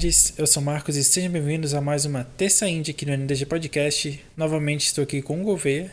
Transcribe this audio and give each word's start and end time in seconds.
tardes, 0.00 0.38
eu 0.38 0.46
sou 0.46 0.62
Marcos 0.62 0.96
e 0.96 1.04
sejam 1.04 1.30
bem-vindos 1.30 1.74
a 1.74 1.80
mais 1.82 2.06
uma 2.06 2.24
Terça 2.24 2.66
Indie 2.66 2.92
aqui 2.92 3.04
no 3.04 3.12
NDG 3.12 3.44
Podcast. 3.44 4.24
Novamente 4.34 4.86
estou 4.86 5.04
aqui 5.04 5.20
com 5.20 5.38
o 5.38 5.44
Gouveia. 5.44 5.92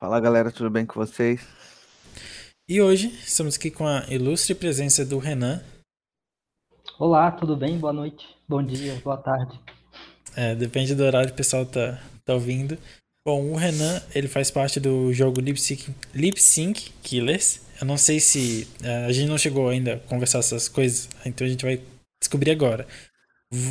Fala 0.00 0.18
galera, 0.18 0.50
tudo 0.50 0.70
bem 0.70 0.86
com 0.86 0.94
vocês? 0.94 1.46
E 2.66 2.80
hoje 2.80 3.08
estamos 3.08 3.56
aqui 3.56 3.70
com 3.70 3.86
a 3.86 4.06
ilustre 4.08 4.54
presença 4.54 5.04
do 5.04 5.18
Renan. 5.18 5.62
Olá, 6.98 7.30
tudo 7.30 7.54
bem? 7.54 7.76
Boa 7.76 7.92
noite, 7.92 8.26
bom 8.48 8.62
dia, 8.62 8.98
boa 9.04 9.18
tarde. 9.18 9.60
É, 10.34 10.54
depende 10.54 10.94
do 10.94 11.04
horário 11.04 11.28
que 11.28 11.34
o 11.34 11.36
pessoal 11.36 11.66
tá, 11.66 12.02
tá 12.24 12.32
ouvindo. 12.32 12.78
Bom, 13.26 13.52
o 13.52 13.56
Renan, 13.56 14.00
ele 14.14 14.26
faz 14.26 14.50
parte 14.50 14.80
do 14.80 15.12
jogo 15.12 15.38
Lip 15.38 15.60
Sync, 15.60 15.94
Lip 16.14 16.40
Sync 16.40 16.90
Killers. 17.02 17.60
Eu 17.78 17.86
não 17.86 17.98
sei 17.98 18.20
se. 18.20 18.66
Uh, 18.80 19.06
a 19.06 19.12
gente 19.12 19.28
não 19.28 19.36
chegou 19.36 19.68
ainda 19.68 19.94
a 19.96 19.98
conversar 19.98 20.38
essas 20.38 20.66
coisas, 20.66 21.10
então 21.26 21.46
a 21.46 21.50
gente 21.50 21.62
vai 21.62 21.78
descobrir 22.22 22.50
agora. 22.50 22.86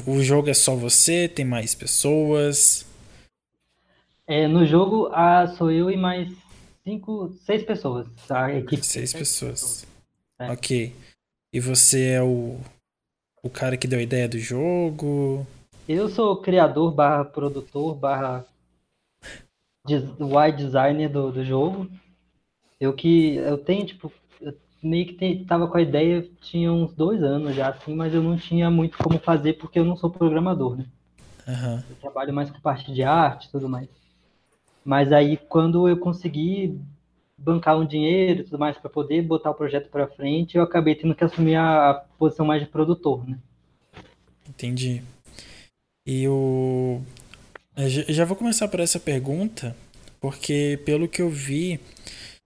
O 0.05 0.21
jogo 0.21 0.49
é 0.49 0.53
só 0.53 0.75
você? 0.75 1.27
Tem 1.27 1.43
mais 1.43 1.73
pessoas? 1.73 2.85
É, 4.27 4.47
no 4.47 4.65
jogo 4.65 5.09
ah, 5.11 5.47
sou 5.57 5.71
eu 5.71 5.89
e 5.89 5.97
mais 5.97 6.31
cinco, 6.83 7.33
seis 7.45 7.63
pessoas. 7.63 8.07
A 8.29 8.53
equipe 8.53 8.85
seis 8.85 9.11
pessoas. 9.11 9.61
pessoas. 9.61 9.87
É. 10.39 10.51
Ok. 10.51 10.95
E 11.53 11.59
você 11.59 12.09
é 12.11 12.21
o, 12.21 12.59
o 13.41 13.49
cara 13.49 13.75
que 13.75 13.87
deu 13.87 13.99
a 13.99 14.03
ideia 14.03 14.29
do 14.29 14.39
jogo? 14.39 15.45
Eu 15.87 16.07
sou 16.09 16.41
criador 16.41 16.91
barra 16.91 17.25
produtor 17.25 17.95
barra 17.95 18.45
wide 19.87 20.63
designer 20.63 21.09
do, 21.09 21.31
do 21.31 21.43
jogo. 21.43 21.89
Eu 22.79 22.93
que 22.93 23.35
eu 23.35 23.57
tenho, 23.57 23.85
tipo, 23.85 24.11
meio 24.81 25.05
que 25.05 25.13
te, 25.13 25.45
tava 25.45 25.67
com 25.67 25.77
a 25.77 25.81
ideia, 25.81 26.27
tinha 26.41 26.71
uns 26.71 26.93
dois 26.93 27.21
anos 27.23 27.55
já, 27.55 27.69
assim, 27.69 27.93
mas 27.95 28.13
eu 28.13 28.21
não 28.21 28.37
tinha 28.37 28.69
muito 28.69 28.97
como 28.97 29.19
fazer 29.19 29.53
porque 29.53 29.79
eu 29.79 29.85
não 29.85 29.95
sou 29.95 30.09
programador, 30.09 30.77
né? 30.77 30.85
Uhum. 31.47 31.83
Eu 31.89 31.95
trabalho 31.99 32.33
mais 32.33 32.49
com 32.49 32.59
parte 32.59 32.93
de 32.93 33.03
arte 33.03 33.47
e 33.47 33.51
tudo 33.51 33.67
mais. 33.67 33.87
Mas 34.83 35.11
aí, 35.11 35.37
quando 35.37 35.87
eu 35.87 35.97
consegui 35.97 36.79
bancar 37.37 37.77
um 37.77 37.85
dinheiro 37.85 38.41
e 38.41 38.43
tudo 38.43 38.59
mais 38.59 38.77
para 38.77 38.89
poder 38.89 39.21
botar 39.21 39.51
o 39.51 39.55
projeto 39.55 39.89
para 39.89 40.07
frente, 40.07 40.57
eu 40.57 40.63
acabei 40.63 40.95
tendo 40.95 41.15
que 41.15 41.23
assumir 41.23 41.55
a, 41.55 41.91
a 41.91 41.93
posição 41.93 42.45
mais 42.45 42.61
de 42.61 42.67
produtor, 42.67 43.27
né? 43.27 43.37
Entendi. 44.47 45.01
E 46.05 46.27
o 46.27 47.01
eu 47.75 48.13
já 48.13 48.25
vou 48.25 48.35
começar 48.35 48.67
por 48.67 48.79
essa 48.79 48.99
pergunta, 48.99 49.75
porque 50.19 50.79
pelo 50.85 51.07
que 51.07 51.21
eu 51.21 51.29
vi, 51.29 51.79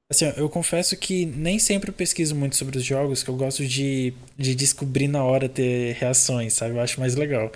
assim, 0.10 0.26
eu 0.38 0.50
confesso 0.50 0.98
que 0.98 1.26
nem 1.26 1.60
sempre 1.60 1.90
eu 1.90 1.94
pesquiso 1.94 2.36
muito 2.36 2.56
sobre 2.56 2.78
os 2.78 2.84
jogos, 2.84 3.24
que 3.24 3.30
eu 3.30 3.36
gosto 3.36 3.66
de, 3.66 4.14
de 4.38 4.56
descobrir 4.56 5.08
na 5.08 5.24
hora 5.24 5.50
ter 5.50 5.94
reações, 5.96 6.54
sabe? 6.54 6.76
Eu 6.76 6.82
acho 6.82 7.00
mais 7.00 7.16
legal. 7.16 7.52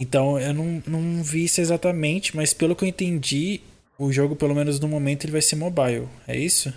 Então 0.00 0.38
eu 0.38 0.52
não, 0.52 0.82
não 0.86 1.22
vi 1.22 1.44
isso 1.44 1.60
exatamente, 1.60 2.36
mas 2.36 2.52
pelo 2.52 2.76
que 2.76 2.84
eu 2.84 2.88
entendi, 2.88 3.60
o 3.98 4.12
jogo, 4.12 4.36
pelo 4.36 4.54
menos 4.54 4.78
no 4.78 4.88
momento, 4.88 5.24
ele 5.24 5.32
vai 5.32 5.42
ser 5.42 5.56
mobile, 5.56 6.08
é 6.28 6.36
isso? 6.36 6.72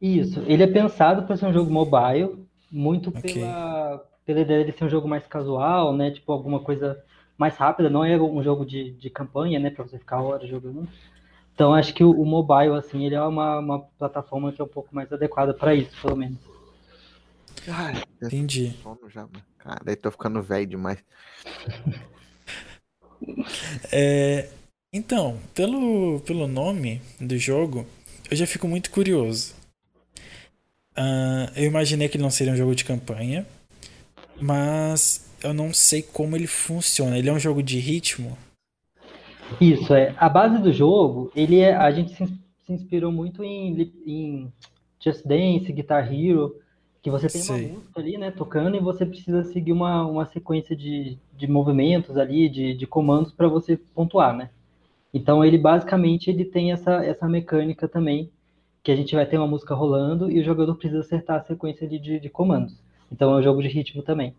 Isso, 0.00 0.42
ele 0.46 0.62
é 0.62 0.66
pensado 0.66 1.22
para 1.22 1.36
ser 1.36 1.46
um 1.46 1.52
jogo 1.52 1.70
mobile, 1.70 2.46
muito 2.70 3.10
okay. 3.10 3.34
pela, 3.34 4.04
pela 4.24 4.40
ideia 4.40 4.64
de 4.64 4.72
ser 4.72 4.84
um 4.84 4.90
jogo 4.90 5.08
mais 5.08 5.26
casual, 5.26 5.96
né? 5.96 6.10
Tipo, 6.10 6.32
alguma 6.32 6.60
coisa 6.60 7.02
mais 7.38 7.56
rápida, 7.56 7.88
não 7.88 8.04
é 8.04 8.20
um 8.20 8.42
jogo 8.42 8.64
de, 8.64 8.92
de 8.92 9.10
campanha, 9.10 9.58
né, 9.58 9.70
para 9.70 9.84
você 9.84 9.98
ficar 9.98 10.20
horas 10.22 10.48
jogando. 10.48 10.88
Então 11.56 11.72
acho 11.72 11.94
que 11.94 12.04
o, 12.04 12.10
o, 12.10 12.26
mobile 12.26 12.76
assim, 12.76 13.06
ele 13.06 13.14
é 13.14 13.22
uma, 13.22 13.58
uma 13.58 13.80
plataforma 13.98 14.52
que 14.52 14.60
é 14.60 14.64
um 14.64 14.68
pouco 14.68 14.94
mais 14.94 15.10
adequada 15.10 15.54
para 15.54 15.74
isso, 15.74 15.90
pelo 16.02 16.14
menos. 16.14 16.36
Ai, 17.66 18.02
entendi. 18.22 18.76
Já, 19.08 19.26
cara, 19.56 19.80
aí 19.86 19.96
tô 19.96 20.10
ficando 20.10 20.42
velho 20.42 20.66
demais. 20.66 20.98
é, 23.90 24.50
então, 24.92 25.40
pelo, 25.54 26.20
pelo 26.26 26.46
nome 26.46 27.00
do 27.18 27.38
jogo, 27.38 27.86
eu 28.30 28.36
já 28.36 28.46
fico 28.46 28.68
muito 28.68 28.90
curioso. 28.90 29.54
Uh, 30.92 31.48
eu 31.56 31.64
imaginei 31.64 32.06
que 32.10 32.18
ele 32.18 32.22
não 32.22 32.30
seria 32.30 32.52
um 32.52 32.56
jogo 32.56 32.74
de 32.74 32.84
campanha, 32.84 33.46
mas 34.38 35.26
eu 35.42 35.54
não 35.54 35.72
sei 35.72 36.02
como 36.02 36.36
ele 36.36 36.46
funciona. 36.46 37.16
Ele 37.16 37.30
é 37.30 37.32
um 37.32 37.38
jogo 37.38 37.62
de 37.62 37.78
ritmo? 37.78 38.36
Isso, 39.60 39.94
é. 39.94 40.14
A 40.16 40.28
base 40.28 40.58
do 40.58 40.72
jogo, 40.72 41.30
ele 41.34 41.60
é, 41.60 41.74
a 41.74 41.90
gente 41.90 42.14
se, 42.14 42.26
se 42.26 42.72
inspirou 42.72 43.12
muito 43.12 43.42
em, 43.42 43.92
em, 44.06 44.52
Just 45.00 45.24
Dance, 45.24 45.72
Guitar 45.72 46.12
Hero, 46.12 46.56
que 47.02 47.10
você 47.10 47.28
tem 47.28 47.42
uma 47.42 47.74
música 47.74 48.00
ali, 48.00 48.18
né, 48.18 48.30
tocando, 48.30 48.76
e 48.76 48.80
você 48.80 49.06
precisa 49.06 49.44
seguir 49.44 49.72
uma, 49.72 50.04
uma 50.04 50.26
sequência 50.26 50.74
de, 50.74 51.16
de 51.36 51.46
movimentos 51.46 52.16
ali, 52.16 52.48
de, 52.48 52.74
de 52.74 52.86
comandos 52.86 53.32
para 53.32 53.46
você 53.46 53.76
pontuar, 53.76 54.36
né? 54.36 54.50
Então 55.14 55.44
ele 55.44 55.56
basicamente 55.56 56.28
ele 56.28 56.44
tem 56.44 56.72
essa, 56.72 57.04
essa 57.04 57.28
mecânica 57.28 57.86
também, 57.86 58.30
que 58.82 58.90
a 58.90 58.96
gente 58.96 59.14
vai 59.14 59.24
ter 59.26 59.38
uma 59.38 59.46
música 59.46 59.74
rolando 59.74 60.30
e 60.30 60.40
o 60.40 60.44
jogador 60.44 60.74
precisa 60.74 61.00
acertar 61.00 61.40
a 61.40 61.44
sequência 61.44 61.88
de, 61.88 61.98
de, 61.98 62.20
de 62.20 62.28
comandos. 62.28 62.76
Então 63.10 63.32
é 63.32 63.38
um 63.38 63.42
jogo 63.42 63.62
de 63.62 63.68
ritmo 63.68 64.02
também. 64.02 64.34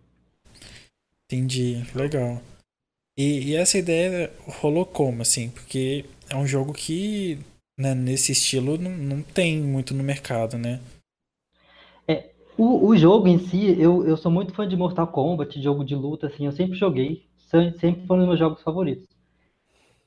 Entendi, 1.26 1.84
legal. 1.96 2.42
E, 3.18 3.50
e, 3.52 3.56
essa 3.56 3.80
ideia 3.80 4.32
rolou 4.62 4.86
como, 4.86 5.24
assim? 5.24 5.50
Porque 5.50 6.06
é 6.30 6.36
um 6.36 6.46
jogo 6.46 6.72
que, 6.72 7.40
né, 7.78 7.96
nesse 7.96 8.32
estilo, 8.32 8.78
não, 8.78 8.92
não 8.92 9.22
tem 9.24 9.60
muito 9.60 9.96
no 9.96 10.04
mercado, 10.04 10.58
né? 10.58 10.80
É, 12.08 12.30
o, 12.56 12.88
o 12.88 12.96
jogo 12.96 13.28
em 13.28 13.40
si, 13.40 13.76
eu, 13.80 14.06
eu 14.06 14.16
sou 14.16 14.32
muito 14.32 14.54
fã 14.54 14.68
de 14.68 14.78
Mortal 14.78 15.08
Kombat, 15.08 15.60
jogo 15.62 15.84
de 15.84 15.96
luta, 15.96 16.28
assim, 16.28 16.46
eu 16.46 16.52
sempre 16.52 16.78
joguei, 16.78 17.26
sempre 17.80 18.06
foi 18.06 18.18
um 18.18 18.20
dos 18.20 18.28
meus 18.28 18.40
jogos 18.40 18.62
favoritos. 18.62 19.08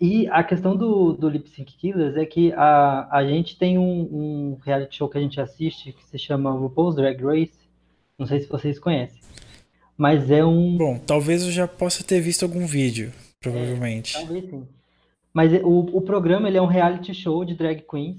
E 0.00 0.27
a 0.28 0.42
questão 0.42 0.77
do, 0.77 1.12
do 1.12 1.28
Lip 1.28 1.50
Sync 1.50 1.77
Killers 1.77 2.16
é 2.16 2.25
que 2.25 2.53
a, 2.53 3.09
a 3.10 3.27
gente 3.27 3.59
tem 3.59 3.77
um, 3.77 4.00
um 4.00 4.59
reality 4.65 4.97
show 4.97 5.09
que 5.09 5.19
a 5.19 5.21
gente 5.21 5.38
assiste 5.41 5.92
que 5.92 6.06
se 6.06 6.19
chama 6.19 6.53
RuPaul's 6.53 6.94
Drag 6.94 7.22
Race, 7.22 7.59
não 8.16 8.27
sei 8.27 8.41
se 8.41 8.48
vocês 8.48 8.78
conhecem. 8.78 9.21
Mas 10.00 10.31
é 10.31 10.43
um. 10.43 10.78
Bom, 10.78 10.99
talvez 10.99 11.44
eu 11.44 11.53
já 11.53 11.69
possa 11.69 12.03
ter 12.03 12.22
visto 12.22 12.43
algum 12.43 12.65
vídeo, 12.65 13.12
provavelmente. 13.38 14.16
É, 14.16 14.21
talvez 14.21 14.49
sim. 14.49 14.66
Mas 15.31 15.53
o, 15.62 15.99
o 15.99 16.00
programa 16.00 16.49
ele 16.49 16.56
é 16.56 16.62
um 16.62 16.66
reality 16.66 17.12
show 17.12 17.44
de 17.44 17.55
drag 17.55 17.83
queens. 17.83 18.16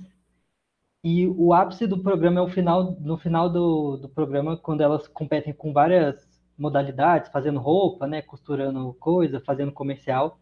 E 1.03 1.25
o 1.25 1.55
ápice 1.55 1.87
do 1.87 1.97
programa 1.97 2.39
é 2.39 2.43
o 2.43 2.47
final, 2.47 2.95
no 3.01 3.17
final 3.17 3.49
do, 3.49 3.97
do 3.97 4.07
programa, 4.07 4.55
quando 4.55 4.81
elas 4.81 5.07
competem 5.07 5.51
com 5.53 5.73
várias 5.73 6.23
modalidades, 6.55 7.31
fazendo 7.31 7.59
roupa, 7.59 8.05
né, 8.05 8.21
costurando 8.21 8.95
coisa, 8.99 9.41
fazendo 9.43 9.71
comercial. 9.71 10.37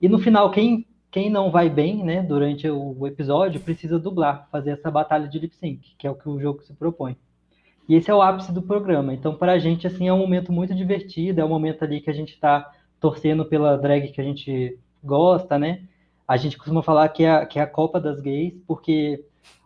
E 0.00 0.08
no 0.08 0.18
final, 0.18 0.50
quem, 0.50 0.84
quem 1.12 1.30
não 1.30 1.52
vai 1.52 1.70
bem, 1.70 2.02
né, 2.02 2.24
durante 2.24 2.68
o, 2.68 2.98
o 2.98 3.06
episódio, 3.06 3.60
precisa 3.60 4.00
dublar, 4.00 4.48
fazer 4.50 4.72
essa 4.72 4.90
batalha 4.90 5.28
de 5.28 5.38
lip 5.38 5.54
sync, 5.54 5.94
que 5.96 6.08
é 6.08 6.10
o 6.10 6.16
que 6.16 6.28
o 6.28 6.40
jogo 6.40 6.60
se 6.64 6.74
propõe. 6.74 7.16
E 7.88 7.94
esse 7.94 8.10
é 8.10 8.14
o 8.14 8.22
ápice 8.22 8.52
do 8.52 8.62
programa. 8.62 9.12
Então, 9.12 9.34
para 9.34 9.52
a 9.52 9.58
gente, 9.58 9.86
assim, 9.86 10.08
é 10.08 10.12
um 10.12 10.18
momento 10.18 10.52
muito 10.52 10.74
divertido, 10.74 11.40
é 11.40 11.44
um 11.44 11.48
momento 11.48 11.82
ali 11.82 12.00
que 12.00 12.10
a 12.10 12.14
gente 12.14 12.32
está 12.32 12.70
torcendo 13.00 13.44
pela 13.44 13.76
drag 13.76 14.08
que 14.12 14.20
a 14.20 14.24
gente 14.24 14.78
gosta, 15.02 15.58
né? 15.58 15.82
A 16.26 16.36
gente 16.36 16.56
costuma 16.56 16.82
falar 16.82 17.08
que 17.08 17.24
é 17.24 17.30
a, 17.30 17.46
que 17.46 17.58
é 17.58 17.62
a 17.62 17.66
Copa 17.66 18.00
das 18.00 18.20
Gays, 18.20 18.54
porque 18.66 19.24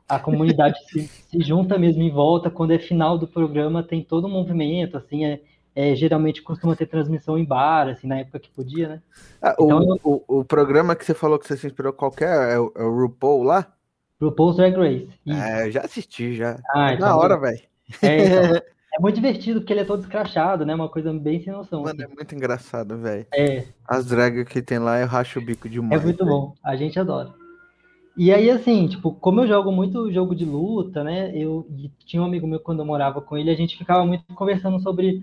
a 0.08 0.18
comunidade 0.18 0.78
se, 0.86 1.06
se, 1.28 1.40
junta 1.40 1.78
mesmo 1.78 2.02
em 2.02 2.10
volta. 2.10 2.50
Quando 2.50 2.72
é 2.72 2.78
final 2.78 3.18
do 3.18 3.28
programa, 3.28 3.82
tem 3.82 4.02
todo 4.02 4.26
um 4.26 4.30
movimento, 4.30 4.96
assim, 4.96 5.24
é, 5.24 5.40
é, 5.74 5.94
geralmente 5.94 6.42
costuma 6.42 6.74
ter 6.74 6.86
transmissão 6.86 7.36
em 7.36 7.44
bar, 7.44 7.88
assim, 7.88 8.06
na 8.06 8.20
época 8.20 8.40
que 8.40 8.50
podia, 8.50 8.88
né? 8.88 9.02
Ah, 9.42 9.54
então, 9.60 9.98
o, 10.02 10.14
o, 10.26 10.40
o, 10.40 10.44
programa 10.44 10.96
que 10.96 11.04
você 11.04 11.12
falou 11.12 11.38
que 11.38 11.46
você 11.46 11.56
se 11.56 11.66
inspirou, 11.66 11.92
qualquer 11.92 12.50
é, 12.50 12.54
é 12.54 12.58
o, 12.58 12.72
é 12.74 12.82
o 12.82 13.00
RuPaul 13.00 13.42
lá? 13.42 13.72
RuPaul's 14.18 14.56
Drag 14.56 14.74
Race. 14.74 15.08
Isso. 15.26 15.38
É, 15.38 15.66
eu 15.66 15.70
já 15.70 15.82
assisti, 15.82 16.34
já. 16.34 16.58
Ah, 16.74 16.94
então, 16.94 17.06
na 17.06 17.16
hora, 17.16 17.38
velho. 17.38 17.75
É, 18.02 18.26
então, 18.26 18.62
é 18.96 19.00
muito 19.00 19.16
divertido 19.16 19.60
porque 19.60 19.72
ele 19.72 19.80
é 19.80 19.84
todo 19.84 20.00
escrachado, 20.00 20.64
né? 20.64 20.74
Uma 20.74 20.88
coisa 20.88 21.12
bem 21.12 21.40
sem 21.40 21.52
noção. 21.52 21.82
Mano, 21.82 22.02
assim. 22.02 22.12
é 22.12 22.14
muito 22.14 22.34
engraçado, 22.34 22.98
velho. 22.98 23.26
É. 23.32 23.64
As 23.86 24.06
dragas 24.06 24.48
que 24.48 24.62
tem 24.62 24.78
lá, 24.78 25.00
eu 25.00 25.06
racho 25.06 25.38
o 25.38 25.44
bico 25.44 25.68
demais. 25.68 26.00
É 26.00 26.04
muito 26.04 26.24
véio. 26.24 26.36
bom, 26.36 26.54
a 26.62 26.76
gente 26.76 26.98
adora. 26.98 27.32
E 28.16 28.32
aí, 28.32 28.50
assim, 28.50 28.88
tipo, 28.88 29.12
como 29.12 29.42
eu 29.42 29.46
jogo 29.46 29.70
muito 29.70 30.10
jogo 30.10 30.34
de 30.34 30.44
luta, 30.44 31.04
né? 31.04 31.30
Eu 31.36 31.66
tinha 32.06 32.22
um 32.22 32.24
amigo 32.24 32.46
meu 32.46 32.58
quando 32.58 32.80
eu 32.80 32.86
morava 32.86 33.20
com 33.20 33.36
ele, 33.36 33.50
a 33.50 33.54
gente 33.54 33.76
ficava 33.76 34.06
muito 34.06 34.24
conversando 34.34 34.80
sobre 34.80 35.22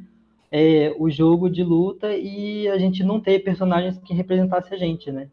é, 0.51 0.95
o 0.99 1.09
jogo 1.09 1.49
de 1.49 1.63
luta 1.63 2.15
e 2.15 2.67
a 2.67 2.77
gente 2.77 3.03
não 3.03 3.19
ter 3.19 3.39
personagens 3.39 3.97
que 3.97 4.13
representassem 4.13 4.75
a 4.75 4.79
gente, 4.79 5.11
né? 5.11 5.27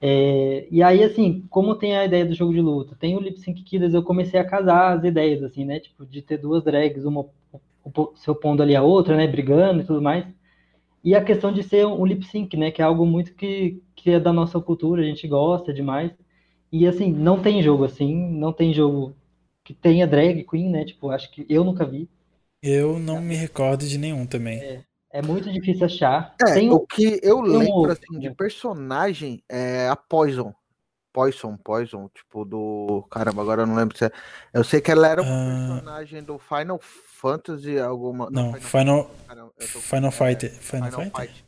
É, 0.00 0.66
e 0.70 0.82
aí, 0.82 1.02
assim, 1.04 1.44
como 1.50 1.74
tem 1.74 1.96
a 1.96 2.04
ideia 2.06 2.24
do 2.24 2.34
jogo 2.34 2.52
de 2.54 2.60
luta, 2.60 2.96
tem 2.98 3.16
o 3.16 3.20
Lip 3.20 3.38
Sync 3.38 3.62
Killers, 3.62 3.92
eu 3.92 4.02
comecei 4.02 4.40
a 4.40 4.44
casar 4.44 4.96
as 4.96 5.04
ideias, 5.04 5.42
assim, 5.42 5.64
né? 5.64 5.78
Tipo, 5.78 6.06
de 6.06 6.22
ter 6.22 6.38
duas 6.38 6.64
drags, 6.64 7.04
uma 7.04 7.26
se 8.14 8.30
opondo 8.30 8.62
ali 8.62 8.74
a 8.76 8.82
outra, 8.82 9.16
né? 9.16 9.26
Brigando 9.26 9.82
e 9.82 9.84
tudo 9.84 10.00
mais. 10.00 10.24
E 11.02 11.14
a 11.14 11.24
questão 11.24 11.52
de 11.52 11.62
ser 11.62 11.86
um 11.86 12.04
lip 12.04 12.24
sync, 12.26 12.56
né? 12.56 12.70
Que 12.70 12.82
é 12.82 12.84
algo 12.84 13.06
muito 13.06 13.34
que, 13.34 13.82
que 13.94 14.10
é 14.10 14.20
da 14.20 14.32
nossa 14.32 14.60
cultura, 14.60 15.02
a 15.02 15.04
gente 15.04 15.26
gosta 15.26 15.72
demais. 15.72 16.12
E 16.72 16.86
assim, 16.86 17.12
não 17.12 17.42
tem 17.42 17.62
jogo 17.62 17.84
assim, 17.84 18.14
não 18.14 18.52
tem 18.52 18.72
jogo 18.72 19.14
que 19.64 19.74
tenha 19.74 20.06
drag 20.06 20.44
queen, 20.44 20.70
né? 20.70 20.84
Tipo, 20.84 21.10
acho 21.10 21.30
que 21.30 21.44
eu 21.48 21.64
nunca 21.64 21.84
vi. 21.84 22.08
Eu 22.62 22.98
não 22.98 23.20
me 23.20 23.34
recordo 23.34 23.86
de 23.86 23.98
nenhum 23.98 24.26
também. 24.26 24.60
É. 24.60 24.82
É 25.12 25.20
muito 25.22 25.50
difícil 25.52 25.86
achar. 25.86 26.34
É, 26.40 26.54
Tem 26.54 26.70
o 26.70 26.80
que 26.86 27.18
eu 27.22 27.38
um 27.38 27.42
lembro 27.42 27.72
outro, 27.74 27.92
assim, 27.92 28.18
de 28.20 28.30
personagem 28.34 29.42
é 29.48 29.88
a 29.88 29.96
Poison. 29.96 30.54
Poison, 31.12 31.56
Poison, 31.56 32.08
tipo 32.14 32.44
do. 32.44 33.04
Caramba, 33.10 33.42
agora 33.42 33.62
eu 33.62 33.66
não 33.66 33.74
lembro 33.74 33.98
se 33.98 34.04
é. 34.04 34.12
Eu 34.54 34.62
sei 34.62 34.80
que 34.80 34.92
ela 34.92 35.08
era 35.08 35.20
uma 35.20 35.30
Ah. 35.32 35.68
personagem 35.74 36.22
do 36.22 36.38
Final 36.38 36.78
Fantasy, 36.80 37.76
alguma. 37.80 38.30
Não, 38.30 38.52
Final, 38.54 38.60
Final, 38.70 39.10
caramba, 39.26 39.52
eu 39.58 39.68
tô- 39.72 39.80
Final 39.80 40.08
é, 40.08 40.12
Fighter. 40.12 40.50
Final, 40.52 40.90
Final 40.92 41.04
Fighter? 41.06 41.26
Fight. 41.26 41.44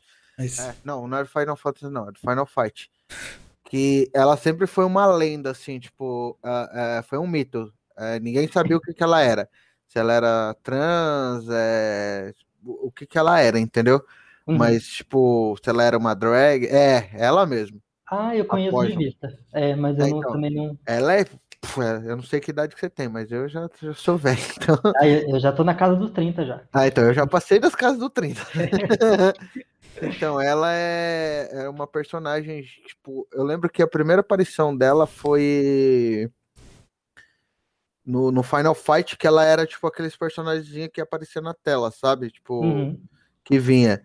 É. 0.60 0.64
É, 0.70 0.74
não, 0.84 1.06
não 1.06 1.18
é 1.18 1.22
do 1.22 1.28
Final 1.28 1.56
Fantasy, 1.56 1.88
não, 1.92 2.08
é 2.08 2.12
do 2.12 2.18
Final 2.18 2.46
Fight. 2.46 2.90
Que 3.64 4.10
ela 4.12 4.36
sempre 4.36 4.66
foi 4.66 4.84
uma 4.84 5.06
lenda, 5.06 5.52
assim, 5.52 5.78
tipo, 5.78 6.36
ah, 6.42 6.98
é, 6.98 7.02
foi 7.02 7.18
um 7.18 7.26
mito. 7.28 7.72
É, 7.96 8.18
ninguém 8.18 8.50
sabia 8.50 8.76
o 8.76 8.80
que, 8.80 8.92
que 8.92 9.02
ela 9.02 9.20
era. 9.22 9.48
Se 9.86 9.98
ela 9.98 10.12
era 10.12 10.56
trans, 10.62 11.46
é, 11.48 12.34
o 12.64 12.90
que, 12.90 13.06
que 13.06 13.18
ela 13.18 13.38
era, 13.40 13.58
entendeu? 13.58 14.02
Uhum. 14.46 14.56
Mas, 14.58 14.86
tipo, 14.86 15.56
se 15.62 15.70
ela 15.70 15.82
era 15.84 15.96
uma 15.96 16.14
drag, 16.14 16.66
é, 16.66 17.10
ela 17.14 17.46
mesmo. 17.46 17.80
Ah, 18.10 18.36
eu 18.36 18.44
conheço 18.44 18.76
de 18.86 18.96
vista. 18.96 19.38
É, 19.52 19.74
mas 19.74 19.98
eu 19.98 20.04
É, 20.06 20.10
não- 20.10 20.18
então. 20.18 20.32
também 20.32 20.54
não. 20.54 20.78
Ela 20.86 21.14
é. 21.20 21.24
Eu 22.04 22.16
não 22.16 22.24
sei 22.24 22.40
que 22.40 22.50
idade 22.50 22.74
que 22.74 22.80
você 22.80 22.90
tem, 22.90 23.08
mas 23.08 23.30
eu 23.30 23.48
já, 23.48 23.68
já 23.80 23.94
sou 23.94 24.18
velho. 24.18 24.36
Então... 24.60 24.78
Ah, 24.96 25.06
eu, 25.06 25.28
eu 25.30 25.40
já 25.40 25.52
tô 25.52 25.62
na 25.62 25.74
casa 25.74 25.94
dos 25.96 26.10
30 26.10 26.44
já. 26.44 26.60
Ah, 26.72 26.86
então 26.88 27.04
eu 27.04 27.14
já 27.14 27.26
passei 27.26 27.58
das 27.60 27.74
casas 27.74 27.98
do 27.98 28.10
30. 28.10 28.40
então, 30.02 30.40
ela 30.40 30.72
é, 30.74 31.48
é 31.64 31.68
uma 31.68 31.86
personagem, 31.86 32.62
tipo, 32.86 33.26
eu 33.32 33.44
lembro 33.44 33.70
que 33.70 33.80
a 33.80 33.86
primeira 33.86 34.20
aparição 34.20 34.76
dela 34.76 35.06
foi 35.06 36.28
no, 38.04 38.30
no 38.32 38.42
Final 38.42 38.74
Fight, 38.74 39.16
que 39.16 39.26
ela 39.26 39.44
era 39.44 39.66
tipo 39.66 39.86
aqueles 39.86 40.16
personagens 40.16 40.88
que 40.92 41.00
apareciam 41.00 41.42
na 41.42 41.54
tela, 41.54 41.90
sabe? 41.90 42.30
Tipo, 42.30 42.60
Uhum. 42.62 43.00
que 43.44 43.58
vinha. 43.58 44.02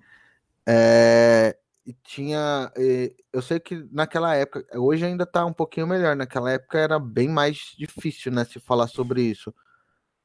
É, 0.66 1.58
e 1.86 1.94
tinha. 2.04 2.72
e 2.78 3.16
Eu 3.32 3.42
sei 3.42 3.60
que 3.60 3.88
naquela 3.92 4.36
época, 4.36 4.66
hoje 4.78 5.06
ainda 5.06 5.26
tá 5.26 5.46
um 5.46 5.54
pouquinho 5.54 5.88
melhor, 5.88 6.16
naquela 6.16 6.52
época 6.52 6.78
era 6.78 7.00
bem 7.00 7.30
mais 7.30 7.74
difícil, 7.78 8.32
né, 8.32 8.44
se 8.44 8.60
falar 8.60 8.88
sobre 8.88 9.22
isso. 9.22 9.54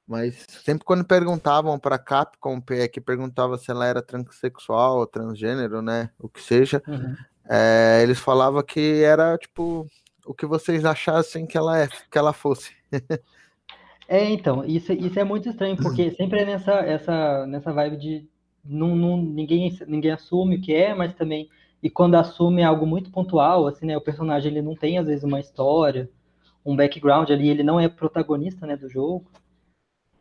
Mas 0.06 0.44
sempre 0.64 0.84
quando 0.84 1.04
perguntavam 1.04 1.78
para 1.78 1.96
Capcom, 1.98 2.60
é, 2.70 2.88
que 2.88 3.00
perguntava 3.00 3.56
se 3.56 3.70
ela 3.70 3.86
era 3.86 4.02
transexual, 4.02 5.06
transgênero, 5.06 5.80
né, 5.80 6.10
o 6.18 6.28
que 6.28 6.40
seja, 6.42 6.82
Uhum. 6.88 7.14
é, 7.48 8.00
eles 8.02 8.18
falavam 8.18 8.62
que 8.62 9.02
era 9.04 9.38
tipo 9.38 9.86
o 10.26 10.34
que 10.34 10.44
vocês 10.46 10.84
achassem 10.84 11.46
que 11.46 11.56
ela 11.56 11.78
é, 11.78 11.86
que 12.10 12.18
ela 12.18 12.32
fosse. 12.32 12.75
É, 14.08 14.28
então, 14.31 14.64
isso, 14.64 14.93
isso 14.93 15.19
é 15.19 15.25
muito 15.25 15.49
estranho, 15.49 15.76
porque 15.76 16.10
sempre 16.16 16.40
é 16.40 16.44
nessa, 16.44 16.72
essa, 16.81 17.46
nessa 17.46 17.72
vibe 17.72 17.96
de 17.96 18.28
não, 18.64 18.94
não, 18.94 19.16
ninguém, 19.16 19.76
ninguém 19.87 20.12
assume 20.12 20.56
o 20.56 20.60
que 20.60 20.75
é, 20.75 20.94
mas 20.94 21.14
também, 21.14 21.49
e 21.82 21.90
quando 21.90 22.14
assume 22.14 22.62
é 22.62 22.64
algo 22.64 22.87
muito 22.87 23.10
pontual, 23.10 23.66
assim, 23.66 23.87
né, 23.87 23.96
o 23.96 24.00
personagem 24.00 24.50
ele 24.50 24.62
não 24.62 24.75
tem, 24.75 24.99
às 24.99 25.06
vezes, 25.06 25.25
uma 25.25 25.40
história, 25.40 26.08
um 26.64 26.76
background 26.76 27.31
ali, 27.31 27.49
ele 27.49 27.62
não 27.62 27.81
é 27.81 27.88
protagonista, 27.88 28.66
né, 28.66 28.76
do 28.76 28.88
jogo, 28.88 29.25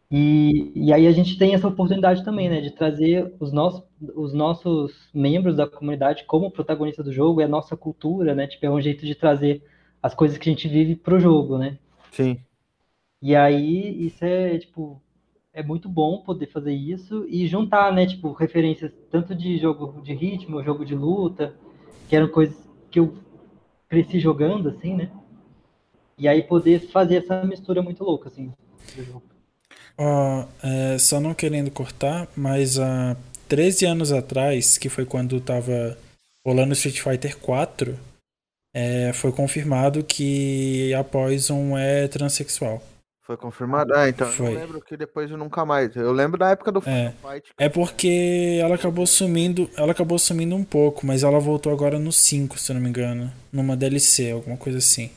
e, 0.09 0.71
e 0.75 0.91
aí 0.91 1.07
a 1.07 1.11
gente 1.11 1.37
tem 1.37 1.53
essa 1.53 1.67
oportunidade 1.67 2.25
também, 2.25 2.49
né, 2.49 2.61
de 2.61 2.71
trazer 2.71 3.33
os 3.39 3.51
nossos, 3.51 3.83
os 4.15 4.33
nossos 4.33 5.09
membros 5.13 5.55
da 5.55 5.67
comunidade 5.67 6.25
como 6.25 6.51
protagonista 6.51 7.03
do 7.03 7.13
jogo, 7.13 7.41
é 7.41 7.45
a 7.45 7.49
nossa 7.49 7.77
cultura, 7.77 8.33
né, 8.33 8.47
tipo, 8.47 8.65
é 8.65 8.69
um 8.69 8.81
jeito 8.81 9.05
de 9.05 9.15
trazer 9.15 9.63
as 10.01 10.15
coisas 10.15 10.37
que 10.37 10.49
a 10.49 10.51
gente 10.51 10.67
vive 10.67 10.95
pro 10.95 11.19
jogo, 11.19 11.57
né, 11.57 11.77
Sim. 12.11 12.39
E 13.21 13.35
aí, 13.35 14.07
isso 14.07 14.25
é, 14.25 14.57
tipo, 14.57 15.01
é 15.53 15.61
muito 15.61 15.87
bom 15.87 16.21
poder 16.23 16.47
fazer 16.47 16.73
isso 16.73 17.25
e 17.29 17.47
juntar, 17.47 17.93
né, 17.93 18.05
tipo, 18.05 18.31
referências 18.31 18.91
tanto 19.09 19.35
de 19.35 19.57
jogo 19.57 20.01
de 20.01 20.13
ritmo, 20.13 20.63
jogo 20.63 20.85
de 20.85 20.95
luta, 20.95 21.53
que 22.09 22.15
eram 22.15 22.27
coisas 22.29 22.57
que 22.89 22.99
eu 22.99 23.13
cresci 23.87 24.19
jogando, 24.19 24.69
assim, 24.69 24.95
né? 24.95 25.11
E 26.17 26.27
aí 26.27 26.41
poder 26.43 26.79
fazer 26.91 27.17
essa 27.17 27.43
mistura 27.43 27.81
muito 27.81 28.03
louca, 28.03 28.29
assim, 28.29 28.51
do 28.95 29.03
jogo. 29.03 29.23
Ó, 29.97 30.45
é, 30.63 30.97
só 30.97 31.19
não 31.19 31.33
querendo 31.33 31.69
cortar, 31.69 32.27
mas 32.35 32.79
há 32.79 33.15
13 33.47 33.85
anos 33.85 34.11
atrás, 34.11 34.77
que 34.77 34.89
foi 34.89 35.05
quando 35.05 35.39
tava 35.41 35.97
rolando 36.45 36.73
Street 36.73 37.01
Fighter 37.01 37.37
4, 37.37 37.97
é, 38.73 39.11
foi 39.13 39.31
confirmado 39.31 40.03
que 40.03 40.93
a 40.93 41.03
Poison 41.03 41.77
é 41.77 42.07
transexual. 42.07 42.81
Foi 43.23 43.37
confirmado? 43.37 43.93
Ah, 43.93 44.09
então 44.09 44.27
eu 44.27 44.33
Foi. 44.33 44.53
não 44.53 44.59
lembro 44.61 44.81
que 44.81 44.97
depois 44.97 45.29
eu 45.29 45.37
nunca 45.37 45.63
mais. 45.63 45.95
Eu 45.95 46.11
lembro 46.11 46.39
da 46.39 46.49
época 46.49 46.71
do 46.71 46.81
Final 46.81 47.13
Fight. 47.21 47.51
É 47.57 47.69
porque 47.69 48.59
ela 48.61 48.75
acabou 48.75 49.05
sumindo, 49.05 49.69
ela 49.77 49.91
acabou 49.91 50.17
sumindo 50.17 50.55
um 50.55 50.63
pouco, 50.63 51.05
mas 51.05 51.23
ela 51.23 51.39
voltou 51.39 51.71
agora 51.71 51.99
no 51.99 52.11
5, 52.11 52.57
se 52.57 52.71
eu 52.71 52.75
não 52.75 52.81
me 52.81 52.89
engano, 52.89 53.31
numa 53.53 53.77
DLC, 53.77 54.31
alguma 54.31 54.57
coisa 54.57 54.79
assim. 54.79 55.11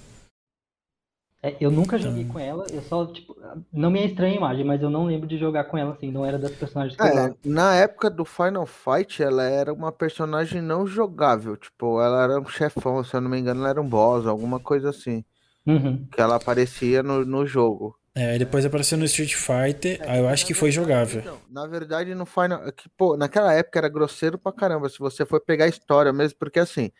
É, 1.42 1.56
eu 1.60 1.70
nunca 1.70 1.98
joguei 1.98 2.22
Então- 2.22 2.32
com 2.34 2.38
ela, 2.38 2.66
eu 2.72 2.80
só, 2.82 3.04
tipo, 3.06 3.36
não 3.72 3.90
me 3.90 4.00
é 4.00 4.06
estranha 4.06 4.32
a 4.32 4.36
imagem, 4.36 4.64
mas 4.64 4.80
eu 4.80 4.88
não 4.88 5.04
lembro 5.04 5.26
de 5.26 5.36
jogar 5.38 5.64
com 5.64 5.76
ela, 5.76 5.92
assim, 5.92 6.10
não 6.10 6.24
era 6.24 6.38
das 6.38 6.52
personagens 6.52 6.96
que 6.96 7.02
eu 7.02 7.06
É, 7.06 7.10
usava. 7.12 7.36
na 7.44 7.74
época 7.74 8.08
do 8.10 8.24
Final 8.24 8.64
Fight, 8.64 9.22
ela 9.22 9.42
era 9.44 9.70
uma 9.72 9.92
personagem 9.92 10.62
não 10.62 10.86
jogável. 10.86 11.54
Tipo, 11.56 12.00
ela 12.00 12.22
era 12.24 12.40
um 12.40 12.46
chefão, 12.46 13.02
se 13.04 13.14
eu 13.14 13.20
não 13.20 13.30
me 13.30 13.38
engano, 13.38 13.60
ela 13.60 13.68
era 13.70 13.80
um 13.80 13.86
boss, 13.88 14.26
alguma 14.26 14.58
coisa 14.58 14.88
assim. 14.90 15.22
Uhum. 15.66 16.06
Que 16.06 16.20
ela 16.20 16.36
aparecia 16.36 17.02
no, 17.02 17.24
no 17.24 17.46
jogo. 17.46 17.98
É, 18.14 18.30
aí 18.30 18.38
depois 18.38 18.64
apareceu 18.64 18.96
no 18.96 19.04
Street 19.06 19.34
Fighter, 19.34 20.00
aí 20.08 20.20
eu 20.20 20.28
acho 20.28 20.46
que 20.46 20.54
foi 20.54 20.70
jogável. 20.70 21.20
Então, 21.20 21.40
na 21.50 21.66
verdade, 21.66 22.14
no 22.14 22.24
Final. 22.24 22.64
é 22.64 22.70
Que, 22.70 22.88
pô, 22.90 23.16
naquela 23.16 23.52
época 23.52 23.80
era 23.80 23.88
grosseiro 23.88 24.38
pra 24.38 24.52
caramba. 24.52 24.88
Se 24.88 25.00
você 25.00 25.26
for 25.26 25.40
pegar 25.40 25.64
a 25.64 25.68
história 25.68 26.12
mesmo, 26.12 26.38
porque 26.38 26.60
assim, 26.60 26.92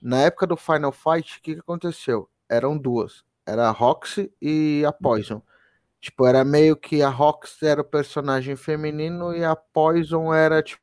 na 0.00 0.22
época 0.22 0.46
do 0.46 0.56
Final 0.56 0.90
Fight, 0.90 1.38
o 1.38 1.42
que, 1.42 1.54
que 1.54 1.60
aconteceu? 1.60 2.28
Eram 2.48 2.78
duas. 2.78 3.24
Era 3.46 3.68
a 3.68 3.70
Roxy 3.70 4.32
e 4.40 4.82
a 4.86 4.92
Poison. 4.92 5.42
Tipo, 6.00 6.26
era 6.26 6.44
meio 6.44 6.76
que 6.76 7.02
a 7.02 7.10
Roxy 7.10 7.66
era 7.66 7.82
o 7.82 7.84
personagem 7.84 8.56
feminino 8.56 9.34
e 9.34 9.44
a 9.44 9.54
Poison 9.54 10.32
era, 10.32 10.62
tipo, 10.62 10.82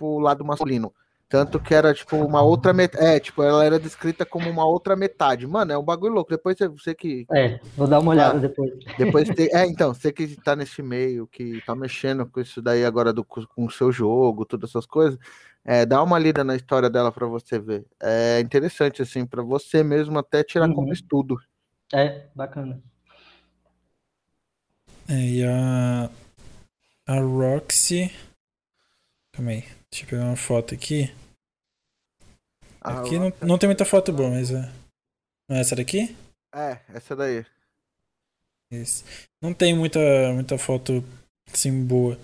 o 0.00 0.18
lado 0.18 0.44
masculino. 0.44 0.94
Tanto 1.32 1.58
que 1.58 1.74
era, 1.74 1.94
tipo, 1.94 2.18
uma 2.18 2.42
outra 2.42 2.74
metade. 2.74 3.02
É, 3.02 3.18
tipo, 3.18 3.42
ela 3.42 3.64
era 3.64 3.80
descrita 3.80 4.26
como 4.26 4.50
uma 4.50 4.66
outra 4.66 4.94
metade. 4.94 5.46
Mano, 5.46 5.72
é 5.72 5.78
um 5.78 5.82
bagulho 5.82 6.12
louco. 6.12 6.30
Depois 6.30 6.58
você, 6.58 6.68
você 6.68 6.94
que 6.94 7.24
É, 7.32 7.58
vou 7.74 7.88
dar 7.88 8.00
uma 8.00 8.10
olhada 8.10 8.36
Ah. 8.36 8.38
depois. 8.38 8.70
depois 8.98 9.30
tem, 9.30 9.48
é, 9.56 9.64
então, 9.66 9.94
você 9.94 10.12
que 10.12 10.36
tá 10.36 10.54
nesse 10.54 10.82
meio, 10.82 11.26
que 11.26 11.62
tá 11.62 11.74
mexendo 11.74 12.26
com 12.26 12.38
isso 12.38 12.60
daí 12.60 12.84
agora 12.84 13.14
do, 13.14 13.24
com 13.24 13.64
o 13.64 13.70
seu 13.70 13.90
jogo, 13.90 14.44
todas 14.44 14.68
essas 14.68 14.84
coisas, 14.84 15.18
é, 15.64 15.86
dá 15.86 16.02
uma 16.02 16.18
lida 16.18 16.44
na 16.44 16.54
história 16.54 16.90
dela 16.90 17.10
pra 17.10 17.26
você 17.26 17.58
ver. 17.58 17.86
É 17.98 18.38
interessante, 18.40 19.00
assim, 19.00 19.24
pra 19.24 19.42
você 19.42 19.82
mesmo 19.82 20.18
até 20.18 20.44
tirar 20.44 20.68
como 20.68 20.88
Uhum. 20.88 20.92
estudo. 20.92 21.38
É, 21.94 22.26
bacana. 22.34 22.78
É, 25.08 25.14
e 25.14 25.44
a. 25.46 26.10
A 27.06 27.20
Roxy. 27.20 28.12
Calma 29.34 29.52
aí, 29.52 29.64
deixa 29.90 30.04
eu 30.04 30.08
pegar 30.10 30.24
uma 30.24 30.36
foto 30.36 30.74
aqui. 30.74 31.10
A 32.82 33.00
Aqui 33.00 33.16
não, 33.18 33.28
Roxy- 33.28 33.44
não 33.44 33.58
tem 33.58 33.68
muita 33.68 33.84
foto 33.84 34.12
boa, 34.12 34.30
mas 34.30 34.50
é. 34.50 34.70
Não 35.48 35.56
é 35.56 35.60
essa 35.60 35.76
daqui? 35.76 36.16
É, 36.54 36.80
essa 36.88 37.14
daí. 37.16 37.44
Isso. 38.70 39.04
Não 39.40 39.52
tem 39.52 39.74
muita, 39.76 39.98
muita 40.34 40.56
foto 40.58 41.04
assim 41.52 41.84
boa. 41.84 42.18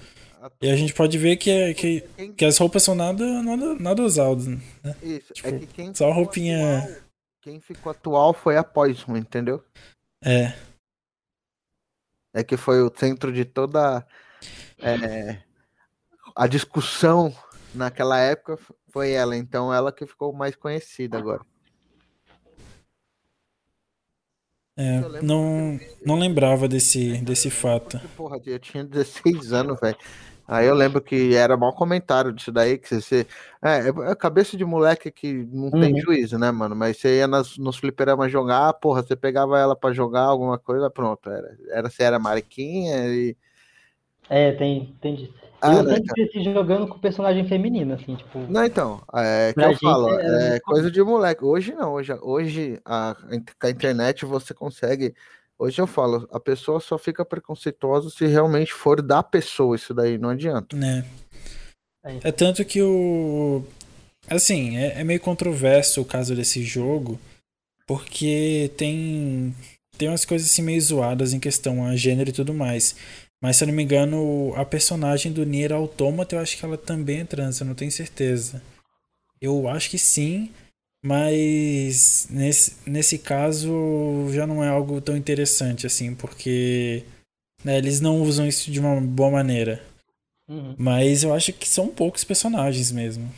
E 0.62 0.70
a 0.70 0.76
gente 0.76 0.94
pode 0.94 1.18
ver 1.18 1.36
que, 1.36 1.50
é, 1.50 1.74
que, 1.74 2.00
que 2.36 2.44
as 2.44 2.56
roupas 2.58 2.82
são 2.82 2.94
nada, 2.94 3.42
nada, 3.42 3.74
nada 3.74 4.02
usadas. 4.02 4.46
né? 4.46 4.60
Isso, 5.02 5.32
tipo, 5.34 5.48
é 5.48 5.58
que 5.58 5.66
quem 5.66 5.94
só 5.94 6.10
roupinha- 6.12 6.78
atual- 6.84 7.02
quem 7.42 7.60
ficou 7.60 7.90
atual 7.92 8.32
foi 8.32 8.56
a 8.56 8.64
Poison, 8.64 9.16
entendeu? 9.16 9.62
É. 10.24 10.52
É 12.34 12.44
que 12.44 12.56
foi 12.56 12.80
o 12.82 12.92
centro 12.94 13.32
de 13.32 13.44
toda 13.44 14.06
é, 14.78 15.42
a 16.36 16.46
discussão 16.46 17.34
naquela 17.74 18.18
época 18.18 18.58
foi 18.98 19.12
ela, 19.12 19.36
então 19.36 19.72
ela 19.72 19.92
que 19.92 20.04
ficou 20.04 20.32
mais 20.32 20.56
conhecida 20.56 21.18
agora. 21.18 21.40
É, 24.76 25.22
não, 25.22 25.78
não 26.04 26.18
lembrava 26.18 26.66
desse, 26.66 27.18
desse 27.18 27.48
fato. 27.48 28.00
Porra, 28.16 28.40
eu 28.44 28.58
tinha 28.58 28.82
16 28.82 29.52
anos, 29.52 29.78
velho. 29.80 29.96
Aí 30.48 30.66
eu 30.66 30.74
lembro 30.74 31.00
que 31.00 31.32
era 31.34 31.56
mau 31.56 31.72
comentário 31.72 32.32
disso 32.32 32.50
daí, 32.50 32.76
que 32.76 32.88
você. 33.00 33.24
É, 33.62 34.10
é 34.10 34.14
cabeça 34.16 34.56
de 34.56 34.64
moleque 34.64 35.12
que 35.12 35.46
não 35.52 35.70
tem 35.70 35.94
Uhum. 35.94 36.00
juízo, 36.00 36.36
né, 36.38 36.50
mano? 36.50 36.74
Mas 36.74 36.96
você 36.96 37.18
ia 37.18 37.28
nas, 37.28 37.56
nos 37.56 37.76
fliperamas 37.76 38.32
jogar, 38.32 38.72
porra, 38.74 39.02
você 39.02 39.14
pegava 39.14 39.58
ela 39.60 39.76
pra 39.76 39.92
jogar 39.92 40.22
alguma 40.22 40.58
coisa, 40.58 40.90
pronto. 40.90 41.30
Era, 41.30 41.56
era 41.70 41.90
você 41.90 42.02
era 42.02 42.18
mariquinha 42.18 43.06
e. 43.06 43.36
É, 44.28 44.52
tem, 44.52 44.96
tem 45.00 45.14
disso. 45.14 45.47
Ah, 45.60 45.74
eu 45.74 45.82
né, 45.82 45.94
sempre 45.96 46.14
cresci 46.14 46.44
jogando 46.44 46.86
com 46.86 46.98
personagem 46.98 47.46
feminino, 47.48 47.94
assim, 47.94 48.14
tipo. 48.14 48.38
Não, 48.48 48.64
então, 48.64 49.02
é 49.12 49.48
que 49.48 49.54
Pra 49.54 49.72
eu 49.72 49.78
falo, 49.78 50.08
é 50.08 50.50
muito 50.50 50.62
coisa 50.62 50.90
de 50.90 51.02
moleque. 51.02 51.44
Hoje 51.44 51.74
não, 51.74 51.92
hoje, 51.92 52.12
hoje 52.22 52.80
a, 52.84 53.16
com 53.60 53.66
a 53.66 53.70
internet 53.70 54.24
você 54.24 54.54
consegue. 54.54 55.14
Hoje 55.58 55.80
eu 55.80 55.88
falo, 55.88 56.28
a 56.30 56.38
pessoa 56.38 56.78
só 56.78 56.96
fica 56.96 57.24
preconceituosa 57.24 58.10
se 58.10 58.24
realmente 58.26 58.72
for 58.72 59.02
da 59.02 59.22
pessoa 59.24 59.74
isso 59.74 59.92
daí, 59.92 60.16
não 60.16 60.28
adianta. 60.30 60.76
Né? 60.76 61.04
É 62.22 62.30
tanto 62.30 62.64
que 62.64 62.80
o. 62.80 63.64
Assim, 64.28 64.76
é, 64.76 65.00
é 65.00 65.04
meio 65.04 65.20
controverso 65.20 66.00
o 66.00 66.04
caso 66.04 66.36
desse 66.36 66.62
jogo, 66.62 67.18
porque 67.86 68.70
tem. 68.76 69.54
Tem 69.96 70.08
umas 70.08 70.24
coisas 70.24 70.48
assim 70.48 70.62
meio 70.62 70.80
zoadas 70.80 71.32
em 71.32 71.40
questão 71.40 71.84
a 71.84 71.96
gênero 71.96 72.30
e 72.30 72.32
tudo 72.32 72.54
mais. 72.54 72.94
Mas 73.42 73.56
se 73.56 73.64
eu 73.64 73.68
não 73.68 73.74
me 73.74 73.82
engano, 73.82 74.52
a 74.56 74.64
personagem 74.64 75.32
do 75.32 75.46
Nier 75.46 75.72
Automata, 75.72 76.34
eu 76.34 76.40
acho 76.40 76.56
que 76.56 76.64
ela 76.64 76.76
também 76.76 77.20
é 77.20 77.24
trans, 77.24 77.60
eu 77.60 77.66
não 77.66 77.74
tenho 77.74 77.90
certeza. 77.90 78.62
Eu 79.40 79.68
acho 79.68 79.90
que 79.90 79.98
sim, 79.98 80.50
mas 81.04 82.26
nesse, 82.30 82.76
nesse 82.84 83.18
caso 83.18 84.26
já 84.32 84.46
não 84.46 84.64
é 84.64 84.68
algo 84.68 85.00
tão 85.00 85.16
interessante 85.16 85.86
assim, 85.86 86.14
porque 86.14 87.04
né, 87.64 87.78
eles 87.78 88.00
não 88.00 88.20
usam 88.22 88.46
isso 88.46 88.70
de 88.70 88.80
uma 88.80 89.00
boa 89.00 89.30
maneira. 89.30 89.82
Uhum. 90.48 90.74
Mas 90.76 91.22
eu 91.22 91.32
acho 91.32 91.52
que 91.52 91.68
são 91.68 91.88
poucos 91.88 92.24
personagens 92.24 92.90
mesmo. 92.90 93.32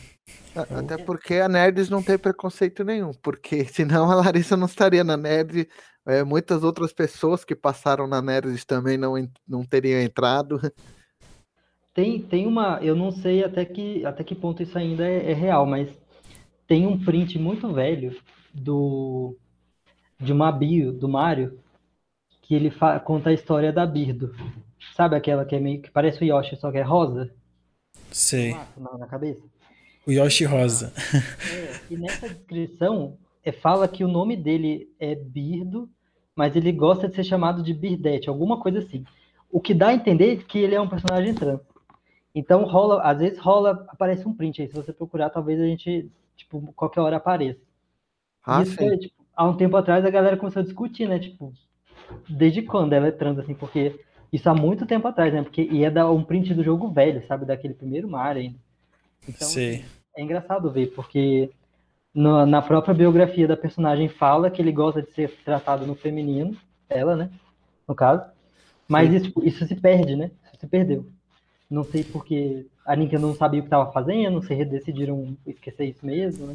Até 0.55 0.97
porque 0.97 1.35
a 1.35 1.47
Nerds 1.47 1.89
não 1.89 2.03
tem 2.03 2.17
preconceito 2.17 2.83
nenhum, 2.83 3.11
porque 3.13 3.65
senão 3.71 4.09
a 4.09 4.15
Larissa 4.15 4.57
não 4.57 4.65
estaria 4.65 5.03
na 5.03 5.15
Nerd, 5.15 5.67
é, 6.05 6.23
muitas 6.23 6.63
outras 6.63 6.91
pessoas 6.91 7.43
que 7.43 7.55
passaram 7.55 8.07
na 8.07 8.21
Nerds 8.21 8.65
também 8.65 8.97
não, 8.97 9.13
não 9.47 9.63
teriam 9.63 10.01
entrado. 10.01 10.59
Tem, 11.93 12.21
tem 12.21 12.47
uma, 12.47 12.79
eu 12.81 12.95
não 12.95 13.11
sei 13.11 13.43
até 13.43 13.65
que, 13.65 14.05
até 14.05 14.23
que 14.23 14.33
ponto 14.33 14.63
isso 14.63 14.77
ainda 14.77 15.05
é, 15.05 15.31
é 15.31 15.33
real, 15.33 15.65
mas 15.65 15.89
tem 16.65 16.87
um 16.87 16.97
print 17.03 17.37
muito 17.37 17.71
velho 17.73 18.17
do 18.53 19.37
de 20.19 20.31
uma 20.31 20.51
bio 20.51 20.93
do 20.93 21.09
Mario 21.09 21.59
que 22.41 22.55
ele 22.55 22.71
conta 23.03 23.29
a 23.29 23.33
história 23.33 23.73
da 23.73 23.85
Birdo. 23.85 24.35
Sabe 24.95 25.15
aquela 25.15 25.45
que 25.45 25.55
é 25.55 25.59
meio 25.59 25.81
que 25.81 25.89
parece 25.89 26.23
o 26.23 26.25
Yoshi, 26.25 26.55
só 26.57 26.71
que 26.71 26.77
é 26.77 26.81
rosa? 26.81 27.33
Sei. 28.11 28.53
Na, 28.77 28.97
na 28.97 29.07
cabeça. 29.07 29.41
O 30.05 30.11
Yoshi 30.11 30.45
rosa. 30.45 30.93
É, 31.53 31.93
e 31.93 31.97
nessa 31.97 32.27
descrição 32.27 33.17
fala 33.49 33.87
que 33.87 34.03
o 34.03 34.07
nome 34.07 34.35
dele 34.35 34.93
é 34.99 35.15
Birdo, 35.15 35.89
mas 36.35 36.55
ele 36.55 36.71
gosta 36.71 37.07
de 37.07 37.15
ser 37.15 37.23
chamado 37.23 37.63
de 37.63 37.73
Birdette, 37.73 38.29
alguma 38.29 38.59
coisa 38.59 38.79
assim. 38.79 39.05
O 39.49 39.61
que 39.61 39.73
dá 39.73 39.87
a 39.87 39.93
entender 39.93 40.43
que 40.43 40.59
ele 40.59 40.75
é 40.75 40.81
um 40.81 40.89
personagem 40.89 41.33
trans. 41.33 41.61
Então 42.35 42.65
rola, 42.65 43.01
às 43.01 43.19
vezes 43.19 43.39
rola, 43.39 43.85
aparece 43.89 44.27
um 44.27 44.33
print 44.33 44.61
aí. 44.61 44.67
Se 44.67 44.75
você 44.75 44.93
procurar, 44.93 45.29
talvez 45.29 45.59
a 45.59 45.65
gente 45.65 46.09
tipo, 46.35 46.73
qualquer 46.75 47.01
hora 47.01 47.17
apareça. 47.17 47.59
Ah, 48.45 48.61
Isso 48.61 48.81
é, 48.81 48.97
tipo, 48.97 49.23
há 49.35 49.47
um 49.47 49.55
tempo 49.55 49.77
atrás 49.77 50.05
a 50.05 50.09
galera 50.09 50.37
começou 50.37 50.61
a 50.61 50.65
discutir, 50.65 51.07
né? 51.07 51.19
Tipo, 51.19 51.53
desde 52.29 52.61
quando 52.61 52.93
ela 52.93 53.07
é 53.07 53.11
trans, 53.11 53.37
assim, 53.37 53.53
porque 53.53 53.99
isso 54.31 54.49
há 54.49 54.53
muito 54.53 54.85
tempo 54.85 55.07
atrás, 55.07 55.33
né? 55.33 55.43
Porque 55.43 55.61
ia 55.61 55.91
dar 55.91 56.09
um 56.11 56.23
print 56.23 56.53
do 56.53 56.63
jogo 56.63 56.89
velho, 56.89 57.25
sabe? 57.27 57.45
Daquele 57.45 57.73
primeiro 57.73 58.09
Mario 58.09 58.43
ainda. 58.43 58.59
Então, 59.27 59.47
Sim. 59.47 59.83
é 60.15 60.23
engraçado 60.23 60.71
ver, 60.71 60.87
porque 60.95 61.51
no, 62.13 62.45
na 62.45 62.61
própria 62.61 62.93
biografia 62.93 63.47
da 63.47 63.55
personagem 63.55 64.09
fala 64.09 64.51
que 64.51 64.61
ele 64.61 64.71
gosta 64.71 65.01
de 65.01 65.11
ser 65.11 65.31
tratado 65.45 65.85
no 65.85 65.95
feminino, 65.95 66.57
ela, 66.89 67.15
né? 67.15 67.29
No 67.87 67.95
caso. 67.95 68.23
Mas 68.87 69.13
isso, 69.13 69.25
tipo, 69.25 69.43
isso 69.45 69.65
se 69.65 69.75
perde, 69.75 70.15
né? 70.15 70.31
Isso 70.45 70.59
se 70.59 70.67
perdeu. 70.67 71.07
Não 71.69 71.83
sei 71.83 72.03
porque 72.03 72.65
a 72.85 72.95
Nintendo 72.95 73.27
não 73.27 73.35
sabia 73.35 73.59
o 73.59 73.63
que 73.63 73.67
estava 73.67 73.91
fazendo, 73.91 74.43
se 74.43 74.65
decidiram 74.65 75.37
esquecer 75.47 75.85
isso 75.85 76.05
mesmo, 76.05 76.47
né? 76.47 76.53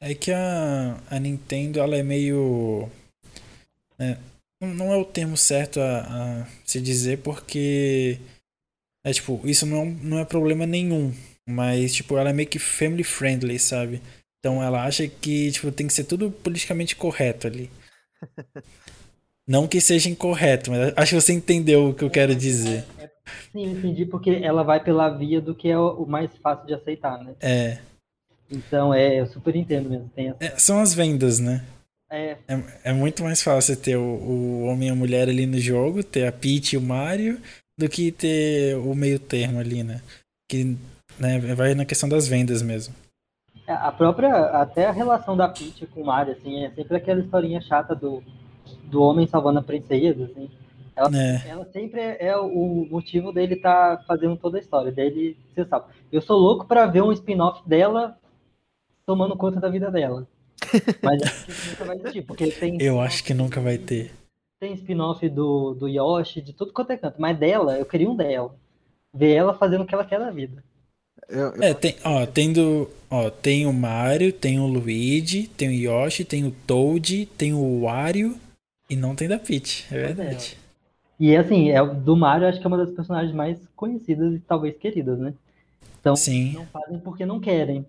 É 0.00 0.14
que 0.14 0.32
a, 0.32 0.98
a 1.10 1.18
Nintendo, 1.18 1.80
ela 1.80 1.96
é 1.96 2.02
meio... 2.02 2.88
Né, 3.98 4.18
não 4.60 4.92
é 4.92 4.96
o 4.96 5.04
termo 5.04 5.36
certo 5.36 5.80
a, 5.80 6.00
a, 6.00 6.46
se 6.64 6.80
dizer, 6.80 7.18
porque... 7.18 8.18
É 9.04 9.12
tipo, 9.12 9.40
isso 9.44 9.66
não, 9.66 9.84
não 9.86 10.18
é 10.18 10.24
problema 10.24 10.66
nenhum. 10.66 11.12
Mas, 11.48 11.94
tipo, 11.94 12.16
ela 12.16 12.30
é 12.30 12.32
meio 12.32 12.48
que 12.48 12.58
family 12.58 13.04
friendly, 13.04 13.58
sabe? 13.58 14.02
Então 14.46 14.62
ela 14.62 14.84
acha 14.84 15.08
que, 15.08 15.50
tipo, 15.50 15.72
tem 15.72 15.88
que 15.88 15.92
ser 15.92 16.04
tudo 16.04 16.30
politicamente 16.30 16.94
correto 16.94 17.48
ali. 17.48 17.68
Não 19.44 19.66
que 19.66 19.80
seja 19.80 20.08
incorreto, 20.08 20.70
mas 20.70 20.92
acho 20.96 21.16
que 21.16 21.20
você 21.20 21.32
entendeu 21.32 21.88
o 21.88 21.94
que 21.94 22.04
eu 22.04 22.10
quero 22.10 22.32
dizer. 22.32 22.84
Sim, 23.50 23.72
entendi, 23.72 24.06
porque 24.06 24.30
ela 24.30 24.62
vai 24.62 24.82
pela 24.82 25.08
via 25.08 25.40
do 25.40 25.52
que 25.52 25.68
é 25.68 25.76
o 25.76 26.06
mais 26.06 26.30
fácil 26.40 26.64
de 26.64 26.74
aceitar, 26.74 27.18
né? 27.24 27.34
É. 27.40 27.78
Então, 28.48 28.94
é, 28.94 29.20
eu 29.20 29.26
super 29.26 29.56
entendo 29.56 29.90
mesmo. 29.90 30.10
Essa... 30.16 30.36
É, 30.38 30.58
são 30.58 30.78
as 30.78 30.94
vendas, 30.94 31.40
né? 31.40 31.64
É. 32.08 32.36
é. 32.46 32.62
É, 32.84 32.92
muito 32.92 33.24
mais 33.24 33.42
fácil 33.42 33.76
ter 33.76 33.96
o, 33.96 34.00
o 34.00 34.64
homem 34.66 34.88
e 34.88 34.92
a 34.92 34.94
mulher 34.94 35.28
ali 35.28 35.44
no 35.44 35.58
jogo, 35.58 36.04
ter 36.04 36.24
a 36.24 36.30
Peach 36.30 36.76
e 36.76 36.78
o 36.78 36.82
Mario, 36.82 37.40
do 37.76 37.88
que 37.88 38.12
ter 38.12 38.76
o 38.76 38.94
meio 38.94 39.18
termo 39.18 39.58
ali, 39.58 39.82
né? 39.82 40.00
Que 40.48 40.76
né, 41.18 41.40
vai 41.56 41.74
na 41.74 41.84
questão 41.84 42.08
das 42.08 42.28
vendas 42.28 42.62
mesmo. 42.62 42.94
É, 43.66 43.72
a 43.72 43.90
própria, 43.90 44.32
até 44.60 44.86
a 44.86 44.92
relação 44.92 45.36
da 45.36 45.48
Peach 45.48 45.86
com 45.88 46.02
o 46.02 46.06
Mario, 46.06 46.34
assim, 46.34 46.64
é 46.64 46.70
sempre 46.70 46.96
aquela 46.96 47.20
historinha 47.20 47.60
chata 47.60 47.94
do, 47.94 48.22
do 48.84 49.02
homem 49.02 49.26
salvando 49.26 49.58
a 49.58 49.62
princesa, 49.62 50.24
assim. 50.24 50.48
Ela, 50.94 51.10
é. 51.14 51.48
ela 51.48 51.64
sempre 51.66 52.00
é, 52.00 52.28
é, 52.28 52.36
o 52.38 52.86
motivo 52.90 53.30
dele 53.30 53.54
estar 53.54 53.98
tá 53.98 54.04
fazendo 54.04 54.36
toda 54.36 54.56
a 54.56 54.60
história. 54.60 54.90
Dele, 54.90 55.36
você 55.54 55.64
sabe. 55.66 55.86
Eu 56.10 56.22
sou 56.22 56.38
louco 56.38 56.66
para 56.66 56.86
ver 56.86 57.02
um 57.02 57.12
spin-off 57.12 57.68
dela 57.68 58.16
tomando 59.04 59.36
conta 59.36 59.60
da 59.60 59.68
vida 59.68 59.90
dela. 59.90 60.26
Mas 61.02 61.22
acho 61.22 61.44
que 61.44 61.70
nunca 61.70 61.84
vai 61.84 61.96
existir, 61.96 62.22
porque 62.22 62.50
tem. 62.50 62.80
Eu 62.80 62.98
acho 62.98 63.22
que 63.22 63.34
nunca 63.34 63.60
vai 63.60 63.76
ter. 63.76 64.12
Tem 64.58 64.72
spin-off 64.72 65.28
do, 65.28 65.74
do 65.74 65.86
Yoshi, 65.86 66.40
de 66.40 66.54
tudo 66.54 66.72
quanto 66.72 66.92
é 66.92 66.96
canto. 66.96 67.20
Mas 67.20 67.38
dela, 67.38 67.76
eu 67.76 67.84
queria 67.84 68.08
um 68.08 68.16
dela. 68.16 68.54
Ver 69.12 69.34
ela 69.34 69.52
fazendo 69.52 69.82
o 69.82 69.86
que 69.86 69.94
ela 69.94 70.04
quer 70.04 70.18
da 70.18 70.30
vida. 70.30 70.64
Eu, 71.28 71.54
eu... 71.54 71.62
É, 71.62 71.74
tem, 71.74 71.96
ó, 72.04 72.24
tem 72.26 72.52
do, 72.52 72.88
ó, 73.10 73.30
tem 73.30 73.66
o 73.66 73.72
Mario, 73.72 74.32
tem 74.32 74.60
o 74.60 74.66
Luigi, 74.66 75.48
tem 75.48 75.68
o 75.68 75.72
Yoshi, 75.72 76.24
tem 76.24 76.44
o 76.44 76.50
Toad, 76.50 77.26
tem 77.36 77.52
o 77.52 77.82
Wario 77.82 78.36
e 78.88 78.96
não 78.96 79.14
tem 79.14 79.28
da 79.28 79.38
Peach, 79.38 79.86
é 79.90 80.06
verdade. 80.06 80.56
E 81.18 81.34
assim, 81.36 81.70
é, 81.70 81.84
do 81.84 82.16
Mario 82.16 82.46
acho 82.46 82.60
que 82.60 82.66
é 82.66 82.68
uma 82.68 82.76
das 82.76 82.90
personagens 82.90 83.34
mais 83.34 83.58
conhecidas 83.74 84.34
e 84.34 84.38
talvez 84.38 84.76
queridas, 84.76 85.18
né? 85.18 85.34
Então 86.00 86.14
Sim. 86.14 86.52
não 86.52 86.66
fazem 86.66 86.98
porque 87.00 87.26
não 87.26 87.40
querem. 87.40 87.86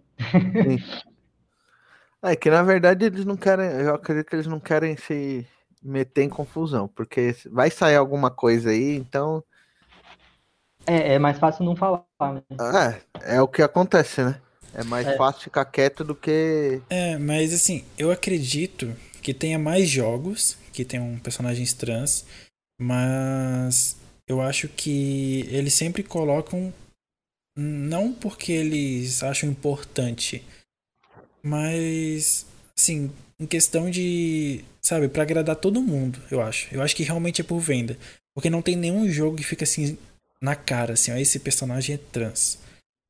é 2.24 2.36
que 2.36 2.50
na 2.50 2.63
verdade 2.63 3.06
eles 3.06 3.25
não 3.25 3.38
querem, 3.38 3.65
eu 3.65 3.94
acredito 3.94 4.27
que 4.27 4.36
eles 4.36 4.48
não 4.48 4.60
querem 4.60 4.98
se 4.98 5.46
meter 5.84 6.24
em 6.24 6.29
confusão, 6.29 6.88
porque 6.88 7.36
vai 7.51 7.70
sair 7.70 7.96
alguma 7.96 8.32
coisa 8.32 8.72
aí, 8.72 8.96
então. 8.96 9.44
É, 10.88 11.13
é 11.13 11.20
mais 11.20 11.38
fácil 11.38 11.65
não 11.65 11.75
falar, 11.75 12.03
né? 12.22 12.41
É, 13.22 13.36
é 13.36 13.41
o 13.41 13.48
que 13.48 13.62
acontece, 13.62 14.24
né? 14.24 14.39
É 14.74 14.84
mais 14.84 15.08
é. 15.08 15.17
fácil 15.17 15.41
ficar 15.41 15.65
quieto 15.65 16.03
do 16.03 16.15
que. 16.15 16.82
É, 16.89 17.17
mas 17.17 17.53
assim, 17.53 17.84
eu 17.98 18.12
acredito 18.12 18.96
que 19.22 19.34
tenha 19.34 19.60
mais 19.60 19.89
jogos 19.89 20.58
que 20.72 20.86
tenham 20.86 21.17
personagens 21.20 21.74
trans 21.74 22.25
mas 22.79 23.98
eu 24.27 24.41
acho 24.41 24.67
que 24.70 25.48
eles 25.50 25.74
sempre 25.74 26.03
colocam 26.03 26.72
não 27.58 28.13
porque 28.13 28.51
eles 28.51 29.24
acham 29.24 29.50
importante, 29.50 30.44
mas 31.41 32.46
assim, 32.77 33.12
em 33.39 33.48
questão 33.48 33.89
de, 33.89 34.63
sabe, 34.79 35.10
para 35.10 35.24
agradar 35.24 35.56
todo 35.56 35.82
mundo, 35.82 36.22
eu 36.29 36.39
acho. 36.39 36.74
Eu 36.74 36.84
acho 36.84 36.96
que 36.96 37.03
realmente 37.03 37.41
é 37.41 37.44
por 37.44 37.60
venda, 37.60 37.98
porque 38.36 38.50
não 38.50 38.62
tem 38.62 38.75
nenhum 38.75 39.10
jogo 39.10 39.38
que 39.38 39.44
fica 39.44 39.63
assim 39.63 39.98
na 40.41 40.56
cara 40.56 40.94
assim, 40.94 41.12
ó, 41.12 41.17
esse 41.17 41.39
personagem 41.39 41.96
é 41.96 42.00
trans. 42.12 42.60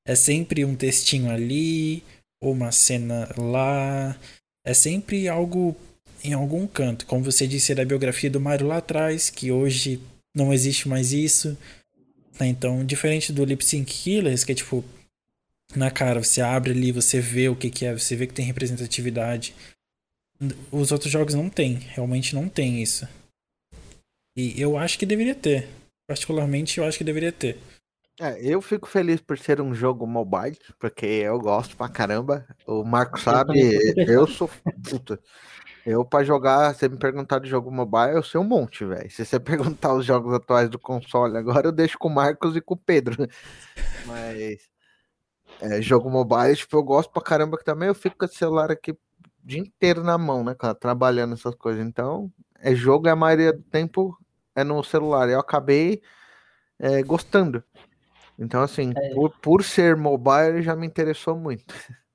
É 0.05 0.15
sempre 0.15 0.63
um 0.63 0.75
textinho 0.75 1.29
ali, 1.29 2.03
ou 2.41 2.53
uma 2.53 2.71
cena 2.71 3.29
lá, 3.37 4.17
é 4.65 4.73
sempre 4.73 5.27
algo 5.27 5.75
em 6.23 6.33
algum 6.33 6.67
canto. 6.67 7.05
Como 7.05 7.23
você 7.23 7.47
disse 7.47 7.73
da 7.75 7.85
biografia 7.85 8.29
do 8.29 8.39
Mario 8.39 8.67
lá 8.67 8.77
atrás, 8.77 9.29
que 9.29 9.51
hoje 9.51 10.01
não 10.35 10.53
existe 10.53 10.87
mais 10.87 11.11
isso. 11.11 11.57
Né? 12.39 12.47
Então, 12.47 12.85
diferente 12.85 13.31
do 13.31 13.45
Lip 13.45 13.63
Sync 13.63 13.91
Killers, 13.91 14.43
que 14.43 14.51
é 14.51 14.55
tipo, 14.55 14.83
na 15.75 15.91
cara, 15.91 16.23
você 16.23 16.41
abre 16.41 16.71
ali, 16.71 16.91
você 16.91 17.19
vê 17.19 17.49
o 17.49 17.55
que, 17.55 17.69
que 17.69 17.85
é, 17.85 17.93
você 17.93 18.15
vê 18.15 18.27
que 18.27 18.33
tem 18.33 18.45
representatividade. 18.45 19.55
Os 20.71 20.91
outros 20.91 21.11
jogos 21.11 21.33
não 21.33 21.49
tem, 21.49 21.75
realmente 21.75 22.35
não 22.35 22.47
tem 22.47 22.81
isso. 22.81 23.07
E 24.35 24.59
eu 24.61 24.77
acho 24.77 24.99
que 24.99 25.05
deveria 25.05 25.33
ter. 25.33 25.67
Particularmente, 26.07 26.79
eu 26.79 26.85
acho 26.85 26.97
que 26.97 27.03
deveria 27.03 27.31
ter. 27.31 27.59
É, 28.19 28.39
eu 28.41 28.61
fico 28.61 28.87
feliz 28.87 29.21
por 29.21 29.37
ser 29.37 29.61
um 29.61 29.75
jogo 29.75 30.07
mobile, 30.07 30.57
porque 30.79 31.05
eu 31.05 31.37
gosto 31.39 31.77
pra 31.77 31.87
caramba. 31.87 32.47
O 32.65 32.83
Marco 32.83 33.19
sabe, 33.19 33.59
eu 34.07 34.25
sou 34.25 34.49
puta. 34.89 35.19
Eu, 35.85 36.03
pra 36.03 36.23
jogar, 36.23 36.73
você 36.73 36.89
me 36.89 36.97
perguntar 36.97 37.39
de 37.39 37.47
jogo 37.47 37.71
mobile, 37.71 38.15
eu 38.15 38.23
sei 38.23 38.41
um 38.41 38.43
monte, 38.43 38.83
velho. 38.83 39.09
Se 39.11 39.23
você 39.23 39.39
perguntar 39.39 39.93
os 39.93 40.05
jogos 40.05 40.33
atuais 40.33 40.69
do 40.69 40.79
console, 40.79 41.37
agora 41.37 41.67
eu 41.67 41.71
deixo 41.71 41.97
com 41.97 42.07
o 42.07 42.13
Marcos 42.13 42.55
e 42.55 42.61
com 42.61 42.73
o 42.73 42.77
Pedro. 42.77 43.27
Mas. 44.05 44.67
É, 45.61 45.81
jogo 45.81 46.09
mobile, 46.09 46.55
tipo, 46.55 46.75
eu 46.77 46.83
gosto 46.83 47.11
pra 47.11 47.21
caramba 47.21 47.57
que 47.57 47.63
também 47.63 47.87
eu 47.87 47.95
fico 47.95 48.17
com 48.17 48.25
esse 48.25 48.35
celular 48.35 48.71
aqui 48.71 48.91
o 48.91 48.97
dia 49.43 49.59
inteiro 49.59 50.03
na 50.03 50.17
mão, 50.17 50.43
né, 50.43 50.53
cara? 50.53 50.75
Trabalhando 50.75 51.33
essas 51.33 51.55
coisas. 51.55 51.85
Então, 51.85 52.31
é 52.59 52.75
jogo 52.75 53.07
e 53.07 53.09
a 53.09 53.15
maioria 53.15 53.53
do 53.53 53.63
tempo 53.63 54.17
é 54.57 54.63
no 54.63 54.83
celular. 54.83 55.29
Eu 55.29 55.39
acabei 55.39 56.01
é, 56.79 57.03
gostando. 57.03 57.63
Então, 58.37 58.61
assim, 58.61 58.91
é. 58.95 59.13
por, 59.13 59.31
por 59.39 59.63
ser 59.63 59.95
mobile, 59.95 60.63
já 60.63 60.75
me 60.75 60.87
interessou 60.87 61.37
muito. 61.37 61.73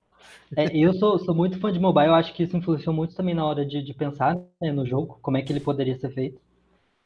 É, 0.54 0.66
eu 0.76 0.92
sou, 0.92 1.18
sou 1.18 1.34
muito 1.34 1.58
fã 1.58 1.72
de 1.72 1.80
mobile, 1.80 2.08
eu 2.08 2.14
acho 2.14 2.34
que 2.34 2.42
isso 2.42 2.54
influenciou 2.54 2.94
muito 2.94 3.14
também 3.14 3.34
na 3.34 3.42
hora 3.42 3.64
de, 3.64 3.82
de 3.82 3.94
pensar 3.94 4.36
né, 4.60 4.70
no 4.70 4.84
jogo, 4.84 5.18
como 5.22 5.38
é 5.38 5.42
que 5.42 5.50
ele 5.50 5.60
poderia 5.60 5.98
ser 5.98 6.10
feito. 6.10 6.38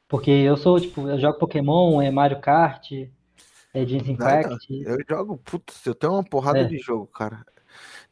Porque 0.09 0.33
eu 0.33 0.57
sou, 0.57 0.81
tipo, 0.81 1.09
eu 1.09 1.16
jogo 1.16 1.38
Pokémon, 1.38 2.02
é 2.02 2.11
Mario 2.11 2.40
Kart, 2.40 2.90
é 2.93 3.87
Genshin 3.87 4.14
Impact. 4.14 4.66
Eu 4.85 4.99
jogo, 5.09 5.38
putz, 5.45 5.87
eu 5.87 5.95
tenho 5.95 6.14
uma 6.14 6.25
porrada 6.25 6.59
é. 6.59 6.64
de 6.64 6.76
jogo, 6.78 7.07
cara. 7.07 7.47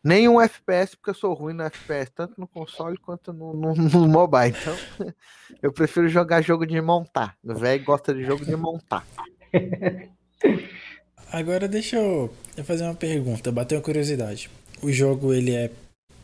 Nenhum 0.05 0.39
FPS, 0.39 0.95
porque 0.95 1.11
eu 1.11 1.15
sou 1.15 1.33
ruim 1.33 1.55
no 1.55 1.63
FPS, 1.63 2.13
tanto 2.15 2.39
no 2.39 2.47
console 2.47 2.99
quanto 2.99 3.33
no, 3.33 3.55
no, 3.55 3.73
no 3.75 4.07
mobile. 4.07 4.55
Então, 4.61 4.77
eu 5.63 5.73
prefiro 5.73 6.07
jogar 6.09 6.43
jogo 6.43 6.67
de 6.67 6.79
montar. 6.81 7.39
O 7.43 7.55
velho 7.55 7.83
gosta 7.83 8.13
de 8.13 8.23
jogo 8.23 8.45
de 8.45 8.55
montar. 8.55 9.07
Agora 11.33 11.67
deixa 11.67 11.97
eu, 11.97 12.33
fazer 12.65 12.85
uma 12.85 12.95
pergunta, 12.95 13.51
bater 13.51 13.77
uma 13.77 13.83
curiosidade. 13.83 14.51
O 14.83 14.93
jogo 14.93 15.33
ele 15.33 15.55
é 15.55 15.71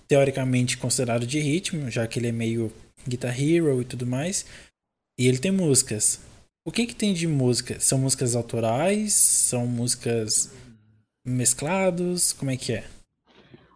teoricamente 0.06 0.76
considerado 0.76 1.26
de 1.26 1.40
ritmo, 1.40 1.90
já 1.90 2.06
que 2.06 2.18
ele 2.18 2.28
é 2.28 2.32
meio 2.32 2.70
Guitar 3.08 3.34
Hero 3.40 3.80
e 3.80 3.84
tudo 3.84 4.06
mais. 4.06 4.44
E 5.18 5.26
ele 5.26 5.38
tem 5.38 5.50
músicas. 5.50 6.20
O 6.66 6.70
que 6.70 6.86
que 6.86 6.94
tem 6.94 7.14
de 7.14 7.26
música? 7.26 7.80
São 7.80 7.98
músicas 7.98 8.36
autorais? 8.36 9.14
São 9.14 9.66
músicas 9.66 10.52
mesclados? 11.24 12.34
Como 12.34 12.50
é 12.50 12.56
que 12.56 12.74
é? 12.74 12.84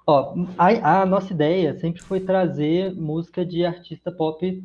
Ó, 0.07 0.35
a, 0.59 1.03
a 1.03 1.07
nossa 1.07 1.33
ideia 1.33 1.79
sempre 1.79 2.03
foi 2.03 2.21
trazer 2.21 2.95
música 2.95 3.45
de 3.45 3.65
artista 3.65 4.13
pop 4.13 4.63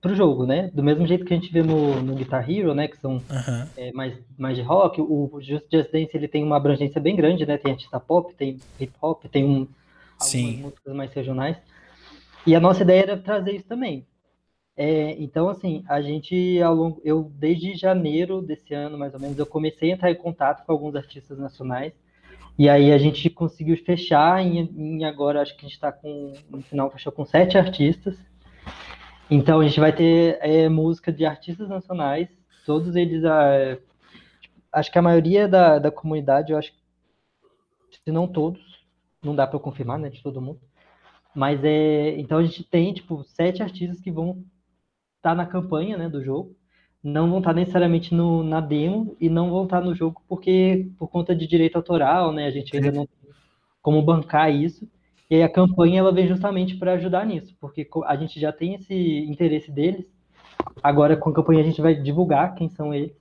pro 0.00 0.14
jogo, 0.14 0.46
né? 0.46 0.70
Do 0.74 0.82
mesmo 0.82 1.06
jeito 1.06 1.24
que 1.24 1.32
a 1.32 1.36
gente 1.36 1.52
vê 1.52 1.62
no, 1.62 2.02
no 2.02 2.14
Guitar 2.14 2.48
Hero, 2.50 2.74
né? 2.74 2.88
Que 2.88 2.96
são 2.96 3.12
uhum. 3.12 3.66
é, 3.76 3.92
mais, 3.92 4.18
mais 4.36 4.56
de 4.56 4.62
rock. 4.62 5.00
O 5.00 5.30
Just, 5.40 5.66
Just 5.70 5.92
Dance 5.92 6.10
ele 6.14 6.26
tem 6.26 6.42
uma 6.42 6.56
abrangência 6.56 7.00
bem 7.00 7.14
grande, 7.14 7.46
né? 7.46 7.56
Tem 7.56 7.72
artista 7.72 8.00
pop, 8.00 8.34
tem 8.34 8.58
hip 8.80 8.92
hop, 9.00 9.24
tem 9.26 9.44
um, 9.44 9.68
algumas 10.18 10.56
músicas 10.56 10.94
mais 10.94 11.12
regionais. 11.12 11.56
E 12.46 12.54
a 12.54 12.60
nossa 12.60 12.82
ideia 12.82 13.02
era 13.02 13.16
trazer 13.16 13.52
isso 13.52 13.66
também. 13.66 14.06
É, 14.76 15.14
então, 15.22 15.48
assim, 15.50 15.84
a 15.86 16.00
gente 16.00 16.60
ao 16.62 16.74
longo, 16.74 17.02
eu 17.04 17.30
desde 17.34 17.74
janeiro 17.74 18.40
desse 18.40 18.72
ano, 18.72 18.96
mais 18.96 19.12
ou 19.12 19.20
menos, 19.20 19.38
eu 19.38 19.44
comecei 19.44 19.90
a 19.90 19.94
entrar 19.94 20.10
em 20.10 20.14
contato 20.14 20.64
com 20.64 20.72
alguns 20.72 20.96
artistas 20.96 21.38
nacionais. 21.38 21.92
E 22.60 22.68
aí 22.68 22.92
a 22.92 22.98
gente 22.98 23.30
conseguiu 23.30 23.74
fechar 23.86 24.44
em, 24.44 24.58
em 24.76 25.04
agora, 25.06 25.40
acho 25.40 25.56
que 25.56 25.64
a 25.64 25.66
gente 25.66 25.76
está 25.76 25.90
com, 25.90 26.34
no 26.50 26.60
final, 26.60 26.90
fechou 26.90 27.10
com 27.10 27.24
sete 27.24 27.56
artistas. 27.56 28.18
Então 29.30 29.60
a 29.60 29.66
gente 29.66 29.80
vai 29.80 29.96
ter 29.96 30.36
é, 30.42 30.68
música 30.68 31.10
de 31.10 31.24
artistas 31.24 31.70
nacionais, 31.70 32.28
todos 32.66 32.94
eles, 32.96 33.24
é, 33.24 33.80
acho 34.70 34.92
que 34.92 34.98
a 34.98 35.02
maioria 35.02 35.48
da, 35.48 35.78
da 35.78 35.90
comunidade, 35.90 36.52
eu 36.52 36.58
acho, 36.58 36.70
se 38.04 38.12
não 38.12 38.28
todos, 38.28 38.60
não 39.24 39.34
dá 39.34 39.46
para 39.46 39.58
confirmar, 39.58 39.98
né, 39.98 40.10
de 40.10 40.22
todo 40.22 40.42
mundo, 40.42 40.60
mas 41.34 41.64
é, 41.64 42.10
então 42.18 42.36
a 42.36 42.44
gente 42.44 42.62
tem 42.62 42.92
tipo 42.92 43.24
sete 43.24 43.62
artistas 43.62 44.02
que 44.02 44.10
vão 44.10 44.44
estar 45.16 45.30
tá 45.30 45.34
na 45.34 45.46
campanha, 45.46 45.96
né, 45.96 46.10
do 46.10 46.22
jogo, 46.22 46.54
não 47.02 47.30
vão 47.30 47.38
estar 47.38 47.54
necessariamente 47.54 48.14
no, 48.14 48.44
na 48.44 48.60
demo 48.60 49.16
e 49.20 49.28
não 49.28 49.50
vão 49.50 49.64
estar 49.64 49.80
no 49.80 49.94
jogo 49.94 50.22
porque 50.28 50.88
por 50.98 51.08
conta 51.08 51.34
de 51.34 51.46
direito 51.46 51.76
autoral, 51.76 52.32
né, 52.32 52.46
a 52.46 52.50
gente 52.50 52.76
ainda 52.76 52.92
não 52.92 53.06
tem 53.06 53.32
como 53.82 54.02
bancar 54.02 54.54
isso. 54.54 54.86
E 55.30 55.36
aí 55.36 55.42
a 55.42 55.48
campanha 55.48 56.00
ela 56.00 56.12
vem 56.12 56.26
justamente 56.26 56.76
para 56.76 56.94
ajudar 56.94 57.24
nisso, 57.24 57.54
porque 57.60 57.88
a 58.04 58.16
gente 58.16 58.38
já 58.38 58.52
tem 58.52 58.74
esse 58.74 58.94
interesse 58.94 59.70
deles. 59.70 60.04
Agora 60.82 61.16
com 61.16 61.30
a 61.30 61.34
campanha 61.34 61.60
a 61.60 61.64
gente 61.64 61.80
vai 61.80 61.94
divulgar 61.94 62.54
quem 62.54 62.68
são 62.68 62.92
eles. 62.92 63.12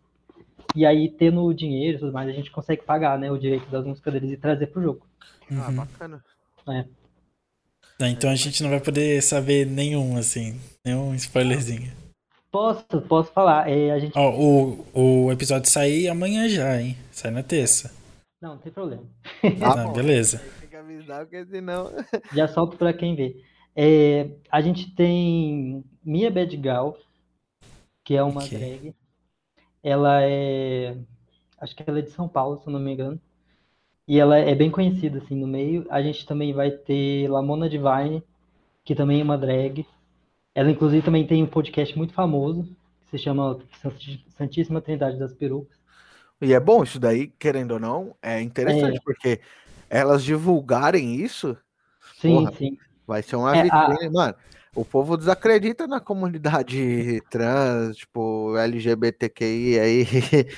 E 0.76 0.86
aí 0.86 1.10
tendo 1.10 1.44
o 1.44 1.54
dinheiro 1.54 1.98
e 1.98 2.00
tudo 2.00 2.12
mais, 2.12 2.28
a 2.28 2.34
gente 2.34 2.52
consegue 2.52 2.84
pagar, 2.84 3.18
né, 3.18 3.32
o 3.32 3.38
direito 3.38 3.70
das 3.70 3.86
músicas 3.86 4.14
deles 4.14 4.32
e 4.32 4.38
trazer 4.38 4.68
pro 4.68 4.82
jogo. 4.82 5.08
Ah, 5.52 5.70
uhum. 5.70 5.76
bacana. 5.76 6.24
É. 6.68 6.86
Então 8.02 8.30
a 8.30 8.36
gente 8.36 8.62
não 8.64 8.70
vai 8.70 8.80
poder 8.80 9.22
saber 9.22 9.66
nenhum, 9.66 10.18
assim, 10.18 10.60
nenhum 10.86 11.14
spoilerzinho. 11.16 11.92
Posso, 12.52 13.02
posso 13.08 13.32
falar. 13.32 13.70
É, 13.70 13.92
a 13.92 14.00
gente... 14.00 14.18
o, 14.18 14.86
o 14.94 15.32
episódio 15.32 15.70
sai 15.70 16.08
amanhã 16.08 16.50
já, 16.50 16.82
hein? 16.82 16.98
Sai 17.12 17.32
na 17.32 17.44
terça. 17.44 17.94
Não, 18.42 18.52
não 18.52 18.58
tem 18.58 18.72
problema. 18.72 19.04
Ah, 19.62 19.88
beleza 19.90 20.42
avisar, 20.80 21.26
porque 21.26 21.46
senão. 21.46 21.92
Já 22.34 22.48
solto 22.48 22.78
para 22.78 22.94
quem 22.94 23.16
vê. 23.16 23.42
É, 23.76 24.30
a 24.52 24.62
gente 24.62 24.94
tem 24.96 25.84
Mia 26.04 26.32
Bedgal, 26.32 26.98
que 28.04 28.16
é 28.16 28.24
uma 28.24 28.44
okay. 28.44 28.58
drag. 28.58 28.96
Ela 29.84 30.24
é. 30.24 30.98
Acho 31.60 31.76
que 31.76 31.84
ela 31.86 32.00
é 32.00 32.02
de 32.02 32.12
São 32.12 32.28
Paulo, 32.28 32.58
se 32.58 32.68
eu 32.68 32.74
não 32.74 32.80
me 32.80 32.94
engano. 32.94 33.20
E 34.08 34.20
ela 34.20 34.38
é 34.38 34.56
bem 34.56 34.72
conhecida 34.72 35.20
assim 35.20 35.36
no 35.36 35.48
meio. 35.48 35.86
A 35.90 36.02
gente 36.02 36.26
também 36.26 36.52
vai 36.52 36.72
ter 36.72 37.30
Lamona 37.30 37.70
Divine, 37.70 38.24
que 38.84 38.96
também 38.96 39.22
é 39.22 39.24
uma 39.24 39.38
drag. 39.38 39.86
Ela, 40.60 40.72
inclusive, 40.72 41.02
também 41.02 41.26
tem 41.26 41.42
um 41.42 41.48
podcast 41.48 41.98
muito 41.98 42.14
famoso, 42.14 42.64
que 43.06 43.12
se 43.12 43.18
chama 43.18 43.58
Santíssima 44.38 44.82
Trindade 44.82 45.18
das 45.18 45.34
Perucas. 45.34 45.80
E 46.42 46.54
é 46.54 46.60
bom 46.60 46.84
isso 46.84 47.00
daí, 47.00 47.30
querendo 47.40 47.72
ou 47.76 47.80
não, 47.80 48.14
é 48.22 48.42
interessante, 48.42 48.98
é. 48.98 49.02
porque 49.02 49.40
elas 49.90 50.22
divulgarem 50.22 51.16
isso, 51.16 51.56
sim, 52.20 52.36
porra, 52.36 52.54
sim. 52.58 52.78
vai 53.08 53.24
ser 53.24 53.38
uma 53.38 53.56
é, 53.56 53.64
vitrine, 53.64 54.08
a... 54.08 54.12
mano. 54.12 54.36
O 54.76 54.84
povo 54.84 55.16
desacredita 55.16 55.88
na 55.88 56.02
comunidade 56.02 57.22
trans, 57.32 57.96
tipo, 57.96 58.58
LGBTQI 58.58 59.80
aí, 59.80 60.06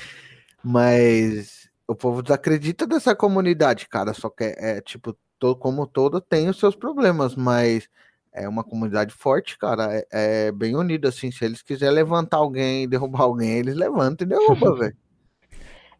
mas 0.66 1.70
o 1.88 1.94
povo 1.94 2.24
desacredita 2.24 2.88
dessa 2.88 3.16
comunidade, 3.16 3.88
cara. 3.88 4.16
Só 4.16 4.32
que 4.32 4.46
é, 4.46 4.78
é 4.78 4.82
tipo, 4.82 5.16
todo, 5.38 5.60
como 5.60 5.86
todo 5.86 6.20
tem 6.20 6.50
os 6.50 6.58
seus 6.58 6.76
problemas, 6.76 7.36
mas 7.36 7.88
é 8.34 8.48
uma 8.48 8.64
comunidade 8.64 9.14
forte, 9.14 9.58
cara. 9.58 9.94
É, 9.94 10.06
é 10.48 10.52
bem 10.52 10.76
unida, 10.76 11.10
assim. 11.10 11.32
Se 11.32 11.44
eles 11.46 11.62
quiserem 11.62 11.96
levantar 11.96 12.38
alguém, 12.38 12.88
derrubar 12.90 13.24
alguém, 13.24 13.60
eles 13.60 13.76
levantam 13.76 14.26
e 14.26 14.30
derrubam, 14.30 14.76
velho. 14.78 14.96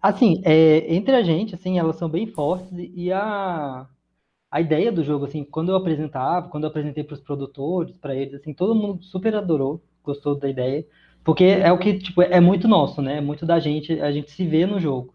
Assim, 0.02 0.42
é, 0.44 0.94
entre 0.94 1.16
a 1.16 1.22
gente, 1.22 1.54
assim, 1.54 1.78
elas 1.78 1.96
são 1.98 2.10
bem 2.10 2.26
fortes 2.26 2.70
e 2.74 3.12
a, 3.12 3.88
a 4.50 4.60
ideia 4.60 4.92
do 4.92 5.04
jogo, 5.04 5.26
assim, 5.26 5.44
quando 5.44 5.72
eu 5.72 5.76
apresentava, 5.76 6.50
quando 6.50 6.64
eu 6.64 6.70
apresentei 6.70 7.04
para 7.04 7.14
os 7.14 7.22
produtores, 7.22 7.96
para 7.98 8.16
eles, 8.16 8.34
assim, 8.34 8.52
todo 8.52 8.74
mundo 8.74 9.04
super 9.04 9.36
adorou, 9.36 9.84
gostou 10.04 10.36
da 10.36 10.50
ideia, 10.50 10.84
porque 11.24 11.44
é 11.44 11.72
o 11.72 11.78
que, 11.78 12.00
tipo, 12.00 12.22
é 12.24 12.40
muito 12.40 12.68
nosso, 12.68 13.00
né? 13.00 13.18
É 13.18 13.22
muito 13.22 13.46
da 13.46 13.60
gente, 13.60 14.02
a 14.02 14.12
gente 14.12 14.32
se 14.32 14.46
vê 14.48 14.66
no 14.66 14.80
jogo. 14.80 15.14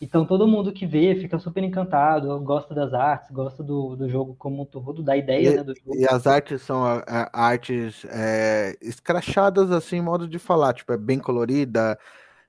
Então 0.00 0.24
todo 0.24 0.46
mundo 0.46 0.72
que 0.72 0.86
vê 0.86 1.14
fica 1.14 1.38
super 1.38 1.62
encantado, 1.62 2.38
gosta 2.40 2.74
das 2.74 2.92
artes, 2.92 3.30
gosta 3.30 3.62
do, 3.62 3.96
do 3.96 4.08
jogo 4.08 4.34
como 4.38 4.62
um 4.62 4.64
todo, 4.64 5.02
da 5.02 5.16
ideia 5.16 5.50
e, 5.50 5.56
né, 5.56 5.62
do 5.62 5.74
jogo. 5.74 5.96
E 5.96 6.06
as 6.06 6.26
artes 6.26 6.62
são 6.62 6.84
a, 6.84 7.04
a, 7.06 7.46
artes 7.46 8.04
é, 8.06 8.76
escrachadas, 8.80 9.70
assim, 9.70 10.00
modo 10.00 10.28
de 10.28 10.38
falar, 10.38 10.74
tipo, 10.74 10.92
é 10.92 10.96
bem 10.96 11.18
colorida, 11.18 11.98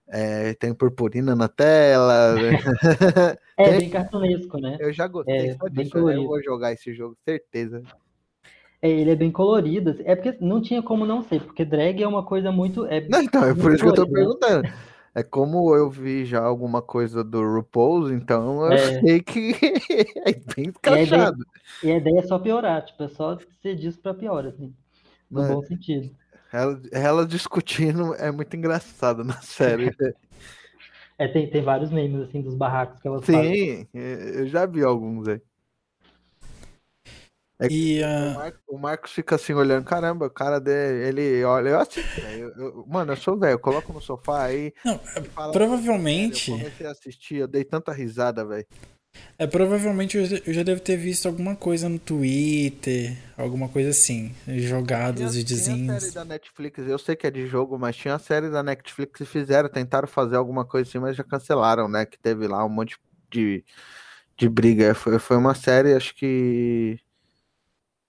é, 0.07 0.53
tem 0.55 0.73
purpurina 0.73 1.35
na 1.35 1.47
tela. 1.47 2.35
É, 3.57 3.69
tem... 3.69 3.77
bem 3.79 3.89
cartunesco, 3.91 4.57
né? 4.57 4.77
Eu 4.79 4.91
já 4.91 5.07
gostei 5.07 5.49
é, 5.49 5.53
só 5.55 5.67
disso, 5.67 6.09
eu 6.09 6.25
vou 6.25 6.41
jogar 6.41 6.71
esse 6.71 6.93
jogo, 6.95 7.15
certeza. 7.23 7.83
É, 8.81 8.89
ele 8.89 9.11
é 9.11 9.15
bem 9.15 9.29
colorido. 9.29 9.91
Assim, 9.91 10.03
é 10.05 10.15
porque 10.15 10.35
não 10.43 10.61
tinha 10.61 10.81
como 10.81 11.05
não 11.05 11.21
ser, 11.21 11.41
porque 11.41 11.63
drag 11.63 12.01
é 12.01 12.07
uma 12.07 12.23
coisa 12.23 12.51
muito. 12.51 12.85
É 12.87 13.07
não, 13.07 13.21
então, 13.21 13.43
é 13.43 13.53
por 13.53 13.71
isso 13.71 13.83
que 13.83 13.89
eu 13.89 13.93
tô 13.93 14.07
perguntando. 14.07 14.67
É 15.13 15.23
como 15.23 15.75
eu 15.75 15.89
vi 15.89 16.25
já 16.25 16.41
alguma 16.41 16.81
coisa 16.81 17.23
do 17.23 17.41
RuPaul, 17.41 18.13
então 18.13 18.65
eu 18.65 18.73
é. 18.73 19.01
sei 19.01 19.21
que 19.21 19.51
é 20.25 20.31
bem 20.55 20.67
encaixado. 20.67 21.45
E 21.83 21.87
e 21.87 21.91
a 21.91 21.97
ideia 21.97 22.19
é 22.19 22.23
só 22.23 22.39
piorar, 22.39 22.85
tipo, 22.85 23.03
é 23.03 23.09
só 23.09 23.37
ser 23.61 23.75
disso 23.75 23.99
pra 23.99 24.13
pior, 24.13 24.45
assim. 24.45 24.73
No 25.29 25.43
bom 25.43 25.61
sentido. 25.63 26.09
Ela, 26.51 26.81
ela 26.91 27.25
discutindo 27.25 28.13
é 28.15 28.31
muito 28.31 28.55
engraçado 28.55 29.23
na 29.23 29.41
série. 29.41 29.91
É, 31.17 31.27
tem, 31.27 31.47
tem 31.47 31.61
vários 31.61 31.91
memes 31.91 32.19
assim 32.19 32.41
dos 32.41 32.55
barracos 32.55 32.99
que 32.99 33.07
elas 33.07 33.23
Sim, 33.23 33.33
fazem. 33.33 33.89
É, 33.93 34.39
eu 34.39 34.47
já 34.47 34.65
vi 34.65 34.81
alguns 34.83 35.27
aí. 35.27 35.39
É 37.61 37.67
e, 37.69 38.01
uh... 38.01 38.05
o, 38.05 38.33
Marcos, 38.33 38.61
o, 38.67 38.77
Marcos, 38.77 39.11
fica 39.11 39.35
assim 39.35 39.53
olhando, 39.53 39.85
caramba, 39.85 40.25
o 40.25 40.31
cara 40.31 40.59
dele, 40.59 41.21
ele 41.21 41.43
olha, 41.43 41.69
eu 41.69 41.79
assim, 41.79 42.01
eu, 42.39 42.49
eu, 42.57 42.85
mano, 42.87 43.11
eu 43.11 43.17
sou 43.17 43.37
velho, 43.37 43.53
eu 43.53 43.59
coloco 43.59 43.93
no 43.93 44.01
sofá 44.01 44.45
aí. 44.45 44.73
Não, 44.83 44.97
fala, 44.97 45.51
provavelmente. 45.53 46.49
Eu 46.49 46.57
comecei 46.57 46.87
a 46.87 46.91
assistir, 46.91 47.35
eu 47.35 47.47
dei 47.47 47.63
tanta 47.63 47.93
risada, 47.93 48.43
velho. 48.43 48.65
É, 49.37 49.45
provavelmente 49.45 50.17
eu 50.17 50.53
já 50.53 50.63
devo 50.63 50.79
ter 50.79 50.95
visto 50.95 51.27
alguma 51.27 51.55
coisa 51.55 51.89
no 51.89 51.99
Twitter, 51.99 53.15
alguma 53.37 53.67
coisa 53.67 53.89
assim, 53.89 54.33
jogado 54.47 55.23
os 55.23 55.35
videozinhos. 55.35 55.81
Tinha 55.81 55.95
a 55.95 55.99
série 55.99 56.13
da 56.13 56.25
Netflix, 56.25 56.79
eu 56.79 56.97
sei 56.97 57.15
que 57.15 57.27
é 57.27 57.31
de 57.31 57.45
jogo, 57.45 57.77
mas 57.77 57.95
tinha 57.95 58.15
a 58.15 58.19
série 58.19 58.49
da 58.49 58.63
Netflix 58.63 59.17
que 59.17 59.25
fizeram, 59.25 59.69
tentaram 59.69 60.07
fazer 60.07 60.37
alguma 60.37 60.65
coisa 60.65 60.89
assim, 60.89 60.99
mas 60.99 61.15
já 61.15 61.23
cancelaram, 61.23 61.87
né? 61.87 62.05
Que 62.05 62.17
teve 62.17 62.47
lá 62.47 62.65
um 62.65 62.69
monte 62.69 62.97
de, 63.29 63.63
de 64.37 64.49
briga. 64.49 64.95
Foi, 64.95 65.19
foi 65.19 65.37
uma 65.37 65.53
série, 65.53 65.93
acho 65.93 66.15
que 66.15 66.97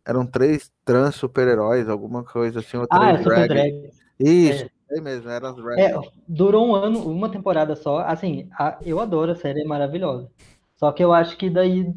eram 0.05 0.27
três 0.27 0.71
trans 0.85 1.15
super-heróis, 1.15 1.89
alguma 1.89 2.25
coisa 2.25 2.61
assim, 2.61 2.77
ou 2.77 2.87
ah, 2.91 3.11
é 3.11 3.19
Super 3.19 3.49
Drag. 3.49 3.91
Isso, 4.19 4.67
Sei 4.89 5.01
mesmo, 5.01 5.31
era 5.31 5.49
as 5.49 5.57
Red. 5.57 5.81
É, 5.81 5.95
durou 6.29 6.69
um 6.69 6.75
ano, 6.75 7.01
uma 7.11 7.31
temporada 7.31 7.75
só. 7.75 8.01
Assim, 8.01 8.49
a- 8.59 8.77
eu 8.85 9.01
adoro 9.01 9.33
a 9.33 9.35
série, 9.37 9.63
é 9.63 9.65
maravilhosa. 9.65 10.29
Só 10.77 10.93
que 10.93 11.03
eu 11.03 11.13
acho 11.13 11.37
que 11.37 11.49
daí 11.49 11.93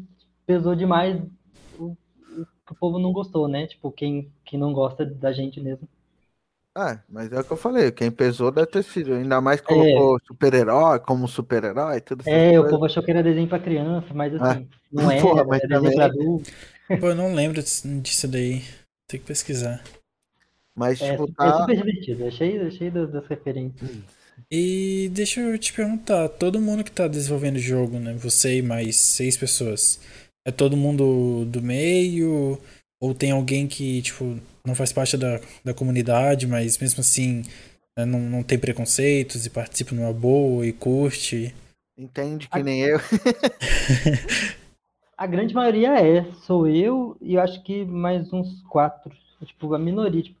pesou 0.46 0.74
demais 0.74 1.20
o, 1.78 1.94
o 2.70 2.74
povo 2.80 2.98
não 2.98 3.12
gostou, 3.12 3.48
né? 3.48 3.66
Tipo, 3.66 3.90
quem, 3.92 4.30
quem 4.44 4.58
não 4.58 4.72
gosta 4.72 5.04
da 5.04 5.32
gente 5.32 5.60
mesmo. 5.60 5.86
É, 6.76 6.98
mas 7.08 7.32
é 7.32 7.40
o 7.40 7.44
que 7.44 7.52
eu 7.52 7.56
falei, 7.56 7.90
quem 7.90 8.10
pesou 8.10 8.50
deve 8.50 8.66
ter 8.66 8.82
sido. 8.82 9.14
Ainda 9.14 9.40
mais 9.40 9.60
colocou 9.62 10.18
super-herói 10.26 10.98
como 11.00 11.26
super-herói, 11.26 12.00
tudo 12.02 12.22
É, 12.26 12.58
o 12.60 12.68
povo 12.68 12.84
achou 12.84 13.02
que 13.02 13.10
era 13.10 13.22
desenho 13.22 13.48
pra 13.48 13.58
criança, 13.58 14.12
mas 14.14 14.34
assim, 14.34 14.68
não 14.92 15.10
é, 15.10 15.20
Porra, 15.22 15.44
mas 15.44 15.62
é 15.62 15.66
desenho 15.66 15.82
também- 15.82 15.96
pra 15.96 16.04
adulto. 16.06 16.50
Pô, 16.88 17.08
eu 17.08 17.14
não 17.14 17.34
lembro 17.34 17.62
disso 17.62 18.28
daí. 18.28 18.62
Tem 19.08 19.20
que 19.20 19.26
pesquisar. 19.26 19.82
Mas, 20.74 21.00
É, 21.00 21.12
tipo, 21.12 21.24
é 21.24 21.32
tá. 21.32 21.60
super 21.60 21.76
divertido, 21.76 22.24
é 22.24 22.30
cheio, 22.30 22.66
é 22.66 22.70
cheio 22.70 22.92
das, 22.92 23.10
das 23.10 23.26
referências. 23.26 23.90
E 24.50 25.08
deixa 25.12 25.40
eu 25.40 25.58
te 25.58 25.72
perguntar, 25.72 26.28
todo 26.28 26.60
mundo 26.60 26.84
que 26.84 26.90
tá 26.90 27.08
desenvolvendo 27.08 27.56
o 27.56 27.60
jogo, 27.60 27.98
né? 27.98 28.12
Você 28.14 28.58
e 28.58 28.62
mais 28.62 28.96
seis 28.96 29.36
pessoas, 29.36 29.98
é 30.44 30.52
todo 30.52 30.76
mundo 30.76 31.46
do 31.46 31.62
meio? 31.62 32.60
Ou 33.00 33.14
tem 33.14 33.30
alguém 33.30 33.66
que, 33.66 34.02
tipo, 34.02 34.38
não 34.66 34.74
faz 34.74 34.92
parte 34.92 35.16
da, 35.16 35.40
da 35.64 35.72
comunidade, 35.72 36.46
mas 36.46 36.78
mesmo 36.78 37.00
assim 37.00 37.42
né, 37.96 38.04
não, 38.04 38.20
não 38.20 38.42
tem 38.42 38.58
preconceitos 38.58 39.46
e 39.46 39.50
participa 39.50 39.94
numa 39.94 40.12
boa 40.12 40.66
e 40.66 40.72
curte? 40.72 41.54
Entende 41.96 42.48
que 42.48 42.62
nem 42.62 42.82
eu. 42.82 42.98
A 45.16 45.26
grande 45.26 45.54
maioria 45.54 45.98
é, 46.00 46.24
sou 46.42 46.68
eu 46.68 47.16
e 47.20 47.34
eu 47.34 47.40
acho 47.40 47.62
que 47.62 47.84
mais 47.84 48.32
uns 48.32 48.62
quatro. 48.68 49.12
Tipo, 49.44 49.72
a 49.74 49.78
minoria. 49.78 50.22
Tipo, 50.22 50.38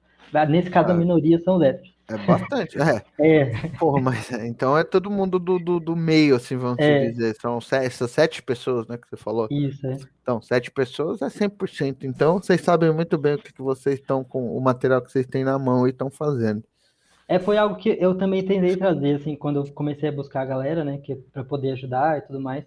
nesse 0.48 0.70
caso, 0.70 0.90
a 0.90 0.92
Ah. 0.92 0.96
minoria 0.96 1.38
são 1.40 1.62
héteros. 1.62 1.94
É 2.08 2.16
bastante. 2.18 2.78
É, 2.80 3.02
É, 3.18 3.68
porra, 3.78 4.00
mas 4.00 4.30
é, 4.32 4.46
então 4.46 4.76
é 4.78 4.84
todo 4.84 5.10
mundo 5.10 5.38
do, 5.38 5.58
do, 5.58 5.80
do 5.80 5.96
meio, 5.96 6.36
assim, 6.36 6.56
vamos 6.56 6.78
É. 6.78 7.06
dizer. 7.10 7.34
São 7.40 7.60
se- 7.60 7.74
essas 7.76 8.10
sete 8.10 8.42
pessoas, 8.42 8.86
né, 8.86 8.96
que 8.96 9.08
você 9.08 9.16
falou. 9.16 9.48
isso, 9.50 9.84
é. 9.86 9.96
Então, 10.22 10.40
sete 10.42 10.70
pessoas 10.70 11.20
é 11.22 11.28
100%. 11.30 12.04
Então, 12.04 12.38
vocês 12.38 12.60
sabem 12.60 12.92
muito 12.92 13.16
bem 13.18 13.34
o 13.34 13.38
que, 13.38 13.52
que 13.52 13.62
vocês 13.62 13.98
estão 13.98 14.22
com, 14.22 14.56
o 14.56 14.60
material 14.60 15.00
que 15.02 15.10
vocês 15.10 15.26
têm 15.26 15.42
na 15.42 15.58
mão 15.58 15.86
e 15.86 15.90
estão 15.90 16.10
fazendo. 16.10 16.62
É, 17.28 17.38
foi 17.40 17.56
algo 17.58 17.74
que 17.76 17.96
eu 18.00 18.16
também 18.16 18.46
tentei 18.46 18.76
trazer, 18.76 19.16
assim, 19.16 19.34
quando 19.34 19.56
eu 19.56 19.72
comecei 19.72 20.08
a 20.08 20.12
buscar 20.12 20.42
a 20.42 20.46
galera, 20.46 20.84
né, 20.84 20.98
que 20.98 21.16
para 21.16 21.42
poder 21.42 21.72
ajudar 21.72 22.18
e 22.18 22.20
tudo 22.20 22.40
mais. 22.40 22.64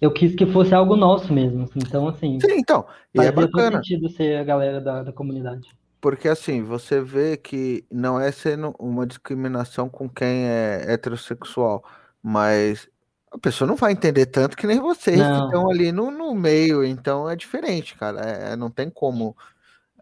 Eu 0.00 0.12
quis 0.12 0.34
que 0.34 0.46
fosse 0.46 0.74
algo 0.74 0.96
nosso 0.96 1.32
mesmo, 1.32 1.64
assim. 1.64 1.78
Então, 1.78 2.08
assim, 2.08 2.38
Sim, 2.40 2.58
então. 2.58 2.86
E 3.14 3.20
é 3.20 3.30
bacana. 3.30 3.76
sentido 3.76 4.08
ser 4.08 4.36
a 4.36 4.44
galera 4.44 4.80
da, 4.80 5.02
da 5.02 5.12
comunidade. 5.12 5.68
Porque 6.00 6.28
assim, 6.28 6.62
você 6.62 7.00
vê 7.02 7.36
que 7.36 7.84
não 7.90 8.18
é 8.18 8.32
sendo 8.32 8.74
uma 8.78 9.06
discriminação 9.06 9.90
com 9.90 10.08
quem 10.08 10.46
é 10.46 10.84
heterossexual, 10.88 11.84
mas 12.22 12.88
a 13.30 13.38
pessoa 13.38 13.68
não 13.68 13.76
vai 13.76 13.92
entender 13.92 14.26
tanto 14.26 14.56
que 14.56 14.66
nem 14.66 14.80
vocês 14.80 15.16
que 15.16 15.22
Não. 15.22 15.44
estão 15.44 15.70
ali 15.70 15.92
no, 15.92 16.10
no 16.10 16.34
meio, 16.34 16.82
então 16.82 17.28
é 17.28 17.36
diferente, 17.36 17.94
cara. 17.96 18.20
É, 18.20 18.56
não 18.56 18.70
tem 18.70 18.88
como. 18.88 19.36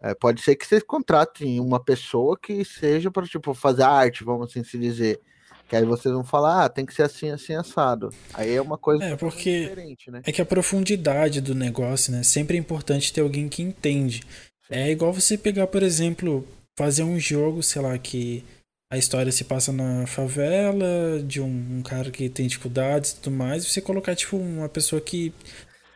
é, 0.01 0.15
pode 0.15 0.41
ser 0.41 0.55
que 0.55 0.65
vocês 0.65 0.81
contratem 0.83 1.59
uma 1.59 1.83
pessoa 1.83 2.37
que 2.41 2.63
seja 2.63 3.11
para 3.11 3.27
tipo 3.27 3.53
fazer 3.53 3.83
arte, 3.83 4.23
vamos 4.23 4.49
assim 4.49 4.63
se 4.63 4.79
dizer. 4.79 5.19
Que 5.69 5.75
aí 5.75 5.85
vocês 5.85 6.11
vão 6.13 6.23
falar, 6.23 6.65
ah, 6.65 6.69
tem 6.69 6.85
que 6.85 6.93
ser 6.93 7.03
assim, 7.03 7.29
assim, 7.29 7.53
assado. 7.53 8.09
Aí 8.33 8.55
é 8.55 8.61
uma 8.61 8.77
coisa 8.77 9.03
É, 9.05 9.15
porque- 9.15 9.61
diferente, 9.61 10.09
né? 10.11 10.21
É 10.25 10.31
que 10.31 10.41
a 10.41 10.45
profundidade 10.45 11.39
do 11.41 11.53
negócio, 11.53 12.11
né? 12.11 12.23
Sempre 12.23 12.57
é 12.57 12.59
importante 12.59 13.13
ter 13.13 13.21
alguém 13.21 13.47
que 13.47 13.61
entende. 13.61 14.23
É 14.69 14.89
igual 14.89 15.13
você 15.13 15.37
pegar, 15.37 15.67
por 15.67 15.83
exemplo, 15.83 16.45
fazer 16.77 17.03
um 17.03 17.19
jogo, 17.19 17.61
sei 17.61 17.81
lá, 17.81 17.97
que 17.99 18.43
a 18.91 18.97
história 18.97 19.31
se 19.31 19.43
passa 19.43 19.71
na 19.71 20.07
favela, 20.07 21.21
de 21.23 21.39
um, 21.39 21.77
um 21.77 21.81
cara 21.83 22.09
que 22.09 22.27
tem 22.29 22.47
dificuldades 22.47 23.11
e 23.11 23.15
tudo 23.17 23.35
mais, 23.35 23.63
e 23.63 23.69
você 23.69 23.79
colocar, 23.79 24.15
tipo, 24.15 24.37
uma 24.37 24.67
pessoa 24.67 24.99
que 24.99 25.31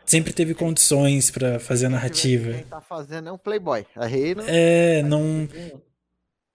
sempre 0.05 0.33
teve 0.33 0.53
condições 0.53 1.31
pra 1.31 1.59
fazer 1.59 1.88
a 1.88 1.89
narrativa. 1.89 2.53
Quem 2.53 2.63
tá 2.65 2.81
fazendo 2.81 3.29
é 3.29 3.31
um 3.31 3.38
playboy. 3.39 3.86
Aí 3.95 4.36
não. 4.36 4.43
É, 4.47 5.01
não. 5.01 5.49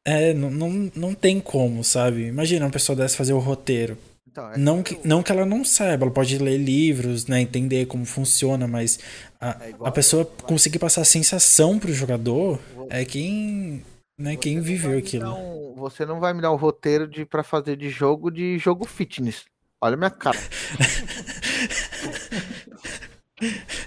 É, 0.08 0.32
não, 0.32 0.50
não, 0.50 0.92
não 0.94 1.14
tem 1.14 1.38
como, 1.38 1.84
sabe? 1.84 2.26
Imagina 2.26 2.64
uma 2.64 2.70
pessoa 2.70 2.96
dessa 2.96 3.16
fazer 3.16 3.34
o 3.34 3.38
roteiro. 3.38 3.98
Então, 4.26 4.52
é 4.52 4.56
Não 4.56 4.82
que, 4.82 4.98
não 5.04 5.22
que 5.22 5.30
ela 5.30 5.44
não 5.44 5.64
saiba, 5.64 6.04
ela 6.04 6.12
pode 6.12 6.38
ler 6.38 6.56
livros, 6.56 7.26
né, 7.26 7.40
entender 7.40 7.86
como 7.86 8.04
funciona, 8.04 8.66
mas 8.66 8.98
a, 9.40 9.50
É 9.60 9.74
a 9.84 9.90
pessoa 9.90 10.24
conseguir 10.24 10.78
passar 10.78 11.02
a 11.02 11.04
sensação 11.04 11.78
pro 11.78 11.92
jogador 11.92 12.58
é 12.88 13.04
quem, 13.04 13.82
né, 14.18 14.32
Você 14.32 14.36
quem 14.38 14.60
viveu 14.60 14.98
aquilo. 14.98 15.74
você 15.76 16.06
não 16.06 16.20
vai 16.20 16.32
me 16.32 16.40
dar 16.40 16.52
um 16.52 16.56
roteiro 16.56 17.06
de 17.06 17.26
para 17.26 17.42
fazer 17.42 17.76
de 17.76 17.90
jogo 17.90 18.30
de 18.30 18.58
jogo 18.58 18.86
fitness. 18.86 19.44
Olha 19.80 19.94
a 19.94 19.96
minha 19.98 20.10
cara. 20.10 20.38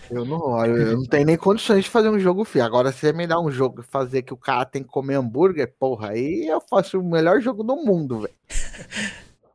eu 0.09 0.25
não, 0.25 0.39
olha, 0.39 0.71
eu 0.71 0.97
não 0.97 1.05
tenho 1.05 1.25
nem 1.25 1.37
condições 1.37 1.83
de 1.83 1.89
fazer 1.89 2.09
um 2.09 2.19
jogo 2.19 2.43
fitness. 2.43 2.65
Agora, 2.65 2.91
se 2.91 2.99
você 2.99 3.13
me 3.13 3.27
dá 3.27 3.39
um 3.39 3.51
jogo 3.51 3.83
fazer 3.83 4.21
que 4.21 4.33
o 4.33 4.37
cara 4.37 4.65
tem 4.65 4.83
que 4.83 4.89
comer 4.89 5.15
hambúrguer, 5.15 5.73
porra, 5.77 6.09
aí 6.09 6.47
eu 6.47 6.61
faço 6.61 6.99
o 6.99 7.03
melhor 7.03 7.41
jogo 7.41 7.63
do 7.63 7.75
mundo, 7.75 8.21
velho. 8.21 8.33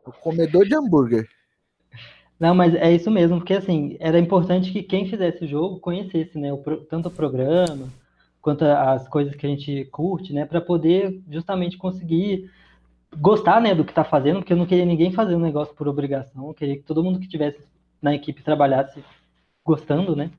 O 0.04 0.12
comedor 0.12 0.64
de 0.64 0.74
hambúrguer. 0.74 1.26
Não, 2.38 2.54
mas 2.54 2.74
é 2.74 2.92
isso 2.92 3.10
mesmo, 3.10 3.38
porque 3.38 3.54
assim, 3.54 3.96
era 3.98 4.18
importante 4.18 4.70
que 4.70 4.82
quem 4.82 5.08
fizesse 5.08 5.44
o 5.44 5.48
jogo 5.48 5.80
conhecesse, 5.80 6.38
né, 6.38 6.52
o 6.52 6.58
tanto 6.58 7.08
o 7.08 7.10
programa 7.10 7.88
quanto 8.42 8.64
as 8.64 9.08
coisas 9.08 9.34
que 9.34 9.46
a 9.46 9.48
gente 9.48 9.86
curte, 9.86 10.32
né, 10.32 10.44
para 10.44 10.60
poder 10.60 11.20
justamente 11.30 11.78
conseguir 11.78 12.50
gostar, 13.18 13.60
né, 13.60 13.74
do 13.74 13.84
que 13.84 13.94
tá 13.94 14.04
fazendo, 14.04 14.40
porque 14.40 14.52
eu 14.52 14.56
não 14.56 14.66
queria 14.66 14.84
ninguém 14.84 15.10
fazer 15.10 15.34
um 15.34 15.40
negócio 15.40 15.74
por 15.74 15.88
obrigação, 15.88 16.46
eu 16.48 16.54
queria 16.54 16.76
que 16.76 16.82
todo 16.82 17.02
mundo 17.02 17.18
que 17.18 17.26
tivesse 17.26 17.58
na 18.00 18.14
equipe 18.14 18.42
trabalhasse 18.42 19.02
gostando, 19.66 20.16
né, 20.16 20.30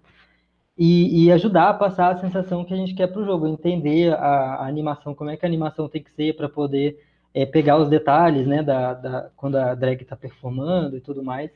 e, 0.78 1.26
e 1.26 1.32
ajudar 1.32 1.70
a 1.70 1.74
passar 1.74 2.14
a 2.14 2.18
sensação 2.18 2.64
que 2.64 2.74
a 2.74 2.78
gente 2.78 2.94
quer 2.94 3.08
pro 3.08 3.26
jogo, 3.26 3.48
entender 3.48 4.14
a, 4.14 4.56
a 4.56 4.68
animação, 4.68 5.16
como 5.16 5.30
é 5.30 5.38
que 5.38 5.46
a 5.46 5.50
animação 5.50 5.90
tem 5.90 6.04
que 6.04 6.12
ser 6.12 6.36
para 6.36 6.48
poder 6.48 7.04
é, 7.34 7.46
pegar 7.46 7.78
os 7.78 7.90
detalhes, 7.90 8.48
né, 8.48 8.64
da, 8.64 8.94
da- 8.94 9.30
quando 9.36 9.56
a 9.58 9.74
drag 9.76 10.04
tá 10.06 10.16
performando 10.16 10.96
e 10.98 11.02
tudo 11.02 11.24
mais. 11.24 11.52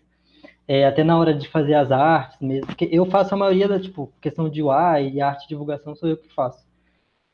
É, 0.67 0.86
até 0.86 1.03
na 1.03 1.17
hora 1.17 1.34
de 1.34 1.47
fazer 1.49 1.73
as 1.73 1.91
artes 1.91 2.39
mesmo, 2.39 2.67
porque 2.67 2.88
eu 2.91 3.05
faço 3.05 3.34
a 3.34 3.38
maioria 3.38 3.67
da, 3.67 3.79
tipo, 3.79 4.12
questão 4.21 4.49
de 4.49 4.63
UI 4.63 5.12
e 5.13 5.21
arte 5.21 5.43
de 5.43 5.49
divulgação 5.49 5.95
sou 5.95 6.07
eu 6.10 6.17
que 6.17 6.34
faço. 6.34 6.65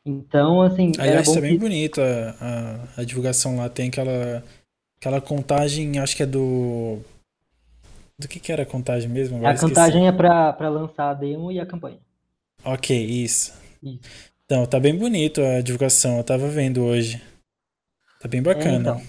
Então, 0.06 0.62
assim, 0.62 0.92
Aliás, 0.98 1.28
bom 1.28 1.36
tá 1.36 1.42
bem 1.42 1.54
que... 1.54 1.60
bonito 1.60 2.02
a, 2.02 2.36
a, 2.98 3.02
a 3.02 3.04
divulgação 3.04 3.58
lá, 3.58 3.70
tem 3.70 3.90
aquela, 3.90 4.44
aquela 5.00 5.22
contagem, 5.22 6.00
acho 6.00 6.16
que 6.16 6.24
é 6.24 6.26
do... 6.26 7.00
Do 8.20 8.28
que 8.28 8.40
que 8.40 8.52
era 8.52 8.62
a 8.64 8.66
contagem 8.66 9.10
mesmo? 9.10 9.38
Agora 9.38 9.52
A 9.52 9.56
esqueci. 9.56 9.92
contagem 9.92 10.08
é 10.08 10.12
pra 10.12 10.70
lançar 10.70 11.10
a 11.10 11.14
demo 11.16 11.52
e 11.52 11.60
a 11.60 11.66
campanha. 11.66 12.00
Ok, 12.64 12.92
isso. 12.92 13.52
Isso. 13.82 14.22
Então, 14.46 14.66
tá 14.68 14.80
bem 14.80 14.98
bonito 14.98 15.42
a 15.42 15.62
divulgação, 15.62 16.18
eu 16.18 16.24
tava 16.24 16.50
vendo 16.50 16.84
hoje. 16.84 17.22
Tá 18.20 18.28
bem 18.28 18.44
É, 18.50 18.72
bacana. 18.72 18.74
então, 18.74 19.08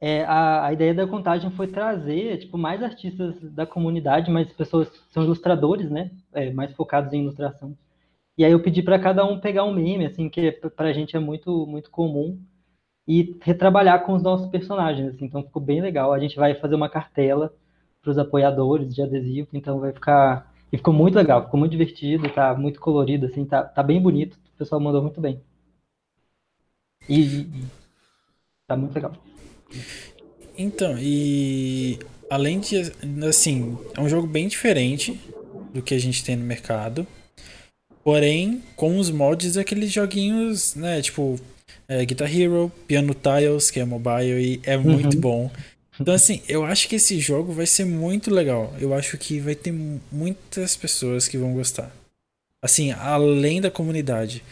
é, 0.00 0.24
a, 0.24 0.66
a 0.66 0.72
ideia 0.72 0.94
da 0.94 1.06
contagem 1.06 1.50
foi 1.52 1.68
trazer, 1.68 2.38
tipo, 2.40 2.58
mais 2.58 2.82
artistas 2.82 3.36
da 3.54 3.66
comunidade, 3.66 4.30
mais 4.30 4.52
pessoas 4.52 4.88
que 4.90 4.98
são 5.12 5.24
ilustradores, 5.24 5.90
né, 5.90 6.10
é, 6.32 6.52
mais 6.52 6.72
focados 6.74 7.12
em 7.12 7.22
ilustração. 7.22 7.76
E 8.38 8.44
aí 8.44 8.52
eu 8.52 8.62
pedi 8.62 8.82
para 8.82 8.98
cada 9.00 9.24
um 9.26 9.40
pegar 9.40 9.64
um 9.64 9.74
meme, 9.74 10.06
assim, 10.06 10.30
que 10.30 10.52
p- 10.52 10.70
pra 10.70 10.92
gente 10.92 11.16
é 11.16 11.20
muito, 11.20 11.66
muito 11.66 11.90
comum, 11.90 12.40
e 13.08 13.38
retrabalhar 13.42 14.04
com 14.06 14.14
os 14.14 14.22
nossos 14.22 14.48
personagens, 14.50 15.14
assim, 15.14 15.26
então 15.26 15.42
ficou 15.44 15.62
bem 15.62 15.80
legal. 15.82 16.12
A 16.12 16.20
gente 16.20 16.36
vai 16.36 16.54
fazer 16.56 16.74
uma 16.76 16.90
cartela 16.90 17.52
para 18.02 18.10
os 18.10 18.18
apoiadores 18.18 18.94
de 18.94 19.00
adesivo, 19.02 19.48
então 19.54 19.78
vai 19.80 19.92
ficar... 19.92 20.52
E 20.72 20.76
ficou 20.76 20.92
muito 20.92 21.14
legal, 21.16 21.44
ficou 21.44 21.60
muito 21.60 21.72
divertido, 21.72 22.28
tá 22.30 22.54
muito 22.54 22.80
colorido, 22.80 23.26
assim, 23.26 23.44
tá, 23.44 23.62
tá 23.62 23.82
bem 23.82 24.00
bonito, 24.00 24.34
o 24.54 24.58
pessoal 24.58 24.80
mandou 24.80 25.02
muito 25.02 25.20
bem. 25.20 25.40
E, 27.08 27.20
e 27.20 27.46
tá 28.66 28.76
muito 28.76 28.94
legal. 28.94 29.12
Então, 30.56 30.96
e 30.98 31.98
além 32.30 32.60
de, 32.60 32.92
assim, 33.28 33.78
é 33.94 34.00
um 34.00 34.08
jogo 34.08 34.26
bem 34.26 34.48
diferente 34.48 35.18
do 35.72 35.82
que 35.82 35.94
a 35.94 35.98
gente 35.98 36.24
tem 36.24 36.36
no 36.36 36.44
mercado. 36.44 37.06
Porém, 38.04 38.62
com 38.76 38.98
os 38.98 39.10
mods 39.10 39.54
daqueles 39.54 39.92
joguinhos, 39.92 40.74
né, 40.74 41.00
tipo 41.02 41.38
é, 41.88 42.04
Guitar 42.04 42.34
Hero, 42.34 42.70
Piano 42.86 43.14
Tiles, 43.14 43.70
que 43.70 43.78
é 43.80 43.84
mobile 43.84 44.40
e 44.56 44.60
é 44.64 44.76
muito 44.76 45.14
Uhum. 45.14 45.20
bom. 45.20 45.50
Então, 46.02 46.14
assim, 46.14 46.42
eu 46.48 46.64
acho 46.64 46.88
que 46.88 46.96
esse 46.96 47.18
jogo 47.20 47.52
vai 47.52 47.66
ser 47.66 47.84
muito 47.84 48.30
legal. 48.32 48.74
Eu 48.80 48.92
acho 48.92 49.16
que 49.16 49.38
vai 49.38 49.54
ter 49.54 49.72
mu- 49.72 50.00
muitas 50.10 50.76
pessoas 50.76 51.28
que 51.28 51.38
vão 51.38 51.52
gostar. 51.54 51.94
Assim, 52.60 52.92
além 52.92 53.60
da 53.60 53.70
comunidade. 53.70 54.42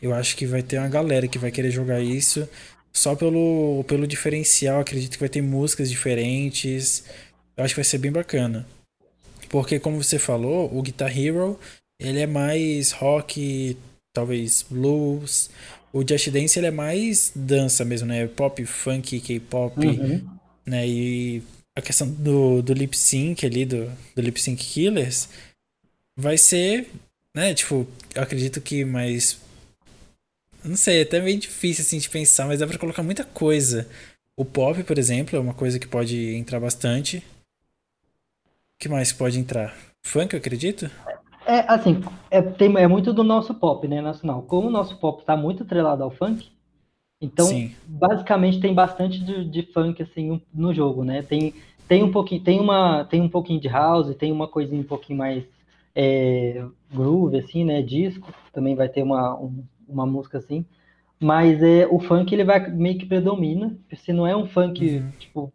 Eu 0.00 0.14
acho 0.14 0.36
que 0.36 0.46
vai 0.46 0.62
ter 0.62 0.78
uma 0.78 0.88
galera 0.88 1.28
que 1.28 1.38
vai 1.38 1.50
querer 1.50 1.70
jogar 1.70 2.00
isso 2.00 2.48
só 2.92 3.14
pelo, 3.14 3.84
pelo 3.86 4.06
diferencial. 4.06 4.80
Acredito 4.80 5.12
que 5.12 5.20
vai 5.20 5.28
ter 5.28 5.42
músicas 5.42 5.90
diferentes. 5.90 7.04
Eu 7.56 7.64
acho 7.64 7.74
que 7.74 7.80
vai 7.80 7.84
ser 7.84 7.98
bem 7.98 8.10
bacana. 8.12 8.66
Porque, 9.48 9.78
como 9.80 10.02
você 10.02 10.18
falou, 10.18 10.70
o 10.76 10.80
Guitar 10.82 11.16
Hero 11.16 11.58
ele 11.98 12.20
é 12.20 12.26
mais 12.26 12.92
rock 12.92 13.76
talvez 14.12 14.64
blues. 14.68 15.50
O 15.92 16.06
Just 16.06 16.28
Dance 16.30 16.58
ele 16.58 16.68
é 16.68 16.70
mais 16.70 17.32
dança 17.34 17.84
mesmo, 17.84 18.06
né? 18.08 18.26
Pop, 18.28 18.64
funk, 18.64 19.20
K-pop, 19.20 19.84
Uhum. 19.86 20.24
Né? 20.70 20.86
E 20.88 21.42
a 21.76 21.82
questão 21.82 22.08
do, 22.10 22.62
do 22.62 22.72
lip 22.72 22.96
sync 22.96 23.44
ali, 23.44 23.64
do, 23.64 23.86
do 24.14 24.22
lip 24.22 24.40
sync 24.40 24.62
killers, 24.64 25.28
vai 26.16 26.38
ser, 26.38 26.88
né? 27.34 27.52
Tipo, 27.52 27.86
eu 28.14 28.22
acredito 28.22 28.60
que 28.60 28.84
mais. 28.84 29.40
Não 30.64 30.76
sei, 30.76 31.00
é 31.00 31.02
até 31.02 31.20
meio 31.20 31.38
difícil 31.38 31.82
assim 31.82 31.98
de 31.98 32.08
pensar, 32.08 32.46
mas 32.46 32.60
dá 32.60 32.66
pra 32.66 32.78
colocar 32.78 33.02
muita 33.02 33.24
coisa. 33.24 33.88
O 34.36 34.44
pop, 34.44 34.82
por 34.84 34.98
exemplo, 34.98 35.36
é 35.36 35.40
uma 35.40 35.54
coisa 35.54 35.78
que 35.78 35.88
pode 35.88 36.34
entrar 36.34 36.60
bastante. 36.60 37.18
O 37.18 38.78
que 38.78 38.88
mais 38.88 39.12
pode 39.12 39.38
entrar? 39.38 39.76
Funk, 40.02 40.34
eu 40.34 40.38
acredito? 40.38 40.90
É, 41.46 41.60
assim, 41.66 42.02
é, 42.30 42.40
tem, 42.40 42.74
é 42.76 42.86
muito 42.86 43.12
do 43.12 43.24
nosso 43.24 43.54
pop, 43.54 43.86
né, 43.88 44.00
nacional. 44.00 44.42
Como 44.42 44.68
o 44.68 44.70
nosso 44.70 44.96
pop 44.98 45.24
tá 45.24 45.36
muito 45.36 45.62
atrelado 45.62 46.02
ao 46.02 46.10
funk, 46.10 46.50
então, 47.20 47.62
Sim. 47.62 47.76
basicamente 47.84 48.60
tem 48.60 48.74
bastante 48.74 49.22
de, 49.24 49.44
de 49.48 49.62
funk, 49.72 50.02
assim, 50.02 50.40
no 50.52 50.72
jogo, 50.74 51.04
né? 51.04 51.22
Tem, 51.22 51.54
tem 51.88 52.02
um 52.02 52.10
pouquinho, 52.12 52.42
tem 52.42 52.60
uma, 52.60 53.04
tem 53.04 53.20
um 53.20 53.28
pouquinho 53.28 53.60
de 53.60 53.68
house, 53.68 54.14
tem 54.16 54.32
uma 54.32 54.48
coisinha 54.48 54.80
um 54.80 54.84
pouquinho 54.84 55.18
mais 55.18 55.44
é, 55.94 56.64
groove, 56.92 57.38
assim, 57.38 57.64
né? 57.64 57.82
Disco, 57.82 58.32
também 58.52 58.74
vai 58.74 58.88
ter 58.88 59.02
uma, 59.02 59.38
um- 59.38 59.64
uma 59.88 60.06
música 60.06 60.38
assim. 60.38 60.64
Mas 61.20 61.62
é, 61.62 61.86
o 61.88 61.98
funk, 62.00 62.34
ele 62.34 62.44
vai 62.44 62.70
meio 62.70 62.98
que 62.98 63.06
predomina. 63.06 63.76
Se 63.96 64.12
não 64.12 64.26
é 64.26 64.34
um 64.36 64.46
funk, 64.48 65.06
tipo, 65.18 65.52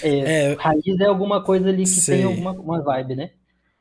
é, 0.00 0.32
É, 0.36 0.56
raiz 0.56 1.00
é 1.00 1.06
alguma 1.06 1.42
coisa 1.44 1.68
ali 1.68 1.88
que 1.88 2.00
Sei. 2.00 2.02
tem 2.02 2.22
alguma 2.24 2.52
uma 2.52 2.82
vibe, 2.82 3.16
né? 3.16 3.30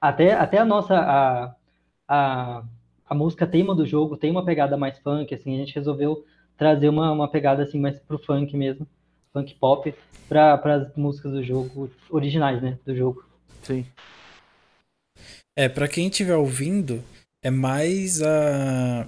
Até, 0.01 0.33
até 0.33 0.57
a 0.59 0.65
nossa 0.65 0.95
a, 0.99 1.55
a, 2.07 2.63
a 3.07 3.15
música 3.15 3.47
tema 3.47 3.75
do 3.75 3.85
jogo 3.85 4.17
tem 4.17 4.31
uma 4.31 4.45
pegada 4.45 4.77
mais 4.77 4.97
funk, 4.99 5.33
assim, 5.33 5.55
a 5.55 5.59
gente 5.59 5.75
resolveu 5.75 6.25
trazer 6.57 6.89
uma, 6.89 7.11
uma 7.11 7.29
pegada 7.29 7.63
assim 7.63 7.79
mais 7.79 7.99
pro 7.99 8.17
funk 8.19 8.55
mesmo, 8.57 8.87
funk 9.31 9.55
pop, 9.55 9.93
para 10.27 10.55
as 10.75 10.95
músicas 10.95 11.31
do 11.31 11.43
jogo 11.43 11.89
originais, 12.09 12.61
né, 12.61 12.77
do 12.85 12.95
jogo. 12.95 13.23
Sim. 13.63 13.85
É, 15.55 15.67
pra 15.67 15.87
quem 15.87 16.07
estiver 16.07 16.35
ouvindo, 16.35 17.03
é 17.43 17.49
mais 17.49 18.21
a, 18.21 19.03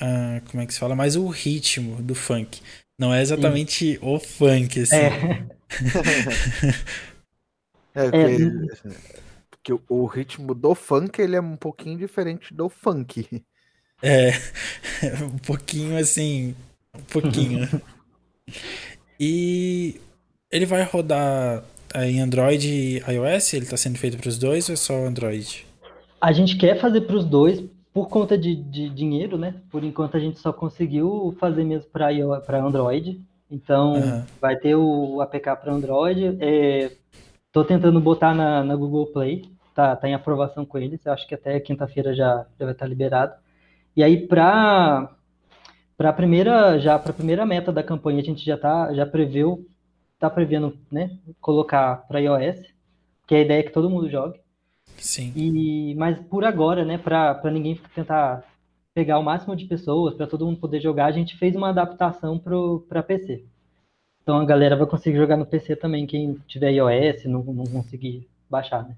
a- 0.00 0.40
Como 0.50 0.62
é 0.62 0.66
que 0.66 0.72
se 0.74 0.80
fala? 0.80 0.94
Mais 0.94 1.16
o 1.16 1.26
ritmo 1.28 2.02
do 2.02 2.14
funk. 2.14 2.60
Não 2.98 3.12
é 3.14 3.22
exatamente 3.22 3.98
o 4.02 4.18
funk, 4.18 4.80
assim. 4.80 4.96
É, 4.96 5.08
É, 7.94 8.10
porque, 8.10 8.38
porque 9.50 9.72
o- 9.72 9.82
o 9.88 10.06
ritmo 10.06 10.54
do 10.54 10.74
funk 10.74 11.20
ele 11.20 11.36
é 11.36 11.40
um 11.40 11.56
pouquinho 11.56 11.98
diferente 11.98 12.54
do 12.54 12.68
funk. 12.68 13.44
É, 14.02 14.30
um 15.24 15.38
pouquinho 15.38 15.96
assim, 15.98 16.54
um 16.96 17.02
pouquinho. 17.02 17.68
e 19.18 20.00
ele 20.50 20.66
vai 20.66 20.82
rodar 20.84 21.64
aí 21.92 22.16
em 22.16 22.20
Android 22.20 22.68
e 22.68 22.98
iOS? 23.10 23.54
Ele 23.54 23.66
tá 23.66 23.76
sendo 23.76 23.98
feito 23.98 24.18
para 24.18 24.28
os 24.28 24.38
dois 24.38 24.68
ou 24.68 24.74
é 24.74 24.76
só 24.76 24.94
Android? 24.94 25.68
a 26.20 26.32
gente 26.32 26.56
quer 26.56 26.80
fazer 26.80 27.02
para 27.02 27.16
os 27.16 27.24
dois 27.24 27.62
por 27.92 28.08
conta 28.08 28.36
de, 28.36 28.54
de 28.54 28.88
dinheiro, 28.90 29.38
né? 29.38 29.54
Por 29.70 29.82
enquanto 29.82 30.16
a 30.16 30.20
gente 30.20 30.38
só 30.38 30.52
conseguiu 30.52 31.34
fazer 31.40 31.64
mesmo 31.64 31.88
para 31.90 32.62
Android. 32.62 33.20
Então 33.50 33.96
Aham. 33.96 34.26
vai 34.40 34.56
ter 34.56 34.74
o 34.74 35.20
APK 35.20 35.56
para 35.56 35.72
Android. 35.72 36.36
É, 36.40 36.92
tô 37.52 37.64
tentando 37.64 38.00
botar 38.00 38.34
na, 38.34 38.62
na 38.62 38.76
Google 38.76 39.06
Play. 39.06 39.50
Tá, 39.74 39.94
tá 39.96 40.08
em 40.08 40.14
aprovação 40.14 40.66
com 40.66 40.78
eles. 40.78 41.04
Eu 41.04 41.12
acho 41.12 41.26
que 41.26 41.34
até 41.34 41.58
quinta-feira 41.60 42.14
já, 42.14 42.46
já 42.58 42.66
vai 42.66 42.72
estar 42.72 42.86
liberado. 42.86 43.32
E 43.98 44.02
aí 44.04 44.28
para 44.28 45.12
para 45.96 46.12
primeira 46.12 46.78
já 46.78 46.96
para 46.96 47.12
primeira 47.12 47.44
meta 47.44 47.72
da 47.72 47.82
campanha 47.82 48.20
a 48.20 48.24
gente 48.24 48.46
já 48.46 48.56
tá 48.56 48.94
já 48.94 49.04
preveu 49.04 49.66
tá 50.20 50.30
prevendo, 50.30 50.78
né, 50.90 51.16
colocar 51.40 52.06
para 52.08 52.20
iOS, 52.20 52.60
que 53.26 53.34
a 53.34 53.40
ideia 53.40 53.60
é 53.60 53.62
que 53.64 53.72
todo 53.72 53.90
mundo 53.90 54.08
jogue. 54.08 54.40
Sim. 54.96 55.32
E, 55.34 55.94
mas 55.96 56.18
por 56.28 56.44
agora, 56.44 56.84
né, 56.84 56.96
para 56.96 57.40
ninguém 57.50 57.80
tentar 57.94 58.44
pegar 58.94 59.18
o 59.18 59.22
máximo 59.22 59.54
de 59.54 59.66
pessoas, 59.66 60.14
para 60.14 60.26
todo 60.26 60.44
mundo 60.44 60.58
poder 60.58 60.80
jogar, 60.80 61.06
a 61.06 61.12
gente 61.12 61.36
fez 61.36 61.54
uma 61.54 61.70
adaptação 61.70 62.38
para 62.38 63.02
PC. 63.02 63.44
Então 64.22 64.38
a 64.38 64.44
galera 64.44 64.76
vai 64.76 64.86
conseguir 64.86 65.16
jogar 65.16 65.36
no 65.36 65.46
PC 65.46 65.76
também, 65.76 66.06
quem 66.06 66.36
tiver 66.46 66.70
iOS, 66.70 67.24
não, 67.24 67.42
não 67.44 67.64
conseguir 67.64 68.28
baixar, 68.48 68.86
né? 68.86 68.96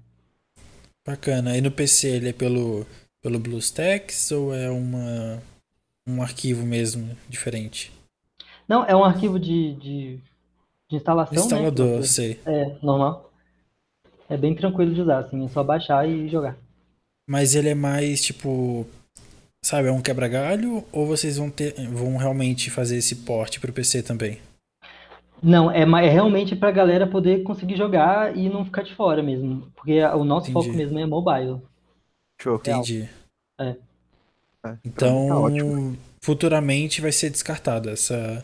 Bacana. 1.05 1.57
E 1.57 1.61
no 1.61 1.71
PC 1.71 2.07
ele 2.07 2.29
é 2.29 2.33
pelo, 2.33 2.85
pelo 3.21 3.39
BlueStacks 3.39 4.31
ou 4.31 4.53
é 4.53 4.69
uma, 4.69 5.41
um 6.07 6.21
arquivo 6.21 6.65
mesmo 6.65 7.15
diferente? 7.29 7.91
Não, 8.67 8.83
é 8.85 8.95
um 8.95 9.03
arquivo 9.03 9.39
de, 9.39 9.73
de, 9.75 10.19
de 10.89 10.95
instalação, 10.95 11.35
né? 11.35 11.41
Instalador, 11.43 12.03
sei. 12.03 12.39
É, 12.45 12.75
normal. 12.81 13.31
É 14.29 14.37
bem 14.37 14.55
tranquilo 14.55 14.93
de 14.93 15.01
usar, 15.01 15.19
assim, 15.19 15.45
é 15.45 15.49
só 15.49 15.63
baixar 15.63 16.07
e 16.07 16.29
jogar. 16.29 16.57
Mas 17.29 17.55
ele 17.55 17.69
é 17.69 17.75
mais 17.75 18.23
tipo. 18.23 18.85
Sabe, 19.63 19.89
é 19.89 19.91
um 19.91 20.01
quebra-galho 20.01 20.83
ou 20.91 21.05
vocês 21.05 21.37
vão 21.37 21.49
ter, 21.51 21.73
vão 21.87 22.17
realmente 22.17 22.71
fazer 22.71 22.97
esse 22.97 23.17
porte 23.17 23.59
pro 23.59 23.71
PC 23.71 24.01
também? 24.01 24.39
Não, 25.43 25.69
é, 25.71 25.81
é 25.81 26.09
realmente 26.09 26.55
pra 26.55 26.71
galera 26.71 27.05
poder 27.07 27.43
conseguir 27.43 27.75
jogar 27.75 28.35
e 28.35 28.49
não 28.49 28.65
ficar 28.65 28.83
de 28.83 28.95
fora 28.95 29.21
mesmo. 29.21 29.67
Porque 29.75 29.99
a- 29.99 30.15
o 30.15 30.23
nosso 30.23 30.51
foco 30.51 30.69
Entendi. 30.69 30.77
mesmo 30.77 30.99
é 30.99 31.05
mobile. 31.05 31.61
Show. 32.41 32.55
Entendi. 32.55 33.07
É. 33.59 33.75
É, 34.65 34.77
Então, 34.85 35.27
tá 35.51 35.97
futuramente 36.21 37.01
vai 37.01 37.11
ser 37.11 37.29
descartada 37.29 37.91
essa, 37.91 38.43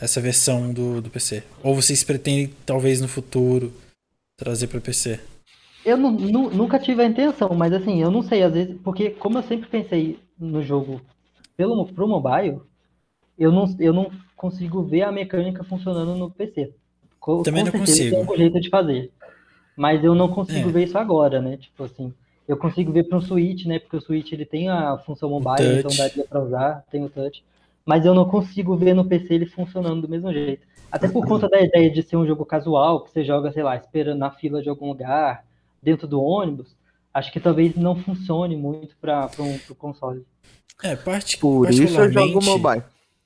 essa 0.00 0.20
versão 0.20 0.72
do, 0.72 1.00
do 1.00 1.10
PC. 1.10 1.42
Ou 1.62 1.74
vocês 1.74 2.04
pretendem, 2.04 2.52
talvez 2.64 3.00
no 3.00 3.08
futuro, 3.08 3.72
trazer 4.36 4.68
para 4.68 4.80
PC? 4.80 5.20
Eu 5.84 5.96
nu- 5.96 6.10
nu- 6.12 6.50
nunca 6.50 6.78
tive 6.78 7.02
a 7.02 7.06
intenção, 7.06 7.50
mas 7.54 7.72
assim, 7.72 8.00
eu 8.00 8.10
não 8.10 8.22
sei, 8.22 8.42
às 8.42 8.52
vezes, 8.52 8.76
porque 8.82 9.10
como 9.10 9.38
eu 9.38 9.42
sempre 9.42 9.68
pensei 9.68 10.18
no 10.38 10.62
jogo 10.62 11.00
pelo, 11.56 11.84
pro 11.86 12.08
mobile, 12.08 12.60
eu 13.38 13.52
não, 13.52 13.64
eu 13.78 13.92
não 13.92 14.10
consigo 14.36 14.82
ver 14.82 15.02
a 15.02 15.12
mecânica 15.12 15.62
funcionando 15.64 16.14
no 16.16 16.30
PC. 16.30 16.72
Co- 17.20 17.42
Também 17.42 17.64
com 17.66 17.72
não 17.72 17.80
consigo. 17.80 18.10
tem 18.10 18.18
algum 18.20 18.36
jeito 18.36 18.60
de 18.60 18.70
fazer. 18.70 19.10
Mas 19.76 20.02
eu 20.04 20.14
não 20.14 20.28
consigo 20.28 20.68
É. 20.68 20.72
ver 20.72 20.84
isso 20.84 20.96
agora, 20.96 21.40
né? 21.42 21.56
Tipo 21.56 21.84
assim, 21.84 22.14
eu 22.46 22.56
consigo 22.56 22.92
ver 22.92 23.04
para 23.04 23.18
um 23.18 23.22
Switch, 23.22 23.64
né? 23.64 23.78
Porque 23.78 23.96
o 23.96 24.00
Switch 24.00 24.32
ele 24.32 24.44
tem 24.44 24.68
a 24.68 24.98
função 24.98 25.30
mobile, 25.30 25.78
então 25.78 25.96
daria 25.96 26.24
para 26.24 26.42
usar, 26.42 26.84
tem 26.90 27.04
o 27.04 27.08
touch. 27.08 27.42
Mas 27.84 28.04
eu 28.04 28.14
não 28.14 28.28
consigo 28.28 28.76
ver 28.76 28.94
no 28.94 29.04
PC 29.04 29.34
ele 29.34 29.46
funcionando 29.46 30.02
do 30.02 30.08
mesmo 30.08 30.32
jeito. 30.32 30.66
Até 30.90 31.08
por 31.08 31.26
conta 31.26 31.48
da 31.48 31.60
ideia 31.60 31.90
de 31.90 32.02
ser 32.02 32.16
um 32.16 32.26
jogo 32.26 32.44
casual, 32.44 33.02
que 33.02 33.10
você 33.10 33.24
joga, 33.24 33.52
sei 33.52 33.62
lá, 33.62 33.76
esperando 33.76 34.18
na 34.18 34.30
fila 34.30 34.62
de 34.62 34.68
algum 34.68 34.88
lugar, 34.88 35.44
dentro 35.82 36.06
do 36.06 36.22
ônibus, 36.22 36.68
acho 37.12 37.32
que 37.32 37.40
talvez 37.40 37.74
não 37.74 37.96
funcione 37.96 38.56
muito 38.56 38.96
para 39.00 39.28
um 39.38 39.58
pro 39.58 39.74
console. 39.74 40.24
É, 40.82 40.96
parti 40.96 41.38
Por 41.38 41.68
isso 41.70 41.82
eu 41.82 41.88
jogo 42.12 42.40
particularmente, 42.40 42.46
mobile. 42.46 42.82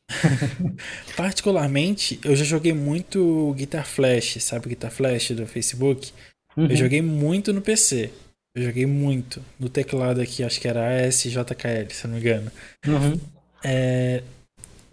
particularmente, 1.16 2.20
eu 2.24 2.34
já 2.34 2.44
joguei 2.44 2.72
muito 2.72 3.52
Guitar 3.56 3.86
Flash, 3.86 4.42
sabe 4.42 4.66
o 4.66 4.68
Guitar 4.68 4.90
Flash 4.90 5.32
do 5.32 5.46
Facebook? 5.46 6.12
Uhum. 6.56 6.66
Eu 6.66 6.76
joguei 6.76 7.02
muito 7.02 7.52
no 7.52 7.60
PC. 7.60 8.10
Eu 8.58 8.64
joguei 8.64 8.86
muito. 8.86 9.40
No 9.58 9.68
teclado 9.68 10.20
aqui, 10.20 10.42
acho 10.42 10.60
que 10.60 10.66
era 10.66 11.06
ASJKL, 11.06 11.90
se 11.90 12.04
eu 12.04 12.08
não 12.08 12.14
me 12.16 12.20
engano. 12.20 12.50
Uhum. 12.84 13.20
É, 13.62 14.22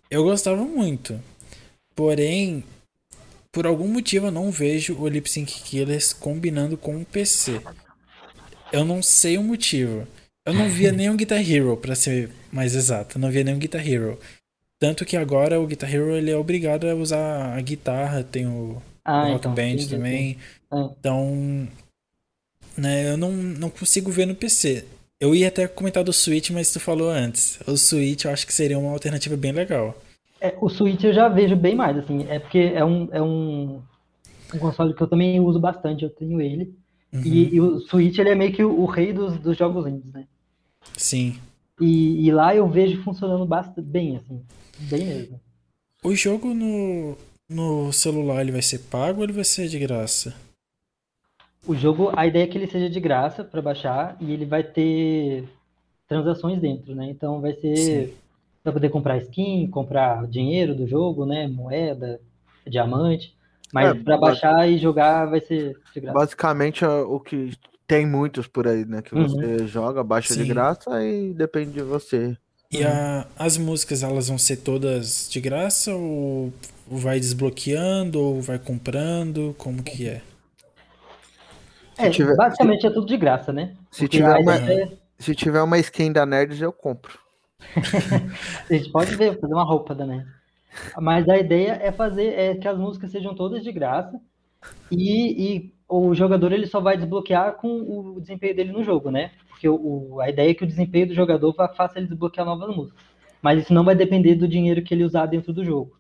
eu 0.10 0.24
gostava 0.24 0.64
muito. 0.64 1.20
Porém, 1.96 2.64
por 3.52 3.66
algum 3.66 3.88
motivo 3.88 4.28
eu 4.28 4.32
não 4.32 4.52
vejo 4.52 4.96
o 5.00 5.08
Lip 5.08 5.28
Sync 5.28 5.64
Killers 5.64 6.14
combinando 6.14 6.78
com 6.78 7.02
o 7.02 7.06
PC. 7.06 7.60
Eu 8.72 8.86
não 8.86 9.02
sei 9.02 9.38
o 9.38 9.44
motivo. 9.44 10.08
Eu 10.46 10.54
não 10.54 10.70
via 10.70 10.92
nenhum 10.94 11.18
Guitar 11.18 11.40
Hero, 11.40 11.76
pra 11.76 11.96
ser 11.96 12.30
mais 12.52 12.76
exato. 12.76 13.18
Eu 13.18 13.22
não 13.22 13.32
via 13.32 13.44
nenhum 13.44 13.58
Guitar 13.58 13.88
Hero. 13.88 14.20
Tanto 14.78 15.06
que 15.06 15.18
agora 15.18 15.60
o 15.60 15.66
Guitar 15.66 15.92
Hero 15.92 16.12
ele 16.12 16.30
é 16.30 16.38
obrigado 16.38 16.88
a 16.88 16.94
usar 16.94 17.58
a 17.58 17.62
guitarra, 17.62 18.24
tem 18.24 18.46
o, 18.46 18.80
Ah, 19.04 19.24
o 19.24 19.28
Rock 19.30 19.38
então, 19.38 19.56
Band 19.56 19.70
entendi, 19.70 19.90
também. 19.90 20.38
É. 20.72 20.78
Então, 21.00 21.68
né, 22.78 23.12
eu 23.12 23.18
não, 23.18 23.32
não 23.32 23.70
consigo 23.70 24.12
ver 24.12 24.26
no 24.26 24.36
PC. 24.36 24.86
Eu 25.20 25.34
ia 25.34 25.48
até 25.48 25.68
comentar 25.68 26.04
do 26.04 26.12
Switch, 26.12 26.50
mas 26.52 26.72
tu 26.72 26.80
falou 26.80 27.10
antes. 27.10 27.60
O 27.66 27.78
Switch 27.78 28.26
eu 28.26 28.32
acho 28.32 28.46
que 28.46 28.54
seria 28.54 28.78
uma 28.78 28.92
alternativa 28.92 29.36
bem 29.38 29.52
legal. 29.52 29.96
É, 30.42 30.56
o 30.60 30.70
Switch 30.70 31.04
eu 31.04 31.14
já 31.14 31.30
vejo 31.30 31.56
bem 31.56 31.76
mais, 31.76 31.98
assim, 31.98 32.26
é 32.30 32.40
porque 32.40 32.60
é 32.76 32.84
um, 32.84 33.08
é 33.12 33.22
um, 33.22 33.82
um 34.54 34.60
console 34.60 34.94
que 34.94 35.02
eu 35.02 35.08
também 35.08 35.40
uso 35.40 35.60
bastante, 35.60 36.04
eu 36.04 36.10
tenho 36.10 36.42
ele. 36.42 36.74
Uhum, 37.14 37.22
E, 37.24 37.56
e 37.56 37.62
o 37.62 37.80
Switch 37.80 38.18
ele 38.20 38.30
é 38.30 38.36
meio 38.36 38.54
que 38.54 38.64
o, 38.64 38.80
o 38.82 38.86
rei 38.86 39.14
dos, 39.14 39.38
dos 39.40 39.58
jogos 39.58 39.88
indies, 39.88 40.12
né? 40.12 40.28
Sim. 40.98 41.38
E, 41.80 42.26
e 42.28 42.32
lá 42.32 42.56
eu 42.56 42.68
vejo 42.70 43.02
funcionando 43.04 43.46
bastante 43.46 43.82
bem, 43.82 44.18
assim, 44.18 44.42
bem 44.78 45.06
mesmo. 45.06 45.42
O 46.04 46.14
jogo 46.14 46.54
no, 46.54 47.18
no 47.50 47.92
celular 47.92 48.42
ele 48.42 48.52
vai 48.52 48.62
ser 48.62 48.80
pago 48.80 49.20
ou 49.20 49.24
ele 49.24 49.34
vai 49.34 49.44
ser 49.44 49.68
de 49.68 49.80
graça? 49.80 50.36
O 51.68 51.76
jogo, 51.76 52.12
a 52.16 52.28
ideia 52.28 52.44
é 52.44 52.48
que 52.48 52.58
ele 52.58 52.68
seja 52.68 52.90
de 52.90 53.00
graça 53.00 53.44
para 53.44 53.62
baixar 53.62 54.16
e 54.22 54.32
ele 54.32 54.46
vai 54.46 54.64
ter 54.64 55.48
transações 56.08 56.60
dentro, 56.60 56.94
né? 56.96 57.10
Então 57.10 57.42
vai 57.42 57.54
ser 57.54 58.16
para 58.64 58.74
poder 58.74 58.90
comprar 58.90 59.18
skin, 59.18 59.68
comprar 59.70 60.28
dinheiro 60.28 60.76
do 60.76 60.88
jogo, 60.88 61.26
né? 61.26 61.48
Moeda, 61.48 62.20
diamante. 62.68 63.34
Mas 63.74 63.92
É, 63.92 64.04
para 64.04 64.18
baixar 64.18 64.70
e 64.70 64.78
jogar 64.78 65.26
vai 65.26 65.40
ser 65.42 65.76
de 65.94 66.00
graça. 66.02 66.20
Basicamente 66.20 66.84
é 66.86 66.88
o 66.88 67.20
que 67.20 67.52
tem 67.88 68.06
muitos 68.06 68.48
por 68.48 68.68
aí, 68.68 68.86
né? 68.86 69.02
Que 69.02 69.14
Uhum. 69.14 69.28
você 69.28 69.68
joga, 69.68 70.04
baixa 70.04 70.34
de 70.36 70.44
Sim. 70.44 70.50
graça 70.50 71.04
e 71.04 71.34
depende 71.34 71.72
de 71.74 71.82
você. 71.82 72.38
E 72.72 72.84
a- 72.84 73.28
as 73.38 73.58
músicas, 73.58 74.04
elas 74.04 74.28
vão 74.28 74.38
ser 74.38 74.58
todas 74.58 75.28
de 75.30 75.40
graça 75.40 75.94
ou 75.94 76.52
vai 76.88 77.20
desbloqueando 77.20 78.20
ou 78.20 78.42
vai 78.42 78.58
comprando? 78.60 79.56
Como 79.58 79.84
que 79.84 80.08
é? 80.08 80.22
É, 81.98 82.10
tiver- 82.10 82.36
basicamente 82.36 82.86
é 82.86 82.90
tudo 82.90 83.06
de 83.08 83.18
graça, 83.18 83.52
né? 83.54 83.74
Se 83.92 84.02
Porque 84.02 84.18
tiver 84.18 84.38
uma- 84.38 84.56
ideia- 84.58 84.98
Se 85.18 85.34
tiver 85.34 85.62
uma 85.62 85.78
skin 85.80 86.12
da 86.12 86.26
Nerds, 86.26 86.62
eu 86.62 86.74
compro. 86.74 87.18
A 88.70 88.74
gente 88.74 88.92
pode 88.92 89.16
ver, 89.16 89.40
fazer 89.40 89.54
uma 89.54 89.64
roupa 89.64 89.96
da 89.96 90.06
NES. 90.06 90.26
Mas 91.00 91.28
a 91.30 91.38
ideia 91.38 91.80
é 91.82 91.92
fazer 91.92 92.34
é 92.38 92.56
que 92.56 92.68
as 92.68 92.78
músicas 92.78 93.10
sejam 93.12 93.34
todas 93.34 93.64
de 93.64 93.72
graça 93.72 94.20
e, 94.92 95.56
e 95.56 95.74
o 95.88 96.14
jogador 96.14 96.52
ele 96.52 96.68
só 96.68 96.82
vai 96.82 96.98
desbloquear 96.98 97.54
com 97.54 97.70
o 97.80 98.20
desempenho 98.20 98.56
dele 98.56 98.72
no 98.74 98.84
jogo, 98.84 99.10
né? 99.10 99.32
Porque 99.48 99.70
o, 99.70 100.20
a 100.20 100.30
ideia 100.30 100.52
é 100.52 100.54
que 100.54 100.66
o 100.66 100.68
desempenho 100.68 101.08
do 101.08 101.14
jogador 101.14 101.54
fa- 101.54 101.70
faça 101.70 101.98
ele 101.98 102.08
desbloquear 102.08 102.46
novas 102.46 102.76
músicas. 102.76 103.02
Mas 103.42 103.62
isso 103.62 103.74
não 103.74 103.86
vai 103.86 103.96
depender 103.96 104.36
do 104.36 104.48
dinheiro 104.50 104.84
que 104.84 104.94
ele 104.94 105.06
usar 105.06 105.28
dentro 105.28 105.54
do 105.54 105.64
jogo. 105.64 105.98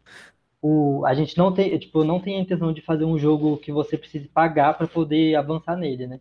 O, 0.67 1.06
a 1.06 1.13
gente 1.13 1.38
não 1.38 1.54
tem, 1.54 1.78
tipo, 1.78 2.04
não 2.04 2.19
tem 2.19 2.38
a 2.38 2.39
intenção 2.39 2.73
de 2.73 2.82
fazer 2.82 3.06
um 3.06 3.19
jogo 3.19 3.56
que 3.58 3.71
você 3.71 3.95
precise 3.95 4.28
pagar 4.28 4.75
para 4.75 4.88
poder 4.88 5.36
avançar 5.36 5.78
nele, 5.78 6.08
né? 6.08 6.19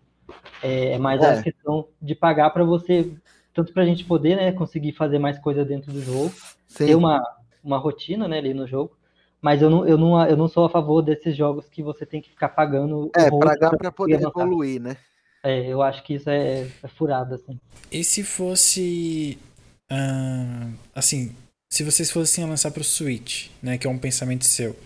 É, 0.62 0.92
é 0.92 0.98
mais 0.98 1.22
É. 1.22 1.38
a 1.38 1.42
questão 1.42 1.88
de 1.98 2.14
pagar 2.14 2.50
para 2.50 2.62
você, 2.62 3.10
tanto 3.54 3.72
para 3.72 3.84
a 3.84 3.86
gente 3.86 4.04
poder, 4.04 4.36
né, 4.36 4.52
conseguir 4.52 4.92
fazer 4.92 5.18
mais 5.18 5.38
coisa 5.38 5.64
dentro 5.64 5.90
do 5.90 6.02
jogo, 6.02 6.30
Sim. 6.68 6.84
ter 6.88 6.94
uma, 6.94 7.26
uma 7.64 7.78
rotina, 7.78 8.28
né, 8.28 8.36
ali 8.36 8.52
no 8.52 8.66
jogo. 8.66 8.94
Mas 9.40 9.62
eu 9.62 9.70
não, 9.70 9.88
eu, 9.88 9.96
não, 9.96 10.26
eu 10.26 10.36
não 10.36 10.46
sou 10.46 10.66
a 10.66 10.68
favor 10.68 11.00
desses 11.00 11.34
jogos 11.34 11.66
que 11.70 11.82
você 11.82 12.04
tem 12.04 12.20
que 12.20 12.28
ficar 12.28 12.50
pagando 12.50 13.10
É, 13.16 13.30
pagar 13.30 13.70
pra 13.70 13.78
pra 13.78 13.90
conseguir 13.92 13.96
poder 13.96 14.14
avançar. 14.16 14.42
evoluir, 14.42 14.78
né? 14.78 14.94
É, 15.42 15.66
eu 15.66 15.80
acho 15.80 16.02
que 16.02 16.12
isso 16.12 16.28
é, 16.28 16.68
é 16.82 16.88
furado, 16.88 17.36
assim. 17.36 17.58
E 17.90 18.04
se 18.04 18.22
fosse. 18.22 19.38
assim, 20.94 21.34
se 21.74 21.82
vocês 21.82 22.10
fossem 22.10 22.44
lançar 22.44 22.70
pro 22.70 22.84
Switch, 22.84 23.48
né? 23.62 23.76
Que 23.78 23.86
é 23.86 23.90
um 23.90 23.98
pensamento 23.98 24.44
seu, 24.44 24.76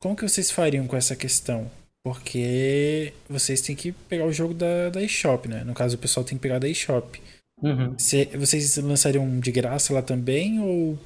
como 0.00 0.14
que 0.16 0.22
vocês 0.28 0.50
fariam 0.50 0.86
com 0.86 0.96
essa 0.96 1.16
questão? 1.16 1.70
Porque 2.04 3.12
vocês 3.28 3.60
têm 3.60 3.74
que 3.74 3.90
pegar 3.92 4.26
o 4.26 4.32
jogo 4.32 4.54
da, 4.54 4.90
da 4.90 5.02
eShop, 5.02 5.48
né? 5.48 5.64
No 5.64 5.74
caso, 5.74 5.96
o 5.96 5.98
pessoal 5.98 6.24
tem 6.24 6.38
que 6.38 6.42
pegar 6.42 6.58
da 6.60 6.68
eShop. 6.68 7.20
Uhum. 7.60 7.98
Se- 7.98 8.26
vocês 8.36 8.76
lançariam 8.76 9.40
de 9.40 9.50
graça 9.50 9.92
lá 9.92 10.02
também? 10.02 10.60
Ou. 10.60 10.96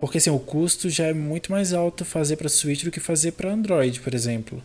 Porque 0.00 0.18
assim, 0.18 0.28
o 0.30 0.38
custo 0.38 0.90
já 0.90 1.06
é 1.06 1.14
muito 1.14 1.50
mais 1.50 1.72
alto 1.72 2.04
fazer 2.04 2.36
pra 2.36 2.48
Switch 2.50 2.84
do 2.84 2.90
que 2.90 3.00
fazer 3.00 3.32
pra 3.32 3.50
Android, 3.52 4.00
por 4.00 4.12
exemplo. 4.14 4.62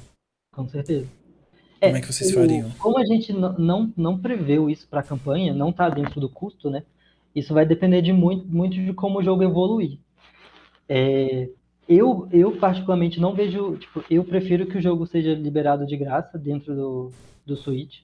Com 0.54 0.68
certeza. 0.68 1.08
Como 1.80 1.96
é 1.96 2.02
que 2.02 2.08
vocês 2.12 2.32
o- 2.32 2.34
fariam? 2.34 2.70
Como 2.72 2.98
a 3.00 3.06
gente 3.06 3.32
não, 3.32 3.54
não, 3.58 3.94
não 3.96 4.20
preveu 4.20 4.70
isso 4.70 4.86
para 4.90 5.00
a 5.00 5.04
campanha, 5.04 5.54
não 5.54 5.70
está 5.70 5.88
dentro 5.90 6.20
do 6.20 6.28
custo, 6.28 6.70
né? 6.70 6.84
Isso 7.34 7.54
vai 7.54 7.66
depender 7.66 8.02
de 8.02 8.12
muito, 8.12 8.46
muito 8.48 8.74
de 8.76 8.92
como 8.92 9.20
o 9.20 9.24
jogo 9.24 9.44
evoluir. 9.44 9.98
É, 10.90 11.48
eu, 11.88 12.28
eu, 12.32 12.58
particularmente, 12.58 13.20
não 13.20 13.34
vejo. 13.34 13.78
Tipo, 13.78 14.04
eu 14.10 14.24
prefiro 14.24 14.66
que 14.66 14.78
o 14.78 14.82
jogo 14.82 15.06
seja 15.06 15.34
liberado 15.34 15.86
de 15.86 15.96
graça 15.96 16.38
dentro 16.38 16.76
do, 16.76 17.12
do 17.46 17.56
Switch. 17.56 18.00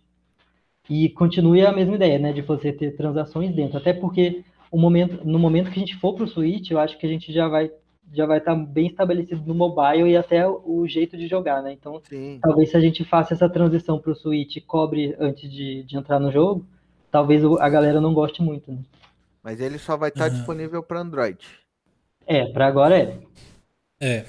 E 0.88 1.10
continue 1.10 1.66
a 1.66 1.74
mesma 1.74 1.96
ideia, 1.96 2.20
né? 2.20 2.32
De 2.32 2.42
você 2.42 2.72
ter 2.72 2.96
transações 2.96 3.56
dentro. 3.56 3.78
Até 3.78 3.92
porque 3.92 4.44
o 4.72 4.78
momento, 4.78 5.26
no 5.26 5.40
momento 5.40 5.72
que 5.72 5.80
a 5.80 5.80
gente 5.80 5.98
for 5.98 6.14
para 6.14 6.26
o 6.26 6.28
Switch, 6.28 6.70
eu 6.70 6.80
acho 6.80 6.98
que 6.98 7.06
a 7.06 7.10
gente 7.10 7.34
já 7.34 7.48
vai 7.48 7.72
já 8.14 8.26
vai 8.28 8.38
estar 8.38 8.56
bem 8.56 8.86
estabelecido 8.88 9.42
no 9.46 9.56
mobile 9.56 10.12
e 10.12 10.16
até 10.16 10.48
o, 10.48 10.88
jeito 10.88 11.18
de 11.18 11.28
jogar, 11.28 11.64
né? 11.64 11.72
Então, 11.72 12.00
Sim. 12.08 12.40
talvez 12.40 12.70
se 12.70 12.78
a 12.78 12.80
gente 12.80 13.04
faça 13.04 13.34
essa 13.34 13.50
transição 13.50 14.00
para 14.00 14.12
o 14.12 14.16
Switch 14.16 14.58
e 14.58 14.62
cobre 14.62 15.16
antes 15.20 15.52
de, 15.52 15.84
de 15.84 15.98
entrar 15.98 16.20
no 16.20 16.32
jogo, 16.32 16.66
talvez 17.10 17.44
a 17.44 17.68
galera 17.68 18.00
não 18.00 18.14
goste 18.14 18.44
muito, 18.44 18.72
né? 18.72 18.80
Mas 19.44 19.60
ele 19.60 19.80
só 19.80 19.98
vai 19.98 20.10
estar 20.10 20.26
Aham. 20.26 20.36
disponível 20.36 20.84
para 20.84 21.02
Android. 21.02 21.65
É, 22.28 22.46
para 22.46 22.68
agora 22.68 22.98
é. 22.98 23.18
É, 24.02 24.26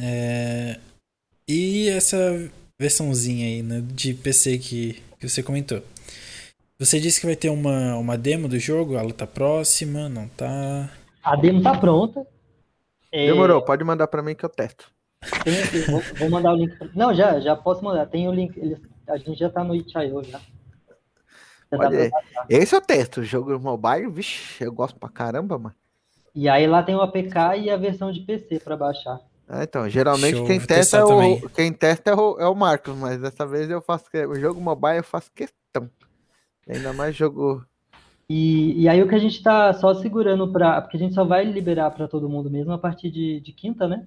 é. 0.00 0.80
E 1.48 1.88
essa 1.88 2.16
versãozinha 2.78 3.46
aí, 3.46 3.62
né, 3.62 3.82
de 3.92 4.14
PC 4.14 4.58
que, 4.58 5.02
que 5.18 5.28
você 5.28 5.42
comentou. 5.42 5.82
Você 6.78 7.00
disse 7.00 7.20
que 7.20 7.26
vai 7.26 7.34
ter 7.34 7.48
uma, 7.50 7.96
uma 7.96 8.16
demo 8.16 8.46
do 8.48 8.58
jogo, 8.58 8.96
ela 8.96 9.12
tá 9.12 9.26
próxima, 9.26 10.08
não 10.08 10.28
tá? 10.28 10.90
A 11.22 11.34
demo 11.34 11.62
tá 11.62 11.76
pronta. 11.76 12.24
É, 13.10 13.26
Demorou, 13.26 13.62
pode 13.62 13.82
mandar 13.82 14.06
para 14.06 14.22
mim 14.22 14.34
que 14.34 14.44
eu 14.44 14.48
testo. 14.48 14.90
tem 15.42 15.60
aqui, 15.62 15.78
vou, 15.90 16.00
vou 16.18 16.30
mandar 16.30 16.52
o 16.52 16.56
link. 16.56 16.76
pra- 16.76 16.88
Não, 16.94 17.12
já, 17.14 17.40
já 17.40 17.56
posso 17.56 17.82
mandar. 17.82 18.06
Tem 18.06 18.28
o 18.28 18.32
link. 18.32 18.56
eles- 18.56 18.78
a 19.08 19.16
gente 19.16 19.38
já 19.38 19.48
tá 19.50 19.64
no 19.64 19.74
itch.io 19.74 20.22
já. 20.22 20.38
Já 21.72 21.76
pra 21.78 21.92
ir. 21.92 22.10
baixar. 22.10 22.46
Esse 22.48 22.74
eu 22.76 22.80
testo. 22.80 23.20
O 23.20 23.24
jogo 23.24 23.58
mobile, 23.58 24.08
vixe, 24.10 24.62
eu 24.62 24.70
gosto 24.72 24.98
pra 25.00 25.08
caramba, 25.08 25.58
mano. 25.58 25.74
E 26.38 26.48
aí 26.48 26.68
lá 26.68 26.84
tem 26.84 26.94
o 26.94 27.00
APK 27.00 27.56
e 27.64 27.68
a 27.68 27.76
versão 27.76 28.12
de 28.12 28.20
PC 28.20 28.60
para 28.60 28.76
baixar. 28.76 29.18
Ah, 29.48 29.64
então, 29.64 29.88
geralmente 29.90 30.36
Show, 30.36 30.46
quem 30.46 30.60
testa, 30.60 30.98
é 30.98 31.04
o, 31.04 31.48
quem 31.48 31.72
testa 31.72 32.10
é 32.12 32.14
o, 32.14 32.38
é 32.38 32.46
o 32.46 32.54
Marcos, 32.54 32.94
mas 32.96 33.20
dessa 33.20 33.44
vez 33.44 33.68
eu 33.68 33.80
faço 33.80 34.08
que- 34.08 34.24
o 34.24 34.38
jogo 34.38 34.60
mobile 34.60 34.98
eu 34.98 35.02
faço 35.02 35.32
questão. 35.32 35.90
Ainda 36.68 36.92
mais 36.92 37.16
jogo. 37.16 37.64
E, 38.30 38.82
e 38.82 38.88
aí 38.88 39.02
o 39.02 39.08
que 39.08 39.16
a 39.16 39.18
gente 39.18 39.42
tá 39.42 39.72
só 39.72 39.92
segurando 39.94 40.52
para, 40.52 40.80
porque 40.80 40.96
a 40.96 41.00
gente 41.00 41.12
só 41.14 41.24
vai 41.24 41.44
liberar 41.44 41.90
para 41.90 42.06
todo 42.06 42.28
mundo 42.28 42.48
mesmo 42.48 42.72
a 42.72 42.78
partir 42.78 43.10
de, 43.10 43.40
de 43.40 43.52
quinta, 43.52 43.88
né? 43.88 44.06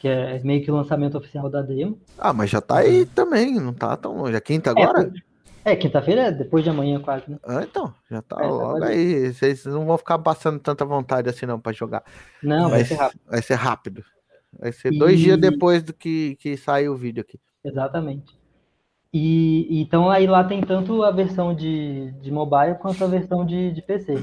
Que 0.00 0.08
é 0.08 0.42
meio 0.42 0.64
que 0.64 0.72
o 0.72 0.74
lançamento 0.74 1.16
oficial 1.16 1.48
da 1.48 1.62
demo. 1.62 2.00
Ah, 2.18 2.32
mas 2.32 2.50
já 2.50 2.60
tá 2.60 2.78
aí 2.78 3.06
também, 3.06 3.60
não 3.60 3.72
tá 3.72 3.96
tão 3.96 4.16
longe. 4.16 4.34
É 4.34 4.40
quinta 4.40 4.70
É, 4.70 4.82
agora? 4.82 5.02
É, 5.04 5.31
quinta-feira 5.76 6.22
é 6.22 6.32
depois 6.32 6.64
de 6.64 6.70
amanhã 6.70 7.00
quase, 7.00 7.30
né? 7.30 7.38
Ah, 7.44 7.62
então, 7.62 7.94
já 8.10 8.20
tá 8.22 8.36
É, 8.36 8.42
tá 8.42 8.48
logo 8.48 8.84
aí. 8.84 9.32
Vocês 9.32 9.64
não 9.66 9.86
vão 9.86 9.96
ficar 9.96 10.18
passando 10.18 10.58
tanta 10.58 10.84
vontade 10.84 11.28
assim 11.28 11.46
não 11.46 11.60
pra 11.60 11.72
jogar. 11.72 12.02
Não, 12.42 12.68
vai, 12.68 12.78
vai 12.80 12.84
ser 12.84 12.94
rápido. 12.94 13.20
vai 13.26 13.42
ser 13.42 13.54
rápido. 13.54 14.04
Vai 14.58 14.72
ser 14.72 14.90
dois 14.98 15.18
E- 15.20 15.22
dias 15.24 15.38
depois 15.38 15.82
do 15.82 15.92
que, 15.94 16.36
que 16.36 16.56
sair 16.56 16.88
o 16.88 16.96
vídeo 16.96 17.20
aqui. 17.22 17.38
Exatamente. 17.64 18.36
E 19.12 19.80
então 19.82 20.10
aí 20.10 20.26
lá 20.26 20.42
tem 20.42 20.60
tanto 20.62 21.02
a 21.02 21.10
versão 21.10 21.54
de, 21.54 22.10
de 22.20 22.30
mobile 22.30 22.76
quanto 22.80 23.04
a 23.04 23.06
versão 23.06 23.44
de, 23.44 23.70
de 23.72 23.82
PC. 23.82 24.14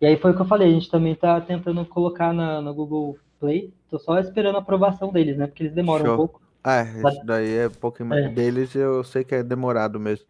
E 0.00 0.06
aí 0.06 0.16
foi 0.16 0.32
o 0.32 0.34
que 0.34 0.42
eu 0.42 0.46
falei, 0.46 0.68
a 0.68 0.72
gente 0.72 0.90
também 0.90 1.14
tá 1.14 1.40
tentando 1.40 1.84
colocar 1.86 2.32
na, 2.32 2.60
no 2.60 2.74
Google 2.74 3.16
Play. 3.38 3.72
Tô 3.88 3.98
só 4.00 4.18
esperando 4.18 4.56
a 4.56 4.58
aprovação 4.58 5.12
deles, 5.12 5.36
né? 5.36 5.46
Porque 5.46 5.62
eles 5.62 5.74
demoram 5.74 6.04
Show. 6.04 6.14
um 6.14 6.16
pouco. 6.16 6.42
Ah, 6.64 6.82
isso 6.82 7.24
daí 7.24 7.54
é 7.56 7.66
um 7.68 7.70
pouquinho 7.70 8.08
mais 8.08 8.24
É. 8.24 8.28
deles, 8.28 8.74
eu 8.74 9.02
sei 9.04 9.24
que 9.24 9.34
é 9.34 9.42
demorado 9.42 9.98
mesmo. 9.98 10.26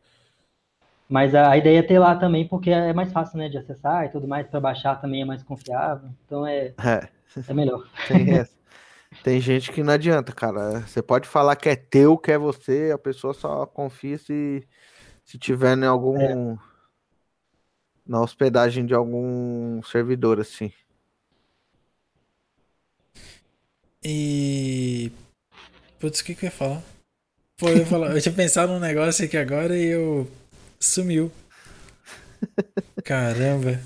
Mas 1.13 1.35
a, 1.35 1.51
a 1.51 1.59
ideia 1.59 1.81
é 1.81 1.83
ter 1.83 1.99
lá 1.99 2.17
também, 2.17 2.49
porque 2.49 2.71
é 2.71 2.91
mais 2.95 3.13
fácil, 3.13 3.37
né, 3.37 3.47
de 3.47 3.59
acessar 3.59 4.07
e 4.07 4.09
tudo 4.09 4.27
mais, 4.27 4.47
para 4.47 4.59
baixar 4.59 4.99
também 4.99 5.21
é 5.21 5.25
mais 5.27 5.43
confiável. 5.43 6.09
Então 6.25 6.47
é, 6.47 6.73
É, 6.83 7.07
é 7.49 7.53
melhor. 7.53 7.87
tem. 8.09 8.47
Tem 9.23 9.39
gente 9.39 9.71
que 9.71 9.83
não 9.83 9.93
adianta, 9.93 10.33
cara. 10.33 10.81
Você 10.81 11.03
pode 11.03 11.29
falar 11.29 11.55
que 11.57 11.69
é 11.69 11.77
teu, 11.77 12.17
que 12.17 12.33
é 12.33 12.39
você, 12.39 12.91
a 12.95 12.97
pessoa 12.97 13.35
só 13.35 13.67
confia 13.67 14.17
se, 14.17 14.67
se 15.23 15.37
tiver 15.37 15.77
em 15.77 15.85
algum. 15.85 16.19
É. 16.19 16.59
Na 18.07 18.23
hospedagem 18.23 18.87
de 18.87 18.95
algum 18.95 19.83
servidor, 19.83 20.41
assim. 20.41 20.73
E. 24.03 25.13
Putz, 26.01 26.21
o 26.21 26.25
que, 26.25 26.35
que 26.35 26.47
eu 26.47 26.49
ia 26.49 26.51
falar? 26.51 26.83
Pô, 27.59 27.69
eu, 27.69 27.77
ia 27.77 27.87
falar, 27.87 28.17
eu 28.17 28.21
tinha 28.21 28.35
pensado 28.35 28.73
num 28.73 28.81
negócio 28.81 29.27
aqui 29.27 29.37
agora 29.37 29.77
e 29.77 29.89
eu. 29.89 30.27
Sumiu. 30.83 31.31
Caramba. 33.05 33.81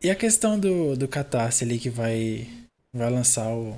E 0.00 0.08
a 0.08 0.14
questão 0.14 0.58
do, 0.58 0.96
do 0.96 1.08
Catarse 1.08 1.64
ali 1.64 1.80
que 1.80 1.90
vai, 1.90 2.46
vai 2.94 3.10
lançar 3.10 3.48
o, 3.48 3.76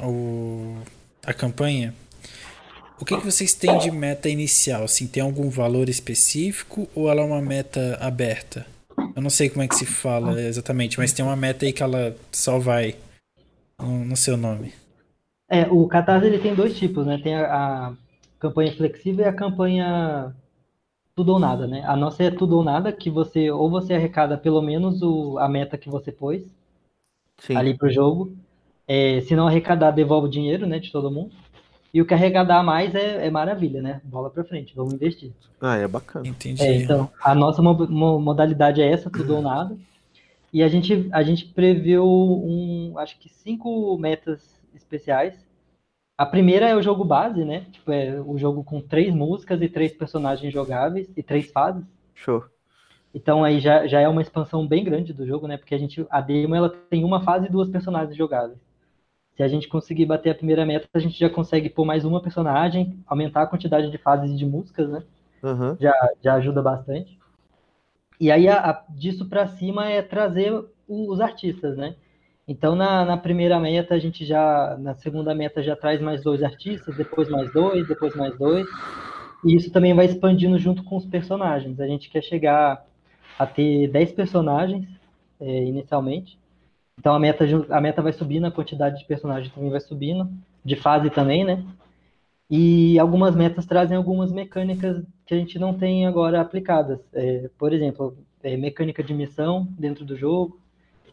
o, 0.00 0.78
a 1.22 1.34
campanha? 1.34 1.94
O 2.98 3.04
que, 3.04 3.18
que 3.18 3.24
vocês 3.24 3.52
têm 3.52 3.76
de 3.76 3.90
meta 3.90 4.30
inicial? 4.30 4.84
Assim, 4.84 5.06
tem 5.06 5.22
algum 5.22 5.50
valor 5.50 5.90
específico 5.90 6.88
ou 6.94 7.10
ela 7.10 7.20
é 7.20 7.24
uma 7.24 7.42
meta 7.42 7.98
aberta? 8.00 8.66
Eu 9.14 9.20
não 9.20 9.28
sei 9.28 9.50
como 9.50 9.62
é 9.62 9.68
que 9.68 9.76
se 9.76 9.84
fala 9.84 10.40
exatamente, 10.40 10.98
mas 10.98 11.12
tem 11.12 11.22
uma 11.22 11.36
meta 11.36 11.66
aí 11.66 11.72
que 11.74 11.82
ela 11.82 12.16
só 12.32 12.58
vai 12.58 12.96
no, 13.78 14.06
no 14.06 14.16
seu 14.16 14.38
nome. 14.38 14.72
É, 15.50 15.66
o 15.66 15.86
Catarse 15.86 16.26
ele 16.26 16.38
tem 16.38 16.54
dois 16.54 16.78
tipos, 16.78 17.06
né? 17.06 17.20
Tem 17.22 17.34
a, 17.34 17.88
a 17.88 17.92
campanha 18.40 18.74
flexível 18.74 19.26
e 19.26 19.28
a 19.28 19.34
campanha 19.34 20.34
tudo 21.14 21.32
ou 21.32 21.38
nada, 21.38 21.66
né? 21.66 21.84
A 21.86 21.96
nossa 21.96 22.24
é 22.24 22.30
tudo 22.30 22.56
ou 22.56 22.64
nada, 22.64 22.92
que 22.92 23.10
você 23.10 23.50
ou 23.50 23.70
você 23.70 23.94
arrecada 23.94 24.36
pelo 24.36 24.60
menos 24.60 25.00
o, 25.02 25.38
a 25.38 25.48
meta 25.48 25.78
que 25.78 25.88
você 25.88 26.10
pôs 26.10 26.42
Sim. 27.38 27.56
ali 27.56 27.76
pro 27.76 27.90
jogo. 27.90 28.36
É, 28.86 29.20
se 29.22 29.34
não 29.34 29.46
arrecadar, 29.46 29.92
devolve 29.92 30.28
o 30.28 30.30
dinheiro, 30.30 30.66
né, 30.66 30.78
de 30.78 30.92
todo 30.92 31.10
mundo. 31.10 31.32
E 31.92 32.02
o 32.02 32.06
carregador 32.06 32.56
a 32.56 32.62
mais 32.62 32.94
é, 32.94 33.26
é 33.26 33.30
maravilha, 33.30 33.80
né? 33.80 34.00
Bola 34.04 34.28
pra 34.28 34.44
frente, 34.44 34.74
vamos 34.74 34.94
investir. 34.94 35.32
Ah, 35.60 35.76
é 35.76 35.86
bacana. 35.86 36.26
Entendi. 36.26 36.62
É, 36.62 36.74
então, 36.74 37.08
a 37.22 37.34
nossa 37.34 37.62
mo- 37.62 37.86
mo- 37.88 38.18
modalidade 38.18 38.82
é 38.82 38.90
essa, 38.90 39.08
tudo 39.08 39.36
ou 39.36 39.42
nada. 39.42 39.76
E 40.52 40.62
a 40.62 40.68
gente, 40.68 41.08
a 41.12 41.22
gente 41.22 41.46
previu 41.46 42.04
um, 42.04 42.94
acho 42.98 43.18
que 43.18 43.28
cinco 43.28 43.96
metas 43.96 44.60
especiais. 44.74 45.34
A 46.16 46.26
primeira 46.26 46.68
é 46.68 46.74
o 46.76 46.82
jogo 46.82 47.04
base, 47.04 47.44
né? 47.44 47.66
Tipo, 47.72 47.92
é 47.92 48.20
o 48.20 48.38
jogo 48.38 48.62
com 48.64 48.80
três 48.80 49.14
músicas 49.14 49.60
e 49.62 49.68
três 49.68 49.92
personagens 49.92 50.52
jogáveis 50.52 51.08
e 51.16 51.22
três 51.22 51.50
fases. 51.50 51.84
Show. 52.14 52.44
Então 53.14 53.44
aí 53.44 53.60
já, 53.60 53.86
já 53.86 54.00
é 54.00 54.08
uma 54.08 54.22
expansão 54.22 54.66
bem 54.66 54.84
grande 54.84 55.12
do 55.12 55.26
jogo, 55.26 55.46
né? 55.46 55.56
Porque 55.56 55.74
a 55.74 55.78
gente, 55.78 56.04
a 56.10 56.20
demo 56.20 56.54
ela 56.54 56.68
tem 56.90 57.04
uma 57.04 57.22
fase 57.22 57.46
e 57.46 57.50
duas 57.50 57.68
personagens 57.68 58.16
jogáveis. 58.16 58.58
Se 59.36 59.42
a 59.42 59.48
gente 59.48 59.68
conseguir 59.68 60.06
bater 60.06 60.30
a 60.30 60.34
primeira 60.34 60.66
meta, 60.66 60.88
a 60.94 60.98
gente 60.98 61.18
já 61.18 61.30
consegue 61.30 61.70
pôr 61.70 61.84
mais 61.84 62.04
uma 62.04 62.22
personagem, 62.22 62.98
aumentar 63.06 63.42
a 63.42 63.46
quantidade 63.46 63.90
de 63.90 63.98
fases 63.98 64.32
e 64.32 64.36
de 64.36 64.46
músicas, 64.46 64.88
né? 64.90 65.02
Aham. 65.42 65.76
já, 65.80 65.94
já 66.22 66.34
ajuda 66.34 66.62
bastante. 66.62 67.18
E 68.20 68.30
aí, 68.30 68.48
a- 68.48 68.70
a- 68.70 68.84
disso 68.90 69.28
para 69.28 69.46
cima 69.46 69.88
é 69.88 70.02
trazer 70.02 70.52
os 70.88 71.20
artistas, 71.20 71.76
né? 71.76 71.94
Então, 72.46 72.74
na, 72.74 73.04
na 73.04 73.16
primeira 73.16 73.58
meta, 73.58 73.94
a 73.94 73.98
gente 73.98 74.24
já, 74.24 74.76
na 74.78 74.94
segunda 74.94 75.34
meta, 75.34 75.62
já 75.62 75.74
traz 75.74 76.00
mais 76.00 76.22
dois 76.22 76.42
artistas, 76.42 76.96
depois 76.96 77.28
mais 77.28 77.50
dois, 77.52 77.88
depois 77.88 78.14
mais 78.14 78.36
dois. 78.36 78.66
E 79.44 79.54
isso 79.54 79.70
também 79.70 79.94
vai 79.94 80.06
expandindo 80.06 80.58
junto 80.58 80.82
com 80.84 80.96
os 80.96 81.06
personagens. 81.06 81.80
A 81.80 81.86
gente 81.86 82.10
quer 82.10 82.22
chegar 82.22 82.84
a 83.38 83.46
ter 83.46 83.88
10 83.88 84.12
personagens, 84.12 84.86
é, 85.40 85.64
inicialmente. 85.64 86.38
Então, 86.98 87.14
a 87.14 87.18
meta, 87.18 87.44
a 87.70 87.80
meta 87.80 88.02
vai 88.02 88.12
subindo, 88.12 88.46
a 88.46 88.50
quantidade 88.50 88.98
de 88.98 89.06
personagens 89.06 89.52
também 89.52 89.70
vai 89.70 89.80
subindo, 89.80 90.30
de 90.64 90.76
fase 90.76 91.10
também, 91.10 91.44
né? 91.44 91.64
E 92.48 92.98
algumas 92.98 93.34
metas 93.34 93.66
trazem 93.66 93.96
algumas 93.96 94.30
mecânicas 94.30 95.02
que 95.26 95.34
a 95.34 95.36
gente 95.36 95.58
não 95.58 95.74
tem 95.74 96.06
agora 96.06 96.40
aplicadas. 96.40 97.00
É, 97.12 97.50
por 97.58 97.72
exemplo, 97.72 98.16
é, 98.42 98.56
mecânica 98.56 99.02
de 99.02 99.14
missão 99.14 99.66
dentro 99.78 100.04
do 100.04 100.16
jogo, 100.16 100.60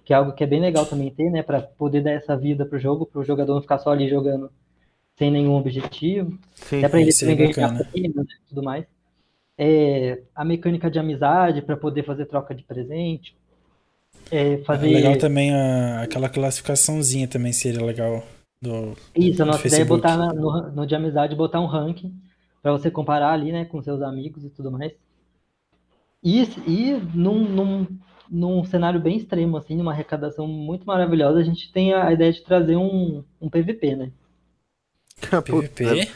que 0.03 0.13
é 0.13 0.15
algo 0.15 0.33
que 0.33 0.43
é 0.43 0.47
bem 0.47 0.59
legal 0.59 0.85
também 0.85 1.11
ter, 1.11 1.29
né? 1.29 1.43
Para 1.43 1.61
poder 1.61 2.01
dar 2.01 2.11
essa 2.11 2.35
vida 2.35 2.65
pro 2.65 2.79
jogo, 2.79 3.05
para 3.05 3.21
o 3.21 3.23
jogador 3.25 3.53
não 3.55 3.61
ficar 3.61 3.79
só 3.79 3.91
ali 3.91 4.09
jogando 4.09 4.51
sem 5.17 5.31
nenhum 5.31 5.55
objetivo. 5.55 6.37
Sim. 6.55 6.79
Até 6.79 6.89
para 6.89 7.01
ele 7.01 7.11
é 7.11 7.19
também 7.19 7.51
ganhar 7.51 7.91
prêmios 7.91 8.15
né, 8.15 8.23
e 8.43 8.49
tudo 8.49 8.63
mais. 8.63 8.85
É, 9.57 10.23
a 10.33 10.43
mecânica 10.43 10.89
de 10.89 10.97
amizade 10.97 11.61
para 11.61 11.77
poder 11.77 12.03
fazer 12.03 12.25
troca 12.25 12.55
de 12.55 12.63
presente. 12.63 13.35
É, 14.31 14.57
fazer 14.59 14.89
Legal 14.89 15.17
também 15.17 15.53
a, 15.53 16.01
aquela 16.01 16.29
classificaçãozinha 16.29 17.27
também 17.27 17.53
seria 17.53 17.83
legal. 17.85 18.23
Do, 18.61 18.95
Isso, 19.15 19.41
a 19.41 19.45
no 19.45 19.51
nossa 19.51 19.67
ideia 19.67 19.81
é 19.81 19.85
botar 19.85 20.17
na- 20.17 20.33
no, 20.33 20.71
no 20.71 20.87
de 20.87 20.95
amizade, 20.95 21.35
botar 21.35 21.59
um 21.59 21.65
ranking 21.65 22.13
para 22.61 22.71
você 22.71 22.89
comparar 22.91 23.33
ali, 23.33 23.51
né, 23.51 23.65
com 23.65 23.81
seus 23.81 24.01
amigos 24.01 24.43
e 24.45 24.49
tudo 24.49 24.71
mais. 24.71 24.93
E, 26.23 26.43
e 26.67 26.93
num, 27.15 27.39
num, 27.49 27.87
num 28.31 28.63
cenário 28.63 28.99
bem 28.99 29.17
extremo, 29.17 29.57
assim, 29.57 29.75
numa 29.75 29.91
arrecadação 29.91 30.47
muito 30.47 30.85
maravilhosa, 30.85 31.39
a 31.39 31.43
gente 31.43 31.69
tem 31.73 31.93
a, 31.93 32.07
a 32.07 32.13
ideia 32.13 32.31
de 32.31 32.41
trazer 32.41 32.77
um, 32.77 33.23
um 33.41 33.49
PVP, 33.49 33.95
né? 33.97 34.11
Puta, 35.45 35.67
PVP. 35.67 36.09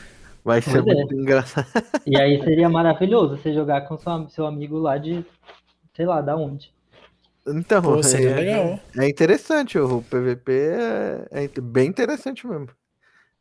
vai 0.43 0.61
ser 0.61 0.81
Pois 0.81 0.87
é. 0.87 0.93
muito 0.93 1.13
engraçado. 1.13 1.67
E 2.07 2.19
aí 2.19 2.41
seria 2.41 2.69
maravilhoso 2.69 3.35
você 3.37 3.53
jogar 3.53 3.81
com 3.81 3.97
sua, 3.97 4.29
seu 4.29 4.45
amigo 4.45 4.77
lá 4.77 4.97
de, 4.97 5.25
sei 5.93 6.05
lá, 6.05 6.21
da 6.21 6.37
onde. 6.37 6.73
Então, 7.45 7.81
Pô, 7.81 8.01
seria 8.01 8.29
é, 8.29 8.35
legal. 8.35 8.79
é 8.97 9.07
interessante, 9.09 9.77
o 9.77 10.01
PVP 10.01 10.51
é, 11.31 11.43
é 11.43 11.61
bem 11.61 11.89
interessante 11.89 12.47
mesmo. 12.47 12.69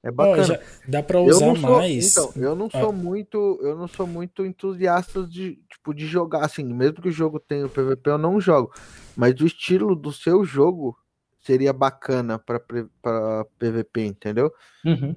É 0.05 0.11
bacana. 0.11 0.61
dá 0.87 1.03
pra 1.03 1.19
Eu 1.19 1.25
usar 1.25 1.57
sou, 1.57 1.77
mais. 1.77 2.13
então, 2.13 2.33
eu 2.37 2.55
não 2.55 2.69
Ah. 2.73 2.81
sou 2.81 2.93
muito, 2.93 3.59
eu 3.63 3.75
não 3.75 3.89
sou 3.89 4.07
muito 4.07 4.45
entusiasta 4.45 5.27
de, 5.27 5.57
tipo, 5.71 5.95
de 5.95 6.07
jogar 6.07 6.45
assim, 6.45 6.63
mesmo 6.63 7.01
que 7.01 7.09
o 7.09 7.13
jogo 7.13 7.41
tenha 7.41 7.65
o 7.65 7.71
PVP, 7.71 8.11
eu 8.11 8.19
não 8.19 8.39
jogo. 8.39 8.71
Mas 9.17 9.35
o 9.41 9.47
estilo 9.47 9.97
do 9.97 10.13
seu 10.13 10.45
jogo 10.45 10.95
seria 11.41 11.73
bacana 11.73 12.39
para 12.39 12.61
para 13.01 13.45
PVP, 13.59 14.05
entendeu? 14.05 14.53
Uhum. 14.85 15.15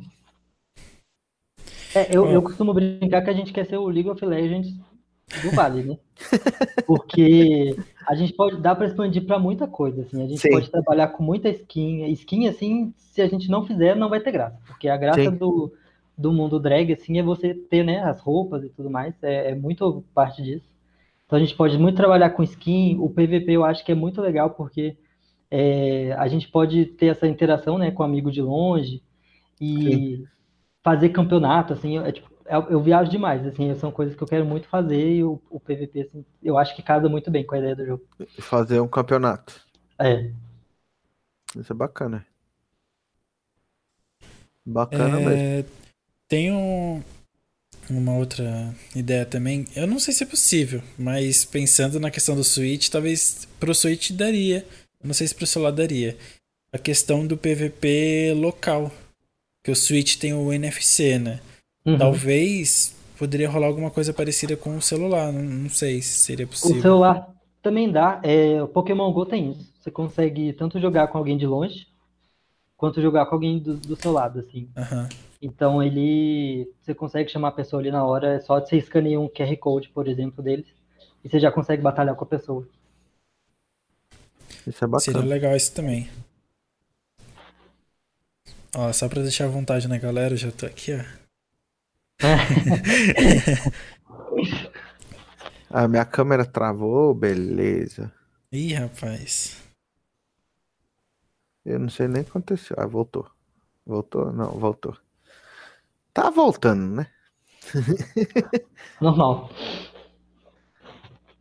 É, 1.96 2.16
eu, 2.16 2.26
eu 2.28 2.42
costumo 2.42 2.74
brincar 2.74 3.22
que 3.24 3.30
a 3.30 3.34
gente 3.34 3.52
quer 3.54 3.66
ser 3.66 3.78
o 3.78 3.88
League 3.88 4.10
of 4.10 4.24
Legends 4.26 4.68
do 5.44 5.52
Vale, 5.52 5.84
né? 5.84 5.98
Porque 6.88 7.76
a 8.08 8.16
gente 8.16 8.34
pode 8.34 8.58
dar 8.58 8.76
para 8.76 8.88
expandir 8.88 9.26
para 9.26 9.38
muita 9.38 9.68
coisa, 9.68 10.02
assim. 10.02 10.24
A 10.24 10.28
gente 10.28 10.40
Sim. 10.40 10.50
pode 10.50 10.70
trabalhar 10.72 11.10
com 11.10 11.24
muita 11.24 11.50
skin. 11.50 12.06
Skin, 12.12 12.48
assim, 12.48 12.94
se 12.98 13.22
a 13.22 13.28
gente 13.28 13.50
não 13.50 13.66
fizer, 13.66 13.96
não 13.96 14.10
vai 14.10 14.20
ter 14.20 14.32
graça. 14.32 14.60
Porque 14.66 14.88
a 14.88 14.98
graça 14.98 15.22
Sim. 15.24 15.36
do, 15.36 15.74
do 16.18 16.32
mundo 16.32 16.60
drag, 16.60 16.94
assim, 16.94 17.20
é 17.20 17.24
você 17.24 17.54
ter, 17.54 17.84
né, 17.84 18.02
as 18.04 18.20
roupas 18.22 18.64
e 18.64 18.70
tudo 18.70 18.90
mais. 18.90 19.22
É, 19.22 19.52
é 19.52 19.56
muito 19.56 20.04
parte 20.14 20.42
disso. 20.42 20.68
Então 21.26 21.38
a 21.38 21.42
gente 21.42 21.56
pode 21.56 21.78
muito 21.78 21.98
trabalhar 21.98 22.30
com 22.30 22.42
skin. 22.42 22.98
O 23.00 23.10
PVP 23.10 23.52
eu 23.52 23.66
acho 23.66 23.84
que 23.84 23.92
é 23.92 23.96
muito 23.96 24.22
legal 24.22 24.52
porque 24.52 24.96
é, 25.52 26.14
a 26.14 26.28
gente 26.28 26.48
pode 26.48 26.86
ter 26.86 27.08
essa 27.08 27.28
interação, 27.28 27.78
né, 27.78 27.92
com 27.92 28.04
amigo 28.04 28.32
de 28.32 28.42
longe 28.42 29.04
e 29.60 30.24
fazer 30.84 31.10
campeonato, 31.10 31.74
assim, 31.74 31.98
é, 32.00 32.12
tipo, 32.14 32.30
eu, 32.50 32.62
eu 32.72 32.82
viajo 32.82 33.10
demais, 33.12 33.46
assim, 33.46 33.74
são 33.76 33.92
coisas 33.92 34.16
que 34.16 34.22
eu 34.24 34.28
quero 34.28 34.46
muito 34.46 34.68
fazer 34.68 35.16
e 35.16 35.24
o, 35.24 35.42
o 35.50 35.60
PVP, 35.60 36.02
assim, 36.02 36.26
eu 36.42 36.58
acho 36.58 36.76
que 36.76 36.82
casa 36.82 37.08
muito 37.10 37.30
bem 37.30 37.46
com 37.46 37.56
a 37.56 37.60
ideia 37.60 37.76
do 37.76 37.86
jogo. 37.86 38.04
Fazer 38.40 38.80
um 38.80 38.88
campeonato. 38.88 39.62
É, 40.00 40.32
Isso 41.56 41.72
é 41.72 41.76
bacana. 41.76 42.26
Bacana 44.66 45.18
mesmo. 45.18 45.32
É, 45.32 45.66
tem 46.28 46.52
um- 46.52 47.02
uma 47.90 48.16
outra 48.18 48.74
ideia 48.96 49.26
também. 49.26 49.66
Eu 49.76 49.88
não 49.88 50.00
sei 50.00 50.14
se 50.14 50.24
é 50.24 50.28
possível, 50.28 50.82
mas 50.98 51.46
pensando 51.46 52.00
na 52.00 52.12
questão 52.12 52.36
do 52.36 52.44
Switch, 52.44 52.90
talvez 52.90 53.48
pro 53.60 53.74
Switch 53.74 54.12
daria. 54.12 54.66
Eu 55.02 55.08
não 55.08 55.14
sei 55.14 55.28
se 55.28 55.36
pro 55.36 55.48
celular 55.48 55.72
daria. 55.72 56.18
A 56.72 56.78
questão 56.78 57.26
do 57.26 57.38
PVP 57.38 58.34
local. 58.36 58.92
Que 59.64 59.72
o 59.72 59.76
Switch 59.76 60.18
tem 60.18 60.34
o 60.34 60.52
NFC, 60.54 61.20
né? 61.20 61.40
Uhum. 61.88 61.98
Talvez 61.98 62.96
poderia 63.18 63.50
rolar 63.50 63.68
alguma 63.68 63.92
coisa 63.92 64.14
parecida 64.14 64.56
com 64.58 64.78
o 64.78 64.82
celular. 64.82 65.32
Não, 65.32 65.44
não 65.44 65.70
sei 65.70 66.02
se 66.02 66.20
seria 66.20 66.46
O 66.46 66.50
possível. 66.50 66.82
celular 66.82 67.34
também 67.62 67.92
dá, 67.92 68.22
é, 68.24 68.62
o 68.62 68.68
Pokémon 68.68 69.12
GO 69.12 69.26
tem 69.26 69.52
isso, 69.52 69.74
você 69.80 69.92
consegue 69.92 70.54
tanto 70.54 70.80
jogar 70.80 71.08
com 71.08 71.18
alguém 71.18 71.38
de 71.38 71.46
longe, 71.46 71.88
quanto 72.78 73.02
jogar 73.02 73.26
com 73.28 73.36
alguém 73.36 73.60
do, 73.60 73.78
do 73.78 73.96
seu 73.96 74.12
lado, 74.12 74.40
assim. 74.40 74.70
Aham. 74.78 75.10
Então 75.42 75.84
ele, 75.84 76.72
você 76.82 76.96
consegue 76.96 77.30
chamar 77.30 77.50
a 77.50 77.54
pessoa 77.54 77.82
ali 77.82 77.92
na 77.92 78.06
hora, 78.06 78.36
é 78.36 78.40
só 78.42 78.60
você 78.60 78.78
escanear 78.78 79.22
um 79.22 79.30
QR 79.30 79.58
Code, 79.58 79.90
por 79.90 80.08
exemplo, 80.08 80.44
deles, 80.44 80.68
e 81.24 81.30
você 81.30 81.40
já 81.40 81.52
consegue 81.52 81.82
batalhar 81.84 82.16
com 82.16 82.24
a 82.26 82.28
pessoa. 82.28 82.68
Isso 84.68 84.86
é 84.86 84.88
Seria 84.98 85.24
bacana. 85.24 85.26
legal 85.26 85.56
isso 85.56 85.72
também. 85.74 86.10
Ó, 88.76 88.92
só 88.94 89.10
pra 89.10 89.22
deixar 89.22 89.46
à 89.46 89.48
vontade 89.50 89.88
na 89.90 89.98
galera, 89.98 90.34
eu 90.34 90.38
já 90.38 90.52
tô 90.52 90.66
aqui, 90.66 90.94
ó. 90.94 91.27
A 95.70 95.88
minha 95.88 96.06
câmera 96.06 96.46
travou, 96.46 97.14
beleza. 97.14 98.12
Ih, 98.52 98.74
rapaz. 98.76 99.56
Eu 101.64 101.78
não 101.80 101.88
sei 101.90 102.08
nem 102.08 102.22
o 102.22 102.26
que 102.26 102.32
aconteceu. 102.32 102.76
Ah, 102.80 102.88
voltou. 102.88 103.30
Voltou? 103.86 104.32
Não, 104.34 104.60
voltou. 104.60 104.98
Tá 106.14 106.30
voltando, 106.30 106.96
né? 106.96 107.08
Normal. 109.02 109.50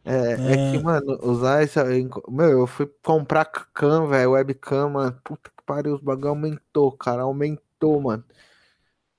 É, 0.05 0.55
é 0.55 0.57
que, 0.71 0.77
Ah. 0.77 0.83
mano, 0.83 1.19
usar 1.23 1.63
essa. 1.63 1.85
Meu, 2.29 2.61
eu 2.61 2.67
fui 2.67 2.87
comprar 3.03 3.45
cam, 3.75 4.07
velho, 4.07 4.33
webcam, 4.33 4.89
mano. 4.91 5.21
Puta 5.25 5.51
que 5.51 5.63
pariu, 5.65 5.95
os 5.95 6.01
bagulho 6.01 6.29
aumentou, 6.29 6.93
cara. 6.93 7.23
Aumentou, 7.23 8.01
mano. 8.01 8.25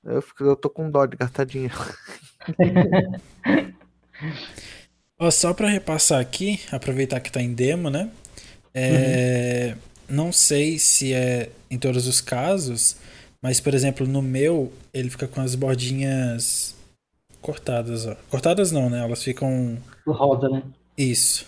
Eu, 0.07 0.21
fico, 0.21 0.43
eu 0.43 0.55
tô 0.55 0.69
com 0.69 0.89
dó 0.89 1.05
de 1.05 1.17
gastar 1.17 1.43
dinheiro. 1.45 1.75
Ó, 5.19 5.31
só 5.31 5.53
pra 5.53 5.67
repassar 5.69 6.19
aqui, 6.21 6.59
aproveitar 6.71 7.19
que 7.19 7.31
tá 7.31 7.41
em 7.41 7.53
demo, 7.53 7.89
né? 7.89 8.11
É, 8.73 9.75
Não 10.09 10.31
sei 10.31 10.77
se 10.79 11.13
é 11.13 11.49
em 11.69 11.77
todos 11.79 12.07
os 12.07 12.21
casos, 12.21 12.97
mas, 13.41 13.59
por 13.59 13.73
exemplo, 13.73 14.07
no 14.07 14.21
meu, 14.21 14.71
ele 14.93 15.09
fica 15.09 15.27
com 15.27 15.41
as 15.41 15.55
bordinhas 15.55 16.75
cortadas, 17.41 18.05
ó. 18.07 18.15
Cortadas 18.29 18.71
não, 18.71 18.89
né? 18.89 18.99
Elas 19.01 19.23
ficam. 19.23 19.77
O 20.05 20.11
rosa, 20.11 20.49
né? 20.49 20.63
Isso. 20.97 21.45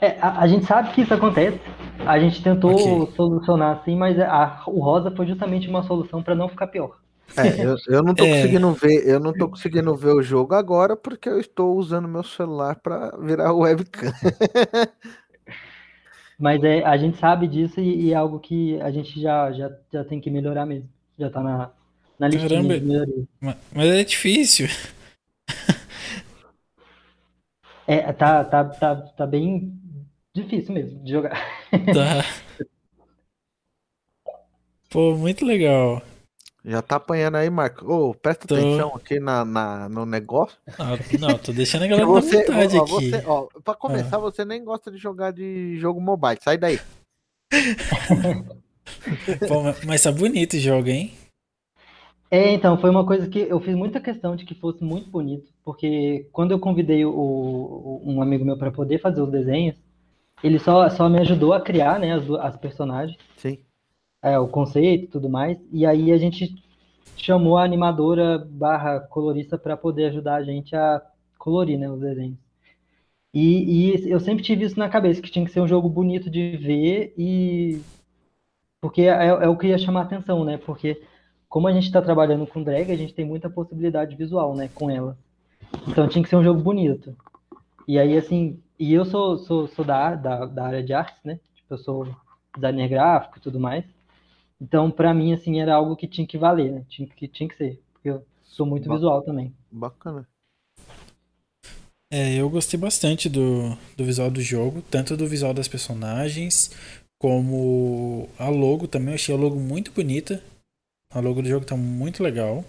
É, 0.00 0.18
a, 0.20 0.40
a 0.40 0.48
gente 0.48 0.64
sabe 0.66 0.92
que 0.94 1.02
isso 1.02 1.14
acontece. 1.14 1.60
A 2.06 2.18
gente 2.18 2.42
tentou 2.42 2.72
Ok. 2.72 3.14
solucionar 3.16 3.78
assim, 3.78 3.96
mas 3.96 4.18
a- 4.20 4.62
o 4.66 4.80
rosa 4.80 5.10
foi 5.10 5.26
justamente 5.26 5.68
uma 5.68 5.82
solução 5.82 6.22
para 6.22 6.34
não 6.34 6.48
ficar 6.48 6.68
pior. 6.68 6.96
É, 7.36 7.64
eu, 7.64 7.76
eu 7.88 8.02
não 8.02 8.14
tô 8.16 8.26
É. 8.26 8.28
conseguindo 8.28 8.72
ver, 8.74 9.06
eu 9.06 9.20
não 9.20 9.32
tô 9.32 9.48
conseguindo 9.48 9.94
ver 9.96 10.10
o 10.12 10.22
jogo 10.22 10.54
agora 10.54 10.96
porque 10.96 11.28
eu 11.28 11.38
estou 11.38 11.76
usando 11.76 12.08
meu 12.08 12.24
celular 12.24 12.76
pra 12.80 13.16
virar 13.18 13.52
webcam. 13.52 14.12
Mas 16.38 16.62
é, 16.62 16.84
a 16.84 16.96
gente 16.96 17.18
sabe 17.18 17.48
disso 17.48 17.80
e, 17.80 18.06
e 18.06 18.12
é 18.12 18.14
algo 18.16 18.38
que 18.38 18.80
a 18.80 18.90
gente 18.90 19.20
já, 19.20 19.50
já, 19.52 19.70
já 19.92 20.04
tem 20.04 20.20
que 20.20 20.30
melhorar 20.30 20.66
mesmo. 20.66 20.88
Já 21.18 21.30
tá 21.30 21.42
na, 21.42 21.70
na 22.18 22.28
listinha 22.28 22.70
Caramba. 22.70 22.70
de 22.70 22.80
melhoria. 22.80 23.24
Ma- 23.40 23.56
Mas 23.74 23.88
é 23.90 24.04
difícil. 24.04 24.68
É, 27.86 28.12
tá, 28.12 28.44
tá, 28.44 28.64
tá, 28.64 28.96
tá 28.96 29.26
bem 29.26 29.72
difícil 30.34 30.74
mesmo 30.74 31.02
de 31.02 31.10
jogar. 31.10 31.38
Tá. 31.90 32.24
Pô, 34.90 35.16
muito 35.16 35.44
legal. 35.46 36.02
Já 36.64 36.82
tá 36.82 36.96
apanhando 36.96 37.36
aí, 37.36 37.48
Marco. 37.48 37.90
Ô, 37.90 38.14
presta 38.14 38.46
Tô. 38.46 38.54
atenção 38.54 38.94
aqui 38.94 39.20
na, 39.20 39.44
na- 39.44 39.88
no 39.88 40.04
negócio. 40.04 40.58
Ah, 40.78 40.96
não, 41.18 41.38
tô 41.38 41.52
deixando 41.52 41.84
a 41.84 41.86
galera 41.86 42.06
na 42.06 42.12
Você, 42.20 42.36
vontade 42.44 42.76
ó, 42.76 42.82
aqui. 42.82 42.90
você, 43.10 43.22
ó, 43.26 43.46
pra 43.64 43.74
começar, 43.74 44.18
você 44.18 44.44
nem 44.44 44.64
gosta 44.64 44.90
de 44.90 44.98
jogar 44.98 45.32
de 45.32 45.76
jogo 45.78 46.00
mobile. 46.00 46.38
Sai 46.42 46.58
daí. 46.58 46.78
Pô, 49.46 49.62
mas- 49.86 50.02
tá 50.02 50.10
bonito 50.12 50.54
o 50.56 50.60
jogo, 50.60 50.88
hein? 50.88 51.12
É, 52.30 52.52
então, 52.52 52.78
foi 52.78 52.90
uma 52.90 53.06
coisa 53.06 53.26
que 53.28 53.38
eu 53.40 53.58
fiz 53.60 53.74
muita 53.74 54.00
questão 54.00 54.36
de 54.36 54.44
que 54.44 54.54
fosse 54.54 54.84
muito 54.84 55.08
bonito, 55.08 55.50
porque 55.64 56.28
quando 56.32 56.50
eu 56.52 56.58
convidei 56.58 57.04
o, 57.04 57.10
o- 57.10 58.02
um 58.04 58.20
amigo 58.20 58.44
meu 58.44 58.58
para 58.58 58.70
poder 58.70 59.00
fazer 59.00 59.22
os 59.22 59.30
desenhos, 59.30 59.76
ele 60.44 60.58
só, 60.58 60.88
só 60.90 61.08
me 61.08 61.18
ajudou 61.20 61.54
a 61.54 61.60
criar, 61.60 61.98
né, 61.98 62.12
as, 62.14 62.28
as 62.30 62.56
personagens, 62.58 63.16
Sim. 63.36 63.58
É, 64.22 64.38
o 64.38 64.48
conceito 64.48 65.04
e 65.04 65.08
tudo 65.08 65.28
mais, 65.28 65.58
e 65.72 65.86
aí 65.86 66.12
a 66.12 66.18
gente 66.18 66.54
chamou 67.16 67.56
a 67.56 67.64
animadora 67.64 68.38
barra 68.38 69.00
colorista 69.00 69.58
para 69.58 69.76
poder 69.76 70.06
ajudar 70.06 70.36
a 70.36 70.42
gente 70.42 70.74
a 70.76 71.02
colorir, 71.38 71.78
né, 71.78 71.90
os 71.90 72.00
desenhos. 72.00 72.38
E, 73.32 73.92
e 73.92 74.10
eu 74.10 74.20
sempre 74.20 74.42
tive 74.42 74.64
isso 74.64 74.78
na 74.78 74.88
cabeça, 74.88 75.20
que 75.20 75.30
tinha 75.30 75.44
que 75.44 75.52
ser 75.52 75.60
um 75.60 75.68
jogo 75.68 75.88
bonito 75.88 76.30
de 76.30 76.56
ver 76.56 77.14
e... 77.16 77.80
Porque 78.80 79.02
é, 79.02 79.26
é 79.26 79.48
o 79.48 79.56
que 79.56 79.66
ia 79.66 79.78
chamar 79.78 80.02
atenção, 80.02 80.44
né, 80.44 80.56
porque 80.58 81.02
como 81.48 81.66
a 81.66 81.72
gente 81.72 81.84
está 81.84 82.02
trabalhando 82.02 82.46
com 82.46 82.62
drag, 82.62 82.92
a 82.92 82.96
gente 82.96 83.14
tem 83.14 83.24
muita 83.24 83.50
possibilidade 83.50 84.14
visual, 84.16 84.54
né, 84.54 84.68
com 84.74 84.90
ela. 84.90 85.16
Então 85.86 86.08
tinha 86.08 86.22
que 86.22 86.28
ser 86.28 86.36
um 86.36 86.44
jogo 86.44 86.60
bonito. 86.60 87.16
E 87.86 87.98
aí, 87.98 88.16
assim, 88.16 88.60
e 88.78 88.92
eu 88.92 89.04
sou, 89.04 89.38
sou, 89.38 89.66
sou 89.68 89.84
da, 89.84 90.14
da, 90.14 90.46
da 90.46 90.66
área 90.66 90.82
de 90.82 90.92
artes, 90.92 91.18
né? 91.24 91.40
Tipo, 91.54 91.74
eu 91.74 91.78
sou 91.78 92.08
designer 92.54 92.88
gráfico 92.88 93.38
e 93.38 93.40
tudo 93.40 93.58
mais. 93.58 93.84
Então, 94.60 94.90
para 94.90 95.14
mim, 95.14 95.32
assim, 95.32 95.60
era 95.60 95.74
algo 95.74 95.96
que 95.96 96.08
tinha 96.08 96.26
que 96.26 96.38
valer, 96.38 96.72
né? 96.72 96.84
Tinha 96.88 97.08
que, 97.08 97.28
tinha 97.28 97.48
que 97.48 97.56
ser. 97.56 97.80
Porque 97.92 98.10
eu 98.10 98.24
sou 98.44 98.66
muito 98.66 98.88
Ba- 98.88 98.94
visual 98.94 99.22
também. 99.22 99.54
Bacana. 99.70 100.28
É, 102.10 102.36
eu 102.36 102.48
gostei 102.48 102.78
bastante 102.80 103.28
do, 103.28 103.76
do 103.96 104.04
visual 104.04 104.30
do 104.30 104.40
jogo, 104.40 104.82
tanto 104.90 105.16
do 105.16 105.26
visual 105.26 105.52
das 105.52 105.68
personagens, 105.68 106.70
como 107.18 108.28
a 108.38 108.48
logo 108.48 108.88
também. 108.88 109.10
Eu 109.10 109.14
achei 109.14 109.34
a 109.34 109.38
logo 109.38 109.56
muito 109.56 109.92
bonita. 109.92 110.42
A 111.10 111.20
logo 111.20 111.42
do 111.42 111.48
jogo 111.48 111.66
tá 111.66 111.76
muito 111.76 112.22
legal. 112.22 112.64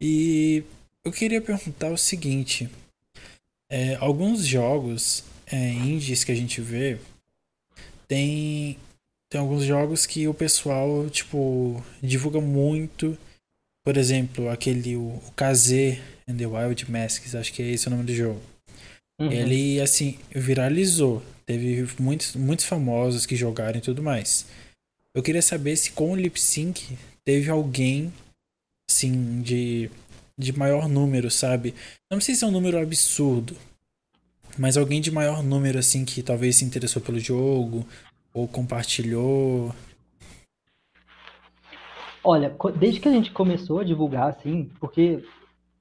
E 0.00 0.62
eu 1.04 1.10
queria 1.12 1.40
perguntar 1.40 1.90
o 1.90 1.98
seguinte: 1.98 2.68
é, 3.70 3.96
alguns 3.96 4.46
jogos 4.46 5.24
é, 5.46 5.70
indies 5.70 6.24
que 6.24 6.32
a 6.32 6.34
gente 6.34 6.60
vê 6.60 6.98
tem, 8.06 8.78
tem 9.34 9.40
alguns 9.40 9.64
jogos 9.64 10.06
que 10.06 10.28
o 10.28 10.32
pessoal 10.32 11.10
tipo 11.10 11.84
divulga 12.00 12.40
muito. 12.40 13.18
Por 13.84 13.96
exemplo, 13.96 14.48
aquele 14.48 14.94
o, 14.94 15.00
o 15.00 15.32
KZ 15.34 15.98
and 16.28 16.36
the 16.36 16.46
Wild 16.46 16.88
Masks, 16.88 17.34
acho 17.34 17.52
que 17.52 17.60
é 17.60 17.70
esse 17.72 17.88
o 17.88 17.90
nome 17.90 18.04
do 18.04 18.14
jogo. 18.14 18.40
Uhum. 19.20 19.32
Ele, 19.32 19.80
assim, 19.80 20.18
viralizou. 20.30 21.20
Teve 21.44 21.84
muitos, 21.98 22.36
muitos 22.36 22.64
famosos 22.64 23.26
que 23.26 23.34
jogaram 23.34 23.78
e 23.78 23.82
tudo 23.82 24.04
mais. 24.04 24.46
Eu 25.12 25.20
queria 25.20 25.42
saber 25.42 25.76
se 25.76 25.90
com 25.90 26.12
o 26.12 26.16
lip 26.16 26.40
sync 26.40 26.96
teve 27.24 27.50
alguém, 27.50 28.12
assim, 28.88 29.42
de, 29.42 29.90
de 30.38 30.56
maior 30.56 30.88
número, 30.88 31.28
sabe? 31.28 31.74
Não 32.08 32.18
precisa 32.18 32.38
ser 32.38 32.46
um 32.46 32.52
número 32.52 32.78
absurdo, 32.78 33.56
mas 34.56 34.76
alguém 34.76 35.00
de 35.00 35.10
maior 35.10 35.42
número, 35.42 35.80
assim, 35.80 36.04
que 36.04 36.22
talvez 36.22 36.54
se 36.54 36.64
interessou 36.64 37.02
pelo 37.02 37.18
jogo 37.18 37.84
ou 38.34 38.48
compartilhou. 38.48 39.72
Olha, 42.22 42.54
desde 42.76 43.00
que 43.00 43.08
a 43.08 43.12
gente 43.12 43.30
começou 43.30 43.78
a 43.78 43.84
divulgar, 43.84 44.30
assim, 44.30 44.70
porque 44.80 45.24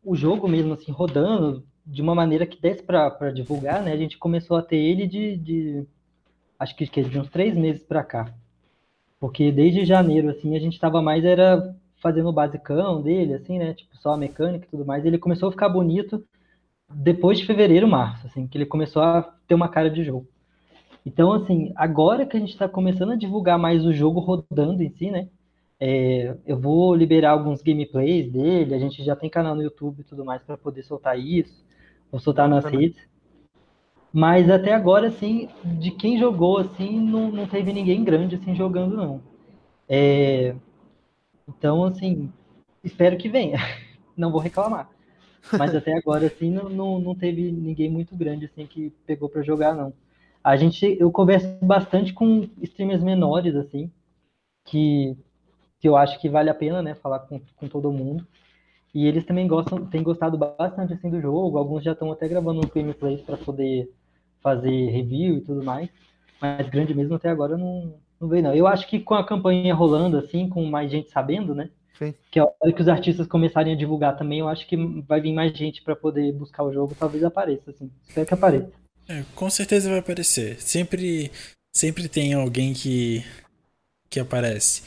o 0.04 0.16
jogo 0.16 0.48
mesmo, 0.48 0.74
assim, 0.74 0.92
rodando 0.92 1.66
de 1.86 2.02
uma 2.02 2.14
maneira 2.14 2.46
que 2.46 2.62
desse 2.62 2.84
pra 2.84 3.32
divulgar, 3.34 3.82
né? 3.82 3.92
A 3.92 3.98
gente 3.98 4.18
começou 4.18 4.58
a 4.58 4.62
ter 4.62 4.78
ele 4.78 5.08
de, 5.08 5.38
de 5.38 5.88
acho 6.60 6.76
que, 6.76 6.86
de 6.86 7.20
uns 7.20 7.30
três 7.30 7.56
meses 7.56 7.84
pra 7.84 8.04
cá. 8.04 8.32
Porque 9.20 9.52
desde 9.52 9.86
janeiro, 9.86 10.30
assim, 10.30 10.56
a 10.56 10.60
gente 10.60 10.80
tava 10.80 11.02
mais 11.02 11.24
era 11.26 11.76
fazendo 12.02 12.28
o 12.28 12.34
basicão 12.34 13.02
dele, 13.02 13.34
assim, 13.34 13.58
né? 13.58 13.74
Tipo, 13.74 13.98
só 13.98 14.12
a 14.12 14.18
mecânica 14.18 14.66
e 14.66 14.70
tudo 14.70 14.86
mais. 14.86 15.06
Ele 15.06 15.18
começou 15.18 15.48
a 15.48 15.52
ficar 15.52 15.70
bonito 15.70 16.26
depois 16.90 17.40
de 17.40 17.46
fevereiro, 17.46 17.88
março, 17.88 18.28
assim, 18.28 18.46
que 18.46 18.58
ele 18.58 18.66
começou 18.66 19.02
a 19.02 19.24
ter 19.48 19.56
uma 19.56 19.70
cara 19.70 19.90
de 19.90 20.04
jogo. 20.04 20.28
Então, 21.06 21.34
assim, 21.34 21.72
agora 21.76 22.26
que 22.26 22.38
a 22.38 22.40
gente 22.40 22.58
tá 22.58 22.68
começando 22.68 23.12
a 23.12 23.16
divulgar 23.16 23.60
mais 23.60 23.86
o 23.86 23.94
jogo 23.94 24.20
rodando 24.20 24.82
em 24.82 24.90
si, 24.90 25.12
né? 25.12 25.28
É, 25.80 26.38
eu 26.46 26.58
vou 26.58 26.96
liberar 26.96 27.32
alguns 27.32 27.62
gameplays 27.62 28.32
dele, 28.32 28.74
a 28.74 28.80
gente 28.80 29.04
já 29.04 29.16
tem 29.16 29.30
canal 29.30 29.54
no 29.54 29.64
YouTube 29.64 30.00
e 30.00 30.04
tudo 30.04 30.24
mais 30.24 30.42
para 30.42 30.58
poder 30.58 30.84
soltar 30.84 31.20
isso, 31.20 31.64
vou 32.10 32.22
soltar 32.22 32.48
nas 32.48 32.64
redes. 32.64 33.02
Mas 34.14 34.50
até 34.50 34.74
agora, 34.74 35.08
assim, 35.08 35.50
de 35.66 35.92
quem 35.92 36.20
jogou, 36.20 36.60
assim, 36.60 37.00
não, 37.00 37.32
não 37.32 37.48
teve 37.48 37.74
ninguém 37.74 38.04
grande, 38.04 38.36
assim, 38.36 38.56
jogando, 38.56 38.96
não. 38.96 39.22
É, 39.90 40.56
então, 41.48 41.84
assim, 41.84 42.32
espero 42.84 43.18
que 43.18 43.30
venha. 43.30 43.58
Não 44.16 44.32
vou 44.32 44.40
reclamar. 44.40 44.92
Mas 45.58 45.74
até 45.76 45.98
agora, 45.98 46.28
assim, 46.28 46.52
não, 46.52 46.70
não, 46.70 47.00
não 47.00 47.16
teve 47.16 47.52
ninguém 47.52 47.90
muito 47.90 48.16
grande, 48.16 48.46
assim, 48.46 48.68
que 48.68 48.92
pegou 49.08 49.28
para 49.28 49.42
jogar, 49.42 49.74
não. 49.74 49.92
A 50.44 50.56
gente, 50.58 50.98
eu 51.00 51.12
converso 51.12 51.48
bastante 51.62 52.14
com 52.14 52.50
streamers 52.62 53.02
menores, 53.02 53.56
assim, 53.56 53.92
que 54.66 55.18
que 55.84 55.90
eu 55.90 55.98
acho 55.98 56.18
que 56.22 56.30
vale 56.30 56.50
a 56.50 56.56
pena, 56.56 56.82
né, 56.82 56.96
falar 56.96 57.20
com, 57.20 57.42
com 57.58 57.68
todo 57.68 57.92
mundo. 57.92 58.26
E 58.96 59.06
eles 59.06 59.26
também 59.26 59.46
gostam, 59.46 59.86
têm 59.86 60.02
gostado 60.02 60.38
bastante 60.38 60.94
assim 60.94 61.10
do 61.10 61.20
jogo. 61.20 61.58
Alguns 61.58 61.84
já 61.84 61.92
estão 61.92 62.10
até 62.10 62.26
gravando 62.26 62.62
uns 62.62 62.72
gameplays 62.72 63.22
para 63.22 63.36
poder 63.36 63.92
fazer 64.40 64.70
review 64.70 65.36
e 65.36 65.42
tudo 65.42 65.62
mais. 65.62 65.90
Mas 66.40 66.70
grande 66.70 66.96
mesmo 66.96 67.16
até 67.16 67.30
agora 67.30 67.58
não, 67.58 67.96
não 68.18 68.30
veio 68.30 68.44
não. 68.44 68.56
Eu 68.56 68.66
acho 68.66 68.88
que 68.88 68.98
com 68.98 69.14
a 69.14 69.26
campanha 69.26 69.76
rolando 69.76 70.16
assim, 70.16 70.48
com 70.48 70.64
mais 70.64 70.90
gente 70.90 71.12
sabendo, 71.12 71.54
né, 71.54 71.70
Sim. 72.00 72.14
que 72.32 72.40
a 72.40 72.46
hora 72.46 72.72
que 72.74 72.82
os 72.82 72.88
artistas 72.88 73.28
começarem 73.28 73.74
a 73.74 73.78
divulgar 73.78 74.16
também, 74.16 74.40
eu 74.40 74.48
acho 74.48 74.66
que 74.66 74.78
vai 75.02 75.20
vir 75.20 75.34
mais 75.34 75.52
gente 75.52 75.82
para 75.82 75.98
poder 75.98 76.32
buscar 76.32 76.64
o 76.64 76.72
jogo, 76.72 76.96
talvez 76.98 77.26
apareça 77.26 77.72
assim. 77.72 77.92
Espero 78.08 78.26
que 78.26 78.34
apareça. 78.34 78.83
É, 79.08 79.24
com 79.36 79.50
certeza 79.50 79.90
vai 79.90 80.00
aparecer. 80.00 80.62
Sempre, 80.62 81.32
sempre 81.74 82.08
tem 82.08 82.34
alguém 82.34 82.74
que, 82.74 83.24
que 84.10 84.20
aparece. 84.20 84.84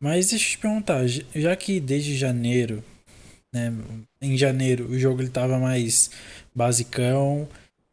Mas 0.00 0.30
deixa 0.30 0.44
eu 0.46 0.50
te 0.50 0.58
perguntar, 0.58 1.06
já 1.06 1.56
que 1.56 1.80
desde 1.80 2.16
janeiro, 2.16 2.82
né, 3.52 3.72
em 4.20 4.36
janeiro 4.36 4.86
o 4.86 4.98
jogo 4.98 5.20
ele 5.20 5.28
tava 5.30 5.58
mais 5.58 6.10
basicão, 6.54 7.48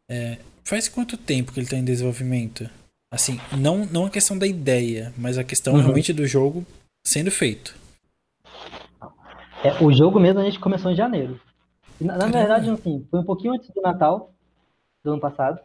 é, 0.08 0.38
faz 0.64 0.88
quanto 0.88 1.16
tempo 1.16 1.52
que 1.52 1.60
ele 1.60 1.68
tá 1.68 1.76
em 1.76 1.84
desenvolvimento? 1.84 2.68
Assim, 3.12 3.40
não, 3.56 3.84
não 3.86 4.06
a 4.06 4.10
questão 4.10 4.38
da 4.38 4.46
ideia, 4.46 5.12
mas 5.16 5.38
a 5.38 5.44
questão 5.44 5.74
Uhum. 5.74 5.80
realmente 5.80 6.12
do 6.12 6.26
jogo 6.26 6.64
sendo 7.04 7.30
feito. 7.30 7.74
É, 9.64 9.82
o 9.82 9.92
jogo 9.92 10.20
mesmo 10.20 10.40
a 10.40 10.44
gente 10.44 10.58
começou 10.60 10.90
em 10.90 10.96
janeiro. 10.96 11.40
Na, 12.00 12.16
na 12.18 12.26
verdade, 12.26 12.70
assim, 12.70 13.06
foi 13.10 13.20
um 13.20 13.24
pouquinho 13.24 13.54
antes 13.54 13.70
do 13.70 13.80
Natal 13.80 14.32
do 15.06 15.12
ano 15.12 15.20
passado. 15.20 15.58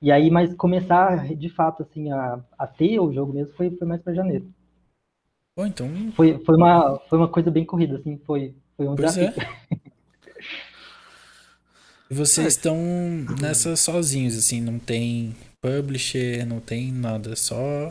E 0.00 0.10
aí, 0.10 0.30
mas 0.30 0.54
começar 0.54 1.26
de 1.34 1.48
fato 1.48 1.82
assim 1.82 2.10
a, 2.12 2.40
a 2.58 2.66
ter 2.66 2.98
o 3.00 3.12
jogo 3.12 3.32
mesmo 3.32 3.54
foi, 3.54 3.70
foi 3.70 3.86
mais 3.86 4.02
para 4.02 4.12
janeiro. 4.14 4.46
Bom, 5.56 5.66
então, 5.66 5.88
Foi, 6.16 6.38
foi 6.44 6.56
uma 6.56 6.98
foi 7.08 7.18
uma 7.18 7.28
coisa 7.28 7.50
bem 7.50 7.64
corrida 7.64 7.96
assim, 7.98 8.18
foi 8.26 8.54
foi 8.76 8.88
um 8.88 8.96
pois 8.96 9.14
desafio. 9.14 9.42
é. 9.42 9.76
E 12.10 12.14
vocês 12.14 12.48
estão 12.48 12.76
nessa 13.40 13.74
sozinhos, 13.74 14.36
assim, 14.36 14.60
não 14.60 14.78
tem 14.78 15.34
publisher, 15.62 16.44
não 16.46 16.60
tem 16.60 16.92
nada, 16.92 17.34
só 17.36 17.90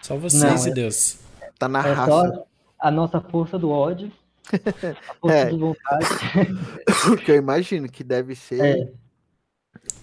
só 0.00 0.16
vocês 0.16 0.42
Não, 0.42 0.66
e 0.66 0.70
é- 0.70 0.74
Deus. 0.74 1.18
Tá 1.58 1.68
na 1.68 1.86
É 1.86 1.92
raça. 1.92 2.10
só 2.10 2.46
a 2.78 2.90
nossa 2.90 3.20
força 3.20 3.58
do 3.58 3.70
ódio, 3.70 4.10
a 4.52 5.14
força 5.20 5.36
É. 5.36 5.50
de 5.50 5.58
vontade 5.58 6.06
que 7.24 7.30
eu 7.30 7.36
imagino 7.36 7.88
que 7.90 8.02
deve 8.02 8.34
ser. 8.34 8.92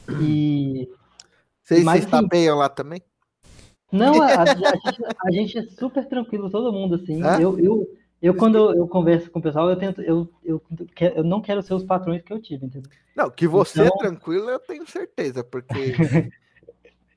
É. 0.10 0.22
e 0.24 0.90
Vocês, 1.64 1.84
Mas, 1.84 2.02
vocês 2.02 2.14
assim, 2.14 2.24
tapeiam 2.24 2.58
lá 2.58 2.70
também? 2.70 3.02
Não, 3.92 4.22
a, 4.22 4.28
a- 4.44 4.46
gente, 4.56 5.04
a 5.26 5.32
gente 5.32 5.58
é 5.58 5.64
super 5.64 6.08
tranquilo, 6.08 6.50
todo 6.50 6.72
mundo, 6.74 6.96
assim. 6.96 7.24
É? 7.24 7.36
Eu, 7.44 7.60
eu, 7.60 7.88
eu, 8.22 8.34
quando 8.36 8.58
eu, 8.58 8.76
eu 8.76 8.88
converso 8.88 9.30
com 9.32 9.40
o 9.40 9.42
pessoal, 9.42 9.70
eu 9.70 9.76
tento, 9.78 10.02
eu, 10.02 10.30
eu, 10.44 10.62
eu 11.16 11.24
não 11.24 11.42
quero 11.42 11.62
ser 11.62 11.74
os 11.74 11.84
patrões 11.84 12.22
que 12.22 12.32
eu 12.34 12.42
tive, 12.42 12.66
entendeu? 12.66 12.90
Não, 13.16 13.30
que 13.30 13.48
você 13.48 13.82
Então- 13.84 13.96
é 13.96 13.98
tranquilo, 14.00 14.50
eu 14.50 14.60
tenho 14.60 14.88
certeza, 14.88 15.44
porque 15.44 15.68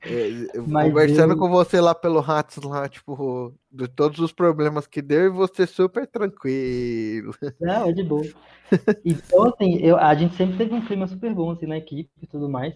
É, 0.05 0.57
Conversando 0.59 1.31
eu- 1.33 1.37
com 1.37 1.49
você 1.49 1.79
lá 1.79 1.95
pelo 1.95 2.19
Ratos, 2.19 2.61
lá, 2.65 2.89
tipo, 2.89 3.53
de 3.71 3.87
todos 3.87 4.19
os 4.19 4.33
problemas 4.33 4.85
que 4.85 5.01
deu, 5.01 5.27
e 5.27 5.29
você 5.29 5.65
super 5.65 6.05
tranquilo. 6.05 7.33
Não, 7.59 7.87
é 7.87 7.91
de 7.93 8.03
boa. 8.03 8.23
Então, 9.05 9.43
assim, 9.43 9.75
eu, 9.77 9.95
a 9.97 10.13
gente 10.15 10.35
sempre 10.35 10.57
teve 10.57 10.73
um 10.73 10.83
clima 10.83 11.05
super 11.07 11.31
bom, 11.33 11.51
assim, 11.51 11.67
na 11.67 11.77
equipe 11.77 12.09
e 12.21 12.25
tudo 12.27 12.49
mais. 12.49 12.73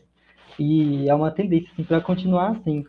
E 0.60 1.08
é 1.10 1.14
uma 1.16 1.32
tendência, 1.32 1.70
assim, 1.74 1.84
pra 1.84 2.02
continuar 2.02 2.52
assim. 2.52 2.86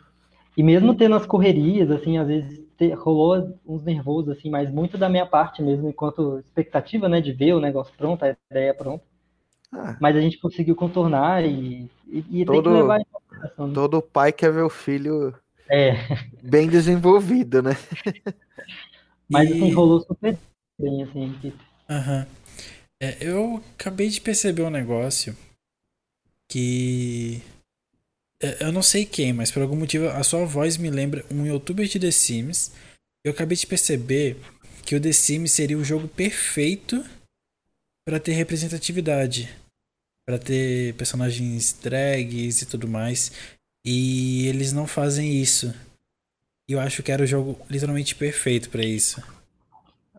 E 0.56 0.62
mesmo 0.62 0.94
tendo 0.94 1.14
as 1.16 1.26
correrias, 1.26 1.90
assim, 1.90 2.18
às 2.18 2.26
vezes 2.28 2.64
te- 2.78 2.92
rolou 2.94 3.58
uns 3.66 3.84
nervosos, 3.84 4.30
assim, 4.36 4.50
mas 4.50 4.70
muito 4.70 4.98
da 4.98 5.08
minha 5.08 5.26
parte 5.26 5.62
mesmo, 5.62 5.88
enquanto 5.88 6.38
expectativa, 6.40 7.08
né, 7.08 7.20
de 7.20 7.32
ver 7.32 7.54
o 7.54 7.60
negócio 7.60 7.94
pronto, 7.96 8.24
a 8.24 8.36
ideia 8.50 8.74
pronta. 8.74 9.04
Ah, 9.72 9.96
Mas 10.00 10.16
a 10.16 10.20
gente 10.20 10.38
conseguiu 10.38 10.74
contornar 10.76 11.44
e, 11.44 11.90
e, 12.08 12.18
e 12.18 12.24
tem 12.46 12.46
que 12.46 12.46
Todo- 12.46 12.70
levar 12.70 13.00
em 13.00 13.04
consideração. 13.10 13.68
né? 13.68 13.74
todo 13.74 14.02
pai 14.02 14.32
quer 14.32 14.52
ver 14.52 14.62
o 14.62 14.70
filho 14.70 15.34
É, 15.70 15.92
bem 16.42 16.68
desenvolvido, 16.68 17.62
né? 17.62 17.72
mas 19.28 19.48
E- 19.48 19.52
assim, 19.52 19.72
rolou 19.72 20.00
super 20.00 20.38
bem, 20.78 21.02
assim. 21.02 21.52
Aham. 21.88 22.26
É, 23.00 23.16
eu 23.20 23.62
acabei 23.76 24.08
de 24.08 24.20
perceber 24.20 24.62
um 24.62 24.70
negócio 24.70 25.36
que. 26.48 27.42
É, 28.42 28.64
Eu 28.64 28.72
não 28.72 28.82
sei 28.82 29.04
quem, 29.04 29.32
mas 29.32 29.50
por 29.50 29.62
algum 29.62 29.76
motivo 29.76 30.08
a 30.08 30.22
sua 30.22 30.44
voz 30.44 30.76
me 30.76 30.90
lembra 30.90 31.24
um 31.30 31.46
youtuber 31.46 31.86
de 31.86 31.98
The 31.98 32.10
Sims. 32.10 32.72
Eu 33.24 33.32
acabei 33.32 33.56
de 33.56 33.66
perceber 33.66 34.36
que 34.84 34.94
o 34.94 35.00
The 35.00 35.12
Sims 35.12 35.52
seria 35.52 35.76
o 35.76 35.84
jogo 35.84 36.08
perfeito 36.08 37.04
para 38.06 38.18
ter 38.18 38.32
representatividade. 38.32 39.54
Para 40.26 40.38
ter 40.38 40.94
personagens 40.94 41.72
drags 41.72 42.62
e 42.62 42.66
tudo 42.66 42.88
mais. 42.88 43.32
E 43.84 44.46
eles 44.46 44.72
não 44.72 44.86
fazem 44.86 45.40
isso. 45.40 45.74
E 46.68 46.74
eu 46.74 46.80
acho 46.80 47.02
que 47.02 47.10
era 47.10 47.22
o 47.22 47.26
jogo 47.26 47.58
literalmente 47.70 48.14
perfeito 48.14 48.68
para 48.68 48.84
isso. 48.84 49.22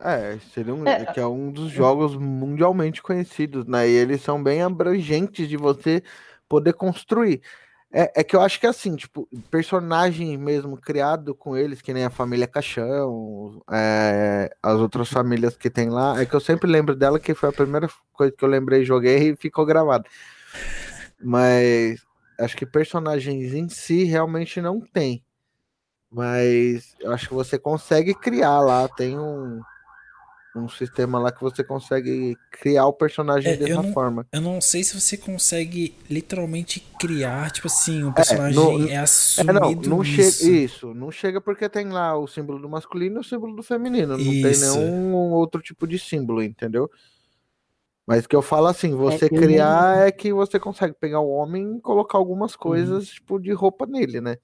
É, 0.02 0.40
seria 0.54 0.74
um, 0.74 0.88
É. 0.88 1.02
é 1.02 1.06
que 1.06 1.20
é 1.20 1.28
um 1.28 1.52
dos 1.52 1.72
jogos 1.72 2.16
mundialmente 2.16 3.02
conhecidos, 3.02 3.66
né? 3.66 3.88
E 3.88 3.92
eles 3.92 4.22
são 4.22 4.42
bem 4.42 4.62
abrangentes 4.62 5.48
de 5.48 5.58
você 5.58 6.02
poder 6.48 6.74
construir. 6.74 7.42
É, 7.92 8.22
é 8.22 8.24
que 8.24 8.36
eu 8.36 8.42
acho 8.42 8.60
que 8.60 8.68
é 8.68 8.70
assim, 8.70 8.96
tipo, 8.96 9.28
personagem 9.50 10.38
mesmo 10.38 10.78
criado 10.78 11.34
com 11.34 11.58
eles, 11.58 11.82
que 11.82 11.92
nem 11.92 12.06
a 12.06 12.10
família 12.10 12.48
Caixão, 12.48 13.62
é, 13.72 14.56
as 14.62 14.80
outras 14.80 15.10
famílias 15.10 15.58
que 15.58 15.72
tem 15.72 15.90
lá, 15.90 16.22
é 16.22 16.26
que 16.26 16.36
eu 16.36 16.40
sempre 16.40 16.70
lembro 16.70 16.96
dela, 16.96 17.20
que 17.20 17.34
foi 17.34 17.50
a 17.50 17.54
primeira 17.54 17.90
coisa 18.14 18.32
que 18.32 18.44
eu 18.44 18.50
lembrei, 18.50 18.86
joguei 18.86 19.32
e 19.32 19.36
ficou 19.36 19.66
gravado. 19.66 20.06
Mas 21.22 22.06
acho 22.40 22.56
que 22.56 22.66
personagens 22.66 23.54
em 23.54 23.68
si 23.68 24.04
realmente 24.04 24.62
não 24.62 24.80
tem. 24.80 25.24
Mas 26.12 26.96
eu 27.00 27.12
acho 27.12 27.28
que 27.28 27.34
você 27.34 27.58
consegue 27.58 28.14
criar 28.14 28.60
lá, 28.62 28.88
tem 28.88 29.18
um, 29.18 29.62
um 30.56 30.68
sistema 30.68 31.20
lá 31.20 31.32
que 31.32 31.42
você 31.42 31.64
consegue 31.64 32.36
criar 32.52 32.88
o 32.88 32.94
personagem 32.94 33.52
É, 33.52 33.56
eu 33.56 33.60
dessa 33.60 33.84
não- 33.84 33.94
forma. 33.94 34.26
Eu 34.32 34.42
não 34.42 34.60
sei 34.60 34.84
se 34.84 35.00
você 35.00 35.16
consegue 35.16 35.96
literalmente 36.10 36.80
criar, 37.00 37.52
tipo 37.52 37.68
assim, 37.68 38.04
o 38.04 38.12
personagem 38.14 38.56
no- 38.56 38.88
é, 38.90 38.94
É, 38.94 38.98
assumido 38.98 39.90
não, 39.90 39.98
não 39.98 40.04
chega. 40.04 40.28
isso. 40.28 40.50
Isso, 40.52 40.94
não 40.94 41.12
chega 41.12 41.40
porque 41.40 41.70
tem 41.70 41.90
lá 41.90 42.18
o 42.18 42.28
símbolo 42.28 42.60
do 42.60 42.68
masculino 42.68 43.18
e 43.18 43.20
o 43.20 43.24
símbolo 43.24 43.56
do 43.56 43.62
feminino. 43.64 44.18
Não 44.18 44.24
tem 44.42 44.52
Isso. 44.52 44.76
nenhum 44.76 45.14
outro 45.32 45.62
tipo 45.62 45.88
de 45.88 46.00
símbolo, 46.00 46.42
entendeu? 46.42 46.90
Mas 48.08 48.26
que 48.26 48.36
eu 48.36 48.42
falo 48.42 48.66
assim, 48.68 48.96
você 48.96 49.26
eu 49.26 49.30
criar 49.30 50.08
é 50.08 50.12
que 50.12 50.34
você 50.34 50.60
consegue 50.60 50.96
pegar 51.00 51.20
o 51.20 51.30
homem 51.30 51.78
e 51.78 51.82
colocar 51.82 52.18
Uhum. 52.18 52.24
algumas 52.24 52.56
coisas, 52.56 53.08
tipo, 53.10 53.40
de 53.40 53.52
roupa 53.54 53.86
nele, 53.86 54.20
né? 54.20 54.38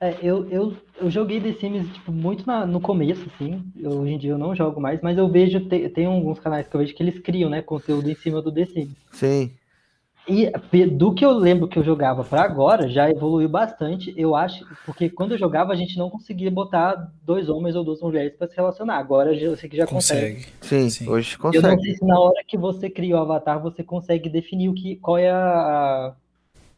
É, 0.00 0.16
eu, 0.22 0.48
eu, 0.50 0.74
eu 0.98 1.10
joguei 1.10 1.38
The 1.40 1.52
Sims 1.60 1.92
tipo, 1.92 2.10
muito 2.10 2.46
na- 2.46 2.64
no 2.64 2.80
começo, 2.80 3.28
assim. 3.34 3.62
Eu- 3.76 4.00
hoje 4.00 4.12
em 4.14 4.18
dia 4.18 4.30
eu 4.30 4.38
não 4.38 4.54
jogo 4.56 4.80
mais, 4.80 4.98
mas 5.02 5.18
eu 5.18 5.28
vejo, 5.28 5.60
te- 5.68 5.90
tem 5.90 6.06
alguns 6.06 6.40
canais 6.40 6.66
que 6.66 6.74
eu 6.74 6.80
vejo 6.80 6.94
que 6.94 7.02
eles 7.02 7.18
criam, 7.18 7.50
né, 7.50 7.60
conteúdo 7.60 8.10
em 8.10 8.14
cima 8.14 8.40
do 8.40 8.50
The 8.50 8.64
Sims. 8.64 8.96
Sim. 9.12 9.50
E 10.28 10.50
do 10.86 11.12
que 11.12 11.24
eu 11.24 11.32
lembro 11.32 11.66
que 11.66 11.78
eu 11.78 11.82
jogava 11.82 12.22
pra 12.22 12.42
agora, 12.42 12.88
já 12.88 13.10
evoluiu 13.10 13.48
bastante, 13.48 14.14
eu 14.16 14.36
acho, 14.36 14.64
porque 14.86 15.10
quando 15.10 15.32
eu 15.32 15.38
jogava 15.38 15.72
a 15.72 15.76
gente 15.76 15.98
não 15.98 16.08
conseguia 16.08 16.50
botar 16.50 17.10
dois 17.24 17.48
homens 17.48 17.74
ou 17.74 17.82
duas 17.82 18.00
mulheres 18.00 18.34
pra 18.36 18.46
se 18.46 18.54
relacionar. 18.54 18.96
Agora 18.98 19.34
eu 19.34 19.56
sei 19.56 19.68
que 19.68 19.76
já 19.76 19.86
consegue. 19.86 20.36
Consegue. 20.36 20.52
Sim, 20.62 20.90
Sim. 20.90 21.08
hoje 21.10 21.36
Eu 21.36 21.44
não 21.62 21.70
consegue. 21.70 21.82
sei 21.82 21.94
se 21.96 22.04
na 22.04 22.18
hora 22.20 22.42
que 22.46 22.56
você 22.56 22.88
cria 22.88 23.16
o 23.16 23.18
avatar 23.20 23.60
você 23.60 23.82
consegue 23.82 24.28
definir 24.28 24.68
o 24.68 24.74
que, 24.74 24.96
qual 24.96 25.18
é 25.18 25.30
a, 25.30 26.14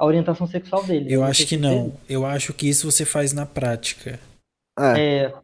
a 0.03 0.07
orientação 0.07 0.46
sexual 0.48 0.82
dele. 0.84 1.12
Eu 1.12 1.22
acho 1.22 1.46
que 1.46 1.57
não. 1.57 1.94
Eu 2.09 2.26
acho 2.26 2.53
que 2.53 2.68
isso 2.68 2.90
você 2.90 3.05
faz 3.05 3.32
na 3.32 3.46
prática. 3.46 4.18
É. 4.78 5.22
É, 5.24 5.34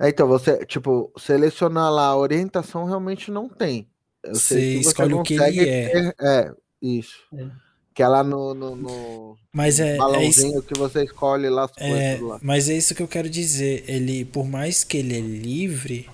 É, 0.00 0.08
então, 0.08 0.26
você, 0.28 0.64
tipo, 0.66 1.12
selecionar 1.18 1.90
lá 1.92 2.06
a 2.06 2.16
orientação 2.16 2.84
realmente 2.84 3.30
não 3.30 3.48
tem. 3.48 3.88
Eu 4.22 4.34
Você 4.34 4.54
sei 4.54 4.82
você 4.82 4.88
escolhe 4.90 5.14
o 5.14 5.22
que 5.22 5.34
ele 5.34 5.68
é. 5.68 5.88
ter- 5.88 6.14
É, 6.20 6.52
isso. 6.80 7.16
É. 7.36 7.46
Que 7.94 8.02
é 8.02 8.08
lá 8.08 8.24
no, 8.24 8.54
no, 8.54 8.74
no 8.76 9.36
Mas 9.52 9.78
é, 9.78 9.90
é 9.90 9.92
isso. 9.92 9.98
balãozinho 9.98 10.62
que 10.62 10.78
você 10.78 11.04
escolhe 11.04 11.48
lá 11.48 11.64
as 11.64 11.72
É, 11.78 11.88
coisas 12.16 12.20
lá. 12.28 12.38
mas 12.42 12.68
é 12.68 12.74
isso 12.76 12.94
que 12.94 13.02
eu 13.02 13.08
quero 13.08 13.28
dizer. 13.30 13.84
Ele, 13.88 14.24
por 14.24 14.46
mais 14.46 14.82
que 14.84 14.96
ele 14.96 15.16
é 15.16 15.20
livre, 15.20 16.08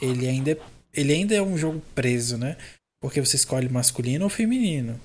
ele 0.00 0.28
ainda, 0.28 0.52
é- 0.52 0.58
ele 0.94 1.12
ainda 1.12 1.34
é 1.34 1.42
um 1.42 1.56
jogo 1.58 1.80
preso, 1.94 2.36
né? 2.38 2.56
Porque 3.00 3.20
você 3.20 3.36
escolhe 3.36 3.68
masculino 3.68 4.24
ou 4.24 4.30
feminino, 4.30 4.98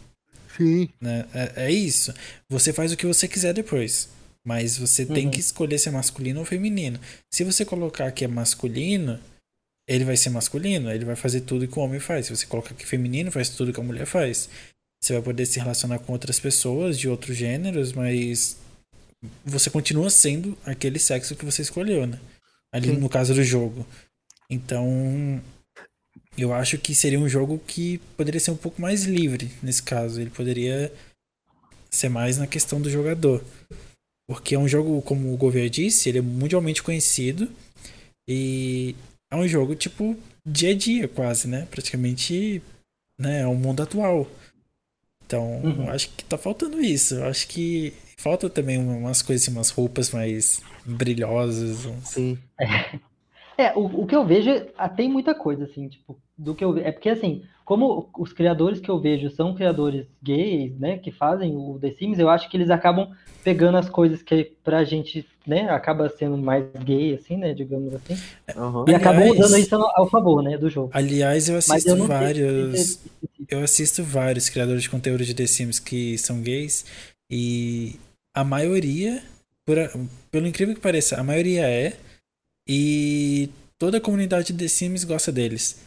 Sim. 0.58 0.90
né? 1.02 1.26
É, 1.34 1.66
é 1.66 1.72
isso. 1.72 2.14
Você 2.50 2.72
faz 2.74 2.92
o 2.92 2.98
que 2.98 3.06
você 3.06 3.28
quiser 3.28 3.54
depois. 3.54 4.10
Mas 4.46 4.78
você 4.78 5.06
tem 5.06 5.26
Uhum. 5.26 5.32
que 5.32 5.40
escolher 5.40 5.78
se 5.78 5.88
é 5.88 5.92
masculino 5.92 6.40
ou 6.42 6.46
feminino. 6.46 7.00
Se 7.32 7.44
você 7.46 7.64
colocar 7.64 8.12
que 8.12 8.26
é 8.26 8.28
masculino, 8.28 9.18
ele 9.88 10.04
vai 10.04 10.18
ser 10.18 10.30
masculino, 10.32 10.92
ele 10.92 11.06
vai 11.06 11.16
fazer 11.16 11.42
tudo 11.42 11.68
que 11.68 11.80
o 11.80 11.82
homem 11.82 12.00
faz. 12.00 12.26
Se 12.26 12.36
você 12.36 12.46
colocar 12.46 12.74
que 12.74 12.84
é 12.84 12.88
feminino, 12.88 13.32
faz 13.32 13.50
tudo 13.50 13.72
que 13.72 13.80
a 13.80 13.84
mulher 13.84 14.06
faz. 14.06 14.50
Você 15.02 15.14
vai 15.14 15.22
poder 15.22 15.46
se 15.46 15.60
relacionar 15.60 16.00
com 16.00 16.12
outras 16.14 16.40
pessoas 16.40 16.98
de 17.00 17.08
outros 17.10 17.38
gêneros, 17.38 17.94
mas 17.94 18.58
você 19.46 19.70
continua 19.70 20.10
sendo 20.10 20.58
aquele 20.66 21.00
sexo 21.00 21.36
que 21.38 21.46
você 21.46 21.62
escolheu, 21.62 22.06
né? 22.06 22.20
Ali 22.72 22.90
Sim. 22.90 22.98
no 22.98 23.08
caso 23.08 23.34
do 23.34 23.44
jogo. 23.44 23.86
Então, 24.50 25.42
eu 26.38 26.54
acho 26.54 26.78
que 26.78 26.94
seria 26.96 27.20
um 27.20 27.30
jogo 27.30 27.60
que 27.68 27.98
poderia 28.18 28.40
ser 28.40 28.52
um 28.52 28.58
pouco 28.58 28.82
mais 28.82 29.04
livre 29.04 29.52
nesse 29.62 29.84
caso. 29.84 30.20
Ele 30.20 30.30
poderia 30.30 30.92
ser 31.92 32.10
mais 32.10 32.38
na 32.38 32.48
questão 32.48 32.82
do 32.82 32.90
jogador. 32.90 33.44
Porque 34.28 34.56
é 34.56 34.60
um 34.60 34.68
jogo, 34.68 35.02
como 35.02 35.34
o 35.34 35.38
Gouveia 35.38 35.70
disse, 35.70 36.10
ele 36.10 36.18
é 36.20 36.22
mundialmente 36.22 36.82
conhecido 36.82 37.52
e 38.28 38.96
é 39.32 39.36
um 39.36 39.48
jogo 39.48 39.76
tipo 39.76 40.18
dia 40.46 40.72
a 40.72 40.74
dia 40.74 41.08
quase, 41.08 41.48
né? 41.48 41.68
Praticamente, 41.70 42.62
né, 43.20 43.42
é 43.42 43.48
o 43.48 43.54
mundo 43.56 43.84
atual. 43.84 44.30
Então, 45.26 45.62
Uhum. 45.62 45.90
acho 45.90 46.10
que 46.10 46.24
tá 46.24 46.38
faltando 46.38 46.82
isso. 46.82 47.16
Eu 47.16 47.26
Acho 47.26 47.48
que 47.48 47.94
falta 48.18 48.50
também 48.50 48.78
umas 48.78 49.22
coisas, 49.22 49.46
assim, 49.48 49.56
umas 49.56 49.70
roupas 49.70 50.10
mais 50.12 50.62
brilhosas. 50.86 51.86
uns- 51.86 52.08
Sim. 52.10 52.38
É, 53.58 53.72
o, 53.78 54.02
o 54.02 54.08
que 54.08 54.16
eu 54.16 54.26
vejo, 54.26 54.50
é- 54.50 54.68
ah, 54.78 54.90
tem 54.90 55.10
muita 55.10 55.34
coisa, 55.36 55.66
assim, 55.66 55.88
tipo, 55.88 56.18
do 56.38 56.56
que 56.56 56.64
eu 56.64 56.74
vejo. 56.74 56.88
É 56.88 56.92
porque, 56.92 57.10
assim, 57.10 57.44
como 57.64 58.10
os 58.18 58.34
criadores 58.34 58.80
que 58.80 58.90
eu 58.90 59.00
vejo 59.00 59.30
são 59.30 59.54
criadores 59.54 60.06
gays, 60.22 60.78
né, 60.80 60.98
que 60.98 61.12
fazem 61.12 61.56
o 61.56 61.78
The 61.80 61.92
Sims, 61.92 62.20
eu 62.20 62.30
acho 62.30 62.50
que 62.50 62.58
eles 62.58 62.70
acabam 62.70 63.10
pegando 63.44 63.78
as 63.78 63.90
coisas 63.90 64.22
que 64.22 64.52
pra 64.64 64.84
gente, 64.84 65.26
né, 65.46 65.70
acaba 65.70 66.10
sendo 66.10 66.38
mais 66.38 66.66
gay, 66.84 67.14
assim, 67.14 67.38
né, 67.38 67.54
digamos 67.54 67.94
assim, 67.94 68.18
Aham. 68.58 68.86
e 68.88 68.96
acabam 68.96 69.22
Aliás- 69.24 69.40
usando 69.46 69.60
isso 69.60 69.76
ao 69.76 70.10
favor, 70.10 70.42
né, 70.42 70.58
do 70.58 70.70
jogo. 70.70 70.90
Aliás, 70.94 71.48
eu 71.48 71.58
assisto 71.58 71.90
eu 71.90 72.08
vários. 72.08 73.00
Eu 73.50 73.60
assisto 73.62 74.04
vários 74.04 74.50
criadores 74.50 74.84
de 74.84 74.90
conteúdo 74.90 75.24
de 75.26 75.34
The 75.34 75.46
Sims 75.46 75.78
que 75.80 76.18
são 76.18 76.42
gays 76.42 76.86
e 77.30 77.96
a 78.34 78.44
maioria, 78.44 79.22
por 79.66 79.78
pelo 80.32 80.48
incrível 80.48 80.74
que 80.74 80.82
pareça, 80.82 81.20
a 81.20 81.24
maioria 81.24 81.68
é 81.68 81.94
e 82.68 83.50
toda 83.78 83.98
a 83.98 84.02
comunidade 84.02 84.48
de 84.48 84.54
The 84.54 84.68
Sims 84.68 85.04
gosta 85.04 85.32
deles. 85.32 85.80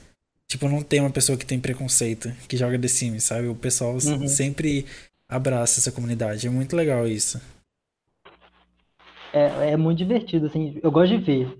Tipo, 0.48 0.68
não 0.68 0.82
tem 0.82 1.00
uma 1.00 1.10
pessoa 1.10 1.36
que 1.36 1.44
tem 1.46 1.58
preconceito 1.58 2.30
que 2.48 2.56
joga 2.56 2.78
The 2.78 2.88
Sims, 2.88 3.24
sabe? 3.24 3.48
O 3.48 3.54
pessoal 3.54 3.94
Uhum. 3.94 4.28
sempre 4.28 4.86
abraça 5.28 5.80
essa 5.80 5.90
comunidade. 5.90 6.46
É 6.46 6.50
muito 6.50 6.76
legal 6.76 7.06
isso. 7.08 7.40
É, 9.32 9.72
é 9.72 9.76
muito 9.76 9.98
divertido, 9.98 10.46
assim, 10.46 10.78
eu 10.82 10.90
gosto 10.90 11.18
de 11.18 11.24
ver. 11.24 11.58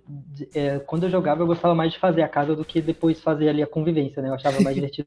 É, 0.54 0.78
quando 0.78 1.02
eu 1.04 1.10
jogava, 1.10 1.42
eu 1.42 1.46
gostava 1.46 1.74
mais 1.74 1.92
de 1.92 1.98
fazer 1.98 2.22
a 2.22 2.28
casa 2.28 2.54
do 2.56 2.64
que 2.64 2.80
depois 2.80 3.20
fazer 3.20 3.48
ali 3.50 3.62
a 3.62 3.66
convivência, 3.66 4.22
né, 4.22 4.28
eu 4.28 4.34
achava 4.34 4.60
mais 4.60 4.74
divertido. 4.76 5.06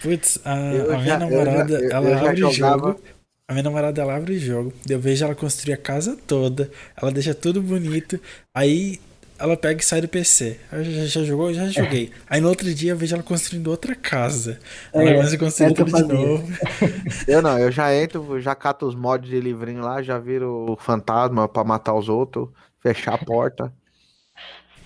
Putz, 0.00 0.38
a, 0.44 0.56
Eu 0.56 0.94
a 0.94 0.98
minha 0.98 0.98
já- 0.98 0.98
eu 0.98 1.04
já- 1.04 1.18
namorada, 1.18 1.74
eu- 1.80 1.90
ela 1.90 2.08
eu 2.10 2.18
abre 2.18 2.44
o 2.44 2.50
jogava- 2.52 2.88
jogo. 2.88 3.00
A 3.46 3.52
minha 3.52 3.62
namorada, 3.64 4.00
ela 4.00 4.16
abre 4.16 4.34
o 4.34 4.38
jogo. 4.38 4.72
Eu 4.88 4.98
vejo 4.98 5.22
ela 5.22 5.34
construir 5.34 5.74
a 5.74 5.76
casa 5.76 6.16
toda. 6.26 6.70
Ela 6.96 7.10
deixa 7.12 7.34
tudo 7.34 7.60
bonito. 7.60 8.18
Aí, 8.54 8.98
ela 9.38 9.56
pega 9.56 9.80
e 9.80 9.84
sai 9.84 10.00
do 10.00 10.08
PC. 10.08 10.60
Já, 10.72 11.06
já 11.06 11.24
jogou? 11.24 11.52
Já 11.52 11.68
joguei. 11.68 12.12
Aí 12.28 12.40
no 12.40 12.48
outro 12.48 12.72
dia 12.74 12.92
eu 12.92 12.96
vejo 12.96 13.14
ela 13.14 13.22
construindo 13.22 13.68
outra 13.68 13.94
casa. 13.94 14.60
Ela 14.96 15.10
É, 15.10 15.12
começa 15.12 15.34
a 15.36 15.38
construir 15.38 15.72
que 15.74 15.82
tudo 15.82 15.82
eu 15.82 15.86
de 15.92 16.02
novo. 16.04 16.44
Eu 17.26 17.42
não, 17.42 17.58
eu 17.58 17.70
já 17.72 17.94
entro, 17.94 18.40
já 18.40 18.54
cato 18.54 18.86
os 18.86 18.94
mods 18.94 19.28
de 19.30 19.40
livrinho 19.40 19.82
lá, 19.82 20.02
já 20.02 20.18
viro 20.18 20.72
o 20.72 20.76
fantasma 20.76 21.48
pra 21.48 21.64
matar 21.64 21.94
os 21.94 22.08
outros, 22.08 22.48
fechar 22.80 23.14
a 23.14 23.18
porta. 23.18 23.72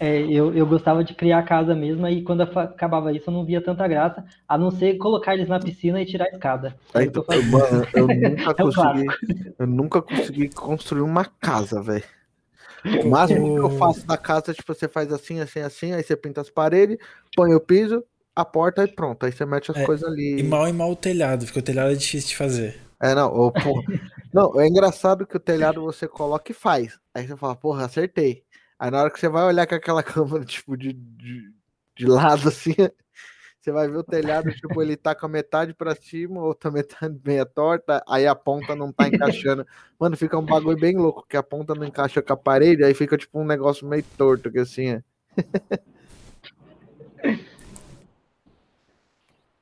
É, 0.00 0.20
eu, 0.22 0.54
eu 0.54 0.64
gostava 0.66 1.02
de 1.02 1.12
criar 1.14 1.38
a 1.40 1.42
casa 1.42 1.74
mesmo, 1.74 2.06
e 2.06 2.22
quando 2.22 2.42
acabava 2.42 3.12
isso 3.12 3.30
eu 3.30 3.34
não 3.34 3.44
via 3.44 3.60
tanta 3.60 3.86
graça, 3.88 4.24
a 4.46 4.56
não 4.56 4.70
ser 4.70 4.96
colocar 4.96 5.34
eles 5.34 5.48
na 5.48 5.58
piscina 5.60 6.00
e 6.00 6.06
tirar 6.06 6.26
a 6.26 6.28
escada. 6.28 6.78
É 6.94 7.02
eu 7.02 7.04
Então, 7.04 7.24
fazia. 7.24 7.42
mano, 7.42 7.88
eu 7.94 8.08
nunca 8.08 8.54
É 8.58 8.64
o 8.64 8.70
consegui, 8.70 9.18
eu 9.58 9.66
nunca 9.66 10.02
consegui 10.02 10.48
construir 10.50 11.02
uma 11.02 11.24
casa, 11.24 11.82
velho. 11.82 12.04
O 12.84 13.08
máximo 13.08 13.54
que 13.54 13.60
eu 13.60 13.70
faço 13.70 14.06
da 14.06 14.16
casa, 14.16 14.54
tipo, 14.54 14.74
você 14.74 14.88
faz 14.88 15.12
assim, 15.12 15.40
assim, 15.40 15.60
assim, 15.60 15.92
aí 15.92 16.02
você 16.02 16.16
pinta 16.16 16.40
as 16.40 16.50
paredes, 16.50 16.96
põe 17.34 17.54
o 17.54 17.60
piso, 17.60 18.04
a 18.34 18.44
porta 18.44 18.84
e 18.84 18.88
pronto. 18.88 19.26
Aí 19.26 19.32
você 19.32 19.44
mete 19.44 19.70
as 19.70 19.76
É, 19.76 19.84
coisas 19.84 20.08
ali. 20.08 20.38
E 20.38 20.42
mal 20.42 20.68
e 20.68 20.72
mal 20.72 20.90
o 20.90 20.96
telhado, 20.96 21.44
porque 21.44 21.58
o 21.58 21.62
telhado 21.62 21.90
é 21.90 21.94
difícil 21.94 22.30
de 22.30 22.36
fazer. 22.36 22.78
É, 23.00 23.14
não. 23.14 23.52
Não, 24.32 24.60
é 24.60 24.66
engraçado 24.68 25.26
que 25.26 25.36
o 25.36 25.40
telhado 25.40 25.82
você 25.82 26.06
coloca 26.06 26.52
e 26.52 26.54
faz. 26.54 26.98
Aí 27.14 27.26
você 27.26 27.34
fala, 27.34 27.56
porra, 27.56 27.86
acertei. 27.86 28.44
Aí 28.78 28.90
na 28.90 29.00
hora 29.00 29.10
que 29.10 29.18
você 29.18 29.28
vai 29.28 29.44
olhar 29.44 29.66
com 29.66 29.74
aquela 29.74 30.02
câmera, 30.04 30.44
tipo, 30.44 30.76
de, 30.76 30.92
de, 30.92 31.52
de 31.96 32.06
lado, 32.06 32.48
assim, 32.48 32.74
você 33.68 33.72
vai 33.72 33.88
ver 33.88 33.98
o 33.98 34.02
telhado, 34.02 34.50
tipo, 34.50 34.80
ele 34.80 34.96
tá 34.96 35.14
com 35.14 35.26
a 35.26 35.28
metade 35.28 35.74
pra 35.74 35.94
cima, 35.94 36.42
outra 36.42 36.70
metade 36.70 37.18
meia 37.24 37.44
torta, 37.44 38.02
aí 38.08 38.26
a 38.26 38.34
ponta 38.34 38.74
não 38.74 38.90
tá 38.90 39.06
encaixando. 39.06 39.66
Mano, 39.98 40.16
fica 40.16 40.38
um 40.38 40.44
bagulho 40.44 40.78
bem 40.78 40.96
louco, 40.96 41.26
que 41.28 41.36
a 41.36 41.42
ponta 41.42 41.74
não 41.74 41.84
encaixa 41.84 42.22
com 42.22 42.32
a 42.32 42.36
parede, 42.36 42.82
aí 42.82 42.94
fica, 42.94 43.16
tipo, 43.16 43.38
um 43.38 43.44
negócio 43.44 43.86
meio 43.86 44.04
torto, 44.16 44.50
que 44.50 44.58
assim, 44.58 44.88
é. 44.88 45.02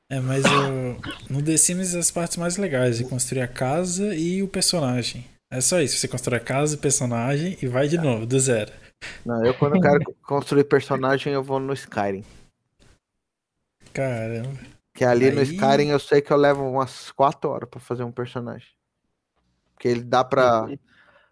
É, 0.09 0.20
mas 0.20 0.44
o, 0.44 1.32
no 1.32 1.42
The 1.42 1.57
Sims 1.57 1.92
as 1.96 2.12
partes 2.12 2.36
mais 2.36 2.57
legais 2.57 3.00
é 3.00 3.04
construir 3.04 3.40
a 3.40 3.48
casa 3.48 4.14
e 4.14 4.40
o 4.40 4.46
personagem. 4.46 5.26
É 5.50 5.61
só 5.61 5.80
isso, 5.80 5.96
você 5.96 6.07
constrói 6.07 6.38
a 6.38 6.40
casa, 6.40 6.76
o 6.76 6.78
personagem 6.78 7.59
e 7.61 7.66
vai 7.66 7.88
de 7.88 7.98
novo, 7.98 8.24
do 8.24 8.38
zero. 8.38 8.70
Não, 9.24 9.44
eu 9.44 9.52
quando 9.54 9.74
eu 9.74 9.80
quero 9.80 10.14
construir 10.22 10.62
personagem, 10.62 11.32
eu 11.32 11.42
vou 11.42 11.59
no 11.59 11.72
Skyrim. 11.72 12.22
Caramba. 13.97 14.59
Que 14.94 15.05
ali 15.05 15.30
no 15.30 15.40
Aí- 15.40 15.47
Skyrim 15.47 15.88
eu 15.88 15.99
sei 15.99 16.20
que 16.22 16.32
eu 16.32 16.36
levo 16.36 16.62
umas 16.68 17.11
4 17.12 17.51
horas 17.51 17.68
pra 17.68 17.80
fazer 17.80 18.03
um 18.05 18.12
personagem. 18.12 18.68
Porque 19.74 19.88
ele 19.88 20.03
dá 20.03 20.24
pra 20.24 20.66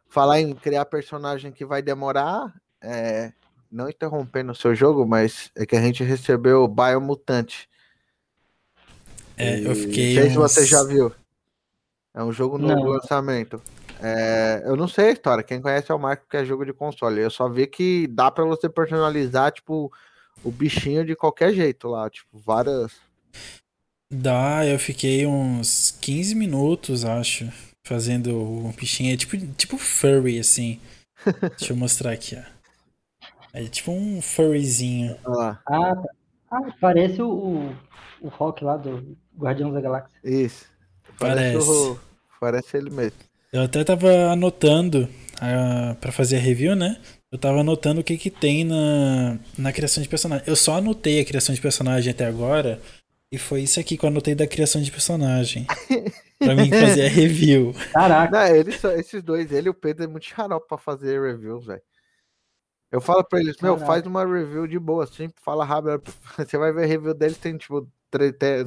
falar 0.08 0.40
em 0.40 0.54
criar 0.54 0.84
personagem 0.86 1.52
que 1.52 1.64
vai 1.64 1.80
demorar. 1.82 2.52
é, 2.86 3.32
não 3.72 3.88
interrompendo 3.88 4.52
o 4.52 4.54
seu 4.54 4.74
jogo, 4.74 5.06
mas 5.06 5.50
é 5.56 5.64
que 5.64 5.74
a 5.74 5.80
gente 5.80 6.04
recebeu 6.04 6.62
o 6.64 6.68
Biomutante. 6.68 7.66
É, 9.38 9.58
eu 9.60 9.72
E 9.72 9.74
fiquei. 9.74 10.14
Não 10.14 10.20
sei 10.22 10.30
se 10.30 10.36
você 10.36 10.66
já 10.66 10.84
viu. 10.84 11.10
É 12.12 12.22
um 12.22 12.30
jogo 12.30 12.58
novo 12.58 12.74
Não. 12.74 12.90
lançamento. 12.90 13.60
É, 14.02 14.62
eu 14.66 14.76
não 14.76 14.86
sei 14.86 15.08
a 15.08 15.12
história. 15.12 15.42
Quem 15.42 15.60
conhece 15.62 15.90
é 15.90 15.94
o 15.94 15.98
Marco, 15.98 16.26
que 16.28 16.36
é 16.36 16.44
jogo 16.44 16.64
de 16.64 16.72
console. 16.74 17.20
Eu 17.20 17.30
só 17.30 17.48
vi 17.48 17.66
que 17.66 18.06
dá 18.08 18.30
pra 18.30 18.44
você 18.44 18.68
personalizar, 18.68 19.50
tipo, 19.50 19.90
o 20.42 20.50
bichinho 20.50 21.04
de 21.04 21.14
qualquer 21.14 21.52
jeito 21.52 21.88
lá. 21.88 22.08
Tipo, 22.10 22.38
várias. 22.38 22.92
Dá, 24.10 24.66
eu 24.66 24.78
fiquei 24.78 25.26
uns 25.26 25.90
15 26.00 26.34
minutos, 26.34 27.04
acho, 27.04 27.50
fazendo 27.84 28.34
o 28.36 28.72
bichinho. 28.72 29.12
É 29.12 29.16
tipo, 29.16 29.36
tipo 29.54 29.78
furry, 29.78 30.38
assim. 30.38 30.80
Deixa 31.58 31.72
eu 31.72 31.76
mostrar 31.76 32.12
aqui, 32.12 32.36
ó. 32.36 32.54
É 33.52 33.64
tipo 33.64 33.92
um 33.92 34.20
furryzinho. 34.20 35.16
Olha 35.24 35.36
lá. 35.36 35.62
Ah, 35.66 35.94
tá. 35.96 36.08
Ah, 36.50 36.72
parece 36.80 37.20
o, 37.22 37.72
o, 38.20 38.28
Rock 38.28 38.62
lá 38.62 38.76
do 38.76 39.16
Guardiões 39.36 39.74
da 39.74 39.80
Galáxia. 39.80 40.16
Isso. 40.22 40.66
Parece, 41.18 41.52
Parece. 41.58 41.70
o- 41.70 42.00
parece 42.40 42.76
ele 42.76 42.90
mesmo. 42.90 43.18
Eu 43.52 43.62
até 43.62 43.82
tava 43.84 44.08
anotando 44.30 45.08
ah, 45.40 45.96
pra 46.00 46.12
fazer 46.12 46.36
a 46.36 46.40
review, 46.40 46.74
né? 46.76 47.00
Eu 47.34 47.38
tava 47.38 47.62
anotando 47.62 48.00
o 48.00 48.04
que 48.04 48.16
que 48.16 48.30
tem 48.30 48.62
na, 48.62 49.40
na 49.58 49.72
criação 49.72 50.00
de 50.00 50.08
personagem. 50.08 50.44
Eu 50.46 50.54
só 50.54 50.76
anotei 50.76 51.18
a 51.18 51.24
criação 51.24 51.52
de 51.52 51.60
personagem 51.60 52.12
até 52.12 52.26
agora. 52.26 52.80
E 53.32 53.36
foi 53.36 53.62
isso 53.62 53.80
aqui 53.80 53.98
que 53.98 54.04
eu 54.04 54.08
anotei 54.08 54.36
da 54.36 54.46
criação 54.46 54.80
de 54.80 54.88
personagem. 54.88 55.66
pra 56.38 56.54
mim 56.54 56.70
fazer 56.70 57.06
a 57.06 57.08
review. 57.08 57.74
Caraca, 57.92 58.30
Não, 58.30 58.54
eles, 58.54 58.84
esses 58.84 59.20
dois, 59.20 59.50
ele 59.50 59.66
e 59.66 59.70
o 59.70 59.74
Pedro, 59.74 60.04
é 60.04 60.06
muito 60.06 60.26
xarope 60.26 60.68
pra 60.68 60.78
fazer 60.78 61.20
reviews, 61.20 61.66
velho. 61.66 61.82
Eu 62.92 63.00
falo 63.00 63.24
pra 63.24 63.40
eles, 63.40 63.56
meu, 63.60 63.76
faz 63.78 64.06
uma 64.06 64.24
review 64.24 64.68
de 64.68 64.78
boa, 64.78 65.02
assim, 65.02 65.28
fala 65.42 65.64
rápido. 65.64 66.04
Você 66.38 66.56
vai 66.56 66.72
ver 66.72 66.84
a 66.84 66.86
review 66.86 67.14
deles, 67.14 67.36
tem 67.36 67.56
tipo, 67.56 67.90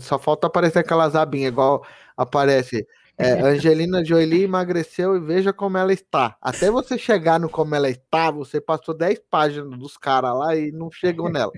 só 0.01 0.19
falta 0.19 0.47
aparecer 0.47 0.79
aquelas 0.79 1.15
abinhas, 1.15 1.53
igual 1.53 1.87
aparece. 2.17 2.85
É, 3.17 3.31
Angelina 3.41 4.05
Jolie 4.05 4.43
emagreceu 4.43 5.15
e 5.15 5.19
veja 5.19 5.51
como 5.51 5.77
ela 5.77 5.91
está. 5.91 6.37
Até 6.39 6.69
você 6.69 6.97
chegar 6.97 7.39
no 7.39 7.49
como 7.49 7.73
ela 7.73 7.89
está, 7.89 8.29
você 8.29 8.61
passou 8.61 8.95
10 8.95 9.21
páginas 9.29 9.79
dos 9.79 9.97
caras 9.97 10.37
lá 10.37 10.55
e 10.55 10.71
não 10.71 10.91
chegou 10.91 11.29
nela. 11.29 11.51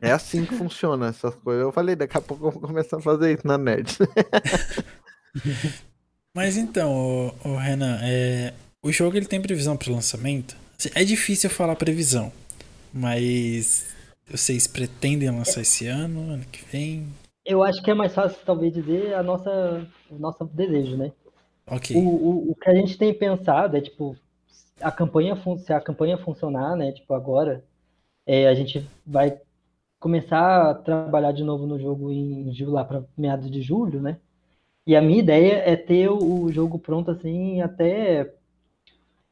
É 0.00 0.12
assim 0.12 0.44
que 0.44 0.54
funciona 0.54 1.08
essas 1.08 1.34
coisas. 1.34 1.62
Eu 1.62 1.72
falei, 1.72 1.96
daqui 1.96 2.16
a 2.16 2.20
pouco 2.20 2.46
eu 2.46 2.50
vou 2.52 2.60
começar 2.60 2.98
a 2.98 3.00
fazer 3.00 3.34
isso 3.34 3.46
na 3.46 3.58
Nerd. 3.58 3.96
Mas 6.34 6.56
então, 6.56 7.34
o, 7.44 7.56
Renan, 7.56 7.98
é, 8.02 8.54
o 8.82 8.90
jogo 8.90 9.16
ele 9.16 9.26
tem 9.26 9.40
previsão 9.40 9.76
para 9.76 9.92
lançamento? 9.92 10.56
Assim, 10.78 10.90
É 10.94 11.04
difícil 11.04 11.50
falar 11.50 11.76
previsão, 11.76 12.32
mas 12.92 13.86
vocês 14.26 14.66
pretendem 14.66 15.30
lançar 15.30 15.60
esse 15.60 15.86
ano, 15.86 16.32
ano 16.32 16.44
que 16.50 16.64
vem? 16.70 17.06
Eu 17.44 17.62
acho 17.62 17.82
que 17.82 17.90
é 17.90 17.94
mais 17.94 18.14
fácil 18.14 18.38
talvez 18.44 18.72
dizer 18.72 19.14
a 19.14 19.22
nossa, 19.22 19.86
o 20.10 20.16
nosso 20.18 20.44
desejo, 20.44 20.96
né? 20.96 21.12
Ok. 21.66 21.96
O, 21.96 22.00
o, 22.00 22.50
o 22.52 22.54
que 22.54 22.68
a 22.68 22.74
gente 22.74 22.96
tem 22.98 23.12
pensado 23.14 23.76
é, 23.76 23.80
tipo, 23.80 24.16
a 24.80 24.90
campanha, 24.90 25.36
se 25.58 25.72
a 25.72 25.80
campanha 25.80 26.18
funcionar, 26.18 26.76
né, 26.76 26.92
tipo, 26.92 27.12
agora, 27.14 27.64
é, 28.26 28.48
a 28.48 28.54
gente 28.54 28.86
vai 29.06 29.40
começar 30.00 30.70
a 30.70 30.74
trabalhar 30.74 31.32
de 31.32 31.44
novo 31.44 31.66
no 31.66 31.78
jogo 31.78 32.10
em 32.10 32.52
julho, 32.52 32.72
lá 32.72 32.84
para 32.84 33.04
meados 33.16 33.50
de 33.50 33.62
julho, 33.62 34.00
né? 34.00 34.18
E 34.84 34.96
a 34.96 35.00
minha 35.02 35.20
ideia 35.20 35.62
é 35.64 35.76
ter 35.76 36.10
o, 36.10 36.42
o 36.44 36.52
jogo 36.52 36.78
pronto, 36.78 37.10
assim, 37.12 37.60
até 37.60 38.34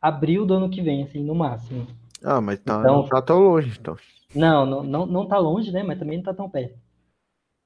abril 0.01 0.47
do 0.47 0.55
ano 0.55 0.71
que 0.71 0.81
vem, 0.81 1.03
assim, 1.03 1.23
no 1.23 1.35
máximo. 1.35 1.87
Ah, 2.23 2.41
mas 2.41 2.59
tá, 2.61 2.79
Então- 2.79 3.03
não 3.03 3.09
tá 3.09 3.21
tão 3.21 3.41
longe, 3.41 3.77
então. 3.79 3.97
Não, 4.35 4.65
não, 4.65 4.83
não, 4.85 5.07
não 5.07 5.27
tá 5.27 5.39
longe, 5.39 5.73
né? 5.73 5.83
Mas 5.83 5.99
também 5.99 6.19
não 6.19 6.25
tá 6.25 6.33
tão 6.33 6.49
perto. 6.49 6.79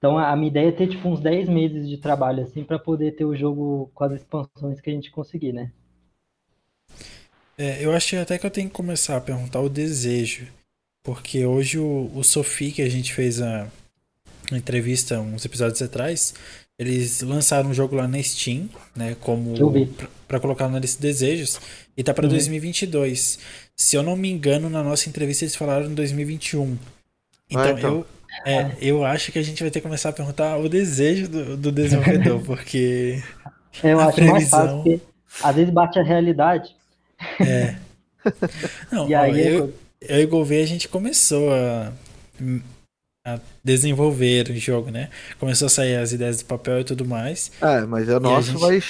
Então 0.05 0.19
a 0.19 0.37
minha 0.37 0.49
ideia 0.51 0.69
é 0.69 0.73
ter 0.73 0.87
tipo 0.87 1.09
uns 1.09 1.19
10 1.19 1.49
meses 1.49 1.89
de 1.89 1.97
trabalho 1.97 2.43
assim 2.43 2.63
para 2.63 2.79
poder 2.79 3.13
ter 3.13 3.25
o 3.25 3.35
jogo 3.35 3.91
com 3.95 4.05
as 4.05 4.13
expansões 4.13 4.79
que 4.79 4.91
a 4.91 4.93
gente 4.93 5.11
conseguir, 5.11 5.55
né? 5.55 5.73
É, 7.57 7.83
eu 7.83 7.91
acho 7.91 8.15
até 8.19 8.37
que 8.37 8.45
eu 8.45 8.51
tenho 8.51 8.69
que 8.69 8.75
começar 8.75 9.17
a 9.17 9.21
perguntar 9.21 9.61
o 9.61 9.69
desejo. 9.71 10.47
Porque 11.03 11.47
hoje 11.47 11.79
o, 11.79 12.11
o 12.15 12.23
Sophie, 12.23 12.73
que 12.73 12.83
a 12.83 12.89
gente 12.91 13.15
fez 13.15 13.41
a, 13.41 13.67
a 14.53 14.57
entrevista 14.59 15.19
uns 15.21 15.47
episódios 15.47 15.81
atrás, 15.81 16.35
eles 16.79 17.23
lançaram 17.23 17.71
um 17.71 17.75
jogo 17.75 17.97
lá 17.97 18.07
na 18.07 18.23
Steam, 18.23 18.69
né? 18.95 19.17
Como 19.23 19.57
Eu 19.57 19.71
vi. 19.71 19.87
pra, 19.87 20.09
pra 20.29 20.41
colocar 20.41 20.69
na 20.69 20.79
lista 20.79 21.01
de 21.01 21.09
desejos. 21.09 21.59
E 21.97 22.05
tá 22.05 22.13
pra 22.13 22.25
Uhum. 22.25 22.31
2022. 22.31 23.39
Se 23.75 23.97
eu 23.97 24.03
não 24.03 24.17
me 24.17 24.31
engano, 24.31 24.69
na 24.69 24.83
nossa 24.83 25.09
entrevista 25.09 25.45
eles 25.47 25.57
falaram 25.57 25.87
em 25.87 25.95
2021. 25.95 26.77
Então, 27.49 27.63
Ah, 27.63 27.71
então. 27.71 27.95
eu. 27.95 28.07
É, 28.45 28.71
eu 28.81 29.05
acho 29.05 29.31
que 29.33 29.39
a 29.39 29.43
gente 29.43 29.63
vai 29.63 29.71
ter 29.71 29.81
que 29.81 29.87
começar 29.87 30.09
a 30.11 30.13
perguntar 30.13 30.57
o 30.59 30.69
desejo 30.69 31.29
do, 31.29 31.57
do 31.57 31.73
desenvolvedor, 31.73 32.41
porque 32.45 33.23
Eu 33.83 34.01
A 34.01 34.07
acho 34.07 34.21
mais 34.25 34.49
previsão. 34.49 34.61
fácil, 34.61 34.77
porque 34.83 35.01
às 35.43 35.57
vezes 35.57 35.73
bate 35.73 35.99
a 35.99 36.03
realidade. 36.03 36.75
É. 37.41 37.77
Não, 38.91 39.09
E 39.09 39.15
aí 39.15 39.47
eu, 39.47 39.75
eu 40.01 40.21
e 40.21 40.25
o 40.25 40.29
Gouveia 40.29 40.63
a 40.65 40.67
gente 40.67 40.89
começou 40.89 41.53
a, 41.53 41.93
a 43.27 43.39
desenvolver 43.63 44.51
o 44.51 44.57
jogo, 44.57 44.91
né? 44.91 45.11
Começou 45.39 45.67
a 45.67 45.69
sair 45.71 45.97
as 45.97 46.13
ideias 46.13 46.39
do 46.39 46.45
papel 46.47 46.81
e 46.81 46.85
tudo 46.85 47.05
mais. 47.05 47.51
É, 47.61 47.81
mas 47.83 48.09
o 48.09 48.21
nosso 48.21 48.53
gente- 48.53 48.61
vai, 48.61 48.81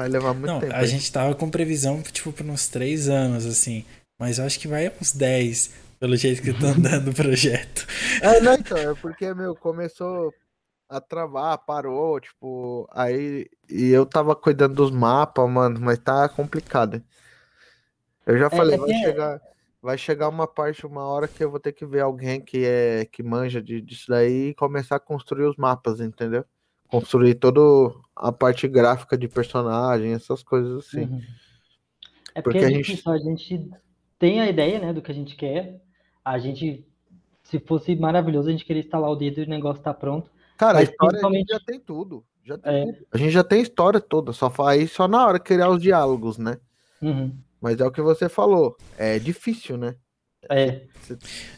vai 0.00 0.08
levar 0.08 0.34
muito 0.34 0.46
Não, 0.46 0.60
tempo. 0.60 0.72
a 0.72 0.78
aí. 0.78 0.86
gente 0.86 1.10
tava 1.10 1.34
com 1.34 1.48
previsão, 1.50 2.00
tipo, 2.02 2.32
por 2.32 2.46
uns 2.46 2.68
três 2.68 3.08
anos, 3.08 3.46
assim. 3.46 3.84
Mas 4.20 4.38
eu 4.38 4.44
acho 4.44 4.58
que 4.60 4.68
vai 4.68 4.90
uns 5.00 5.12
10, 5.12 5.70
pelo 6.02 6.16
jeito 6.16 6.42
que 6.42 6.52
tá 6.52 6.66
andando 6.66 7.10
o 7.12 7.14
projeto. 7.14 7.86
É, 8.20 8.40
não, 8.40 8.54
então, 8.54 8.76
é 8.76 8.92
porque, 8.96 9.32
meu, 9.32 9.54
começou 9.54 10.34
a 10.88 11.00
travar, 11.00 11.56
parou, 11.58 12.18
tipo, 12.18 12.88
aí. 12.92 13.46
E 13.70 13.86
eu 13.90 14.04
tava 14.04 14.34
cuidando 14.34 14.74
dos 14.74 14.90
mapas, 14.90 15.48
mano, 15.48 15.78
mas 15.80 16.00
tá 16.00 16.28
complicado. 16.28 17.00
Eu 18.26 18.36
já 18.36 18.50
falei, 18.50 18.74
é 18.74 18.78
vai 18.78 18.88
que- 18.88 18.98
chegar. 18.98 19.40
Vai 19.80 19.96
chegar 19.98 20.28
uma 20.28 20.46
parte, 20.46 20.84
uma 20.86 21.04
hora 21.04 21.26
que 21.28 21.42
eu 21.42 21.50
vou 21.50 21.58
ter 21.60 21.72
que 21.72 21.84
ver 21.86 22.00
alguém 22.00 22.40
que 22.40 22.64
é 22.64 23.04
que 23.04 23.22
manja 23.22 23.60
de, 23.62 23.80
disso 23.80 24.06
daí 24.08 24.48
e 24.50 24.54
começar 24.54 24.96
a 24.96 25.00
construir 25.00 25.44
os 25.46 25.56
mapas, 25.56 26.00
entendeu? 26.00 26.44
Construir 26.88 27.34
toda 27.36 27.60
a 28.16 28.30
parte 28.32 28.66
gráfica 28.68 29.16
de 29.18 29.28
personagem, 29.28 30.12
essas 30.14 30.42
coisas 30.42 30.84
assim. 30.86 31.02
Uhum. 31.02 31.20
É 32.34 32.42
porque, 32.42 32.58
Porque 32.60 32.64
é 32.64 32.64
a 32.64 32.70
gente- 32.70 33.02
a 33.08 33.18
gente 33.18 33.70
tem 34.20 34.40
a 34.40 34.48
ideia, 34.48 34.78
né, 34.78 34.92
do 34.92 35.02
que 35.02 35.10
a 35.10 35.14
gente 35.14 35.34
quer. 35.34 35.80
A 36.24 36.38
gente, 36.38 36.86
se 37.42 37.58
fosse 37.60 37.94
maravilhoso, 37.96 38.48
a 38.48 38.52
gente 38.52 38.64
queria 38.64 38.82
instalar 38.82 39.10
o 39.10 39.16
dedo 39.16 39.40
e 39.40 39.44
o 39.44 39.48
negócio 39.48 39.82
tá 39.82 39.92
pronto. 39.92 40.30
Cara, 40.56 40.78
a 40.78 40.82
história 40.82 41.18
a 41.18 41.28
principalmente- 41.28 41.48
já 41.52 41.60
tem 41.60 41.80
tudo. 41.80 42.24
Já 42.44 42.58
tem 42.58 42.72
É. 42.74 42.92
tudo. 42.92 43.06
A 43.12 43.18
gente 43.18 43.30
já 43.30 43.44
tem 43.44 43.58
a 43.60 43.62
história 43.62 44.00
toda, 44.00 44.32
só 44.32 44.48
faz 44.50 44.92
só 44.92 45.06
na 45.08 45.26
hora 45.26 45.38
criar 45.38 45.68
os 45.70 45.80
diálogos, 45.82 46.38
né? 46.38 46.58
Uhum. 47.00 47.36
Mas 47.60 47.80
é 47.80 47.84
o 47.86 47.90
que 47.92 48.02
você 48.02 48.28
falou. 48.28 48.76
É 48.96 49.18
difícil, 49.18 49.76
né? 49.76 49.94
É, 50.50 50.82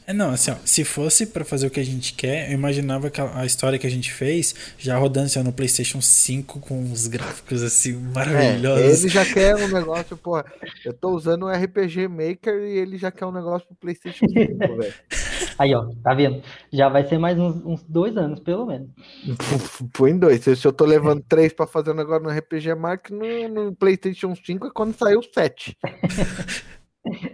É, 0.07 0.13
não, 0.13 0.31
assim, 0.31 0.51
ó, 0.51 0.57
se 0.65 0.85
fosse 0.85 1.27
pra 1.27 1.45
fazer 1.45 1.67
o 1.67 1.71
que 1.71 1.81
a 1.81 1.85
gente 1.85 2.15
quer, 2.15 2.49
eu 2.51 2.55
imaginava 2.55 3.11
que 3.11 3.21
a, 3.21 3.41
a 3.41 3.47
história 3.47 3.79
que 3.79 3.87
a 3.87 3.91
gente 3.91 4.13
fez 4.13 4.55
já 4.79 4.97
rodando 4.99 5.27
assim, 5.27 5.43
no 5.43 5.53
PlayStation 5.53 6.01
5 6.01 6.61
com 6.61 6.91
os 6.93 7.07
gráficos 7.07 7.63
assim 7.63 7.93
É, 7.95 8.01
maravilhosos. 8.15 9.05
ele 9.05 9.09
já 9.09 9.25
quer 9.25 9.57
um 9.57 9.69
negócio, 9.69 10.17
porra. 10.17 10.45
Eu 10.85 10.93
tô 10.93 11.11
usando 11.11 11.45
o 11.45 11.51
RPG 11.51 12.09
Maker 12.09 12.55
e 12.63 12.79
ele 12.79 12.99
já 12.99 13.11
quer 13.11 13.27
um 13.27 13.33
negócio 13.33 13.67
pro 13.69 13.77
PlayStation 13.77 14.27
5, 14.29 14.59
velho. 14.77 14.95
aí 15.59 15.75
ó, 15.75 15.91
tá 16.03 16.15
vendo? 16.15 16.43
Já 16.73 16.89
vai 16.89 17.05
ser 17.09 17.19
mais 17.19 17.39
uns, 17.39 17.57
uns 17.65 17.83
dois 17.85 18.17
anos, 18.17 18.41
pelo 18.41 18.67
menos. 18.67 18.91
Põe 19.95 20.13
em 20.13 20.19
dois. 20.19 20.43
Se 20.43 20.67
eu 20.67 20.73
tô 20.73 20.85
levando 20.85 21.23
três 21.29 21.53
pra 21.53 21.67
fazer 21.67 21.91
um 21.91 21.95
negócio 21.95 22.23
no 22.25 22.31
RPG 22.31 22.75
Mark, 22.75 23.11
no, 23.11 23.49
no 23.49 23.75
PlayStation 23.77 24.35
5 24.35 24.67
é 24.67 24.71
quando 24.73 24.95
saiu 24.97 25.21
o 25.21 25.23
7. 25.23 25.77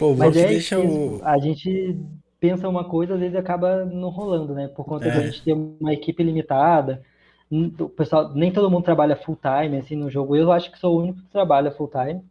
Pô, 0.00 0.12
o 0.12 0.16
Mas 0.16 0.34
é 0.36 0.46
deixa 0.48 0.80
o. 0.80 1.20
a 1.22 1.38
gente 1.38 1.96
pensa 2.40 2.66
uma 2.68 2.84
coisa, 2.88 3.14
às 3.14 3.20
vezes 3.20 3.36
acaba 3.36 3.84
não 3.84 4.08
rolando, 4.08 4.54
né? 4.54 4.66
Por 4.66 4.84
conta 4.84 5.06
É. 5.06 5.10
da 5.14 5.20
gente 5.26 5.42
ter 5.44 5.52
uma 5.52 5.92
equipe 5.92 6.22
limitada. 6.22 7.02
O 7.52 7.88
pessoal, 7.90 8.32
nem 8.34 8.50
todo 8.50 8.70
mundo 8.70 8.82
trabalha 8.84 9.14
full 9.14 9.36
time 9.36 9.76
assim 9.76 9.94
no 9.96 10.08
jogo. 10.10 10.34
Eu 10.34 10.50
acho 10.50 10.72
que 10.72 10.78
sou 10.78 10.96
o 10.96 11.02
único 11.02 11.20
que 11.20 11.28
trabalha 11.28 11.70
full 11.70 11.88
time. 11.88 12.22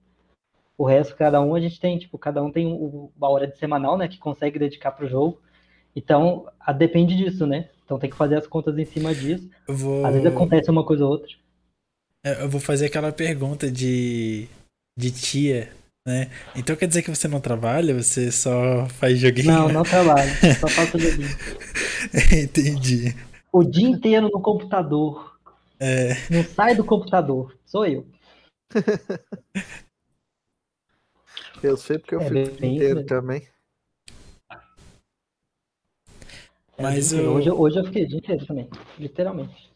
O 0.77 0.83
resto, 0.85 1.15
cada 1.15 1.39
um, 1.41 1.53
a 1.53 1.59
gente 1.59 1.79
tem, 1.79 1.97
tipo, 1.99 2.17
cada 2.17 2.41
um 2.41 2.51
tem 2.51 2.65
uma 2.65 3.29
hora 3.29 3.45
de 3.45 3.57
semanal, 3.57 3.97
né, 3.97 4.07
que 4.07 4.17
consegue 4.17 4.57
dedicar 4.57 4.91
pro 4.91 5.07
jogo. 5.09 5.39
Então, 5.95 6.47
a- 6.59 6.71
depende 6.73 7.15
disso, 7.17 7.45
né? 7.45 7.69
Então 7.85 7.99
tem 7.99 8.09
que 8.09 8.15
fazer 8.15 8.35
as 8.37 8.47
contas 8.47 8.77
em 8.77 8.85
cima 8.85 9.13
disso. 9.13 9.47
Vou, 9.67 10.05
Às 10.05 10.13
vezes 10.13 10.27
acontece 10.27 10.71
uma 10.71 10.85
coisa 10.85 11.03
ou 11.05 11.11
outra. 11.11 11.29
é, 12.25 12.41
eu 12.43 12.49
vou 12.49 12.61
fazer 12.61 12.85
aquela 12.87 13.11
pergunta 13.11 13.69
de, 13.69 14.47
de 14.97 15.11
tia, 15.11 15.69
né? 16.09 16.31
Então 16.55 16.75
quer 16.75 16.87
dizer 16.87 17.03
que 17.03 17.09
você 17.09 17.27
não 17.27 17.39
trabalha? 17.39 17.93
Você 17.93 18.31
só 18.31 18.87
faz 18.97 19.19
joguinho? 19.19 19.51
Não, 19.53 19.69
não 19.69 19.83
trabalho, 19.83 20.31
só 20.59 20.67
faço 20.67 20.97
joguinho. 20.97 21.29
Entendi. 22.43 23.15
O 23.53 23.63
dia 23.63 23.87
inteiro 23.87 24.27
no 24.31 24.41
computador. 24.41 25.37
É, 25.79 26.15
Não 26.31 26.43
sai 26.43 26.75
do 26.75 26.83
computador. 26.83 27.55
Sou 27.65 27.85
eu. 27.85 28.05
Eu 31.61 31.75
sei 31.75 31.99
porque 31.99 32.15
eu 32.15 32.21
É, 32.21 32.23
fico 32.29 32.39
o 32.39 32.57
dia 32.57 32.67
inteiro 32.69 33.05
também. 33.05 33.47
É, 36.77 36.83
Mas 36.83 37.11
eu- 37.11 37.33
hoje, 37.33 37.51
hoje 37.51 37.79
eu 37.79 37.83
fiquei 37.85 38.03
o 38.05 38.07
dia 38.07 38.17
inteiro 38.17 38.45
também, 38.45 38.69
literalmente. 38.97 39.69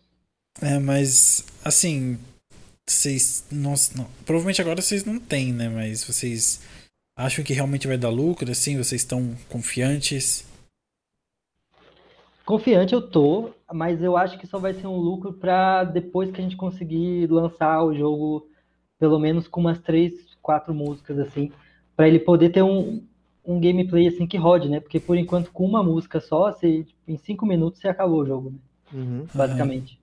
é, 0.61 0.79
mas 0.79 1.45
assim, 1.65 2.17
vocês 2.87 3.45
não, 3.51 3.73
não- 3.95 4.09
provavelmente 4.25 4.61
agora 4.61 4.81
vocês 4.81 5.05
não 5.05 5.19
têm, 5.19 5.53
né? 5.53 5.69
Mas 5.69 6.03
vocês 6.03 6.61
acham 7.17 7.43
que 7.43 7.53
realmente 7.53 7.87
vai 7.87 7.97
dar 7.97 8.09
lucro? 8.09 8.51
Assim, 8.51 8.77
vocês 8.77 9.01
estão 9.01 9.35
confiantes? 9.49 10.45
Confiante 12.45 12.93
eu 12.93 13.01
tô, 13.09 13.51
mas 13.71 14.03
eu 14.03 14.17
acho 14.17 14.37
que 14.37 14.45
só 14.45 14.59
vai 14.59 14.73
ser 14.73 14.87
um 14.87 14.97
lucro 14.97 15.31
pra 15.33 15.85
depois 15.85 16.29
que 16.29 16.41
a 16.41 16.43
gente 16.43 16.57
conseguir 16.57 17.27
lançar 17.31 17.81
o 17.83 17.93
jogo, 17.95 18.47
pelo 18.99 19.17
menos 19.17 19.47
com 19.47 19.61
umas 19.61 19.79
três, 19.79 20.35
quatro 20.41 20.73
músicas 20.73 21.17
assim, 21.19 21.51
pra 21.95 22.07
ele 22.07 22.19
poder 22.19 22.49
ter 22.49 22.61
um, 22.61 23.01
um 23.45 23.61
gameplay 23.61 24.07
assim 24.07 24.27
que 24.27 24.35
rode, 24.37 24.67
né? 24.67 24.81
Porque 24.81 24.99
por 24.99 25.17
enquanto 25.17 25.51
com 25.51 25.65
uma 25.65 25.81
música 25.81 26.19
só, 26.19 26.51
você, 26.51 26.85
em 27.07 27.17
cinco 27.17 27.45
minutos 27.45 27.79
você 27.79 27.87
acabou 27.87 28.21
o 28.21 28.25
jogo, 28.25 28.49
né? 28.51 28.57
Uhum. 28.91 29.25
basicamente. 29.33 30.02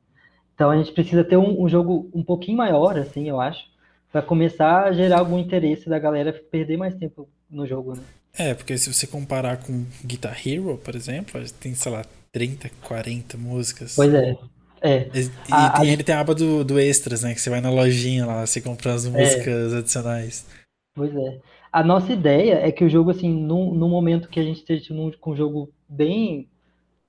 Então 0.61 0.71
a 0.71 0.77
gente 0.77 0.93
precisa 0.93 1.25
ter 1.25 1.39
um, 1.39 1.63
um 1.63 1.67
jogo 1.71 2.11
um 2.13 2.23
pouquinho 2.23 2.59
maior, 2.59 2.99
assim, 2.99 3.27
eu 3.27 3.41
acho, 3.41 3.65
pra 4.13 4.21
começar 4.21 4.85
a 4.85 4.93
gerar 4.93 5.21
algum 5.21 5.39
interesse 5.39 5.89
da 5.89 5.99
galera 5.99 6.35
perder 6.35 6.77
mais 6.77 6.95
tempo 6.95 7.27
no 7.51 7.67
jogo, 7.67 7.95
né? 7.95 8.03
É, 8.37 8.53
porque 8.53 8.77
se 8.77 8.93
você 8.93 9.07
comparar 9.07 9.57
com 9.57 9.87
Guitar 10.05 10.39
Hero, 10.47 10.77
por 10.85 10.95
exemplo, 10.95 11.41
tem, 11.59 11.75
sei 11.75 11.91
lá, 11.91 12.05
30, 12.31 12.71
40 12.87 13.39
músicas. 13.39 13.97
Pois 13.97 14.13
é. 14.13 14.37
É, 14.83 15.09
E, 15.15 15.31
A- 15.51 15.71
tem- 15.81 15.89
a- 15.89 15.93
ele 15.95 16.05
tem 16.05 16.15
a 16.15 16.21
aba 16.21 16.35
do, 16.35 16.63
do 16.63 16.79
extras, 16.79 17.23
né? 17.23 17.33
Que 17.33 17.41
você 17.41 17.49
vai 17.49 17.63
na 17.63 17.71
lojinha 17.71 18.27
lá, 18.27 18.47
você 18.47 18.61
compra 18.61 18.91
É. 18.91 18.95
as 18.95 19.07
músicas 19.07 19.73
adicionais. 19.73 20.47
pois 20.95 21.17
é. 21.17 21.39
A 21.73 21.83
nossa 21.83 22.13
ideia 22.13 22.57
é 22.57 22.71
que 22.71 22.85
o 22.85 22.91
jogo, 22.91 23.11
assim, 23.13 23.33
no, 23.33 23.75
no 23.75 23.89
momento 23.89 24.29
que 24.29 24.39
a 24.39 24.43
gente 24.45 24.59
esteja 24.59 24.93
com 25.19 25.31
o 25.31 25.37
jogo 25.37 25.73
bem 25.89 26.51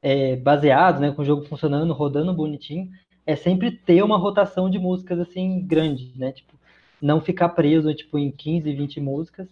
é, 0.02 0.38
baseado, 0.38 1.02
né, 1.02 1.12
com 1.12 1.22
o 1.22 1.26
jogo 1.26 1.44
funcionando, 1.48 1.92
rodando 1.92 2.34
bonitinho, 2.34 2.90
é 3.32 3.36
sempre 3.36 3.72
ter 3.72 4.04
uma 4.04 4.18
rotação 4.18 4.70
de 4.70 4.80
músicas, 4.80 5.20
assim, 5.20 5.66
grande, 5.66 6.14
né? 6.18 6.32
Tipo, 6.32 6.54
não 7.02 7.22
ficar 7.22 7.50
preso, 7.50 7.94
tipo, 7.96 8.18
em 8.20 8.32
15, 8.32 8.74
20 8.74 9.00
músicas, 9.02 9.48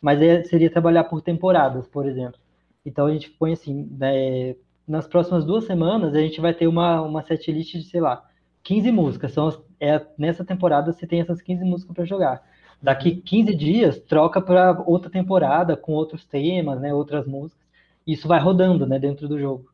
mas 0.00 0.20
é- 0.22 0.42
seria 0.44 0.70
trabalhar 0.70 1.04
por 1.04 1.22
temporadas, 1.22 1.86
por 1.88 2.06
exemplo. 2.08 2.38
Então 2.84 3.06
a 3.06 3.12
gente 3.12 3.30
põe 3.30 3.52
assim, 3.52 3.88
né, 3.98 4.56
nas 4.86 5.06
próximas 5.06 5.44
duas 5.44 5.64
semanas 5.64 6.14
a 6.14 6.20
gente 6.20 6.40
vai 6.40 6.52
ter 6.54 6.66
uma, 6.66 7.00
uma 7.02 7.22
setlist 7.22 7.72
de, 7.74 7.84
sei 7.84 8.00
lá, 8.00 8.28
15 8.62 8.90
músicas. 8.90 9.32
São 9.32 9.48
as- 9.48 9.60
é, 9.80 10.04
nessa 10.18 10.44
temporada 10.44 10.92
você 10.92 11.06
tem 11.06 11.20
essas 11.20 11.40
15 11.40 11.64
músicas 11.64 11.94
para 11.94 12.04
jogar. 12.04 12.42
Daqui 12.80 13.16
15 13.16 13.54
dias, 13.54 13.98
troca 14.00 14.40
para 14.40 14.82
outra 14.86 15.10
temporada 15.10 15.76
com 15.76 15.92
outros 15.92 16.24
temas, 16.24 16.80
né, 16.80 16.92
outras 16.92 17.26
músicas. 17.26 17.62
Isso 18.06 18.26
vai 18.26 18.40
rodando, 18.40 18.86
né, 18.86 18.98
dentro 18.98 19.28
do 19.28 19.38
jogo. 19.38 19.71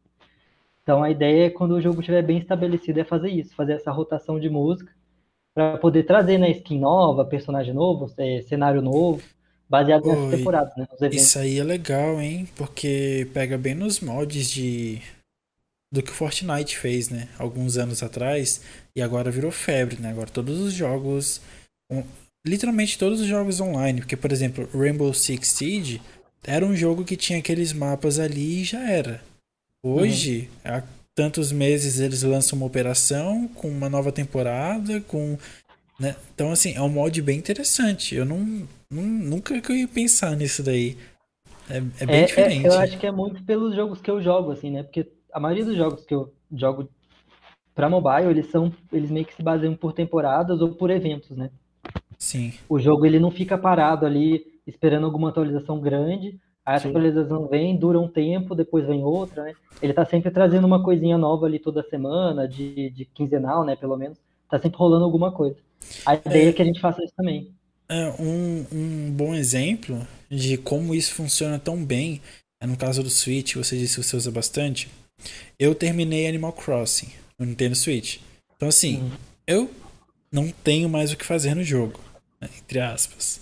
Então 0.88 1.02
a 1.02 1.10
ideia 1.10 1.48
é 1.48 1.50
quando 1.50 1.72
o 1.72 1.82
jogo 1.82 2.00
estiver 2.00 2.22
bem 2.22 2.38
estabelecido 2.38 2.98
é 2.98 3.04
fazer 3.04 3.28
isso, 3.28 3.54
fazer 3.54 3.74
essa 3.74 3.90
rotação 3.92 4.40
de 4.40 4.48
música 4.48 4.90
para 5.54 5.76
poder 5.76 6.04
trazer 6.04 6.38
né, 6.38 6.50
skin 6.50 6.80
nova, 6.80 7.26
personagem 7.26 7.74
novo, 7.74 8.10
é, 8.16 8.40
cenário 8.40 8.80
novo, 8.80 9.22
baseado 9.68 10.04
Oi, 10.06 10.30
temporadas, 10.30 10.74
né, 10.78 10.86
nos 10.90 11.02
eventos. 11.02 11.34
Isso 11.34 11.38
aí 11.38 11.58
é 11.58 11.64
legal, 11.64 12.20
hein? 12.20 12.48
Porque 12.56 13.28
pega 13.34 13.58
bem 13.58 13.74
nos 13.74 14.00
moldes 14.00 14.50
de. 14.50 15.02
Do 15.92 16.02
que 16.02 16.10
o 16.10 16.14
Fortnite 16.14 16.78
fez, 16.78 17.08
né? 17.10 17.28
Alguns 17.38 17.78
anos 17.78 18.02
atrás. 18.02 18.62
E 18.96 19.02
agora 19.02 19.30
virou 19.30 19.50
febre, 19.50 20.00
né? 20.00 20.10
Agora 20.10 20.30
todos 20.30 20.58
os 20.60 20.72
jogos. 20.72 21.40
on- 21.90 22.04
Literalmente 22.46 22.98
todos 22.98 23.20
os 23.20 23.26
jogos 23.26 23.60
online. 23.60 24.00
Porque, 24.00 24.16
por 24.16 24.32
exemplo, 24.32 24.68
Rainbow 24.74 25.12
Six 25.14 25.48
Siege 25.48 26.02
era 26.44 26.64
um 26.64 26.76
jogo 26.76 27.04
que 27.04 27.16
tinha 27.16 27.38
aqueles 27.38 27.72
mapas 27.72 28.18
ali 28.18 28.62
e 28.62 28.64
já 28.64 28.90
era. 28.90 29.22
Hoje, 29.82 30.50
há 30.64 30.82
tantos 31.14 31.52
meses 31.52 32.00
eles 32.00 32.22
lançam 32.22 32.56
uma 32.56 32.66
operação 32.66 33.48
com 33.48 33.68
uma 33.68 33.88
nova 33.88 34.12
temporada, 34.12 35.00
com. 35.02 35.36
né? 36.00 36.16
Então, 36.34 36.52
assim, 36.52 36.74
é 36.74 36.82
um 36.82 36.88
molde 36.88 37.22
bem 37.22 37.38
interessante. 37.38 38.14
Eu 38.14 38.24
não, 38.24 38.68
não- 38.90 39.02
nunca 39.04 39.60
que 39.60 39.72
eu 39.72 39.76
ia 39.76 39.88
pensar 39.88 40.36
nisso 40.36 40.62
daí. 40.62 40.96
É, 41.70 42.04
é 42.04 42.06
bem 42.06 42.24
É, 42.34 42.40
é, 42.42 42.58
diferente. 42.58 42.68
eu 42.68 42.76
acho 42.78 42.98
que 42.98 43.06
é 43.06 43.12
muito 43.12 43.44
pelos 43.44 43.74
jogos 43.74 44.00
que 44.00 44.10
eu 44.10 44.20
jogo, 44.22 44.50
assim, 44.52 44.70
né? 44.70 44.82
Porque 44.82 45.10
a 45.32 45.38
maioria 45.40 45.64
dos 45.64 45.76
jogos 45.76 46.04
que 46.04 46.14
eu 46.14 46.32
jogo 46.52 46.88
pra 47.74 47.90
mobile, 47.90 48.30
eles 48.30 48.50
são, 48.50 48.72
eles 48.92 49.10
meio 49.10 49.26
que 49.26 49.34
se 49.34 49.42
baseiam 49.42 49.76
por 49.76 49.92
temporadas 49.94 50.60
ou 50.62 50.74
por 50.74 50.90
eventos, 50.90 51.36
né? 51.36 51.50
Sim. 52.18 52.52
O 52.68 52.78
jogo 52.78 53.04
ele 53.06 53.18
não 53.18 53.30
fica 53.30 53.56
parado 53.58 54.06
ali 54.06 54.60
esperando 54.66 55.04
alguma 55.06 55.30
atualização 55.30 55.80
grande. 55.80 56.38
Sim. 56.76 56.88
atualização 56.88 57.46
vem, 57.48 57.76
dura 57.76 57.98
um 58.00 58.08
tempo, 58.08 58.54
depois 58.54 58.86
vem 58.86 59.02
outra, 59.04 59.44
né? 59.44 59.54
Ele 59.80 59.92
tá 59.94 60.04
sempre 60.04 60.30
trazendo 60.30 60.66
uma 60.66 60.82
coisinha 60.82 61.16
nova 61.18 61.46
ali 61.46 61.58
toda 61.58 61.82
semana, 61.88 62.48
de, 62.48 62.90
de 62.90 63.04
quinzenal, 63.06 63.64
né? 63.64 63.76
Pelo 63.76 63.96
menos. 63.96 64.18
Tá 64.50 64.58
sempre 64.58 64.78
rolando 64.78 65.04
alguma 65.04 65.32
coisa. 65.32 65.56
A 66.04 66.14
ideia 66.14 66.50
é 66.50 66.52
que 66.52 66.62
a 66.62 66.64
gente 66.64 66.80
faça 66.80 67.02
isso 67.04 67.14
também. 67.16 67.52
É, 67.88 68.10
um, 68.20 68.66
um 68.70 69.10
bom 69.12 69.34
exemplo 69.34 70.06
de 70.30 70.58
como 70.58 70.94
isso 70.94 71.14
funciona 71.14 71.58
tão 71.58 71.82
bem 71.84 72.20
é 72.60 72.66
no 72.66 72.76
caso 72.76 73.02
do 73.02 73.08
Switch, 73.10 73.54
você 73.54 73.78
disse 73.78 73.96
que 74.00 74.02
você 74.04 74.16
usa 74.16 74.30
bastante. 74.32 74.88
Eu 75.58 75.74
terminei 75.74 76.28
Animal 76.28 76.52
Crossing 76.52 77.08
no 77.38 77.46
Nintendo 77.46 77.76
Switch. 77.76 78.18
Então, 78.56 78.68
assim, 78.68 78.98
Uhum. 78.98 79.10
eu 79.46 79.70
não 80.32 80.50
tenho 80.50 80.88
mais 80.88 81.12
o 81.12 81.16
que 81.16 81.24
fazer 81.24 81.54
no 81.54 81.62
jogo, 81.62 82.00
né, 82.40 82.48
entre 82.58 82.80
aspas. 82.80 83.40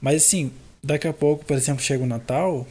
Mas, 0.00 0.24
assim, 0.24 0.50
daqui 0.84 1.08
a 1.08 1.12
pouco, 1.12 1.44
por 1.44 1.56
exemplo, 1.56 1.82
chega 1.82 2.02
o 2.04 2.06
Natal, 2.06 2.66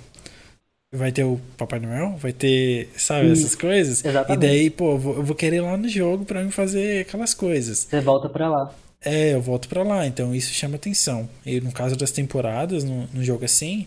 vai 0.93 1.11
ter 1.11 1.23
o 1.23 1.39
Papai 1.57 1.79
Noel, 1.79 2.15
vai 2.17 2.31
ter, 2.31 2.89
sabe, 2.97 3.31
essas 3.31 3.55
coisas. 3.55 4.03
E 4.03 4.07
Exatamente. 4.07 4.41
daí, 4.41 4.69
pô, 4.69 4.91
eu 4.91 4.97
vou, 4.99 5.15
eu 5.15 5.23
vou 5.23 5.35
querer 5.35 5.57
ir 5.57 5.61
lá 5.61 5.75
no 5.77 5.89
jogo 5.89 6.23
pra 6.25 6.43
me 6.43 6.51
fazer 6.51 7.01
aquelas 7.01 7.33
coisas. 7.33 7.87
Você 7.89 7.99
volta 8.01 8.29
pra 8.29 8.49
lá. 8.49 8.73
É, 9.05 9.33
eu 9.33 9.41
volto 9.41 9.67
pra 9.67 9.83
lá, 9.83 10.05
então 10.07 10.33
isso 10.33 10.53
chama 10.53 10.75
atenção. 10.77 11.27
E 11.45 11.59
no 11.59 11.71
caso 11.71 11.95
das 11.95 12.11
temporadas, 12.11 12.83
no, 12.83 13.05
no 13.07 13.23
jogo 13.23 13.43
assim, 13.43 13.85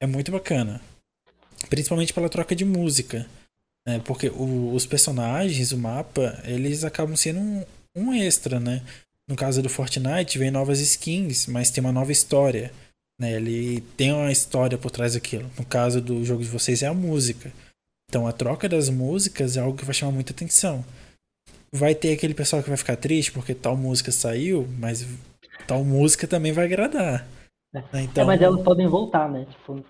é 0.00 0.06
muito 0.06 0.30
bacana. 0.32 0.80
Principalmente 1.68 2.12
pela 2.14 2.28
troca 2.28 2.54
de 2.56 2.64
música. 2.64 3.26
Né? 3.86 4.00
Porque 4.04 4.28
o- 4.28 4.72
os 4.74 4.86
personagens, 4.86 5.72
o 5.72 5.78
mapa, 5.78 6.40
eles 6.44 6.84
acabam 6.84 7.14
sendo 7.16 7.40
um, 7.40 7.64
um 7.94 8.14
extra, 8.14 8.58
né? 8.58 8.82
no 9.26 9.36
caso 9.36 9.62
do 9.62 9.70
Fortnite, 9.70 10.38
vem 10.38 10.50
novas 10.50 10.80
skins, 10.80 11.46
mas 11.46 11.70
tem 11.70 11.82
uma 11.82 11.92
nova 11.92 12.12
história. 12.12 12.70
Né? 13.20 13.34
Ele 13.34 13.80
tem 13.96 14.12
uma 14.12 14.32
história 14.32 14.76
por 14.76 14.90
trás 14.90 15.14
daquilo. 15.14 15.50
No 15.58 15.64
caso 15.64 16.00
do 16.00 16.24
jogo 16.24 16.42
de 16.42 16.48
vocês 16.48 16.82
é 16.82 16.86
a 16.86 16.94
música. 16.94 17.52
Então 18.08 18.26
a 18.26 18.32
troca 18.32 18.68
das 18.68 18.88
músicas 18.88 19.56
é 19.56 19.60
algo 19.60 19.76
que 19.76 19.84
vai 19.84 19.94
chamar 19.94 20.12
muita 20.12 20.32
atenção. 20.32 20.84
Vai 21.72 21.94
ter 21.94 22.12
aquele 22.12 22.34
pessoal 22.34 22.62
que 22.62 22.68
vai 22.68 22.76
ficar 22.76 22.96
triste 22.96 23.32
porque 23.32 23.54
tal 23.54 23.76
música 23.76 24.12
saiu, 24.12 24.68
mas 24.78 25.06
tal 25.66 25.84
música 25.84 26.26
também 26.26 26.52
vai 26.52 26.66
agradar. 26.66 27.26
Né? 27.72 27.84
Então... 27.94 28.22
É, 28.22 28.26
mas 28.26 28.40
elas 28.40 28.62
podem 28.62 28.86
voltar, 28.86 29.28
né? 29.28 29.46
Tipo, 29.50 29.84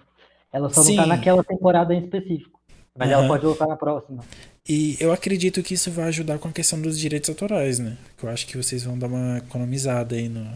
ela 0.51 0.71
só 0.71 0.83
Sim. 0.83 0.97
não 0.97 1.03
tá 1.03 1.09
naquela 1.09 1.45
temporada 1.45 1.95
em 1.95 2.05
específico. 2.05 2.59
Mas 2.97 3.09
uhum. 3.09 3.15
ela 3.15 3.29
pode 3.29 3.45
voltar 3.45 3.67
na 3.67 3.77
próxima. 3.77 4.25
E 4.67 4.97
eu 5.01 5.13
acredito 5.13 5.63
que 5.63 5.75
isso 5.75 5.91
vai 5.91 6.07
ajudar 6.07 6.39
com 6.39 6.49
a 6.49 6.53
questão 6.53 6.81
dos 6.81 6.99
direitos 6.99 7.29
autorais, 7.29 7.79
né? 7.79 7.99
Eu 8.23 8.29
acho 8.29 8.47
que 8.47 8.57
vocês 8.57 8.85
vão 8.85 8.99
dar 8.99 9.09
uma 9.09 9.39
economizada 9.39 10.15
aí 10.15 10.29
no. 10.29 10.47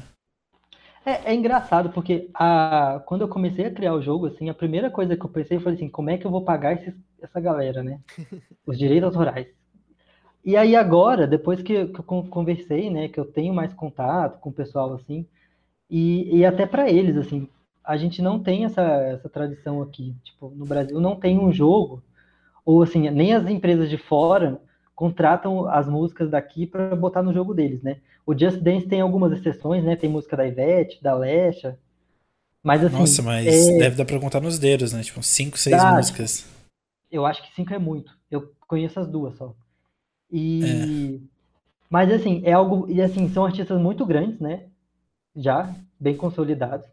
É, 1.05 1.32
é 1.32 1.34
engraçado, 1.34 1.90
porque 1.90 2.30
a, 2.34 3.03
quando 3.07 3.22
eu 3.22 3.28
comecei 3.28 3.66
a 3.66 3.70
criar 3.70 3.94
o 3.94 4.03
jogo, 4.03 4.26
assim, 4.26 4.49
a 4.49 4.55
primeira 4.55 4.90
coisa 4.90 5.16
que 5.16 5.24
eu 5.24 5.30
pensei 5.30 5.59
foi 5.59 5.72
assim, 5.74 5.88
como 5.88 6.11
é 6.11 6.18
que 6.18 6.26
eu 6.26 6.30
vou 6.30 6.44
pagar 6.44 6.74
esses, 6.74 6.94
essa 7.20 7.40
galera, 7.40 7.82
né? 7.82 8.01
Os 8.66 8.78
direitos 8.78 9.07
autorais. 9.07 9.46
E 10.44 10.57
aí 10.57 10.76
agora, 10.76 11.26
depois 11.26 11.62
que, 11.62 11.86
que 11.86 12.01
eu 12.01 12.05
conversei, 12.05 12.90
né, 12.90 13.09
que 13.09 13.18
eu 13.18 13.24
tenho 13.24 13.53
mais 13.53 13.72
contato 13.74 14.38
com 14.40 14.51
o 14.51 14.53
pessoal, 14.53 14.94
assim, 14.94 15.26
e, 15.90 16.38
e 16.38 16.44
até 16.44 16.66
para 16.66 16.90
eles, 16.90 17.16
assim, 17.16 17.49
a 17.84 17.96
gente 17.96 18.20
não 18.20 18.38
tem 18.38 18.64
essa, 18.64 18.82
essa 18.82 19.28
tradição 19.28 19.82
aqui. 19.82 20.14
Tipo, 20.22 20.51
no 20.51 20.66
Brasil 20.66 21.01
não 21.01 21.16
tem 21.16 21.38
um 21.38 21.53
jogo, 21.53 22.03
ou 22.64 22.82
assim, 22.82 23.11
nem 23.11 23.34
as 23.34 23.49
empresas 23.49 23.88
de 23.88 23.96
fora 23.96 24.61
contratam 24.99 25.68
as 25.68 25.88
músicas 25.88 26.28
daqui 26.28 26.66
para 26.66 26.96
botar 26.96 27.22
no 27.22 27.32
jogo 27.32 27.55
deles, 27.55 27.84
né? 27.84 27.99
O 28.26 28.36
Just 28.36 28.59
Dance 28.59 28.88
tem 28.88 29.01
algumas 29.01 29.30
exceções, 29.30 29.84
né? 29.84 29.94
Tem 29.94 30.11
música 30.11 30.36
da 30.36 30.44
Ivete, 30.44 31.01
da 31.01 31.14
Lesha. 31.14 31.78
Mas 32.64 32.84
assim. 32.84 32.99
Nossa, 32.99 33.22
mas 33.22 33.46
é... 33.46 33.78
deve 33.78 33.94
dar 33.94 34.05
pra 34.05 34.18
contar 34.18 34.40
nos 34.40 34.59
dedos, 34.59 34.92
né? 34.92 35.01
Tipo, 35.05 35.22
cinco, 35.22 35.57
seis 35.57 35.76
Dá, 35.76 35.94
músicas. 35.94 36.44
Eu 37.12 37.24
acho 37.24 37.40
que 37.46 37.55
cinco 37.55 37.72
é 37.72 37.78
muito. 37.78 38.11
Eu 38.28 38.53
conheço 38.66 38.99
as 38.99 39.07
duas 39.07 39.36
só. 39.36 39.55
E. 40.32 40.64
É. 40.64 41.28
Mas 41.88 42.11
assim, 42.11 42.42
é 42.44 42.53
algo. 42.53 42.90
E 42.90 43.01
assim, 43.01 43.28
são 43.28 43.46
artistas 43.46 43.80
muito 43.80 44.05
grandes, 44.05 44.40
né? 44.40 44.64
Já, 45.36 45.72
bem 46.01 46.16
consolidados. 46.16 46.88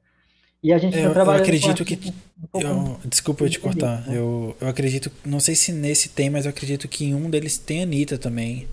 E 0.65 0.73
a 0.73 0.79
gente 0.79 0.97
eu, 0.97 1.09
tá 1.09 1.13
trabalhando. 1.13 1.41
Eu 1.41 1.43
acredito 1.43 1.85
que. 1.85 2.11
Um 2.51 2.59
eu, 2.59 2.97
desculpa 3.05 3.43
eu 3.43 3.49
te 3.51 3.59
cortar. 3.59 4.01
Né? 4.07 4.17
Eu, 4.17 4.57
eu 4.59 4.67
acredito. 4.67 5.11
Não 5.23 5.39
sei 5.39 5.53
se 5.53 5.71
nesse 5.71 6.09
tem, 6.09 6.27
mas 6.27 6.45
eu 6.45 6.49
acredito 6.49 6.87
que 6.87 7.05
em 7.05 7.13
um 7.13 7.29
deles 7.29 7.55
tem 7.55 7.81
a 7.81 7.83
Anitta 7.83 8.17
também. 8.17 8.67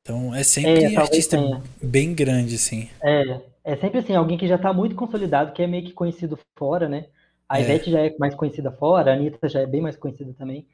Então 0.00 0.34
é 0.34 0.42
sempre 0.42 0.82
é, 0.82 0.96
artista 0.96 1.38
tenha. 1.38 1.62
bem 1.80 2.12
grande, 2.12 2.56
assim. 2.56 2.88
É, 3.00 3.40
é 3.62 3.76
sempre 3.76 4.00
assim, 4.00 4.16
alguém 4.16 4.36
que 4.36 4.48
já 4.48 4.58
tá 4.58 4.72
muito 4.72 4.96
consolidado, 4.96 5.52
que 5.52 5.62
é 5.62 5.66
meio 5.68 5.84
que 5.84 5.92
conhecido 5.92 6.36
fora, 6.58 6.88
né? 6.88 7.06
A 7.48 7.60
é. 7.60 7.62
Ivete 7.62 7.92
já 7.92 8.00
é 8.00 8.12
mais 8.18 8.34
conhecida 8.34 8.72
fora, 8.72 9.12
a 9.12 9.14
Anitta 9.14 9.48
já 9.48 9.60
é 9.60 9.66
bem 9.66 9.80
mais 9.80 9.94
conhecida 9.94 10.34
também. 10.36 10.66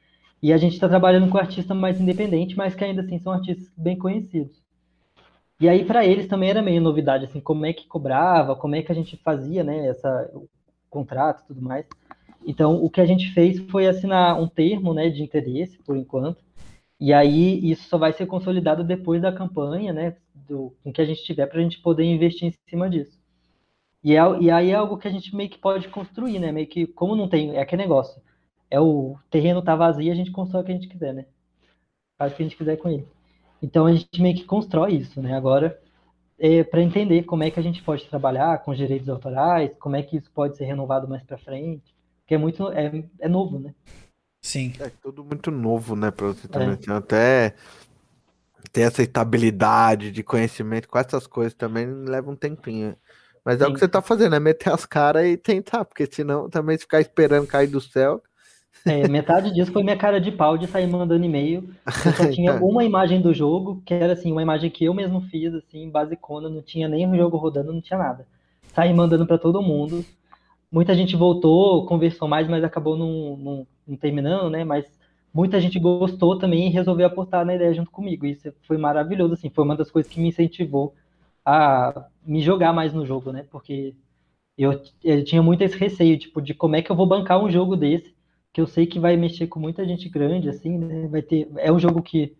E 0.43 0.51
a 0.51 0.57
gente 0.57 0.73
está 0.73 0.89
trabalhando 0.89 1.29
com 1.29 1.37
artista 1.37 1.75
mais 1.75 2.01
independente, 2.01 2.57
mas 2.57 2.75
que 2.75 2.85
ainda 2.85 3.03
assim 3.03 3.19
são 3.19 3.33
artistas 3.33 3.71
bem 3.77 3.99
conhecidos. 3.99 4.63
E 5.61 5.69
aí 5.69 5.85
para 5.85 6.07
eles 6.07 6.29
também 6.29 6.51
era 6.51 6.63
meio 6.63 6.81
novidade, 6.81 7.25
assim, 7.25 7.41
como 7.41 7.67
é 7.67 7.73
que 7.73 7.87
cobrava, 7.87 8.55
como 8.55 8.77
é 8.77 8.83
que 8.83 8.93
a 8.93 8.95
gente 8.95 9.17
fazia, 9.17 9.65
né, 9.65 9.89
essa 9.89 10.31
o 10.33 10.49
contrato, 10.89 11.45
tudo 11.49 11.61
mais. 11.61 11.87
Então 12.47 12.83
o 12.83 12.89
que 12.89 13.01
a 13.01 13.07
gente 13.07 13.33
fez 13.33 13.59
foi 13.71 13.87
assinar 13.89 14.41
um 14.41 14.49
termo, 14.49 14.95
né, 14.95 15.11
de 15.11 15.23
interesse 15.23 15.77
por 15.79 15.97
enquanto. 15.97 16.43
E 17.01 17.13
aí 17.13 17.71
isso 17.71 17.89
só 17.89 17.99
vai 17.99 18.13
ser 18.13 18.27
consolidado 18.27 18.85
depois 18.85 19.21
da 19.23 19.33
campanha, 19.33 19.93
né, 19.93 20.17
do, 20.35 20.75
com 20.83 20.93
que 20.93 21.01
a 21.01 21.05
gente 21.05 21.25
tiver 21.25 21.47
para 21.47 21.59
a 21.59 21.63
gente 21.63 21.81
poder 21.81 22.05
investir 22.05 22.49
em 22.49 22.55
cima 22.69 22.89
disso. 22.89 23.19
E, 24.03 24.15
é, 24.17 24.21
e 24.41 24.51
aí 24.51 24.71
é 24.71 24.75
algo 24.75 24.97
que 24.97 25.09
a 25.09 25.11
gente 25.11 25.35
meio 25.35 25.51
que 25.51 25.59
pode 25.59 25.89
construir, 25.89 26.39
né, 26.39 26.53
meio 26.53 26.69
que 26.69 26.87
como 26.87 27.17
não 27.17 27.29
tem, 27.29 27.57
é 27.57 27.61
aquele 27.61 27.83
negócio. 27.83 28.23
É 28.71 28.81
o 28.81 29.17
terreno 29.31 29.63
tá 29.63 29.75
vazio, 29.75 30.13
a 30.13 30.15
gente 30.15 30.31
constrói 30.31 30.63
o 30.63 30.65
que 30.65 30.73
a 30.73 30.75
gente 30.75 30.89
quiser, 30.89 31.15
né? 31.15 31.27
Faz 32.19 32.33
o 32.33 32.37
que 32.37 32.43
a 32.43 32.47
gente 32.47 32.57
quiser 32.57 32.77
com 32.77 32.89
ele. 32.89 33.07
Então 33.63 33.87
a 33.87 33.93
gente 33.93 34.21
meio 34.21 34.37
que 34.37 34.45
constrói 34.45 34.95
isso, 34.95 35.21
né? 35.21 35.37
Agora, 35.37 35.79
é, 36.39 36.63
para 36.63 36.83
entender 36.83 37.25
como 37.25 37.43
é 37.43 37.51
que 37.51 37.59
a 37.59 37.63
gente 37.63 37.83
pode 37.83 38.05
trabalhar 38.07 38.59
com 38.59 38.71
os 38.71 38.79
direitos 38.79 39.09
autorais, 39.09 39.71
como 39.81 39.97
é 39.97 40.03
que 40.03 40.17
isso 40.17 40.31
pode 40.33 40.57
ser 40.57 40.65
renovado 40.65 41.09
mais 41.09 41.23
para 41.23 41.39
frente, 41.39 41.95
que 42.27 42.35
é 42.35 42.39
muito 42.39 42.71
é, 42.71 43.05
é 43.19 43.29
novo, 43.29 43.59
né? 43.59 43.75
Sim. 44.41 44.73
É 44.79 44.91
tudo 45.03 45.25
muito 45.25 45.51
novo, 45.51 45.97
né, 45.97 46.11
para 46.11 46.29
você 46.29 46.47
também. 46.47 46.79
É. 46.89 46.93
Até 46.93 47.55
ter 48.73 48.83
essa 48.83 49.03
estabilidade 49.03 50.13
de 50.13 50.23
conhecimento 50.23 50.89
com 50.89 50.99
essas 50.99 51.27
coisas 51.27 51.55
também 51.55 51.87
leva 51.87 52.31
um 52.31 52.37
tempinho. 52.37 52.97
Mas 53.45 53.61
é 53.61 53.65
Sim. 53.65 53.71
o 53.71 53.75
que 53.75 53.81
você 53.81 53.89
tá 53.89 54.03
fazendo, 54.03 54.37
é 54.37 54.41
meter 54.41 54.73
as 54.73 54.85
caras 54.85 55.27
e 55.27 55.37
tentar, 55.37 55.85
porque 55.85 56.07
senão 56.11 56.49
também 56.49 56.77
se 56.77 56.83
ficar 56.83 57.01
esperando 57.01 57.47
cair 57.47 57.67
do 57.67 57.81
céu, 57.81 58.23
é, 58.85 59.09
metade 59.09 59.53
disso 59.53 59.73
foi 59.73 59.83
minha 59.83 59.97
cara 59.97 60.21
de 60.21 60.31
pau 60.31 60.57
de 60.57 60.67
sair 60.67 60.87
mandando 60.87 61.25
e-mail. 61.25 61.69
Eu 62.05 62.13
só 62.13 62.29
tinha 62.31 62.55
uma 62.55 62.85
imagem 62.85 63.21
do 63.21 63.35
jogo, 63.35 63.83
que 63.85 63.93
era 63.93 64.13
assim, 64.13 64.33
uma 64.33 64.43
imagem 64.43 64.71
que 64.71 64.85
eu 64.85 64.95
mesmo 64.95 65.21
fiz, 65.23 65.53
assim, 65.55 65.91
basicona, 65.91 66.49
não 66.49 66.63
tinha 66.63 66.89
nem 66.89 67.11
o 67.11 67.17
jogo 67.17 67.37
rodando, 67.37 67.73
não 67.73 67.81
tinha 67.81 67.99
nada. 67.99 68.27
Saí 68.73 68.93
mandando 68.95 69.27
para 69.27 69.39
todo 69.39 69.63
mundo. 69.63 70.05
Muita 70.71 70.95
gente 70.95 71.17
voltou, 71.17 71.87
conversou 71.87 72.29
mais, 72.29 72.49
mas 72.49 72.63
acabou 72.63 72.97
não, 72.97 73.37
não, 73.37 73.67
não, 73.87 73.97
terminando, 73.97 74.51
né? 74.51 74.65
Mas 74.65 74.87
muita 75.33 75.61
gente 75.61 75.79
gostou 75.79 76.39
também 76.39 76.67
e 76.67 76.71
resolveu 76.71 77.07
apostar 77.07 77.45
na 77.45 77.55
ideia 77.55 77.75
junto 77.75 77.91
comigo. 77.91 78.27
Isso 78.27 78.53
foi 78.63 78.77
maravilhoso, 78.77 79.35
assim, 79.35 79.51
foi 79.51 79.65
uma 79.65 79.77
das 79.77 79.91
coisas 79.91 80.11
que 80.11 80.21
me 80.21 80.29
incentivou 80.29 80.95
a 81.45 82.07
me 82.25 82.41
jogar 82.41 82.73
mais 82.73 82.93
no 82.93 83.07
jogo, 83.07 83.33
né? 83.33 83.47
Porque 83.51 83.95
eu, 84.57 84.81
eu 85.03 85.25
tinha 85.25 85.43
muito 85.43 85.63
esse 85.63 85.77
receio, 85.77 86.19
tipo, 86.19 86.43
de 86.43 86.53
como 86.53 86.77
é 86.77 86.83
que 86.83 86.91
eu 86.91 86.97
vou 86.97 87.07
bancar 87.07 87.43
um 87.43 87.51
jogo 87.51 87.75
desse 87.77 88.18
que 88.59 88.63
eu 88.63 88.67
sei 88.67 88.87
que 88.87 88.99
vai 88.99 89.17
mexer 89.17 89.47
com 89.47 89.61
muita 89.61 89.87
gente 89.87 90.09
grande, 90.09 90.49
assim, 90.49 90.77
né? 90.77 91.07
Vai 91.07 91.23
ter, 91.23 91.49
é 91.59 91.71
um 91.71 91.79
jogo 91.79 92.03
que, 92.03 92.37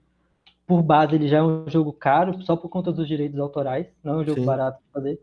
por 0.67 0.83
base, 0.83 1.15
ele 1.15 1.29
já 1.29 1.39
é 1.39 1.43
um 1.45 1.71
jogo 1.71 1.93
caro, 1.93 2.43
só 2.43 2.57
por 2.57 2.69
conta 2.69 2.91
dos 2.91 3.07
direitos 3.07 3.39
autorais, 3.39 3.87
não 4.03 4.15
é 4.15 4.17
um 4.17 4.25
jogo 4.25 4.41
Sim. 4.41 4.47
barato 4.47 4.79
de 4.79 4.93
fazer. 4.93 5.21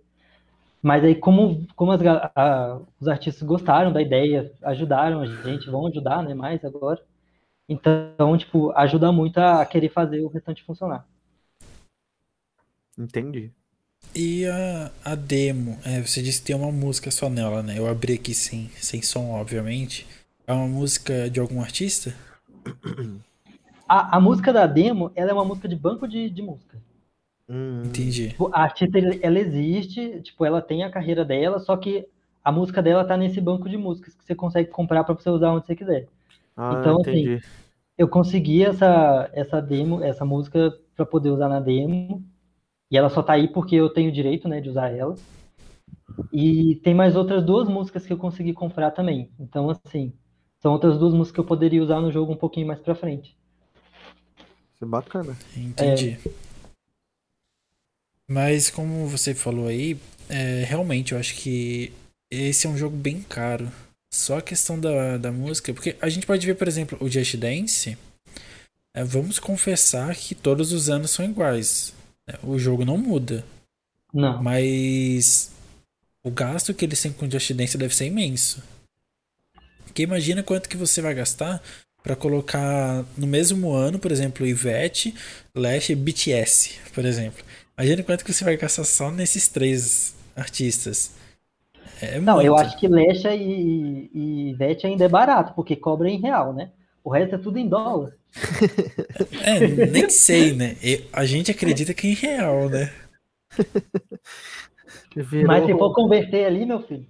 Mas 0.81 1.03
aí, 1.03 1.13
como, 1.13 1.67
como 1.75 1.91
as, 1.91 1.99
a, 2.33 2.79
os 2.97 3.09
artistas 3.09 3.43
gostaram 3.45 3.91
da 3.91 4.01
ideia, 4.01 4.53
ajudaram 4.63 5.19
a 5.19 5.25
gente, 5.25 5.69
vão 5.69 5.85
ajudar, 5.87 6.23
né, 6.23 6.33
mais 6.33 6.63
agora. 6.63 7.03
Então, 7.67 8.37
tipo, 8.37 8.71
ajuda 8.71 9.11
muito 9.11 9.37
a 9.39 9.65
querer 9.65 9.89
fazer 9.89 10.21
o 10.21 10.29
restante 10.29 10.63
funcionar. 10.63 11.05
Entendi. 12.97 13.51
E 14.15 14.45
a, 14.45 14.91
a 15.03 15.15
demo, 15.15 15.77
é, 15.83 15.99
você 15.99 16.21
disse 16.21 16.39
que 16.39 16.47
tem 16.47 16.55
uma 16.55 16.71
música 16.71 17.11
só 17.11 17.29
nela, 17.29 17.61
né? 17.61 17.77
Eu 17.77 17.85
abri 17.85 18.13
aqui 18.13 18.33
sem, 18.33 18.69
sem 18.77 19.01
som, 19.01 19.31
obviamente. 19.31 20.07
É 20.47 20.53
uma 20.53 20.67
música 20.67 21.29
de 21.29 21.39
algum 21.39 21.61
artista? 21.61 22.13
A, 23.87 24.17
a 24.17 24.19
música 24.19 24.51
da 24.53 24.67
demo, 24.67 25.11
ela 25.15 25.31
é 25.31 25.33
uma 25.33 25.45
música 25.45 25.67
de 25.67 25.75
banco 25.75 26.07
de, 26.07 26.29
de 26.29 26.41
música. 26.41 26.77
Hum. 27.49 27.83
Entendi. 27.85 28.35
A 28.51 28.63
artista, 28.63 28.97
ela 29.21 29.39
existe, 29.39 30.21
tipo, 30.21 30.45
ela 30.45 30.61
tem 30.61 30.83
a 30.83 30.89
carreira 30.89 31.23
dela, 31.23 31.59
só 31.59 31.75
que 31.77 32.07
a 32.43 32.51
música 32.51 32.81
dela 32.81 33.05
tá 33.05 33.17
nesse 33.17 33.39
banco 33.41 33.69
de 33.69 33.77
músicas 33.77 34.15
que 34.15 34.23
você 34.23 34.35
consegue 34.35 34.69
comprar 34.69 35.03
para 35.03 35.15
você 35.15 35.29
usar 35.29 35.51
onde 35.51 35.65
você 35.65 35.75
quiser. 35.75 36.07
Ah, 36.55 36.77
então, 36.79 37.01
assim, 37.01 37.11
entendi. 37.11 37.35
assim, 37.35 37.47
eu 37.97 38.07
consegui 38.07 38.63
essa, 38.63 39.29
essa 39.33 39.61
demo, 39.61 40.03
essa 40.03 40.25
música 40.25 40.73
para 40.95 41.05
poder 41.05 41.29
usar 41.29 41.49
na 41.49 41.59
demo, 41.59 42.23
e 42.89 42.97
ela 42.97 43.09
só 43.09 43.21
tá 43.23 43.33
aí 43.33 43.47
porque 43.47 43.75
eu 43.75 43.89
tenho 43.89 44.09
o 44.09 44.13
direito, 44.13 44.47
né, 44.47 44.61
de 44.61 44.69
usar 44.69 44.89
ela. 44.89 45.15
E 46.31 46.75
tem 46.83 46.93
mais 46.93 47.15
outras 47.15 47.43
duas 47.43 47.67
músicas 47.67 48.05
que 48.05 48.13
eu 48.13 48.17
consegui 48.17 48.53
comprar 48.53 48.91
também. 48.91 49.31
Então, 49.39 49.69
assim, 49.69 50.13
são 50.66 50.74
outras 50.74 50.97
duas 50.97 51.13
músicas 51.13 51.36
que 51.36 51.39
eu 51.41 51.45
poderia 51.45 51.84
usar 51.84 52.01
no 52.01 52.11
jogo 52.11 52.34
um 52.34 52.36
pouquinho 52.36 52.66
mais 52.66 52.80
pra 52.80 52.95
frente. 52.95 53.38
Isso 54.74 54.84
é 54.84 54.88
bacana. 54.88 55.38
Entendi. 55.55 56.18
É... 56.26 56.30
Mas 58.28 58.72
como 58.72 59.05
você 59.05 59.36
falou 59.36 59.68
aí, 59.68 59.95
é, 60.28 60.63
realmente 60.68 61.11
eu 61.11 61.20
acho 61.20 61.36
que 61.36 61.93
esse 62.32 62.66
é 62.66 62.70
um 62.72 62.76
jogo 62.76 62.97
bem 62.97 63.22
caro. 63.22 63.72
Só 64.11 64.39
a 64.39 64.41
questão 64.41 64.80
da, 64.80 65.20
da 65.20 65.32
música, 65.32 65.72
porque 65.72 65.95
a 66.01 66.09
gente 66.09 66.26
pode 66.26 66.43
ver, 66.47 66.55
por 66.55 66.68
exemplo, 66.68 66.97
o 66.99 67.07
Just 67.07 67.36
Dance. 67.36 67.95
É, 68.91 69.03
vamos 69.03 69.38
confessar 69.38 70.16
que 70.16 70.34
todos 70.34 70.74
os 70.74 70.89
anos 70.89 71.11
são 71.11 71.24
iguais. 71.24 71.93
É, 72.26 72.39
o 72.41 72.57
jogo 72.57 72.84
não 72.84 72.97
muda. 72.97 73.45
Não. 74.11 74.41
Mas 74.41 75.51
o 76.24 76.32
gasto 76.32 76.74
que 76.74 76.86
eles 76.86 76.99
têm 76.99 77.13
com 77.13 77.28
o 77.28 77.32
Just 77.32 77.51
Dance 77.53 77.78
deve 77.78 77.95
ser 77.95 78.07
imenso. 78.07 78.63
Porque 79.95 80.03
imagina 80.03 80.43
quanto 80.43 80.67
que 80.67 80.75
você 80.75 81.01
vai 81.01 81.13
gastar 81.15 81.63
para 82.03 82.17
colocar 82.17 83.05
no 83.17 83.25
mesmo 83.25 83.71
ano, 83.71 83.97
por 83.97 84.11
exemplo, 84.11 84.45
Ivete, 84.45 85.15
Lash 85.55 85.89
e 85.91 85.95
BTS, 85.95 86.81
por 86.93 87.05
exemplo. 87.05 87.41
Imagina 87.77 88.03
quanto 88.03 88.25
que 88.25 88.33
você 88.33 88.43
vai 88.43 88.57
gastar 88.57 88.83
só 88.83 89.09
nesses 89.09 89.47
três 89.47 90.13
artistas. 90.35 91.11
É 92.01 92.19
Não, 92.25 92.41
muito. 92.41 92.41
eu 92.41 92.55
acho 92.57 92.77
que 92.77 92.87
Lesha 92.87 93.33
e, 93.35 94.09
e 94.13 94.49
Ivete 94.49 94.85
ainda 94.87 95.05
é 95.05 95.09
barato, 95.09 95.53
porque 95.53 95.75
cobra 95.75 96.09
em 96.09 96.19
real, 96.19 96.53
né? 96.53 96.71
O 97.03 97.09
resto 97.11 97.35
é 97.35 97.37
tudo 97.37 97.57
em 97.59 97.67
dólar. 97.69 98.17
É, 99.39 99.59
nem 99.61 100.09
sei, 100.09 100.53
né? 100.53 100.75
A 101.13 101.25
gente 101.25 101.51
acredita 101.51 101.93
que 101.93 102.07
é 102.07 102.09
em 102.11 102.13
real, 102.13 102.69
né? 102.69 102.91
Virou- 105.15 105.47
Mas 105.47 105.65
se 105.65 105.75
for 105.77 105.93
converter 105.93 106.45
ali, 106.45 106.65
meu 106.65 106.79
filho, 106.81 107.07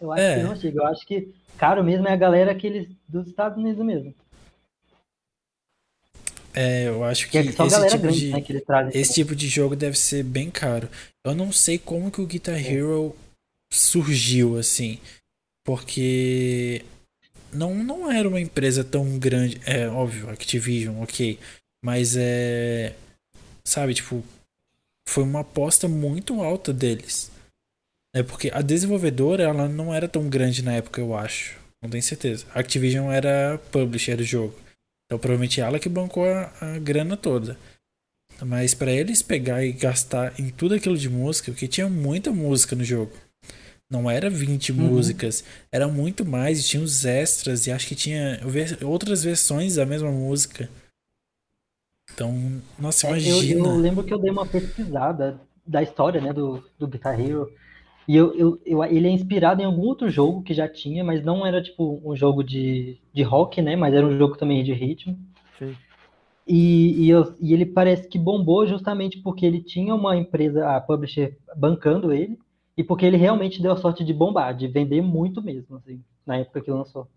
eu 0.00 0.12
acho 0.12 0.22
É. 0.22 0.36
que 0.36 0.42
não 0.42 0.56
chega. 0.56 0.78
Eu 0.80 0.86
acho 0.86 1.06
que 1.06 1.28
caro 1.58 1.82
mesmo 1.84 2.08
é 2.08 2.12
a 2.12 2.16
galera 2.16 2.52
aqueles 2.52 2.88
dos 3.08 3.26
Estados 3.28 3.58
Unidos 3.58 3.84
mesmo. 3.84 4.14
É, 6.52 6.88
eu 6.88 7.04
acho 7.04 7.26
Que 7.30 7.42
que 7.42 7.48
é 7.48 7.52
só 7.52 7.66
esse 7.66 7.86
tipo 7.88 8.02
grande, 8.02 8.18
de 8.20 8.30
né, 8.32 8.40
que 8.40 8.52
eles 8.52 8.64
trazem. 8.64 9.00
esse 9.00 9.14
tipo 9.14 9.36
de 9.36 9.46
jogo 9.48 9.76
deve 9.76 9.96
ser 9.96 10.24
bem 10.24 10.50
caro. 10.50 10.88
Eu 11.24 11.34
não 11.34 11.52
sei 11.52 11.78
como 11.78 12.10
que 12.10 12.20
o 12.20 12.26
Guitar 12.26 12.58
Hero 12.58 13.14
surgiu 13.72 14.58
assim, 14.58 14.98
porque 15.64 16.84
não 17.52 17.74
não 17.84 18.10
era 18.10 18.28
uma 18.28 18.40
empresa 18.40 18.82
tão 18.82 19.16
grande, 19.18 19.60
é 19.64 19.86
óbvio, 19.88 20.28
Activision, 20.28 21.00
OK, 21.02 21.38
mas 21.84 22.16
é 22.16 22.94
sabe, 23.64 23.94
tipo, 23.94 24.24
foi 25.06 25.22
uma 25.22 25.40
aposta 25.40 25.86
muito 25.86 26.42
alta 26.42 26.72
deles. 26.72 27.30
É 28.14 28.22
porque 28.22 28.50
a 28.52 28.60
desenvolvedora 28.60 29.44
ela 29.44 29.68
não 29.68 29.94
era 29.94 30.08
tão 30.08 30.28
grande 30.28 30.62
na 30.62 30.72
época, 30.74 31.00
eu 31.00 31.16
acho. 31.16 31.58
Não 31.82 31.88
tenho 31.88 32.02
certeza. 32.02 32.44
A 32.54 32.60
Activision 32.60 33.10
era 33.10 33.58
publisher 33.70 34.16
do 34.16 34.24
jogo. 34.24 34.54
Então 35.06 35.18
provavelmente 35.18 35.60
ela 35.60 35.78
que 35.78 35.88
bancou 35.88 36.24
a, 36.26 36.52
a 36.60 36.78
grana 36.78 37.16
toda. 37.16 37.56
Mas 38.44 38.74
pra 38.74 38.90
eles 38.90 39.22
pegar 39.22 39.64
e 39.64 39.72
gastar 39.72 40.38
em 40.40 40.50
tudo 40.50 40.74
aquilo 40.74 40.96
de 40.96 41.08
música, 41.08 41.52
porque 41.52 41.68
tinha 41.68 41.88
muita 41.88 42.32
música 42.32 42.74
no 42.74 42.82
jogo. 42.84 43.12
Não 43.90 44.10
era 44.10 44.30
20 44.30 44.72
Uhum. 44.72 44.78
músicas, 44.78 45.44
era 45.70 45.88
muito 45.88 46.24
mais, 46.24 46.60
e 46.60 46.64
tinha 46.64 46.82
os 46.82 47.04
extras, 47.04 47.66
e 47.66 47.72
acho 47.72 47.88
que 47.88 47.96
tinha 47.96 48.40
outras 48.84 49.24
versões 49.24 49.74
da 49.74 49.84
mesma 49.84 50.10
música. 50.12 50.70
Então, 52.12 52.62
nossa, 52.78 53.06
É, 53.08 53.10
eu, 53.10 53.16
imagina. 53.16 53.68
eu 53.68 53.76
lembro 53.76 54.04
que 54.04 54.12
eu 54.14 54.18
dei 54.18 54.30
uma 54.30 54.46
pesquisada 54.46 55.40
da 55.66 55.82
história, 55.82 56.20
né, 56.20 56.32
do, 56.32 56.62
do 56.78 56.86
Guitar 56.88 57.18
Hero. 57.20 57.50
E 58.06 58.16
eu, 58.16 58.34
eu, 58.34 58.60
eu- 58.66 58.84
ele 58.84 59.08
é 59.08 59.10
inspirado 59.10 59.62
em 59.62 59.64
algum 59.64 59.82
outro 59.86 60.10
jogo 60.10 60.42
que 60.42 60.52
já 60.54 60.68
tinha, 60.68 61.04
mas 61.04 61.24
não 61.24 61.46
era 61.46 61.62
tipo 61.62 62.00
um 62.04 62.14
jogo 62.16 62.42
de, 62.44 62.98
de 63.12 63.22
rock, 63.22 63.62
né? 63.62 63.76
Mas 63.76 63.94
era 63.94 64.06
um 64.06 64.18
jogo 64.18 64.36
também 64.36 64.62
de 64.64 64.72
ritmo. 64.74 65.18
Sim. 65.58 65.78
E, 66.46 67.04
e, 67.06 67.10
eu- 67.10 67.34
e 67.40 67.52
ele 67.52 67.64
parece 67.66 68.08
que 68.08 68.18
bombou 68.18 68.66
justamente 68.66 69.20
porque 69.22 69.46
ele 69.46 69.62
tinha 69.62 69.94
uma 69.94 70.16
empresa, 70.16 70.68
a 70.76 70.80
publisher, 70.80 71.36
bancando 71.56 72.12
ele, 72.12 72.38
e 72.76 72.82
porque 72.82 73.06
ele 73.06 73.16
realmente 73.16 73.60
deu 73.62 73.72
a 73.72 73.76
sorte 73.76 74.04
de 74.04 74.12
bombar, 74.12 74.54
de 74.56 74.66
vender 74.66 75.02
muito 75.02 75.42
mesmo, 75.42 75.76
assim, 75.76 76.02
na 76.26 76.38
época 76.38 76.60
que 76.62 76.70
lançou. 76.70 77.08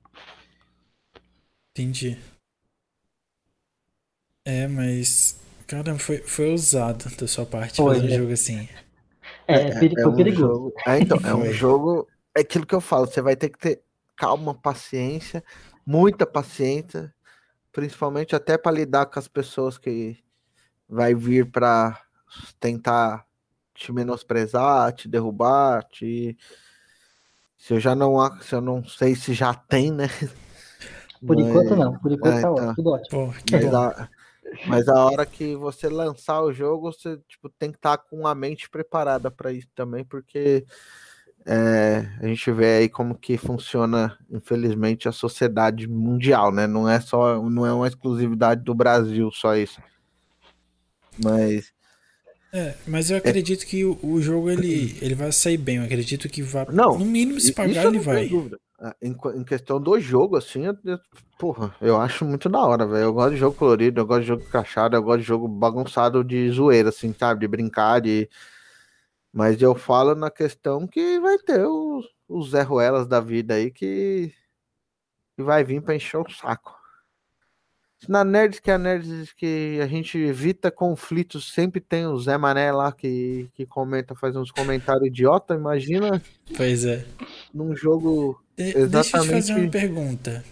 Entendi. 1.75 2.17
É, 4.45 4.67
mas. 4.67 5.39
Caramba, 5.67 5.99
foi, 5.99 6.17
foi 6.19 6.49
ousado 6.51 7.09
da 7.15 7.27
sua 7.27 7.45
parte 7.45 7.81
Foi, 7.81 7.97
fazer 7.97 8.05
um 8.05 8.09
é. 8.15 8.17
jogo 8.17 8.31
assim. 8.33 8.67
É, 9.47 9.79
peri- 9.79 10.01
foi 10.01 10.11
um 10.11 10.15
perigoso. 10.15 10.41
jogo. 10.47 10.73
É, 10.87 10.99
então, 10.99 11.17
é 11.23 11.33
um 11.33 11.45
jogo. 11.51 12.07
É 12.35 12.41
aquilo 12.41 12.65
que 12.65 12.73
eu 12.75 12.81
falo, 12.81 13.05
você 13.05 13.21
vai 13.21 13.35
ter 13.35 13.49
que 13.49 13.59
ter 13.59 13.83
calma, 14.15 14.53
paciência, 14.55 15.43
muita 15.85 16.25
paciência, 16.25 17.13
principalmente 17.71 18.35
até 18.35 18.57
para 18.57 18.71
lidar 18.71 19.05
com 19.07 19.19
as 19.19 19.27
pessoas 19.27 19.77
que 19.77 20.17
vai 20.87 21.13
vir 21.13 21.49
para 21.51 21.99
tentar 22.59 23.25
te 23.73 23.91
menosprezar, 23.91 24.91
te 24.93 25.07
derrubar, 25.07 25.83
te 25.85 26.37
se 27.57 27.73
eu 27.73 27.79
já 27.79 27.95
não 27.95 28.19
há- 28.19 28.39
se 28.41 28.53
eu 28.53 28.61
não 28.61 28.83
sei 28.83 29.15
se 29.15 29.33
já 29.33 29.53
tem, 29.53 29.91
né? 29.91 30.07
Por 31.25 31.35
Mas- 31.37 31.47
enquanto 31.47 31.75
não, 31.75 31.97
por 31.99 32.11
enquanto 32.11 32.35
é, 32.37 32.41
tá 32.41 32.51
ótimo, 32.51 32.75
tudo 32.75 32.89
ótimo. 32.91 33.27
Pô, 33.27 33.33
que 33.45 33.51
Mas 33.55 33.63
mas 34.67 34.87
a 34.87 35.05
hora 35.05 35.25
que 35.25 35.55
você 35.55 35.89
lançar 35.89 36.41
o 36.41 36.53
jogo, 36.53 36.91
você 36.91 37.17
tipo, 37.27 37.49
tem 37.49 37.71
que 37.71 37.77
estar 37.77 37.97
com 37.97 38.27
a 38.27 38.35
mente 38.35 38.69
preparada 38.69 39.29
para 39.29 39.51
isso 39.51 39.67
também, 39.75 40.03
porque 40.03 40.65
é, 41.45 42.07
a 42.21 42.27
gente 42.27 42.51
vê 42.51 42.77
aí 42.77 42.89
como 42.89 43.15
que 43.15 43.37
funciona, 43.37 44.17
infelizmente, 44.31 45.09
a 45.09 45.11
sociedade 45.11 45.87
mundial, 45.87 46.51
né? 46.51 46.67
Não 46.67 46.87
é 46.87 46.99
só, 46.99 47.41
não 47.49 47.65
é 47.65 47.73
uma 47.73 47.87
exclusividade 47.87 48.63
do 48.63 48.73
Brasil 48.73 49.29
só 49.31 49.55
isso. 49.55 49.81
Mas 51.23 51.71
É, 52.53 52.75
mas 52.87 53.09
eu 53.09 53.17
acredito 53.17 53.65
que 53.65 53.83
o, 53.83 53.99
o 54.01 54.21
jogo 54.21 54.49
ele, 54.49 54.97
ele 55.01 55.15
vai 55.15 55.31
sair 55.31 55.57
bem. 55.57 55.77
Eu 55.77 55.83
acredito 55.83 56.29
que 56.29 56.41
vai. 56.41 56.65
Não, 56.71 56.97
no 56.97 57.05
mínimo, 57.05 57.39
se 57.39 57.51
pagar, 57.51 57.87
ele 57.87 57.99
vai. 57.99 58.27
dúvida. 58.27 58.59
Ah, 58.85 58.93
Em, 59.01 59.15
em 59.35 59.43
questão 59.45 59.79
do 59.79 59.97
jogo, 59.97 60.35
assim, 60.35 60.65
eu, 60.65 60.77
eu- 60.83 60.99
porra, 61.39 61.73
eu 61.79 61.95
acho 62.01 62.25
muito 62.25 62.49
da 62.49 62.59
hora, 62.59 62.85
velho. 62.85 63.03
Eu 63.05 63.13
gosto 63.13 63.31
de 63.31 63.37
jogo 63.37 63.55
colorido, 63.57 64.01
eu 64.01 64.05
gosto 64.05 64.21
de 64.23 64.27
jogo 64.27 64.43
crachado, 64.49 64.95
eu 64.97 65.01
gosto 65.01 65.21
de 65.21 65.25
jogo 65.27 65.47
bagunçado 65.47 66.21
de 66.23 66.49
zoeira, 66.51 66.89
assim, 66.89 67.13
sabe? 67.17 67.39
De 67.39 67.47
brincar, 67.47 68.01
de. 68.01 68.29
Mas 69.31 69.61
eu 69.61 69.73
falo 69.73 70.13
na 70.15 70.29
questão 70.29 70.85
que 70.85 71.17
vai 71.21 71.37
ter 71.39 71.65
os, 71.65 72.05
os 72.27 72.49
Zé 72.51 72.61
Ruelas 72.61 73.07
da 73.07 73.19
vida 73.21 73.53
aí 73.55 73.71
que, 73.71 74.33
que 75.35 75.41
vai 75.43 75.63
vir 75.63 75.81
pra 75.81 75.95
encher 75.95 76.17
o 76.17 76.29
saco. 76.29 76.77
Na 78.07 78.23
Nerds, 78.25 78.59
que 78.59 78.69
é 78.69 78.73
a 78.73 78.77
Nerds 78.77 79.31
que 79.31 79.79
a 79.81 79.87
gente 79.87 80.17
evita 80.17 80.69
conflitos, 80.69 81.53
sempre 81.53 81.79
tem 81.79 82.05
o 82.05 82.19
Zé 82.19 82.37
Mané 82.37 82.69
lá 82.73 82.91
que, 82.91 83.49
que 83.53 83.65
comenta, 83.65 84.13
faz 84.13 84.35
uns 84.35 84.51
comentários 84.51 85.07
idiota. 85.07 85.55
Imagina 85.55 86.21
Pois 86.57 86.83
é. 86.83 87.05
num 87.53 87.73
jogo 87.73 88.42
De- 88.57 88.77
Deixa 88.87 89.17
eu 89.17 89.21
te 89.21 89.29
fazer 89.29 89.53
Exatamente. 89.53 89.53
uma 89.53 89.69
pergunta. 89.69 90.43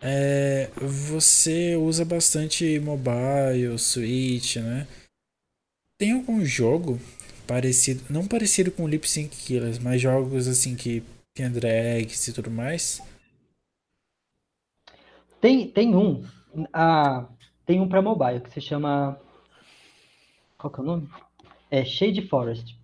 É, 0.00 0.70
você 0.76 1.76
usa 1.76 2.04
bastante 2.04 2.78
mobile, 2.80 3.78
Switch, 3.78 4.56
né? 4.56 4.86
Tem 5.98 6.12
algum 6.12 6.44
jogo 6.44 7.00
parecido, 7.48 8.04
não 8.08 8.28
parecido 8.28 8.70
com 8.70 8.86
Lip 8.86 9.08
Sync 9.10 9.34
Killers, 9.36 9.78
mas 9.80 10.00
jogos 10.00 10.46
assim 10.46 10.76
que 10.76 11.02
tem 11.36 11.50
drags 11.50 12.28
e 12.28 12.32
tudo 12.32 12.48
mais? 12.48 13.02
Tem, 15.40 15.68
tem 15.68 15.94
um, 15.94 16.24
ah, 16.72 17.26
tem 17.66 17.80
um 17.80 17.88
para 17.88 18.00
mobile 18.02 18.40
que 18.40 18.50
se 18.50 18.60
chama, 18.60 19.18
qual 20.58 20.72
que 20.72 20.80
é 20.80 20.82
o 20.82 20.86
nome? 20.86 21.08
É 21.70 21.84
Shade 21.84 22.28
Forest, 22.28 22.76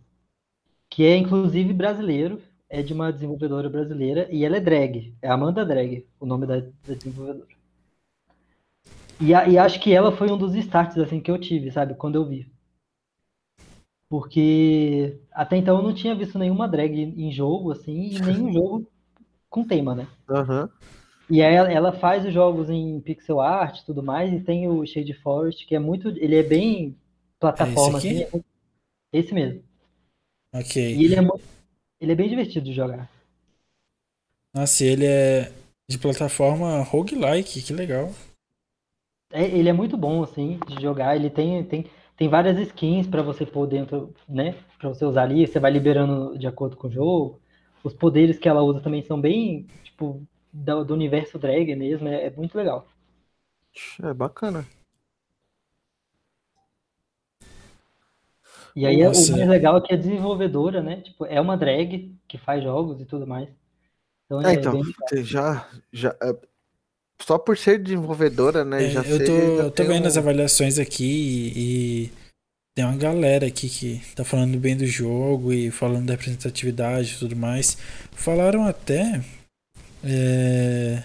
que 0.91 1.05
é 1.05 1.17
inclusive 1.17 1.73
brasileiro, 1.73 2.43
é 2.71 2.83
de 2.83 2.95
uma 2.95 3.13
desenvolvedora 3.13 3.69
brasileira 3.71 4.29
e 4.33 4.45
ela 4.47 4.57
é 4.57 4.61
drag, 4.61 5.15
é 5.23 5.29
Amanda 5.31 5.65
Drag, 5.67 6.07
o 6.21 6.27
nome 6.27 6.47
da, 6.47 6.61
da 6.61 6.95
desenvolvedora. 6.95 7.49
E, 9.21 9.33
a- 9.33 9.49
e 9.49 9.57
acho 9.57 9.79
que 9.81 9.93
ela 9.95 10.11
foi 10.11 10.33
um 10.33 10.37
dos 10.37 10.53
starts 10.57 10.99
assim 10.99 11.21
que 11.21 11.31
eu 11.31 11.39
tive, 11.39 11.71
sabe, 11.71 11.95
quando 11.95 12.17
eu 12.17 12.27
vi. 12.27 12.51
Porque 14.09 15.19
até 15.33 15.57
então 15.57 15.77
eu 15.79 15.83
não 15.83 15.95
tinha 15.95 16.15
visto 16.15 16.39
nenhuma 16.39 16.69
drag 16.69 16.93
em 17.01 17.33
jogo 17.33 17.71
assim 17.73 18.17
e 18.17 18.21
nenhum 18.21 18.53
jogo 18.53 18.87
com 19.51 19.65
tema, 19.67 19.95
né? 19.95 20.09
Aham. 20.29 20.71
E 21.31 21.41
aí 21.43 21.55
ela, 21.55 21.93
faz 21.93 22.27
os 22.27 22.35
jogos 22.35 22.69
em 22.69 23.01
pixel 23.01 23.41
art 23.41 23.79
e 23.79 23.87
tudo 23.87 24.03
mais, 24.03 24.31
e 24.33 24.41
tem 24.45 24.69
o 24.69 24.85
Shade 24.85 25.15
Forest, 25.15 25.67
que 25.67 25.75
é 25.75 25.79
muito. 25.79 26.09
Ele 26.09 26.37
é 26.37 26.43
bem 26.43 26.97
plataforma, 27.39 27.99
É 27.99 27.99
esse 27.99 28.07
aqui? 28.07 28.15
assim. 28.15 28.23
é- 28.23 28.31
Esse 29.13 29.35
mesmo. 29.35 29.63
Ok. 30.53 30.77
E 30.93 31.05
ele 31.05 31.15
é, 31.17 31.21
mu- 31.21 31.41
ele 32.01 32.13
é 32.13 32.15
bem 32.17 32.29
divertido 32.29 32.67
de 32.67 32.73
jogar. 32.75 33.09
Nossa, 34.55 34.85
ele 34.85 35.07
é 35.07 35.53
de 35.89 35.99
plataforma 35.99 36.83
roguelike, 36.83 37.63
que 37.63 37.73
legal. 37.73 38.13
É, 39.33 39.45
ele 39.45 39.69
é 39.69 39.73
muito 39.73 39.97
bom, 39.97 40.23
assim, 40.23 40.59
de 40.67 40.81
jogar. 40.83 41.17
Ele 41.17 41.31
tem, 41.31 41.63
tem, 41.65 41.87
tem 42.17 42.29
várias 42.29 42.59
skins 42.59 43.07
pra 43.07 43.23
você 43.23 43.47
pôr 43.47 43.67
dentro, 43.67 44.15
né? 44.29 44.55
Pra 44.79 44.89
você 44.89 45.05
usar 45.05 45.23
ali, 45.23 45.47
você 45.47 45.61
vai 45.61 45.71
liberando 45.71 46.37
de 46.39 46.47
acordo 46.47 46.77
com 46.77 46.89
o 46.89 46.91
jogo. 46.91 47.41
Os 47.85 47.95
poderes 47.95 48.39
que 48.39 48.49
ela 48.49 48.63
usa 48.63 48.81
também 48.81 49.03
são 49.03 49.21
bem, 49.21 49.67
tipo, 49.85 50.23
do, 50.53 50.85
do 50.85 50.95
universo 50.95 51.39
drag 51.39 51.75
mesmo. 51.77 52.09
É, 52.09 52.27
é 52.27 52.31
muito 52.31 52.57
legal. 52.57 52.87
É 54.03 54.13
bacana. 54.15 54.67
E 58.77 58.87
aí 58.87 59.01
é- 59.01 59.07
Nossa. 59.07 59.33
o 59.35 59.37
mais 59.37 59.49
legal 59.49 59.77
é 59.79 59.81
que 59.81 59.93
a 59.95 59.97
desenvolvedora, 59.97 60.83
né? 60.83 61.01
Tipo, 61.03 61.27
é 61.27 61.41
uma 61.41 61.57
drag 61.57 62.15
que 62.29 62.39
faz 62.39 62.63
jogos 62.63 63.01
e 63.01 63.05
tudo 63.05 63.27
mais. 63.27 63.49
Então 64.27 64.41
É, 64.43 64.51
é 64.51 64.55
então, 64.55 64.73
bem 64.73 65.25
já, 65.25 65.69
já 65.93 66.17
é, 66.23 66.37
só 67.23 67.39
por 67.39 67.57
ser 67.59 67.83
desenvolvedora, 67.83 68.65
né? 68.65 68.85
É, 68.85 68.91
já 68.91 69.01
eu 69.03 69.17
sei, 69.19 69.27
tô, 69.27 69.33
já 69.57 69.63
eu 69.65 69.71
tô 69.71 69.85
vendo 69.85 70.05
um- 70.05 70.09
as 70.09 70.17
avaliações 70.17 70.79
aqui 70.79 71.05
e, 71.05 72.05
e 72.07 72.13
tem 72.77 72.85
uma 72.85 72.97
galera 72.97 73.47
aqui 73.47 73.69
que 73.69 74.01
tá 74.15 74.25
falando 74.25 74.59
bem 74.59 74.77
do 74.77 74.87
jogo 74.87 75.53
e 75.53 75.71
falando 75.71 76.07
da 76.07 76.15
representatividade 76.15 77.15
e 77.15 77.19
tudo 77.19 77.37
mais. 77.37 77.77
Falaram 78.13 78.65
até. 78.65 79.21
é, 80.05 81.03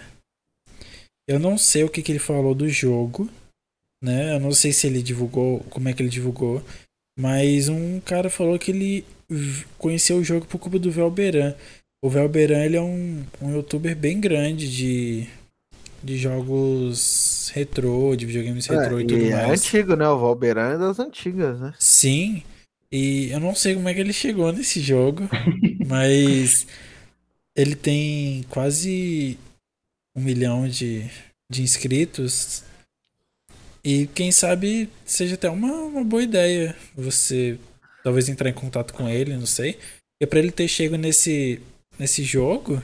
eu 1.28 1.38
não 1.38 1.58
sei 1.58 1.84
o 1.84 1.88
que, 1.90 2.02
que 2.02 2.12
ele 2.12 2.18
falou 2.18 2.54
do 2.54 2.68
jogo, 2.68 3.28
né? 4.02 4.36
Eu 4.36 4.40
não 4.40 4.52
sei 4.52 4.72
se 4.72 4.86
ele 4.86 5.02
divulgou, 5.02 5.60
como 5.70 5.88
é 5.88 5.92
que 5.92 6.02
ele 6.02 6.08
divulgou, 6.08 6.62
mas 7.18 7.68
um 7.68 8.00
cara 8.00 8.30
falou 8.30 8.58
que 8.58 8.70
ele 8.70 9.04
conheceu 9.78 10.18
o 10.18 10.24
jogo 10.24 10.46
por 10.46 10.58
culpa 10.58 10.78
do 10.78 10.90
Velberan. 10.90 11.54
O 12.02 12.10
Velberan 12.10 12.64
ele 12.64 12.76
é 12.76 12.82
um, 12.82 13.24
um 13.42 13.52
youtuber 13.54 13.96
bem 13.96 14.20
grande 14.20 14.70
de, 14.74 15.28
de 16.02 16.18
jogos 16.18 17.50
retrô, 17.54 18.16
de 18.16 18.26
videogames 18.26 18.66
retrô 18.66 18.98
É, 18.98 19.00
e 19.00 19.04
tudo 19.04 19.26
e 19.26 19.30
é 19.32 19.44
mais. 19.44 19.50
antigo, 19.50 19.94
né? 19.96 20.08
O 20.08 20.18
Valberan 20.18 20.74
é 20.74 20.78
das 20.78 20.98
antigas, 20.98 21.60
né? 21.60 21.74
Sim, 21.78 22.42
E 22.90 23.30
eu 23.30 23.40
não 23.40 23.54
sei 23.54 23.74
como 23.74 23.88
é 23.88 23.94
que 23.94 24.00
ele 24.00 24.12
chegou 24.12 24.52
nesse 24.52 24.80
jogo, 24.80 25.28
mas 25.84 26.66
ele 27.56 27.76
tem 27.76 28.44
quase 28.50 29.38
um 30.16 30.22
milhão 30.22 30.68
de, 30.68 31.10
de 31.50 31.62
inscritos. 31.62 32.64
E 33.86 34.08
quem 34.08 34.32
sabe 34.32 34.88
seja 35.04 35.36
até 35.36 35.48
uma, 35.48 35.72
uma 35.72 36.02
boa 36.02 36.20
ideia 36.20 36.74
você 36.96 37.56
talvez 38.02 38.28
entrar 38.28 38.50
em 38.50 38.52
contato 38.52 38.92
com 38.92 39.08
ele, 39.08 39.36
não 39.36 39.46
sei. 39.46 39.78
E 40.20 40.26
para 40.26 40.40
ele 40.40 40.50
ter 40.50 40.66
chego 40.66 40.96
nesse, 40.96 41.62
nesse 41.96 42.24
jogo, 42.24 42.82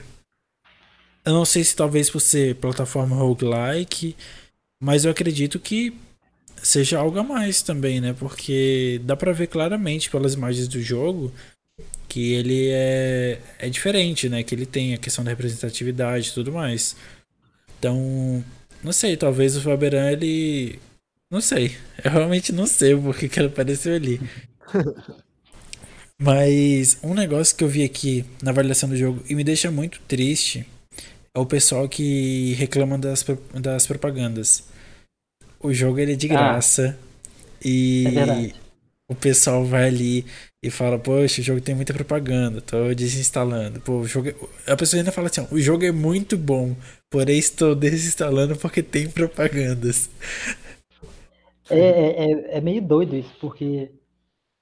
eu 1.25 1.33
não 1.33 1.45
sei 1.45 1.65
se 1.65 1.75
talvez 1.75 2.09
por 2.09 2.21
ser 2.21 2.55
plataforma 2.55 3.17
roguelike, 3.17 4.15
mas 4.81 5.05
eu 5.05 5.11
acredito 5.11 5.59
que 5.59 5.93
seja 6.63 7.01
algo 7.01 7.19
a 7.19 7.25
mais 7.25 7.63
também, 7.63 8.01
né? 8.01 8.13
Porque 8.17 9.01
dá 9.03 9.17
pra 9.17 9.33
ver 9.33 9.49
claramente 9.49 10.09
pelas 10.09 10.35
imagens 10.35 10.69
do 10.69 10.81
jogo 10.81 11.33
que 12.09 12.33
ele 12.33 12.69
é, 12.71 13.41
é 13.59 13.69
diferente, 13.69 14.29
né? 14.29 14.45
Que 14.45 14.55
ele 14.55 14.67
tem 14.67 14.95
a 14.95 14.99
questão 14.99 15.25
da 15.25 15.33
representatividade 15.33 16.29
e 16.29 16.33
tudo 16.33 16.53
mais. 16.53 16.95
Então, 17.77 18.45
não 18.85 18.93
sei, 18.93 19.17
talvez 19.17 19.57
o 19.57 19.61
Faberan 19.61 20.13
ele. 20.13 20.79
Não 21.33 21.41
sei. 21.41 21.75
Eu 22.05 22.11
realmente 22.11 22.53
não 22.53 22.67
sei 22.67 22.95
porque 22.95 23.27
que 23.27 23.41
ele 23.41 23.47
apareceu 23.47 23.95
ali. 23.95 24.21
Mas 26.21 26.99
um 27.03 27.15
negócio 27.15 27.57
que 27.57 27.65
eu 27.65 27.69
vi 27.69 27.83
aqui 27.83 28.23
na 28.43 28.51
avaliação 28.51 28.87
do 28.87 28.97
jogo 28.97 29.25
e 29.27 29.35
me 29.35 29.43
deixa 29.43 29.71
muito 29.71 29.99
triste 30.07 30.67
é 31.35 31.41
o 31.41 31.47
pessoal 31.47 31.89
que 31.89 32.53
reclama 32.53 32.99
das, 32.99 33.25
das 33.55 33.87
propagandas. 33.87 34.65
O 35.59 35.73
jogo 35.73 35.99
ele 35.99 36.13
é 36.13 36.17
de 36.17 36.27
ah. 36.27 36.35
graça 36.35 36.99
ah, 37.01 37.59
e 37.65 38.07
é 38.07 38.53
o 39.09 39.15
pessoal 39.15 39.65
vai 39.65 39.87
ali 39.87 40.27
e 40.63 40.71
fala, 40.71 40.99
poxa, 40.99 41.41
o 41.41 41.45
jogo 41.45 41.61
tem 41.61 41.75
muita 41.75 41.93
propaganda, 41.93 42.61
tô 42.61 42.93
desinstalando. 42.95 43.81
Pô, 43.81 44.01
o 44.01 44.07
jogo 44.07 44.29
é... 44.29 44.73
A 44.73 44.77
pessoa 44.77 45.01
ainda 45.01 45.13
fala 45.13 45.29
assim, 45.29 45.47
o 45.51 45.61
jogo 45.61 45.85
é 45.85 45.93
muito 45.93 46.37
bom, 46.37 46.77
porém 47.11 47.39
estou 47.39 47.75
desinstalando 47.75 48.57
porque 48.57 48.83
tem 48.83 49.09
propagandas. 49.09 50.09
É, 51.71 51.79
é, 51.79 52.33
é, 52.33 52.59
é 52.59 52.61
meio 52.61 52.83
doido 52.83 53.17
isso, 53.17 53.33
porque 53.41 53.91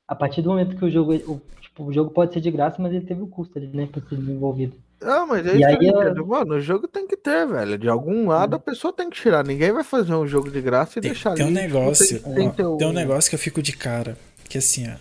a 0.06 0.14
partir 0.14 0.42
do 0.42 0.50
momento 0.50 0.76
que 0.76 0.84
o 0.84 0.90
jogo, 0.90 1.14
o, 1.14 1.40
tipo, 1.60 1.84
o 1.84 1.92
jogo 1.92 2.10
pode 2.10 2.32
ser 2.32 2.40
de 2.40 2.50
graça, 2.50 2.80
mas 2.80 2.92
ele 2.92 3.06
teve 3.06 3.22
o 3.22 3.26
custo 3.26 3.58
ali, 3.58 3.68
né, 3.68 3.88
pra 3.90 4.02
ser 4.02 4.16
desenvolvido. 4.16 4.74
Não, 5.00 5.26
mas 5.26 5.46
é 5.46 5.56
isso 5.56 5.82
eu... 5.82 6.26
Mano, 6.26 6.56
o 6.56 6.60
jogo 6.60 6.86
tem 6.86 7.06
que 7.06 7.16
ter, 7.16 7.46
velho. 7.46 7.78
De 7.78 7.88
algum 7.88 8.28
lado 8.28 8.54
a 8.54 8.58
pessoa 8.58 8.92
tem 8.92 9.08
que 9.08 9.18
tirar. 9.18 9.42
Ninguém 9.42 9.72
vai 9.72 9.82
fazer 9.82 10.12
um 10.14 10.26
jogo 10.26 10.50
de 10.50 10.60
graça 10.60 10.98
e 10.98 11.02
tem, 11.02 11.12
deixar 11.12 11.34
tem 11.34 11.46
ali. 11.46 11.52
Um 11.52 11.54
negócio, 11.54 12.20
tem, 12.22 12.50
tem, 12.50 12.76
tem 12.76 12.86
um 12.86 12.92
negócio 12.92 13.30
que 13.30 13.34
eu 13.34 13.38
fico 13.38 13.62
de 13.62 13.74
cara. 13.74 14.18
Que 14.46 14.58
assim, 14.58 14.90
ó. 14.90 14.96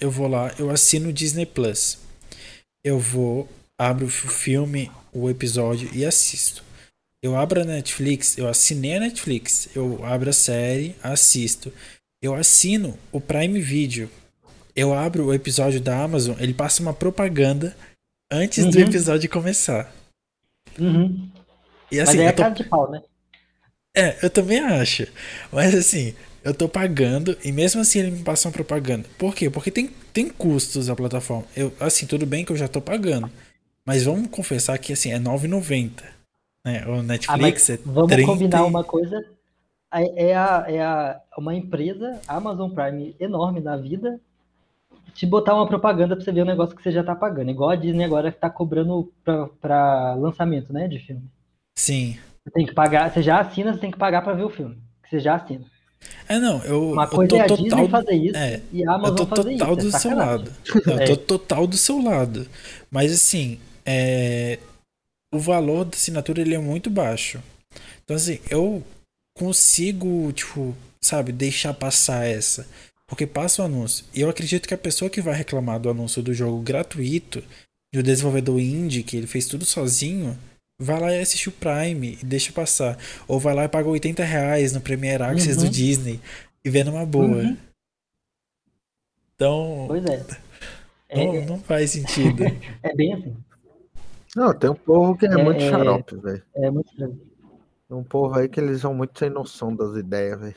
Eu 0.00 0.10
vou 0.10 0.26
lá, 0.26 0.50
eu 0.58 0.68
assino 0.70 1.10
o 1.10 1.12
Disney 1.12 1.46
Plus. 1.46 1.98
Eu 2.82 2.98
vou, 2.98 3.46
abro 3.78 4.06
o 4.06 4.08
filme, 4.08 4.90
o 5.12 5.30
episódio 5.30 5.88
e 5.92 6.04
assisto. 6.04 6.64
Eu 7.22 7.36
abro 7.36 7.60
a 7.60 7.64
Netflix, 7.64 8.38
eu 8.38 8.48
assinei 8.48 8.96
a 8.96 9.00
Netflix, 9.00 9.68
eu 9.74 10.02
abro 10.04 10.30
a 10.30 10.32
série, 10.32 10.96
assisto. 11.02 11.72
Eu 12.22 12.34
assino 12.34 12.98
o 13.12 13.20
Prime 13.20 13.60
Video. 13.60 14.08
Eu 14.74 14.94
abro 14.94 15.26
o 15.26 15.34
episódio 15.34 15.80
da 15.80 16.02
Amazon, 16.02 16.36
ele 16.38 16.54
passa 16.54 16.80
uma 16.82 16.94
propaganda 16.94 17.76
antes 18.30 18.64
uhum. 18.64 18.70
do 18.70 18.80
episódio 18.80 19.28
começar. 19.28 19.92
Uhum. 20.78 21.28
E 21.92 22.00
assim, 22.00 22.18
Mas 22.18 22.26
é 22.26 22.32
tô... 22.32 22.42
cara 22.42 22.54
de 22.54 22.64
pau, 22.64 22.90
né? 22.90 23.02
É, 23.94 24.16
eu 24.22 24.30
também 24.30 24.60
acho. 24.60 25.06
Mas 25.52 25.74
assim, 25.74 26.14
eu 26.42 26.54
tô 26.54 26.68
pagando 26.68 27.36
e 27.44 27.52
mesmo 27.52 27.80
assim 27.80 27.98
ele 27.98 28.12
me 28.12 28.22
passa 28.22 28.48
uma 28.48 28.52
propaganda. 28.52 29.06
Por 29.18 29.34
quê? 29.34 29.50
Porque 29.50 29.70
tem, 29.70 29.90
tem 30.12 30.28
custos 30.28 30.88
a 30.88 30.96
plataforma. 30.96 31.44
Eu, 31.54 31.72
assim, 31.80 32.06
tudo 32.06 32.24
bem 32.24 32.44
que 32.44 32.52
eu 32.52 32.56
já 32.56 32.68
tô 32.68 32.80
pagando. 32.80 33.30
Mas 33.84 34.04
vamos 34.04 34.28
confessar 34.30 34.78
que 34.78 34.92
assim, 34.92 35.10
é 35.10 35.16
R$9,90. 35.16 36.19
É, 36.64 36.86
o 36.86 37.02
Netflix 37.02 37.70
ah, 37.70 37.74
é 37.74 37.78
Vamos 37.84 38.10
30... 38.10 38.26
combinar 38.26 38.64
uma 38.64 38.84
coisa. 38.84 39.24
É, 39.92 40.30
é, 40.30 40.36
a, 40.36 40.64
é 40.68 40.82
a, 40.82 41.20
uma 41.36 41.54
empresa, 41.54 42.20
Amazon 42.28 42.70
Prime, 42.70 43.16
enorme 43.18 43.60
na 43.60 43.76
vida, 43.76 44.20
te 45.14 45.26
botar 45.26 45.54
uma 45.54 45.66
propaganda 45.66 46.14
pra 46.14 46.24
você 46.24 46.30
ver 46.30 46.40
o 46.40 46.44
um 46.44 46.46
negócio 46.46 46.76
que 46.76 46.82
você 46.82 46.92
já 46.92 47.02
tá 47.02 47.14
pagando. 47.14 47.50
Igual 47.50 47.70
a 47.70 47.76
Disney 47.76 48.04
agora 48.04 48.30
que 48.30 48.38
tá 48.38 48.48
cobrando 48.48 49.12
pra, 49.24 49.48
pra 49.60 50.14
lançamento, 50.14 50.72
né, 50.72 50.86
de 50.86 50.98
filme. 50.98 51.24
Sim. 51.76 52.18
Você 52.44 52.50
tem 52.52 52.66
que 52.66 52.74
pagar, 52.74 53.10
você 53.10 53.22
já 53.22 53.40
assina, 53.40 53.72
você 53.72 53.80
tem 53.80 53.90
que 53.90 53.98
pagar 53.98 54.22
pra 54.22 54.34
ver 54.34 54.44
o 54.44 54.50
filme. 54.50 54.76
Que 55.02 55.10
você 55.10 55.20
já 55.20 55.34
assina. 55.34 55.64
É, 56.28 56.38
não, 56.38 56.62
eu, 56.64 56.92
Uma 56.92 57.06
coisa 57.06 57.24
eu 57.24 57.28
tô 57.28 57.36
é 57.36 57.40
a 57.40 57.48
total, 57.48 57.64
Disney 57.64 57.88
fazer 57.88 58.14
isso 58.14 58.36
é, 58.36 58.62
e 58.72 58.86
a 58.86 58.94
Amazon 58.94 59.18
Eu 59.18 59.26
tô 59.26 59.26
total 59.26 59.52
isso, 59.52 59.64
é 59.64 59.76
do 59.76 59.88
é 59.88 59.98
seu 59.98 60.16
lado. 60.16 60.52
Eu 60.74 60.82
tô 60.82 60.90
é. 61.12 61.16
total 61.16 61.66
do 61.66 61.76
seu 61.76 62.02
lado. 62.02 62.46
Mas 62.90 63.12
assim, 63.12 63.58
é, 63.84 64.58
o 65.32 65.38
valor 65.38 65.84
da 65.84 65.96
assinatura 65.96 66.40
ele 66.40 66.54
é 66.54 66.58
muito 66.58 66.90
baixo. 66.90 67.42
Então, 68.04 68.16
assim, 68.16 68.40
eu 68.50 68.82
consigo, 69.36 70.32
tipo, 70.32 70.74
sabe, 71.00 71.32
deixar 71.32 71.72
passar 71.74 72.26
essa. 72.26 72.66
Porque 73.06 73.26
passa 73.26 73.62
o 73.62 73.64
anúncio. 73.64 74.04
E 74.14 74.20
eu 74.20 74.28
acredito 74.28 74.68
que 74.68 74.74
a 74.74 74.78
pessoa 74.78 75.10
que 75.10 75.20
vai 75.20 75.34
reclamar 75.34 75.80
do 75.80 75.90
anúncio 75.90 76.22
do 76.22 76.34
jogo 76.34 76.62
gratuito, 76.62 77.42
e 77.92 77.98
o 77.98 78.02
desenvolvedor 78.02 78.60
indie, 78.60 79.02
que 79.02 79.16
ele 79.16 79.26
fez 79.26 79.46
tudo 79.46 79.64
sozinho, 79.64 80.38
vai 80.80 81.00
lá 81.00 81.12
e 81.12 81.20
assiste 81.20 81.48
o 81.48 81.52
Prime 81.52 82.18
e 82.20 82.24
deixa 82.24 82.52
passar. 82.52 82.96
Ou 83.26 83.40
vai 83.40 83.54
lá 83.54 83.64
e 83.64 83.68
paga 83.68 83.88
80 83.88 84.22
reais 84.22 84.72
no 84.72 84.80
Premiere 84.80 85.24
Access 85.24 85.58
uhum. 85.58 85.64
do 85.64 85.70
Disney 85.70 86.20
e 86.64 86.70
vê 86.70 86.84
numa 86.84 87.04
boa. 87.04 87.26
Uhum. 87.26 87.56
Então. 89.34 89.84
Pois 89.88 90.04
é. 90.04 90.26
Não, 91.12 91.34
é, 91.34 91.44
não 91.46 91.60
faz 91.60 91.90
sentido. 91.90 92.44
é 92.82 92.94
bem 92.94 93.14
assim. 93.14 93.36
Não, 94.36 94.54
tem 94.54 94.70
um 94.70 94.74
povo 94.74 95.16
que 95.16 95.26
é, 95.26 95.32
é 95.32 95.42
muito 95.42 95.62
xarope, 95.62 96.16
velho. 96.16 96.42
É 96.54 96.70
muito. 96.70 96.94
Tem 96.96 97.08
um 97.90 98.04
povo 98.04 98.38
aí 98.38 98.48
que 98.48 98.60
eles 98.60 98.80
são 98.80 98.94
muito 98.94 99.18
sem 99.18 99.28
noção 99.28 99.74
das 99.74 99.96
ideias, 99.96 100.38
velho. 100.38 100.54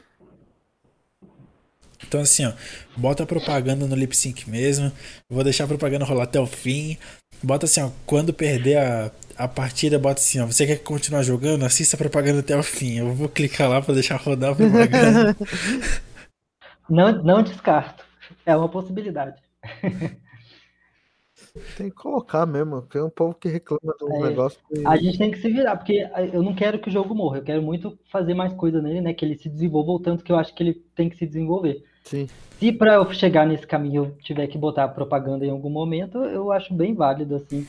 Então, 2.05 2.21
assim, 2.21 2.45
ó, 2.45 2.51
bota 2.95 3.23
a 3.23 3.25
propaganda 3.25 3.87
no 3.87 3.95
lip 3.95 4.15
sync 4.15 4.47
mesmo. 4.49 4.91
Vou 5.29 5.43
deixar 5.43 5.63
a 5.63 5.67
propaganda 5.67 6.05
rolar 6.05 6.25
até 6.25 6.39
o 6.39 6.45
fim. 6.45 6.97
Bota 7.41 7.65
assim, 7.65 7.81
ó, 7.81 7.89
quando 8.05 8.33
perder 8.33 8.77
a, 8.77 9.11
a 9.37 9.47
partida, 9.47 9.97
bota 9.97 10.19
assim, 10.19 10.39
ó. 10.39 10.45
Você 10.45 10.67
quer 10.67 10.77
continuar 10.83 11.23
jogando? 11.23 11.65
Assista 11.65 11.95
a 11.95 11.99
propaganda 11.99 12.41
até 12.41 12.55
o 12.55 12.61
fim. 12.61 12.99
Eu 12.99 13.13
vou 13.13 13.29
clicar 13.29 13.69
lá 13.69 13.81
para 13.81 13.95
deixar 13.95 14.17
rodar 14.17 14.51
a 14.51 14.55
propaganda. 14.55 15.35
não, 16.87 17.23
não 17.23 17.41
descarto. 17.41 18.03
É 18.45 18.55
uma 18.55 18.69
possibilidade. 18.69 19.41
Tem 21.77 21.87
que 21.87 21.95
colocar 21.95 22.47
mesmo, 22.47 22.81
tem 22.81 22.99
um 22.99 23.11
povo 23.11 23.35
que 23.35 23.47
reclama 23.47 23.93
do 23.99 24.11
é, 24.11 24.21
negócio. 24.21 24.59
Que... 24.67 24.87
A 24.87 24.95
gente 24.95 25.19
tem 25.19 25.29
que 25.29 25.37
se 25.37 25.51
virar, 25.51 25.77
porque 25.77 26.09
eu 26.33 26.41
não 26.41 26.55
quero 26.55 26.79
que 26.79 26.89
o 26.89 26.91
jogo 26.91 27.13
morra, 27.13 27.37
eu 27.37 27.43
quero 27.43 27.61
muito 27.61 27.97
fazer 28.11 28.33
mais 28.33 28.51
coisa 28.53 28.81
nele, 28.81 29.01
né? 29.01 29.13
Que 29.13 29.23
ele 29.23 29.37
se 29.37 29.49
desenvolva 29.49 29.91
o 29.91 29.99
tanto 29.99 30.23
que 30.23 30.31
eu 30.31 30.35
acho 30.35 30.53
que 30.55 30.63
ele 30.63 30.73
tem 30.95 31.09
que 31.09 31.15
se 31.15 31.27
desenvolver. 31.27 31.83
Sim. 32.03 32.27
Se 32.57 32.71
para 32.71 32.95
eu 32.95 33.13
chegar 33.13 33.45
nesse 33.45 33.67
caminho 33.67 34.05
eu 34.05 34.17
tiver 34.23 34.47
que 34.47 34.57
botar 34.57 34.87
propaganda 34.87 35.45
em 35.45 35.51
algum 35.51 35.69
momento, 35.69 36.17
eu 36.23 36.51
acho 36.51 36.73
bem 36.73 36.95
válido, 36.95 37.35
assim. 37.35 37.67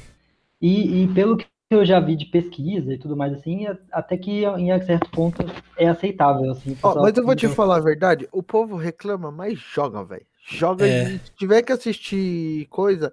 E, 0.62 1.02
e 1.02 1.08
pelo 1.08 1.36
que 1.36 1.46
eu 1.70 1.84
já 1.84 2.00
vi 2.00 2.16
de 2.16 2.24
pesquisa 2.24 2.94
e 2.94 2.98
tudo 2.98 3.14
mais 3.14 3.34
assim, 3.34 3.66
até 3.92 4.16
que 4.16 4.46
em 4.46 4.82
certo 4.82 5.10
ponto 5.10 5.44
é 5.76 5.88
aceitável, 5.88 6.52
assim. 6.52 6.74
Oh, 6.82 7.02
mas 7.02 7.14
eu 7.18 7.24
vou 7.24 7.36
te 7.36 7.48
falar 7.48 7.76
a 7.76 7.80
verdade, 7.80 8.26
o 8.32 8.42
povo 8.42 8.76
reclama, 8.76 9.30
mas 9.30 9.58
joga, 9.58 10.02
velho. 10.02 10.24
Joga 10.46 10.86
é. 10.86 11.04
e 11.04 11.18
se 11.18 11.32
tiver 11.36 11.62
que 11.62 11.72
assistir 11.72 12.66
coisa, 12.66 13.12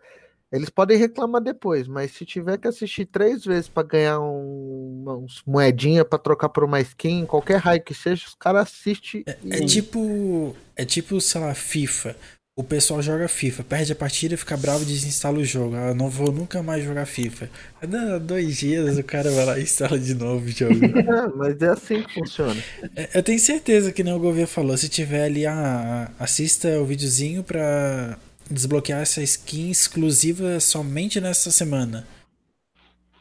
eles 0.52 0.70
podem 0.70 0.98
reclamar 0.98 1.42
depois, 1.42 1.88
mas 1.88 2.12
se 2.12 2.26
tiver 2.26 2.58
que 2.58 2.68
assistir 2.68 3.06
três 3.06 3.46
vezes 3.46 3.70
para 3.70 3.88
ganhar 3.88 4.20
um, 4.20 5.06
uns 5.24 5.42
moedinha 5.48 6.04
para 6.04 6.20
trocar 6.20 6.50
por 6.50 6.66
uma 6.66 6.82
skin, 6.82 7.26
qualquer 7.26 7.58
raio 7.58 7.82
que 7.82 7.94
seja, 7.94 8.26
os 8.28 8.36
caras 8.36 8.64
assistem. 8.64 9.24
É, 9.26 9.38
e... 9.44 9.54
é, 9.54 9.66
tipo. 9.66 10.56
É 10.76 10.84
tipo, 10.84 11.22
sei 11.22 11.40
lá, 11.40 11.54
FIFA. 11.54 12.16
O 12.54 12.66
pessoal 12.66 13.02
joga 13.02 13.30
FIFA, 13.30 13.64
perde 13.64 13.94
a 13.94 13.96
partida, 13.96 14.36
fica 14.36 14.58
bravo 14.58 14.84
e 14.84 14.86
desinstala 14.86 15.38
o 15.40 15.46
jogo. 15.46 15.74
Ah, 15.74 15.94
não 15.94 16.10
vou 16.10 16.34
nunca 16.34 16.62
mais 16.62 16.84
jogar 16.84 17.06
FIFA. 17.06 17.50
Dá 17.88 18.18
dois 18.18 18.58
dias, 18.58 18.98
o 18.98 19.04
cara 19.04 19.32
vai 19.32 19.46
lá 19.46 19.58
e 19.58 19.64
instala 19.64 19.98
de 19.98 20.14
novo 20.14 20.46
o 20.46 20.50
jogo. 20.50 20.74
é, 20.86 21.28
mas 21.34 21.62
é 21.62 21.70
assim 21.70 22.04
que 22.04 22.14
funciona. 22.14 22.62
É, 22.94 23.10
eu 23.14 23.24
tenho 23.24 23.40
certeza 23.40 23.94
que 23.94 24.04
nem 24.04 24.14
o 24.14 24.20
governo 24.20 24.48
falou. 24.48 24.76
Se 24.76 24.90
tiver 24.90 25.24
ali, 25.24 25.46
ah, 25.46 26.12
assista 26.20 26.78
o 26.82 26.86
videozinho 26.86 27.42
pra 27.42 28.20
desbloquear 28.52 29.02
essa 29.02 29.22
skin 29.22 29.70
exclusiva 29.70 30.60
somente 30.60 31.20
nessa 31.20 31.52
semana. 31.52 32.08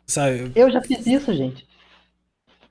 Sabe? 0.07 0.51
Eu 0.55 0.71
já 0.71 0.83
fiz 0.83 1.07
isso, 1.07 1.33
gente. 1.35 1.69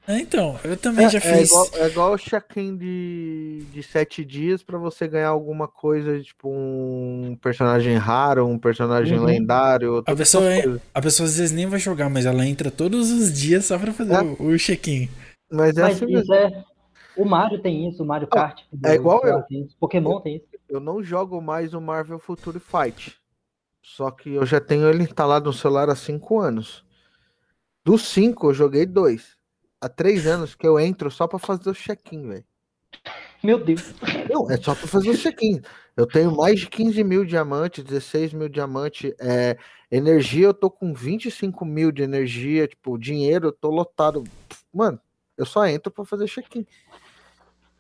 É, 0.10 0.18
então, 0.18 0.60
eu 0.64 0.76
também 0.76 1.06
é, 1.06 1.10
já 1.10 1.20
é 1.20 1.22
fiz. 1.22 1.32
É 1.32 1.44
igual, 1.44 1.68
é 1.74 1.88
igual 1.88 2.14
o 2.14 2.18
check-in 2.18 2.76
de, 2.76 3.64
de 3.72 3.84
sete 3.84 4.26
dias 4.26 4.64
para 4.64 4.76
você 4.80 5.08
ganhar 5.08 5.30
alguma 5.30 5.68
coisa, 5.68 6.20
tipo 6.20 6.50
um 6.50 7.38
personagem 7.40 7.96
raro, 7.96 8.48
um 8.48 8.58
personagem 8.58 9.20
uhum. 9.20 9.26
lendário. 9.26 10.04
A 10.08 10.16
pessoa, 10.16 10.52
é, 10.52 10.64
a 10.96 11.00
pessoa 11.00 11.28
às 11.28 11.38
vezes 11.38 11.52
nem 11.52 11.68
vai 11.68 11.80
jogar, 11.80 12.10
mas 12.10 12.26
ela 12.26 12.44
entra 12.44 12.72
todos 12.72 13.12
os 13.12 13.32
dias 13.32 13.66
só 13.66 13.78
pra 13.78 13.94
fazer 13.94 14.16
é. 14.16 14.22
o, 14.22 14.48
o 14.48 14.58
check-in. 14.58 15.08
Mas, 15.52 15.78
é 15.78 15.82
mas 15.84 16.02
assim 16.02 16.12
isso 16.12 16.34
é. 16.34 16.66
O 17.16 17.24
Mario 17.24 17.60
tem 17.60 17.88
isso, 17.88 18.02
o 18.02 18.06
Mario 18.06 18.28
Kart. 18.28 18.62
é 18.86 18.96
igual 18.96 19.24
eu. 19.26 19.44
Pokémon 19.80 20.22
tem 20.22 20.38
isso. 20.38 20.49
Eu 20.70 20.80
não 20.80 21.04
jogo 21.04 21.42
mais 21.42 21.74
o 21.74 21.82
Marvel 21.82 22.20
Future 22.20 22.60
Fight. 22.60 23.20
Só 23.82 24.12
que 24.12 24.36
eu 24.36 24.46
já 24.46 24.62
tenho 24.62 24.88
ele 24.88 25.04
instalado 25.04 25.46
no 25.46 25.54
celular 25.54 25.90
há 25.90 25.96
cinco 25.96 26.40
anos. 26.40 26.86
Dos 27.84 28.08
cinco, 28.08 28.50
eu 28.50 28.54
joguei 28.54 28.86
dois. 28.86 29.38
Há 29.82 29.90
três 29.90 30.28
anos 30.28 30.54
que 30.54 30.68
eu 30.68 30.80
entro 30.80 31.10
só 31.10 31.28
pra 31.28 31.40
fazer 31.40 31.70
o 31.70 31.74
check-in, 31.74 32.28
velho. 32.28 32.46
Meu 33.42 33.58
Deus. 33.58 33.94
Não, 34.30 34.52
é 34.52 34.58
só 34.58 34.76
pra 34.76 34.88
fazer 34.88 35.10
o 35.10 35.18
check-in. 35.18 35.62
Eu 35.96 36.06
tenho 36.06 36.36
mais 36.36 36.60
de 36.60 36.68
15 36.68 37.04
mil 37.04 37.26
diamantes, 37.26 37.84
16 37.84 38.34
mil 38.34 38.50
diamantes. 38.50 39.14
É, 39.20 39.58
energia, 39.90 40.48
eu 40.48 40.54
tô 40.54 40.70
com 40.70 40.94
25 40.94 41.66
mil 41.66 41.92
de 41.92 42.04
energia. 42.04 42.68
Tipo, 42.68 42.98
dinheiro, 42.98 43.48
eu 43.48 43.52
tô 43.54 43.70
lotado. 43.70 44.24
Mano, 44.74 45.00
eu 45.38 45.46
só 45.46 45.66
entro 45.66 45.92
pra 45.92 46.04
fazer 46.04 46.28
check-in. 46.28 46.66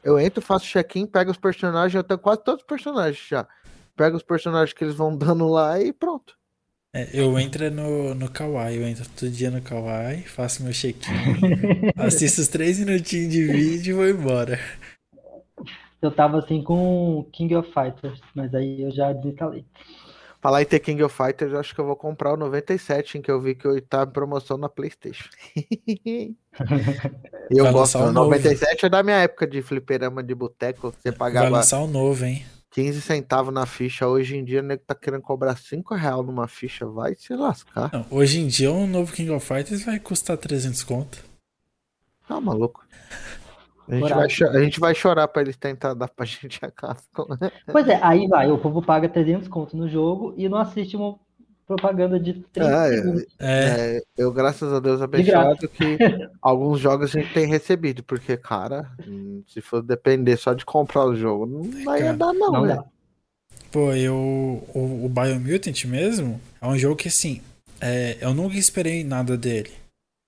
Eu 0.03 0.19
entro, 0.19 0.41
faço 0.41 0.65
check-in, 0.65 1.05
pego 1.05 1.31
os 1.31 1.37
personagens, 1.37 1.93
eu 1.93 2.03
tenho 2.03 2.19
quase 2.19 2.43
todos 2.43 2.61
os 2.61 2.67
personagens 2.67 3.27
já. 3.27 3.47
Pego 3.95 4.15
os 4.15 4.23
personagens 4.23 4.73
que 4.73 4.83
eles 4.83 4.95
vão 4.95 5.15
dando 5.15 5.47
lá 5.47 5.79
e 5.81 5.91
pronto. 5.91 6.37
É, 6.91 7.07
eu 7.13 7.37
entro 7.37 7.69
no, 7.69 8.15
no 8.15 8.31
Kawaii, 8.31 8.77
eu 8.77 8.87
entro 8.87 9.07
todo 9.09 9.29
dia 9.29 9.51
no 9.51 9.61
Kawaii, 9.61 10.23
faço 10.23 10.63
meu 10.63 10.73
check-in, 10.73 11.11
assisto 11.95 12.41
os 12.41 12.47
três 12.47 12.79
minutinhos 12.79 13.31
de 13.31 13.45
vídeo 13.45 13.91
e 13.91 13.93
vou 13.93 14.09
embora. 14.21 14.59
Eu 16.01 16.09
tava 16.11 16.39
assim 16.39 16.63
com 16.63 17.27
King 17.31 17.55
of 17.55 17.71
Fighters, 17.71 18.19
mas 18.33 18.55
aí 18.55 18.81
eu 18.81 18.89
já 18.89 19.13
desinstalei. 19.13 19.65
Falar 20.41 20.61
em 20.61 20.65
ter 20.65 20.79
King 20.79 21.03
of 21.03 21.13
Fighters, 21.15 21.51
eu 21.51 21.59
acho 21.59 21.75
que 21.75 21.81
eu 21.81 21.85
vou 21.85 21.97
comprar 21.97 22.33
o 22.33 22.37
97, 22.37 23.17
em 23.17 23.21
que 23.21 23.29
eu 23.29 23.41
vi 23.41 23.55
que 23.55 23.81
tá 23.81 24.03
em 24.03 24.07
promoção 24.11 24.57
na 24.57 24.69
Playstation. 24.69 25.27
e 25.55 26.33
eu 27.51 27.65
Vai 27.65 27.73
gosto. 27.73 27.97
lançar 27.97 27.99
O 27.99 28.09
um 28.09 28.13
novo. 28.13 28.29
97 28.31 28.85
é 28.85 28.89
da 28.89 29.03
minha 29.03 29.17
época 29.17 29.45
de 29.45 29.61
fliperama 29.61 30.23
de 30.23 30.33
boteco, 30.33 30.91
você 30.91 31.09
Vai 31.11 31.17
pagava 31.17 31.49
lançar 31.49 31.79
um 31.79 31.87
novo, 31.87 32.23
hein? 32.23 32.45
15 32.71 33.01
centavos 33.01 33.53
na 33.53 33.65
ficha. 33.65 34.07
Hoje 34.07 34.37
em 34.37 34.45
dia, 34.45 34.59
o 34.61 34.63
nego 34.63 34.83
tá 34.85 34.95
querendo 34.95 35.23
cobrar 35.23 35.57
5 35.57 35.93
reais 35.95 36.25
numa 36.25 36.47
ficha. 36.47 36.85
Vai 36.85 37.15
se 37.15 37.33
lascar. 37.35 37.89
Não, 37.91 38.05
hoje 38.11 38.39
em 38.39 38.47
dia 38.47 38.71
um 38.71 38.87
novo 38.87 39.11
King 39.11 39.31
of 39.31 39.45
Fighters 39.45 39.83
vai 39.83 39.99
custar 39.99 40.37
300 40.37 40.83
conto. 40.83 41.17
Tá 42.27 42.39
maluco. 42.39 42.85
A 43.89 43.95
gente, 43.95 44.13
vai, 44.13 44.49
a 44.55 44.63
gente 44.63 44.79
vai 44.79 44.95
chorar 44.95 45.27
pra 45.27 45.41
eles 45.41 45.57
tentar 45.57 45.93
dar 45.93 46.07
pra 46.09 46.25
gente 46.25 46.59
a 46.63 46.69
casa. 46.71 47.01
Pois 47.71 47.87
é, 47.87 47.99
aí 48.03 48.27
vai, 48.27 48.51
o 48.51 48.57
povo 48.57 48.81
paga 48.81 49.09
300 49.09 49.47
conto 49.47 49.75
no 49.75 49.89
jogo 49.89 50.33
e 50.37 50.47
não 50.47 50.57
assiste 50.59 50.95
uma 50.95 51.17
propaganda 51.65 52.19
de 52.19 52.33
30 52.51 52.77
Ah, 52.79 52.87
é. 52.87 52.95
segundos. 52.97 53.25
É, 53.39 53.97
É, 53.97 54.01
eu, 54.17 54.31
graças 54.31 54.71
a 54.73 54.79
Deus, 54.79 55.01
abençoado 55.01 55.67
que 55.69 55.97
alguns 56.41 56.79
jogos 56.79 57.15
a 57.15 57.19
gente 57.19 57.33
tem 57.33 57.45
recebido, 57.47 58.03
porque, 58.03 58.35
cara, 58.37 58.89
se 59.47 59.61
for 59.61 59.81
depender 59.83 60.35
só 60.37 60.53
de 60.53 60.65
comprar 60.65 61.05
o 61.05 61.15
jogo, 61.15 61.45
não 61.45 61.63
vai 61.85 61.99
Cara, 62.01 62.13
dar, 62.13 62.33
não, 62.33 62.51
Não 62.51 62.65
né? 62.65 62.75
dá. 62.75 62.83
pô, 63.71 63.91
eu. 63.93 64.15
O, 64.73 65.05
o 65.05 65.09
Biomutant 65.09 65.85
mesmo 65.85 66.39
é 66.61 66.67
um 66.67 66.77
jogo 66.77 66.95
que 66.95 67.07
assim. 67.07 67.41
é, 67.81 68.17
eu 68.19 68.33
nunca 68.33 68.57
esperei 68.57 69.03
nada 69.03 69.37
dele. 69.37 69.71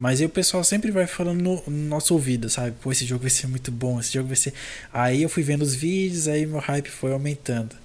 Mas 0.01 0.19
aí 0.19 0.25
o 0.25 0.29
pessoal 0.29 0.63
sempre 0.63 0.89
vai 0.89 1.05
falando 1.05 1.39
no, 1.39 1.63
no 1.67 1.87
nosso 1.87 2.15
ouvido, 2.15 2.49
sabe? 2.49 2.75
Pô, 2.81 2.91
esse 2.91 3.05
jogo 3.05 3.21
vai 3.21 3.29
ser 3.29 3.45
muito 3.45 3.71
bom, 3.71 3.99
esse 3.99 4.11
jogo 4.11 4.27
vai 4.27 4.35
ser. 4.35 4.51
Aí 4.91 5.21
eu 5.21 5.29
fui 5.29 5.43
vendo 5.43 5.61
os 5.61 5.75
vídeos, 5.75 6.27
aí 6.27 6.43
meu 6.43 6.57
hype 6.57 6.89
foi 6.89 7.13
aumentando. 7.13 7.75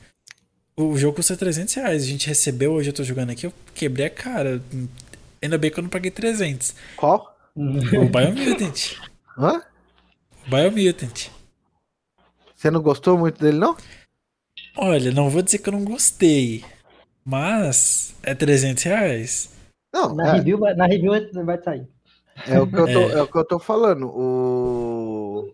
O 0.74 0.96
jogo 0.96 1.16
custa 1.16 1.36
300 1.36 1.74
reais, 1.74 2.02
a 2.02 2.06
gente 2.06 2.26
recebeu, 2.26 2.72
hoje 2.72 2.88
eu 2.88 2.94
tô 2.94 3.04
jogando 3.04 3.32
aqui, 3.32 3.44
eu 3.44 3.52
quebrei 3.74 4.06
a 4.06 4.10
cara. 4.10 4.62
Ainda 5.42 5.58
bem 5.58 5.70
que 5.70 5.78
eu 5.78 5.82
não 5.82 5.90
paguei 5.90 6.10
300. 6.10 6.74
Qual? 6.96 7.36
O 7.54 8.08
Biomutant. 8.08 8.96
Hã? 9.36 9.62
O 10.46 10.50
Biomutant. 10.50 11.28
Você 12.56 12.70
não 12.70 12.80
gostou 12.80 13.18
muito 13.18 13.38
dele, 13.38 13.58
não? 13.58 13.76
Olha, 14.74 15.12
não 15.12 15.28
vou 15.28 15.42
dizer 15.42 15.58
que 15.58 15.68
eu 15.68 15.74
não 15.74 15.84
gostei, 15.84 16.64
mas 17.22 18.14
é 18.22 18.34
300 18.34 18.84
reais. 18.84 19.50
Não, 19.92 20.14
Na 20.14 20.28
é, 20.28 20.32
review, 20.32 20.58
na 20.58 20.86
review 20.86 21.12
vai 21.44 21.62
sair. 21.62 21.86
É 22.46 22.60
o 22.60 22.66
que 22.66 22.76
eu 22.76 22.86
tô, 22.86 23.00
É. 23.00 23.12
é 23.18 23.22
o 23.22 23.26
que 23.26 23.38
eu 23.38 23.44
tô 23.44 23.58
falando. 23.58 24.06
O. 24.08 25.52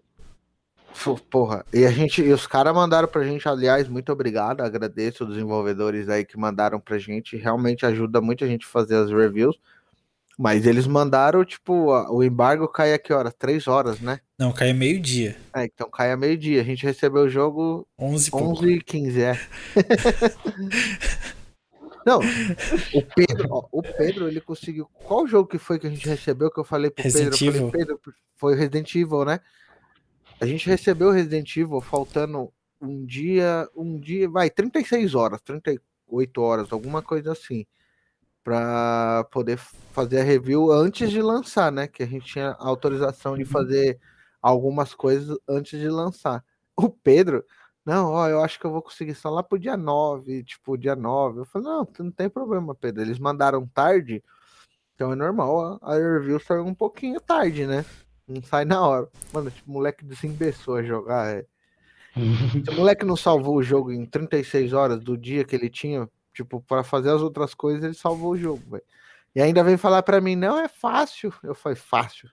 Porra, 1.31 1.65
e 1.73 1.85
a 1.85 1.91
gente, 1.91 2.23
e 2.23 2.33
os 2.33 2.47
caras 2.47 2.73
mandaram 2.75 3.09
pra 3.09 3.25
gente, 3.25 3.49
aliás, 3.49 3.89
muito 3.89 4.13
obrigado, 4.13 4.61
agradeço 4.61 5.25
os 5.25 5.31
desenvolvedores 5.31 6.09
aí 6.09 6.25
que 6.25 6.39
mandaram 6.39 6.79
pra 6.79 6.97
gente, 6.99 7.37
realmente 7.37 7.85
ajuda 7.85 8.21
muito 8.21 8.45
a 8.45 8.47
gente 8.47 8.67
fazer 8.67 8.97
as 8.97 9.11
reviews. 9.11 9.57
Mas 10.39 10.67
eles 10.67 10.87
mandaram, 10.87 11.45
tipo, 11.45 11.91
o 12.11 12.23
embargo 12.23 12.67
cai 12.69 12.95
a 12.95 12.99
que 12.99 13.13
hora? 13.13 13.31
Três 13.31 13.67
horas, 13.69 14.01
né? 14.01 14.21
Não, 14.39 14.51
caiu 14.53 14.75
meio-dia. 14.75 15.37
É, 15.55 15.65
então 15.65 15.91
cai 15.91 16.11
a 16.11 16.17
meio-dia. 16.17 16.61
A 16.61 16.65
gente 16.65 16.85
recebeu 16.85 17.23
o 17.25 17.29
jogo 17.29 17.87
11 17.99 18.29
e 18.29 18.31
pouco. 18.31 18.47
11 18.65 18.73
e 18.73 18.81
15, 18.81 19.23
é. 19.23 19.41
Não, 22.05 22.21
o 22.95 23.03
Pedro, 23.15 23.49
ó, 23.51 23.69
o 23.71 23.83
Pedro, 23.83 24.29
ele 24.29 24.41
conseguiu. 24.41 24.89
Qual 25.07 25.27
jogo 25.27 25.49
que 25.49 25.59
foi 25.59 25.79
que 25.79 25.87
a 25.87 25.91
gente 25.91 26.09
recebeu 26.09 26.51
que 26.51 26.59
eu 26.59 26.65
falei 26.65 26.91
pro 26.91 27.03
Pedro? 27.03 27.19
Resident 27.19 27.41
Eu 27.41 27.53
falei, 27.53 27.61
Evil. 27.61 27.71
Pedro, 27.71 28.01
foi 28.37 28.55
o 28.55 28.57
Resident 28.57 28.95
Evil, 28.95 29.25
né? 29.25 29.41
A 30.41 30.47
gente 30.47 30.69
recebeu 30.69 31.09
o 31.09 31.13
Resident 31.13 31.57
Evil 31.57 31.81
faltando 31.81 32.53
um 32.81 33.05
dia, 33.05 33.69
um 33.77 33.99
dia, 33.99 34.29
vai, 34.29 34.51
36 34.51 35.15
horas, 35.15 35.41
38 35.43 36.43
horas, 36.43 36.73
alguma 36.73 37.01
coisa 37.01 37.31
assim, 37.31 37.65
pra 38.43 39.25
poder 39.31 39.57
fazer 39.93 40.21
a 40.21 40.25
review 40.25 40.73
antes 40.73 41.11
de 41.11 41.23
lançar, 41.23 41.71
né? 41.71 41.87
Que 41.87 42.03
a 42.03 42.07
gente 42.07 42.27
tinha 42.27 42.57
autorização 42.59 43.37
de 43.37 43.45
fazer 43.45 44.01
algumas 44.41 44.95
coisas 44.95 45.39
antes 45.49 45.79
de 45.79 45.89
lançar. 45.89 46.45
O 46.77 46.89
Pedro, 46.89 47.45
não, 47.85 48.13
ó, 48.13 48.29
eu 48.29 48.43
acho 48.43 48.61
que 48.61 48.65
eu 48.65 48.71
vou 48.71 48.83
conseguir 48.83 49.15
só 49.15 49.29
lá 49.29 49.43
pro 49.43 49.59
dia 49.59 49.77
9, 49.77 50.45
tipo, 50.45 50.77
dia 50.77 50.95
9. 50.95 51.41
Eu 51.41 51.45
falei, 51.45 51.69
não, 51.69 51.89
não 51.99 52.11
tem 52.11 52.29
problema, 52.29 52.75
Pedro. 52.75 53.03
Eles 53.03 53.19
mandaram 53.19 53.67
tarde, 53.67 54.23
então 54.95 55.13
é 55.13 55.17
normal, 55.17 55.79
a 55.83 55.95
review 55.95 56.39
saiu 56.39 56.65
um 56.65 56.75
pouquinho 56.75 57.21
tarde, 57.21 57.67
né? 57.67 57.85
Não 58.27 58.43
sai 58.43 58.65
na 58.65 58.87
hora. 58.87 59.09
Mano, 59.33 59.49
esse 59.49 59.63
moleque 59.67 60.05
desembeçou 60.05 60.77
a 60.77 60.83
jogar. 60.83 61.35
É. 61.35 61.45
Se 62.15 62.71
o 62.71 62.75
moleque 62.77 63.05
não 63.05 63.17
salvou 63.17 63.57
o 63.57 63.63
jogo 63.63 63.91
em 63.91 64.07
36 64.07 64.73
horas 64.73 65.01
do 65.01 65.17
dia 65.17 65.45
que 65.45 65.57
ele 65.57 65.69
tinha, 65.69 66.09
tipo, 66.33 66.61
para 66.61 66.85
fazer 66.85 67.11
as 67.11 67.21
outras 67.21 67.53
coisas, 67.53 67.83
ele 67.83 67.95
salvou 67.95 68.33
o 68.33 68.39
jogo, 68.39 68.63
velho. 68.71 68.85
E 69.35 69.41
ainda 69.41 69.65
vem 69.65 69.77
falar 69.77 70.03
pra 70.03 70.21
mim, 70.21 70.37
não, 70.37 70.59
é 70.59 70.69
fácil. 70.69 71.33
Eu 71.43 71.55
falei, 71.55 71.77
fácil. 71.77 72.31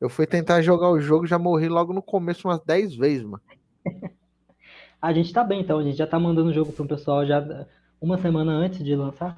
Eu 0.00 0.08
fui 0.08 0.26
tentar 0.26 0.60
jogar 0.60 0.90
o 0.90 1.00
jogo, 1.00 1.26
já 1.26 1.38
morri 1.38 1.68
logo 1.68 1.92
no 1.92 2.02
começo 2.02 2.46
umas 2.46 2.60
10 2.60 2.94
vezes, 2.94 3.24
mano. 3.24 3.42
A 5.04 5.12
gente 5.12 5.34
tá 5.34 5.44
bem, 5.44 5.60
então. 5.60 5.78
A 5.78 5.82
gente 5.82 5.98
já 5.98 6.06
tá 6.06 6.18
mandando 6.18 6.48
o 6.48 6.54
jogo 6.54 6.72
pro 6.72 6.86
pessoal 6.86 7.26
já 7.26 7.66
uma 8.00 8.16
semana 8.16 8.52
antes 8.52 8.82
de 8.82 8.96
lançar. 8.96 9.36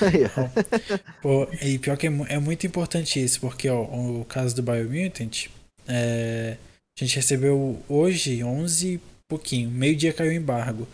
Aí, 0.00 0.24
ó. 0.24 1.20
Pô, 1.20 1.48
e 1.60 1.80
pior 1.80 1.96
que 1.96 2.06
é, 2.06 2.10
é 2.28 2.38
muito 2.38 2.64
importante 2.64 3.22
isso, 3.22 3.40
porque 3.40 3.68
ó, 3.68 3.82
o 3.82 4.24
caso 4.24 4.54
do 4.54 4.62
Biomutant, 4.62 5.48
é, 5.88 6.56
a 6.96 7.04
gente 7.04 7.16
recebeu 7.16 7.82
hoje 7.88 8.44
11 8.44 8.94
e 8.94 9.00
pouquinho, 9.28 9.68
meio-dia 9.68 10.12
caiu 10.12 10.30
o 10.30 10.34
embargo. 10.34 10.86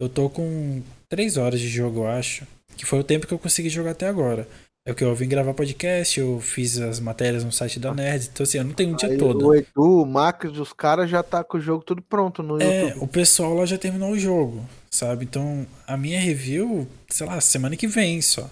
Eu 0.00 0.08
tô 0.08 0.28
com 0.28 0.82
3 1.08 1.36
horas 1.36 1.60
de 1.60 1.68
jogo, 1.68 2.00
eu 2.00 2.06
acho, 2.08 2.44
que 2.76 2.84
foi 2.84 2.98
o 2.98 3.04
tempo 3.04 3.24
que 3.24 3.32
eu 3.32 3.38
consegui 3.38 3.68
jogar 3.68 3.92
até 3.92 4.08
agora. 4.08 4.48
É 4.86 4.92
o 4.92 4.94
que 4.94 5.02
eu 5.02 5.14
vim 5.14 5.26
gravar 5.26 5.54
podcast, 5.54 6.20
eu 6.20 6.38
fiz 6.40 6.78
as 6.78 7.00
matérias 7.00 7.42
no 7.42 7.50
site 7.50 7.80
da 7.80 7.94
Nerd, 7.94 8.28
então 8.30 8.44
assim, 8.44 8.58
eu 8.58 8.64
não 8.64 8.74
tenho 8.74 8.92
um 8.92 8.96
dia 8.96 9.08
Aí 9.08 9.16
todo. 9.16 9.46
O 9.46 9.54
Edu, 9.54 10.02
o 10.02 10.04
Max, 10.04 10.58
os 10.58 10.74
caras 10.74 11.08
já 11.08 11.22
tá 11.22 11.42
com 11.42 11.56
o 11.56 11.60
jogo 11.60 11.82
tudo 11.82 12.02
pronto 12.02 12.42
no 12.42 12.60
É, 12.60 12.88
YouTube. 12.88 13.02
o 13.02 13.08
pessoal 13.08 13.54
lá 13.54 13.64
já 13.64 13.78
terminou 13.78 14.10
o 14.10 14.18
jogo, 14.18 14.62
sabe? 14.90 15.24
Então, 15.24 15.66
a 15.86 15.96
minha 15.96 16.20
review, 16.20 16.86
sei 17.08 17.26
lá, 17.26 17.40
semana 17.40 17.78
que 17.78 17.86
vem 17.86 18.20
só. 18.20 18.50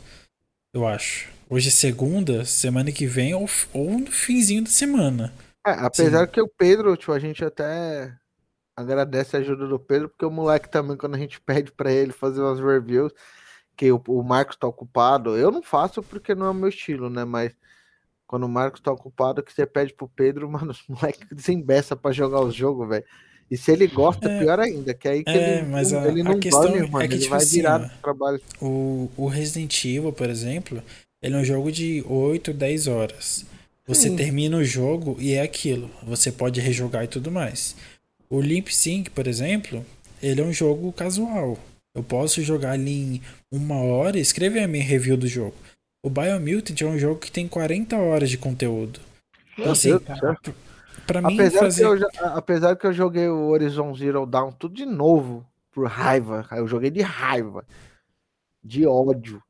Eu 0.74 0.86
acho. 0.86 1.28
Hoje 1.50 1.68
é 1.68 1.70
segunda, 1.70 2.46
semana 2.46 2.90
que 2.90 3.04
vem 3.06 3.34
ou, 3.34 3.46
ou 3.74 3.98
no 3.98 4.10
finzinho 4.10 4.64
da 4.64 4.70
semana. 4.70 5.34
É, 5.66 5.72
apesar 5.72 6.26
que 6.28 6.40
o 6.40 6.48
Pedro, 6.48 6.96
tipo, 6.96 7.12
a 7.12 7.18
gente 7.18 7.44
até 7.44 8.10
agradece 8.74 9.36
a 9.36 9.40
ajuda 9.40 9.66
do 9.66 9.78
Pedro, 9.78 10.08
porque 10.08 10.24
o 10.24 10.30
moleque 10.30 10.70
também, 10.70 10.96
quando 10.96 11.14
a 11.14 11.18
gente 11.18 11.38
pede 11.44 11.70
pra 11.72 11.92
ele 11.92 12.10
fazer 12.10 12.40
umas 12.40 12.58
reviews, 12.58 13.12
o, 13.90 14.00
o 14.08 14.22
Marcos 14.22 14.56
tá 14.56 14.66
ocupado, 14.66 15.36
eu 15.36 15.50
não 15.50 15.62
faço 15.62 16.02
porque 16.02 16.34
não 16.34 16.46
é 16.46 16.50
o 16.50 16.54
meu 16.54 16.68
estilo, 16.68 17.08
né? 17.10 17.24
Mas 17.24 17.52
quando 18.26 18.44
o 18.44 18.48
Marcos 18.48 18.80
tá 18.80 18.92
ocupado, 18.92 19.42
que 19.42 19.52
você 19.52 19.66
pede 19.66 19.92
pro 19.94 20.08
Pedro, 20.08 20.48
mano, 20.50 20.70
os 20.72 20.82
moleques 20.88 21.26
desembeça 21.32 21.96
pra 21.96 22.12
jogar 22.12 22.40
os 22.42 22.54
jogos, 22.54 22.88
velho. 22.88 23.04
E 23.50 23.56
se 23.56 23.70
ele 23.72 23.86
gosta, 23.86 24.30
É. 24.30 24.38
pior 24.38 24.60
ainda, 24.60 24.94
que 24.94 25.06
aí 25.08 25.24
que 25.24 25.30
É, 25.30 25.58
ele, 25.58 25.68
mas 25.68 25.92
a- 25.92 26.06
ele 26.08 26.20
a 26.20 26.24
não 26.24 26.38
questão 26.38 26.62
dorme, 26.62 26.78
é 26.78 26.90
mano, 26.90 27.08
que, 27.08 27.14
ele 27.14 27.18
tipo 27.22 27.30
vai 27.30 27.38
assim, 27.42 27.56
virar 27.56 27.78
do 27.78 27.90
trabalho. 28.00 28.40
O, 28.62 29.10
o 29.16 29.26
Resident 29.26 29.84
Evil, 29.84 30.12
por 30.12 30.30
exemplo, 30.30 30.82
ele 31.20 31.34
é 31.34 31.38
um 31.38 31.44
jogo 31.44 31.70
de 31.72 32.02
8, 32.06 32.52
10 32.52 32.86
horas. 32.86 33.44
Você 33.86 34.08
Sim. 34.08 34.16
termina 34.16 34.56
o 34.56 34.64
jogo 34.64 35.16
e 35.18 35.34
é 35.34 35.42
aquilo. 35.42 35.90
Você 36.04 36.30
pode 36.32 36.60
rejogar 36.60 37.04
e 37.04 37.08
tudo 37.08 37.30
mais. 37.30 37.74
O 38.30 38.40
Limp 38.40 38.68
Sync, 38.68 39.10
por 39.10 39.26
exemplo, 39.26 39.84
ele 40.22 40.40
é 40.40 40.44
um 40.44 40.52
jogo 40.52 40.90
casual. 40.92 41.58
Eu 41.94 42.02
posso 42.02 42.42
jogar 42.42 42.72
ali 42.72 43.16
em 43.16 43.22
uma 43.50 43.76
hora 43.76 44.18
e 44.18 44.20
escrever 44.20 44.62
a 44.62 44.68
minha 44.68 44.84
review 44.84 45.16
do 45.16 45.26
jogo. 45.26 45.54
O 46.02 46.10
Biomutant 46.10 46.80
é 46.80 46.86
um 46.86 46.98
jogo 46.98 47.20
que 47.20 47.30
tem 47.30 47.46
40 47.46 47.96
horas 47.96 48.30
de 48.30 48.38
conteúdo. 48.38 49.00
Então, 49.56 49.72
assim, 49.72 49.90
céu. 49.90 50.36
pra 51.06 51.20
mim 51.20 51.34
Apesar, 51.34 51.58
fazer. 51.60 51.82
que 51.82 52.04
eu, 52.04 52.26
apesar 52.34 52.76
que 52.76 52.86
eu 52.86 52.92
joguei 52.92 53.28
o 53.28 53.48
Horizon 53.48 53.94
Zero 53.94 54.26
Dawn 54.26 54.50
tudo 54.52 54.74
de 54.74 54.86
novo, 54.86 55.46
por 55.70 55.86
raiva. 55.86 56.46
Eu 56.52 56.66
joguei 56.66 56.90
de 56.90 57.02
raiva. 57.02 57.64
De 58.64 58.86
ódio. 58.86 59.42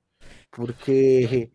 Porque 0.50 1.50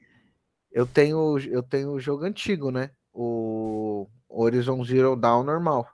eu 0.72 0.88
tenho 0.88 1.38
eu 1.40 1.62
tenho 1.62 1.92
o 1.92 2.00
jogo 2.00 2.24
antigo, 2.24 2.72
né? 2.72 2.92
O 3.14 4.08
Horizon 4.30 4.84
Zero 4.84 5.16
Dawn 5.16 5.44
normal. 5.44 5.88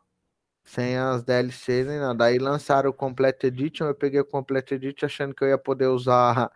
Sem 0.63 0.97
as 0.97 1.23
DLC 1.23 1.83
nem 1.83 1.99
nada. 1.99 2.25
Aí 2.25 2.37
lançaram 2.37 2.89
o 2.89 2.93
Complete 2.93 3.47
Edition, 3.47 3.85
eu 3.85 3.95
peguei 3.95 4.19
o 4.19 4.25
Complete 4.25 4.75
Edition 4.75 5.05
achando 5.05 5.35
que 5.35 5.43
eu 5.43 5.49
ia 5.49 5.57
poder 5.57 5.87
usar 5.87 6.49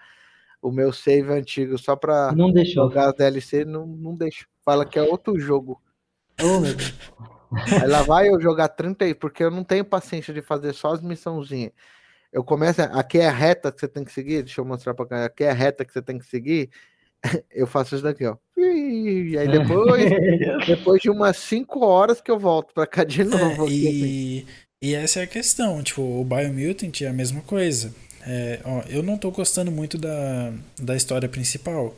o 0.62 0.72
meu 0.72 0.92
save 0.94 1.32
antigo 1.34 1.78
só 1.78 1.96
pra 1.96 2.32
Não 2.32 2.52
deixou. 2.52 2.88
jogar 2.90 3.10
as 3.10 3.14
DLC, 3.16 3.66
não, 3.66 3.86
não 3.86 4.16
deixo. 4.16 4.48
Fala 4.64 4.86
que 4.86 4.98
é 4.98 5.04
outro 5.04 5.38
jogo. 5.40 5.82
Oh, 6.42 6.60
meu 6.60 6.74
Deus. 6.74 6.94
Aí 7.82 7.88
lá 7.88 8.02
vai 8.04 8.30
eu 8.30 8.40
jogar 8.42 8.68
30 8.70 9.06
aí, 9.06 9.14
porque 9.14 9.44
eu 9.44 9.52
não 9.52 9.64
tenho 9.64 9.86
paciência 9.86 10.34
de 10.34 10.42
fazer 10.42 10.74
só 10.74 10.94
as 10.94 11.02
missãozinhas. 11.02 11.72
Eu 12.32 12.44
começo, 12.44 12.82
aqui 12.82 13.20
é 13.20 13.28
a 13.28 13.32
reta 13.32 13.72
que 13.72 13.80
você 13.80 13.88
tem 13.88 14.04
que 14.04 14.12
seguir, 14.12 14.44
deixa 14.44 14.60
eu 14.60 14.66
mostrar 14.66 14.94
pra 14.94 15.06
cá, 15.06 15.26
aqui 15.26 15.44
é 15.46 15.52
a 15.52 15.54
reta 15.54 15.86
que 15.86 15.94
você 15.94 16.02
tem 16.02 16.18
que 16.20 16.26
seguir. 16.26 16.70
Eu 17.52 17.68
faço 17.68 17.96
isso 17.96 18.04
daqui, 18.04 18.26
ó. 18.26 18.38
E 18.58 19.38
aí 19.38 19.48
depois, 19.48 20.10
depois 20.66 21.02
de 21.02 21.10
umas 21.10 21.38
5 21.38 21.86
horas 21.86 22.22
que 22.22 22.32
eu 22.32 22.40
volto 22.40 22.74
pra 22.74 22.88
cá 22.88 23.04
de 23.04 23.24
novo. 23.24 23.64
É, 23.64 23.66
aqui, 23.66 23.88
assim. 23.88 24.06
e, 24.82 24.90
e 24.90 24.96
essa 24.96 25.20
é 25.20 25.24
a 25.24 25.28
questão, 25.28 25.84
tipo, 25.84 26.02
o 26.02 26.24
Biomutant 26.24 27.02
é 27.02 27.08
a 27.08 27.14
mesma 27.14 27.42
coisa. 27.42 27.94
É, 28.26 28.60
ó, 28.66 28.82
eu 28.90 29.02
não 29.02 29.18
tô 29.18 29.32
gostando 29.32 29.72
muito 29.72 29.98
da, 29.98 30.54
da 30.80 30.96
história 30.96 31.30
principal, 31.30 31.96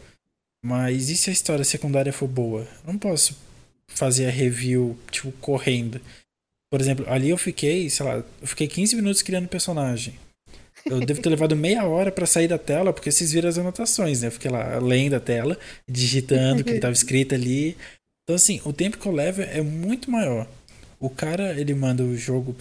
mas 0.63 1.09
e 1.09 1.17
se 1.17 1.29
a 1.29 1.33
história 1.33 1.63
secundária 1.63 2.13
for 2.13 2.27
boa? 2.27 2.61
Eu 2.61 2.93
não 2.93 2.99
posso 2.99 3.37
fazer 3.89 4.27
a 4.27 4.31
review, 4.31 4.97
tipo, 5.09 5.31
correndo. 5.33 5.99
Por 6.71 6.79
exemplo, 6.79 7.05
ali 7.09 7.29
eu 7.29 7.37
fiquei, 7.37 7.89
sei 7.89 8.05
lá, 8.05 8.23
eu 8.41 8.47
fiquei 8.47 8.67
15 8.67 8.95
minutos 8.95 9.21
criando 9.21 9.47
personagem. 9.47 10.13
Eu 10.85 10.99
devo 10.99 11.21
ter 11.21 11.29
levado 11.29 11.55
meia 11.55 11.85
hora 11.85 12.11
pra 12.11 12.25
sair 12.25 12.47
da 12.47 12.57
tela, 12.57 12.93
porque 12.93 13.11
vocês 13.11 13.31
viram 13.31 13.49
as 13.49 13.57
anotações, 13.57 14.21
né? 14.21 14.27
Eu 14.27 14.31
fiquei 14.31 14.49
lá 14.49 14.77
lendo 14.79 15.15
a 15.15 15.19
tela, 15.19 15.57
digitando 15.87 16.61
o 16.61 16.63
que 16.63 16.71
estava 16.71 16.93
escrito 16.93 17.35
ali. 17.35 17.77
Então, 18.23 18.35
assim, 18.35 18.61
o 18.63 18.71
tempo 18.71 18.97
que 18.97 19.05
eu 19.05 19.11
levo 19.11 19.41
é 19.41 19.61
muito 19.61 20.11
maior. 20.11 20.47
O 20.99 21.09
cara, 21.09 21.59
ele 21.59 21.73
manda 21.73 22.03
o 22.03 22.15
jogo. 22.15 22.55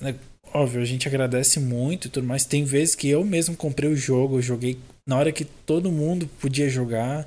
né, 0.00 0.14
Óbvio, 0.52 0.80
a 0.80 0.84
gente 0.84 1.08
agradece 1.08 1.58
muito 1.60 2.06
e 2.06 2.10
tudo 2.10 2.26
mais. 2.26 2.44
Tem 2.44 2.64
vezes 2.64 2.94
que 2.94 3.08
eu 3.08 3.24
mesmo 3.24 3.56
comprei 3.56 3.90
o 3.90 3.96
jogo, 3.96 4.38
eu 4.38 4.42
joguei 4.42 4.78
na 5.06 5.18
hora 5.18 5.32
que 5.32 5.44
todo 5.44 5.92
mundo 5.92 6.28
podia 6.40 6.68
jogar. 6.68 7.26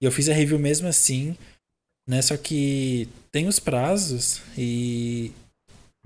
E 0.00 0.06
eu 0.06 0.12
fiz 0.12 0.28
a 0.28 0.32
review 0.32 0.58
mesmo 0.58 0.88
assim. 0.88 1.36
Né? 2.08 2.22
Só 2.22 2.36
que 2.36 3.08
tem 3.30 3.46
os 3.46 3.58
prazos 3.58 4.40
e. 4.56 5.32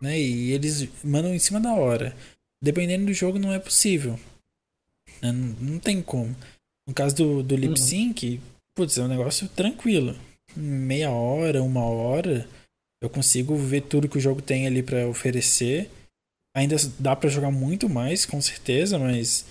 Né? 0.00 0.18
E 0.18 0.52
eles 0.52 0.88
mandam 1.04 1.34
em 1.34 1.38
cima 1.38 1.60
da 1.60 1.74
hora. 1.74 2.16
Dependendo 2.64 3.04
do 3.06 3.12
jogo, 3.12 3.38
não 3.38 3.52
é 3.52 3.58
possível. 3.58 4.18
né, 5.22 5.30
Não, 5.32 5.72
não 5.72 5.78
tem 5.78 6.00
como. 6.00 6.34
No 6.88 6.94
caso 6.94 7.14
do, 7.14 7.42
do 7.42 7.56
lip 7.56 7.78
sync, 7.78 8.40
putz, 8.74 8.96
é 8.96 9.02
um 9.02 9.08
negócio 9.08 9.46
tranquilo. 9.48 10.16
Meia 10.56 11.10
hora, 11.10 11.62
uma 11.62 11.84
hora, 11.84 12.48
eu 13.02 13.10
consigo 13.10 13.54
ver 13.56 13.82
tudo 13.82 14.08
que 14.08 14.16
o 14.16 14.20
jogo 14.20 14.40
tem 14.40 14.66
ali 14.66 14.82
pra 14.82 15.06
oferecer. 15.06 15.90
Ainda 16.56 16.76
dá 16.98 17.14
pra 17.14 17.28
jogar 17.28 17.50
muito 17.50 17.86
mais, 17.88 18.24
com 18.24 18.40
certeza, 18.40 18.98
mas 18.98 19.44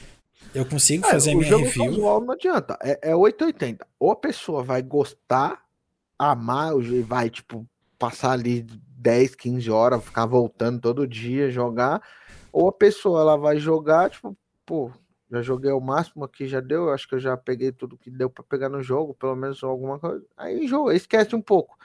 eu 0.56 0.66
consigo 0.66 1.06
É, 1.06 1.12
fazer 1.12 1.32
a 1.32 1.36
o 1.36 1.38
minha 1.38 1.50
jogo 1.50 1.66
review. 1.66 1.86
casual 1.86 2.22
não 2.22 2.34
adianta. 2.34 2.80
É, 2.82 3.12
é 3.12 3.16
880. 3.16 3.86
Ou 4.00 4.12
a 4.12 4.16
pessoa 4.16 4.64
vai 4.64 4.82
gostar, 4.82 5.62
amar, 6.18 6.74
e 6.82 7.02
vai, 7.02 7.30
tipo, 7.30 7.64
passar 8.00 8.32
ali 8.32 8.66
10, 8.98 9.36
15 9.36 9.70
horas, 9.70 10.04
ficar 10.04 10.26
voltando 10.26 10.80
todo 10.80 11.06
dia, 11.08 11.52
jogar. 11.52 12.02
Ou 12.54 12.70
a 12.70 12.72
pessoa 12.72 13.22
ela 13.22 13.36
vai 13.36 13.58
jogar, 13.58 14.12
tipo, 14.12 14.38
pô, 14.64 14.92
já 15.32 15.42
joguei 15.42 15.72
o 15.72 15.82
máximo 15.82 16.24
aqui, 16.24 16.48
já 16.48 16.60
deu. 16.60 16.92
Acho 16.92 17.10
que 17.10 17.16
eu 17.16 17.20
já 17.20 17.36
peguei 17.36 17.72
tudo 17.72 17.98
que 17.98 18.12
deu 18.12 18.30
pra 18.30 18.44
pegar 18.44 18.70
no 18.70 18.84
jogo, 18.84 19.16
pelo 19.16 19.36
menos 19.36 19.64
alguma 19.64 19.98
coisa. 19.98 20.24
Aí 20.38 20.64
enjoa, 20.64 20.96
esquece 20.96 21.36
um 21.36 21.42
pouco. 21.42 21.76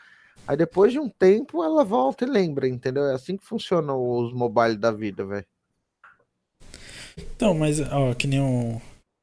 Aí 0.46 0.54
depois 0.54 0.92
de 0.92 0.98
um 0.98 1.08
tempo 1.08 1.64
ela 1.64 1.82
volta 1.82 2.24
e 2.24 2.28
lembra, 2.28 2.68
entendeu? 2.68 3.04
É 3.04 3.14
assim 3.14 3.38
que 3.38 3.46
funcionam 3.46 3.98
os 3.98 4.32
mobile 4.34 4.76
da 4.76 4.92
vida, 4.92 5.24
velho. 5.24 5.46
Então, 7.16 7.54
mas, 7.54 7.80
ó, 7.80 8.14
que 8.14 8.26
nem 8.26 8.40
um, 8.40 8.78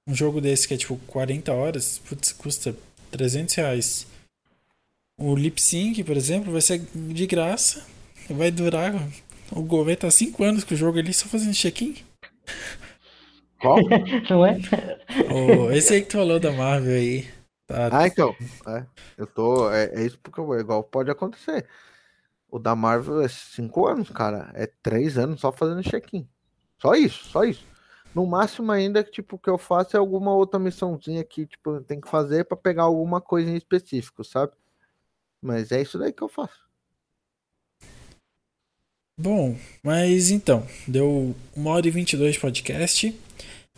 um 0.07 0.15
jogo 0.15 0.41
desse 0.41 0.67
que 0.67 0.73
é 0.73 0.77
tipo 0.77 0.97
40 1.07 1.53
horas, 1.53 1.99
putz, 1.99 2.31
custa 2.33 2.75
300 3.11 3.53
reais. 3.53 4.07
O 5.17 5.35
lip 5.35 5.61
sync, 5.61 6.03
por 6.03 6.17
exemplo, 6.17 6.51
vai 6.51 6.61
ser 6.61 6.79
de 6.79 7.27
graça. 7.27 7.85
Vai 8.29 8.49
durar. 8.49 8.93
O 9.51 9.61
Gol 9.61 9.85
vai 9.85 9.93
estar 9.93 10.11
5 10.11 10.43
anos 10.43 10.63
com 10.63 10.73
o 10.73 10.77
jogo 10.77 10.97
ali 10.99 11.13
só 11.13 11.27
fazendo 11.27 11.53
check-in. 11.53 11.95
Qual? 13.59 13.77
Não 14.29 14.45
é? 14.45 14.57
Ô, 15.31 15.71
esse 15.71 15.93
aí 15.93 16.01
que 16.01 16.09
tu 16.09 16.17
falou 16.17 16.39
da 16.39 16.51
Marvel 16.51 16.93
aí. 16.95 17.27
Tá, 17.67 17.89
Ah, 17.91 18.07
então. 18.07 18.35
É, 18.67 18.85
eu 19.17 19.25
tô. 19.27 19.71
É, 19.71 19.85
é 19.95 20.05
isso 20.05 20.19
porque 20.19 20.39
eu- 20.39 20.59
igual 20.59 20.83
pode 20.83 21.09
acontecer. 21.09 21.67
O 22.49 22.59
da 22.59 22.75
Marvel 22.75 23.21
é 23.21 23.27
cinco 23.27 23.87
anos, 23.87 24.09
cara. 24.09 24.51
É 24.53 24.67
três 24.83 25.17
anos 25.17 25.41
só 25.41 25.51
fazendo 25.51 25.83
check-in. 25.83 26.27
Só 26.79 26.93
isso, 26.93 27.25
só 27.29 27.43
isso. 27.43 27.65
No 28.13 28.25
máximo 28.25 28.71
ainda, 28.71 29.03
tipo, 29.03 29.35
o 29.35 29.39
que 29.39 29.49
eu 29.49 29.57
faço 29.57 29.95
é 29.97 29.99
alguma 29.99 30.33
outra 30.33 30.59
missãozinha 30.59 31.23
que, 31.23 31.45
tipo, 31.45 31.81
tem 31.81 31.99
que 31.99 32.07
fazer 32.09 32.45
pra 32.45 32.55
pegar 32.55 32.83
alguma 32.83 33.19
coisa 33.19 33.49
em 33.49 33.55
específico, 33.57 34.23
sabe? 34.23 34.53
Mas 35.41 35.71
é 35.71 35.81
isso 35.81 35.97
daí 35.97 36.13
que 36.13 36.21
eu 36.23 36.29
faço. 36.29 36.64
Bom, 39.17 39.55
mas 39.81 40.29
então, 40.29 40.67
deu 40.87 41.33
1 41.55 41.67
hora 41.67 41.87
e 41.87 41.91
22 41.91 42.33
de 42.33 42.39
podcast. 42.39 43.19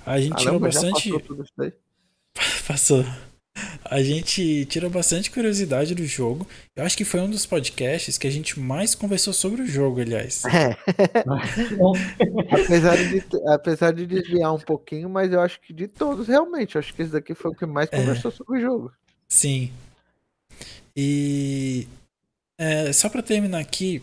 A 0.05 0.19
gente 0.19 0.37
tirou 0.37 0.59
Caramba, 0.59 0.71
já 0.71 0.81
bastante. 0.81 1.11
passou 1.11 1.19
tudo 1.19 1.43
isso 1.43 1.53
daí. 1.55 1.73
Passou. 2.67 3.05
A 3.83 4.01
gente 4.01 4.65
tirou 4.65 4.89
bastante 4.89 5.31
curiosidade 5.31 5.95
do 5.95 6.05
jogo. 6.05 6.45
Eu 6.75 6.83
acho 6.83 6.97
que 6.97 7.05
foi 7.05 7.19
um 7.21 7.29
dos 7.29 7.45
podcasts 7.45 8.17
que 8.17 8.27
a 8.27 8.29
gente 8.29 8.59
mais 8.59 8.93
conversou 8.93 9.33
sobre 9.33 9.61
o 9.61 9.67
jogo, 9.67 10.01
aliás. 10.01 10.43
É, 10.45 10.75
apesar 12.51 12.97
de, 12.97 13.23
apesar 13.47 13.91
de 13.93 14.05
desviar 14.05 14.53
um 14.53 14.59
pouquinho, 14.59 15.09
mas 15.09 15.31
eu 15.31 15.39
acho 15.39 15.59
que 15.61 15.73
de 15.73 15.87
todos, 15.87 16.27
realmente, 16.27 16.77
acho 16.77 16.93
que 16.93 17.01
esse 17.01 17.11
daqui 17.11 17.33
foi 17.33 17.51
o 17.51 17.55
que 17.55 17.65
mais 17.65 17.89
conversou 17.89 18.31
sobre 18.31 18.59
o 18.59 18.61
jogo. 18.61 18.91
Sim. 19.27 19.71
E 20.95 21.87
é, 22.59 22.91
só 22.91 23.09
pra 23.09 23.21
terminar 23.21 23.59
aqui, 23.59 24.01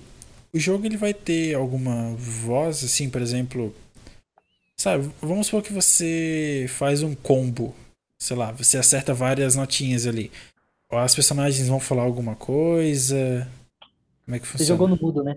o 0.54 0.58
jogo 0.58 0.86
ele 0.86 0.96
vai 0.96 1.12
ter 1.12 1.54
alguma 1.54 2.14
voz, 2.14 2.84
assim, 2.84 3.10
por 3.10 3.20
exemplo, 3.20 3.74
sabe? 4.78 5.10
Vamos 5.20 5.48
supor 5.48 5.62
que 5.62 5.72
você 5.72 6.66
faz 6.68 7.02
um 7.02 7.14
combo, 7.14 7.74
sei 8.18 8.36
lá, 8.36 8.52
você 8.52 8.78
acerta 8.78 9.12
várias 9.12 9.56
notinhas 9.56 10.06
ali. 10.06 10.30
As 10.90 11.14
personagens 11.14 11.66
vão 11.66 11.80
falar 11.80 12.04
alguma 12.04 12.36
coisa. 12.36 13.48
Como 14.24 14.36
é 14.36 14.38
que 14.38 14.46
você 14.46 14.58
funciona? 14.58 14.68
jogou 14.68 14.88
no 14.88 14.96
mudo, 14.96 15.24
né? 15.24 15.36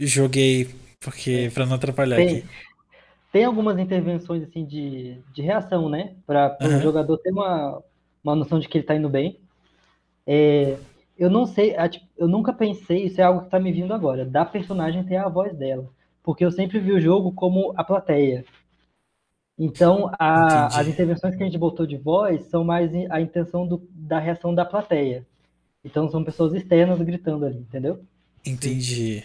Joguei 0.00 0.70
porque 1.00 1.50
pra 1.52 1.66
não 1.66 1.76
atrapalhar 1.76 2.16
Tem, 2.16 2.38
aqui. 2.38 2.48
tem 3.30 3.44
algumas 3.44 3.78
intervenções 3.78 4.42
assim 4.42 4.64
de, 4.64 5.18
de 5.34 5.42
reação, 5.42 5.90
né? 5.90 6.16
Para 6.26 6.56
o 6.62 6.80
jogador 6.80 7.18
ter 7.18 7.30
uma, 7.30 7.82
uma 8.24 8.34
noção 8.34 8.58
de 8.58 8.68
que 8.68 8.78
ele 8.78 8.86
tá 8.86 8.96
indo 8.96 9.08
bem. 9.10 9.38
É, 10.26 10.78
eu 11.18 11.30
não 11.30 11.46
sei, 11.46 11.76
a- 11.76 11.88
tipo, 11.88 12.06
eu 12.16 12.28
nunca 12.28 12.52
pensei, 12.52 13.04
isso 13.04 13.20
é 13.20 13.24
algo 13.24 13.42
que 13.42 13.50
tá 13.50 13.58
me 13.58 13.72
vindo 13.72 13.92
agora, 13.94 14.24
da 14.24 14.44
personagem 14.44 15.04
ter 15.04 15.16
a 15.16 15.28
voz 15.28 15.54
dela. 15.54 15.88
Porque 16.22 16.44
eu 16.44 16.50
sempre 16.50 16.78
vi 16.78 16.92
o 16.92 17.00
jogo 17.00 17.32
como 17.32 17.72
a 17.76 17.84
plateia. 17.84 18.44
Então, 19.58 20.10
a- 20.18 20.66
as 20.66 20.86
intervenções 20.86 21.34
que 21.34 21.42
a 21.42 21.46
gente 21.46 21.56
botou 21.58 21.86
de 21.86 21.96
voz 21.96 22.44
são 22.46 22.62
mais 22.62 22.92
a 23.10 23.20
intenção 23.20 23.66
do- 23.66 23.88
da 23.90 24.18
reação 24.18 24.54
da 24.54 24.64
plateia. 24.64 25.24
Então, 25.84 26.08
são 26.10 26.22
pessoas 26.24 26.52
externas 26.52 27.00
gritando 27.00 27.46
ali, 27.46 27.58
entendeu? 27.58 28.00
Entendi. 28.44 29.24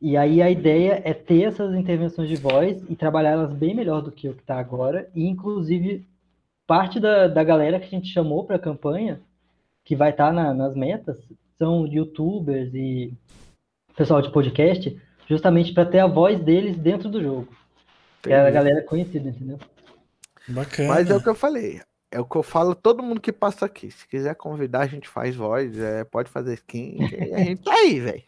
E 0.00 0.16
aí 0.16 0.42
a 0.42 0.50
ideia 0.50 1.00
é 1.04 1.14
ter 1.14 1.44
essas 1.44 1.74
intervenções 1.74 2.28
de 2.28 2.36
voz 2.36 2.84
e 2.88 2.94
trabalhar 2.94 3.30
elas 3.30 3.52
bem 3.52 3.74
melhor 3.74 4.02
do 4.02 4.12
que 4.12 4.28
o 4.28 4.34
que 4.34 4.42
está 4.42 4.58
agora. 4.58 5.08
E 5.14 5.26
inclusive 5.26 6.06
parte 6.66 7.00
da, 7.00 7.26
da 7.26 7.42
galera 7.42 7.80
que 7.80 7.86
a 7.86 7.90
gente 7.90 8.08
chamou 8.08 8.44
para 8.44 8.56
a 8.56 8.58
campanha, 8.58 9.20
que 9.84 9.94
vai 9.94 10.10
estar 10.10 10.32
nas 10.32 10.74
metas, 10.74 11.16
são 11.58 11.86
youtubers 11.86 12.72
e 12.74 13.12
pessoal 13.96 14.22
de 14.22 14.32
podcast, 14.32 15.00
justamente 15.28 15.72
para 15.72 15.86
ter 15.86 16.00
a 16.00 16.06
voz 16.06 16.40
deles 16.40 16.76
dentro 16.76 17.08
do 17.08 17.22
jogo. 17.22 17.48
Que 18.22 18.32
é 18.32 18.40
a 18.40 18.50
galera 18.50 18.82
conhecida, 18.82 19.28
entendeu? 19.28 19.58
Bacana. 20.48 20.88
Mas 20.88 21.10
é 21.10 21.14
o 21.14 21.22
que 21.22 21.28
eu 21.28 21.34
falei. 21.34 21.80
É 22.10 22.20
o 22.20 22.24
que 22.24 22.36
eu 22.36 22.42
falo 22.42 22.74
todo 22.74 23.02
mundo 23.02 23.20
que 23.20 23.32
passa 23.32 23.66
aqui. 23.66 23.90
Se 23.90 24.06
quiser 24.08 24.34
convidar, 24.36 24.80
a 24.80 24.86
gente 24.86 25.08
faz 25.08 25.36
voz, 25.36 25.78
é, 25.78 26.04
pode 26.04 26.30
fazer 26.30 26.54
skin, 26.54 26.98
a 27.34 27.38
gente 27.44 27.62
tá 27.62 27.72
aí, 27.72 28.00
velho. 28.00 28.22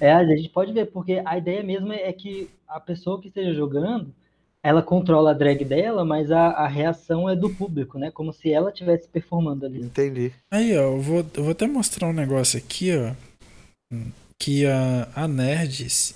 É, 0.00 0.12
a 0.12 0.24
gente 0.24 0.48
pode 0.50 0.72
ver, 0.72 0.86
porque 0.86 1.20
a 1.24 1.36
ideia 1.36 1.62
mesmo 1.62 1.92
é 1.92 2.12
que 2.12 2.50
a 2.66 2.78
pessoa 2.78 3.20
que 3.20 3.28
esteja 3.28 3.52
jogando, 3.52 4.14
ela 4.68 4.82
controla 4.82 5.30
a 5.30 5.34
drag 5.34 5.64
dela, 5.64 6.04
mas 6.04 6.30
a, 6.30 6.48
a 6.48 6.66
reação 6.68 7.28
é 7.28 7.34
do 7.34 7.48
público, 7.48 7.98
né? 7.98 8.10
Como 8.10 8.32
se 8.32 8.52
ela 8.52 8.70
estivesse 8.70 9.08
performando 9.08 9.64
ali. 9.66 9.80
Entendi. 9.80 10.32
Aí, 10.50 10.76
ó, 10.76 10.82
eu 10.82 11.00
vou, 11.00 11.26
eu 11.34 11.42
vou 11.44 11.52
até 11.52 11.66
mostrar 11.66 12.08
um 12.08 12.12
negócio 12.12 12.58
aqui, 12.58 12.90
ó. 12.96 13.14
Que 14.38 14.66
a, 14.66 15.08
a 15.14 15.26
Nerds, 15.26 16.14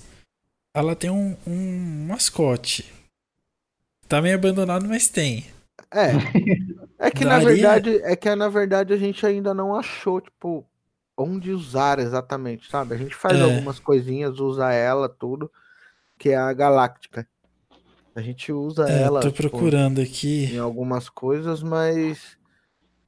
ela 0.75 0.95
tem 0.95 1.09
um, 1.09 1.35
um 1.47 2.05
mascote. 2.07 2.85
Tá 4.07 4.21
meio 4.21 4.35
abandonado, 4.35 4.87
mas 4.87 5.07
tem. 5.07 5.45
É. 5.91 6.11
É 6.99 7.11
que 7.11 7.25
na 7.25 7.39
Daria- 7.39 7.47
verdade, 7.47 7.95
é 8.03 8.15
que 8.15 8.35
na 8.35 8.47
verdade 8.49 8.93
a 8.93 8.97
gente 8.97 9.25
ainda 9.25 9.53
não 9.53 9.75
achou, 9.75 10.21
tipo, 10.21 10.65
onde 11.17 11.51
usar 11.51 11.99
exatamente, 11.99 12.69
sabe? 12.69 12.93
A 12.93 12.97
gente 12.97 13.15
faz 13.15 13.37
É. 13.39 13.41
algumas 13.41 13.79
coisinhas, 13.79 14.39
usa 14.39 14.71
ela, 14.71 15.09
tudo, 15.09 15.51
que 16.17 16.29
é 16.29 16.35
a 16.37 16.53
Galáctica. 16.53 17.27
A 18.15 18.21
gente 18.21 18.51
usa 18.51 18.89
É, 18.89 19.03
ela 19.03 19.21
tô 19.21 19.31
tipo, 19.31 19.49
procurando 19.49 19.99
aqui. 20.01 20.45
em 20.45 20.57
algumas 20.59 21.09
coisas, 21.09 21.63
mas 21.63 22.37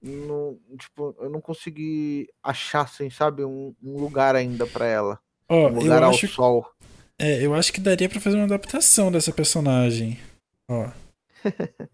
não, 0.01 0.57
tipo, 0.77 1.15
eu 1.19 1.29
não 1.29 1.41
consegui 1.41 2.27
achar, 2.43 2.81
assim, 2.81 3.09
sabe, 3.09 3.43
um, 3.45 3.75
um 3.83 3.97
lugar 3.99 4.35
ainda 4.35 4.65
pra 4.67 4.85
ela. 4.85 5.19
Ó, 5.49 5.67
Um 5.69 5.69
eu 5.69 5.75
lugar 5.75 6.03
ao 6.03 6.09
acho, 6.09 6.27
sol. 6.27 6.71
é, 7.19 7.45
eu 7.45 7.53
acho 7.53 7.71
que 7.73 7.79
daria 7.81 8.09
pra 8.09 8.19
fazer 8.19 8.35
uma 8.37 8.45
adaptação 8.45 9.11
dessa 9.11 9.31
personagem. 9.31 10.19
Ó, 10.69 10.89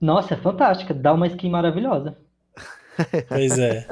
Nossa, 0.00 0.34
é 0.34 0.36
fantástica. 0.36 0.94
Dá 0.94 1.12
uma 1.12 1.26
skin 1.26 1.50
maravilhosa. 1.50 2.16
pois 3.28 3.58
é. 3.58 3.86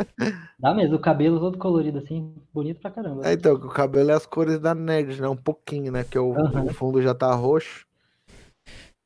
Dá 0.59 0.75
mesmo, 0.75 0.97
o 0.97 1.01
cabelo 1.01 1.39
todo 1.39 1.59
colorido 1.59 1.99
assim, 1.99 2.35
bonito 2.53 2.81
pra 2.81 2.91
caramba. 2.91 3.29
É, 3.29 3.33
então, 3.35 3.55
o 3.55 3.69
cabelo 3.69 4.11
é 4.11 4.15
as 4.15 4.27
cores 4.27 4.59
da 4.59 4.75
nerd, 4.75 5.21
né? 5.21 5.29
Um 5.29 5.37
pouquinho, 5.37 5.93
né? 5.93 6.05
Que 6.05 6.19
o, 6.19 6.33
Aham. 6.33 6.65
o 6.65 6.73
fundo 6.73 7.01
já 7.03 7.15
tá 7.15 7.33
roxo. 7.35 7.87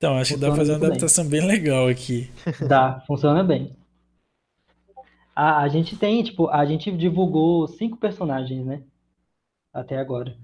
Então, 0.01 0.16
acho 0.18 0.35
que 0.35 0.40
dá 0.40 0.48
pra 0.48 0.56
Funciona 0.56 0.62
fazer 0.62 0.72
uma 0.72 0.78
muito 0.78 0.86
bem. 0.86 1.12
adaptação 1.18 1.27
bem 1.28 1.47
legal 1.47 1.86
aqui. 1.89 2.31
Dá, 2.60 3.01
funciona 3.06 3.43
bem. 3.44 3.77
A, 5.35 5.62
a 5.62 5.68
gente 5.68 5.97
tem, 5.97 6.22
tipo, 6.22 6.48
a 6.48 6.64
gente 6.66 6.90
divulgou 6.97 7.66
cinco 7.68 7.97
personagens, 7.97 8.64
né? 8.64 8.82
Até 9.72 9.98
agora. 9.98 10.36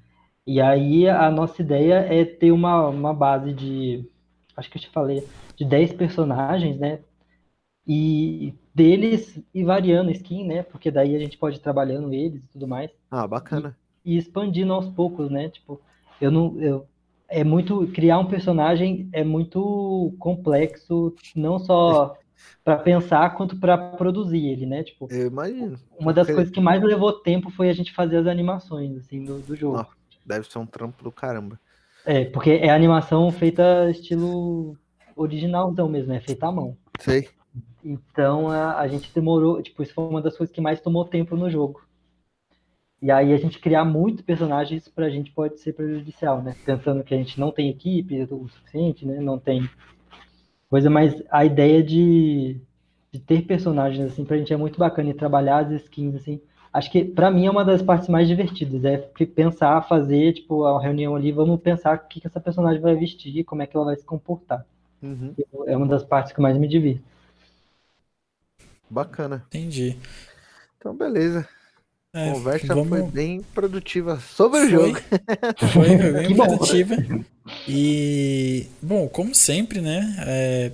E 0.46 0.60
aí 0.60 1.08
a 1.08 1.30
nossa 1.30 1.62
ideia 1.62 1.96
é 1.96 2.24
ter 2.24 2.52
uma, 2.52 2.88
uma 2.88 3.14
base 3.14 3.52
de, 3.54 4.08
acho 4.56 4.70
que 4.70 4.78
eu 4.78 4.82
te 4.82 4.90
falei, 4.90 5.26
de 5.56 5.64
10 5.64 5.92
personagens, 5.94 6.78
né? 6.78 7.00
E 7.86 8.54
deles 8.74 9.40
ir 9.54 9.64
variando 9.64 10.10
skin, 10.12 10.46
né? 10.46 10.62
Porque 10.64 10.90
daí 10.90 11.16
a 11.16 11.18
gente 11.20 11.38
pode 11.38 11.58
ir 11.58 11.60
trabalhando 11.62 12.12
eles 12.14 12.44
e 12.44 12.48
tudo 12.48 12.68
mais. 12.68 12.90
Ah, 13.10 13.26
bacana. 13.26 13.76
e 14.04 14.16
expandindo 14.16 14.72
aos 14.72 14.88
poucos, 14.88 15.30
né? 15.30 15.48
Tipo, 15.50 15.80
eu 16.20 16.30
não, 16.30 16.60
eu, 16.60 16.86
é 17.28 17.42
muito 17.44 17.86
criar 17.88 18.18
um 18.18 18.26
personagem 18.26 19.08
é 19.12 19.24
muito 19.24 20.14
complexo, 20.18 21.14
não 21.34 21.58
só 21.58 22.16
para 22.64 22.76
pensar 22.76 23.34
quanto 23.34 23.58
para 23.58 23.76
produzir 23.76 24.46
ele, 24.46 24.66
né? 24.66 24.82
Tipo, 24.82 25.08
Eu 25.10 25.28
imagino. 25.28 25.78
uma 25.98 26.12
das 26.12 26.26
coisas 26.26 26.50
que 26.50 26.60
mais 26.60 26.82
levou 26.82 27.12
tempo 27.12 27.50
foi 27.50 27.68
a 27.68 27.72
gente 27.72 27.94
fazer 27.94 28.18
as 28.18 28.26
animações 28.26 28.96
assim 28.96 29.24
do, 29.24 29.38
do 29.38 29.56
jogo. 29.56 29.78
Nossa. 29.78 29.90
Deve 30.24 30.50
ser 30.50 30.58
um 30.58 30.66
trampo 30.66 31.02
do 31.04 31.12
caramba. 31.12 31.58
É, 32.04 32.24
porque 32.24 32.50
é 32.50 32.70
animação 32.70 33.30
feita 33.30 33.90
estilo 33.90 34.76
originalzão 35.14 35.88
mesmo, 35.88 36.12
é 36.12 36.20
feita 36.20 36.46
à 36.46 36.52
mão. 36.52 36.76
Sei. 37.00 37.28
Então 37.84 38.50
a, 38.50 38.78
a 38.78 38.88
gente 38.88 39.12
demorou, 39.14 39.62
tipo, 39.62 39.82
isso 39.82 39.94
foi 39.94 40.04
uma 40.04 40.20
das 40.20 40.36
coisas 40.36 40.54
que 40.54 40.60
mais 40.60 40.80
tomou 40.80 41.04
tempo 41.04 41.36
no 41.36 41.48
jogo. 41.48 41.85
E 43.00 43.10
aí 43.10 43.32
a 43.32 43.36
gente 43.36 43.58
criar 43.58 43.84
muitos 43.84 44.22
personagens 44.22 44.88
pra 44.88 45.10
gente 45.10 45.30
pode 45.30 45.60
ser 45.60 45.74
prejudicial, 45.74 46.42
né? 46.42 46.56
Pensando 46.64 47.04
que 47.04 47.14
a 47.14 47.16
gente 47.16 47.38
não 47.38 47.52
tem 47.52 47.68
equipe 47.68 48.22
o 48.22 48.48
suficiente, 48.48 49.06
né? 49.06 49.20
Não 49.20 49.38
tem 49.38 49.68
coisa, 50.68 50.88
mas 50.88 51.22
a 51.30 51.44
ideia 51.44 51.82
de, 51.82 52.58
de 53.12 53.20
ter 53.20 53.42
personagens 53.42 54.12
assim 54.12 54.24
pra 54.24 54.38
gente 54.38 54.52
é 54.52 54.56
muito 54.56 54.78
bacana 54.78 55.10
e 55.10 55.14
trabalhar 55.14 55.58
as 55.58 55.70
skins 55.82 56.14
assim. 56.14 56.40
Acho 56.72 56.90
que 56.90 57.04
pra 57.04 57.30
mim 57.30 57.46
é 57.46 57.50
uma 57.50 57.64
das 57.64 57.80
partes 57.80 58.08
mais 58.08 58.28
divertidas, 58.28 58.84
é 58.84 58.98
pensar, 59.34 59.80
fazer, 59.88 60.34
tipo, 60.34 60.64
a 60.64 60.80
reunião 60.80 61.16
ali, 61.16 61.32
vamos 61.32 61.60
pensar 61.60 61.96
o 61.96 62.08
que 62.08 62.20
que 62.20 62.26
essa 62.26 62.40
personagem 62.40 62.82
vai 62.82 62.94
vestir, 62.94 63.44
como 63.44 63.62
é 63.62 63.66
que 63.66 63.74
ela 63.74 63.86
vai 63.86 63.96
se 63.96 64.04
comportar. 64.04 64.64
Uhum. 65.02 65.34
É 65.66 65.76
uma 65.76 65.86
das 65.86 66.04
partes 66.04 66.32
que 66.32 66.40
mais 66.40 66.58
me 66.58 66.68
divirto. 66.68 67.02
Bacana. 68.90 69.42
Entendi. 69.46 69.96
Então, 70.76 70.94
beleza. 70.94 71.48
É, 72.16 72.30
A 72.30 72.32
conversa 72.32 72.66
vamos... 72.68 72.88
foi 72.88 73.02
bem 73.02 73.42
produtiva 73.54 74.18
sobre 74.34 74.60
o 74.60 74.62
Foi. 74.62 74.70
jogo. 74.70 75.00
Foi, 75.72 75.98
foi 75.98 76.12
bem 76.12 76.34
produtiva. 76.34 76.96
E, 77.68 78.66
bom, 78.80 79.06
como 79.08 79.34
sempre, 79.34 79.80
né? 79.80 80.16
é, 80.26 80.70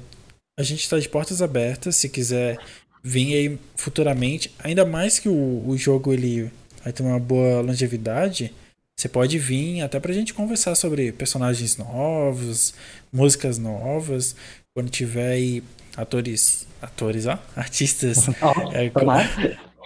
a 0.58 0.62
gente 0.62 0.84
está 0.84 0.98
de 0.98 1.08
portas 1.08 1.42
abertas. 1.42 1.96
Se 1.96 2.08
quiser 2.08 2.58
vir 3.02 3.34
aí 3.34 3.58
futuramente, 3.76 4.52
ainda 4.62 4.84
mais 4.84 5.18
que 5.18 5.28
o, 5.28 5.64
o 5.66 5.76
jogo 5.76 6.12
ele 6.12 6.50
vai 6.84 6.92
ter 6.92 7.02
uma 7.02 7.18
boa 7.18 7.60
longevidade, 7.60 8.52
você 8.96 9.08
pode 9.08 9.38
vir 9.38 9.80
até 9.80 9.98
pra 9.98 10.12
gente 10.12 10.32
conversar 10.32 10.74
sobre 10.76 11.10
personagens 11.10 11.76
novos, 11.76 12.72
músicas 13.12 13.58
novas, 13.58 14.36
quando 14.74 14.90
tiver 14.90 15.32
aí 15.32 15.62
atores, 15.96 16.66
atores, 16.80 17.26
ó, 17.26 17.38
artistas 17.56 18.28
Ó, 18.40 18.72
É, 18.72 18.88
tomara. 18.90 19.28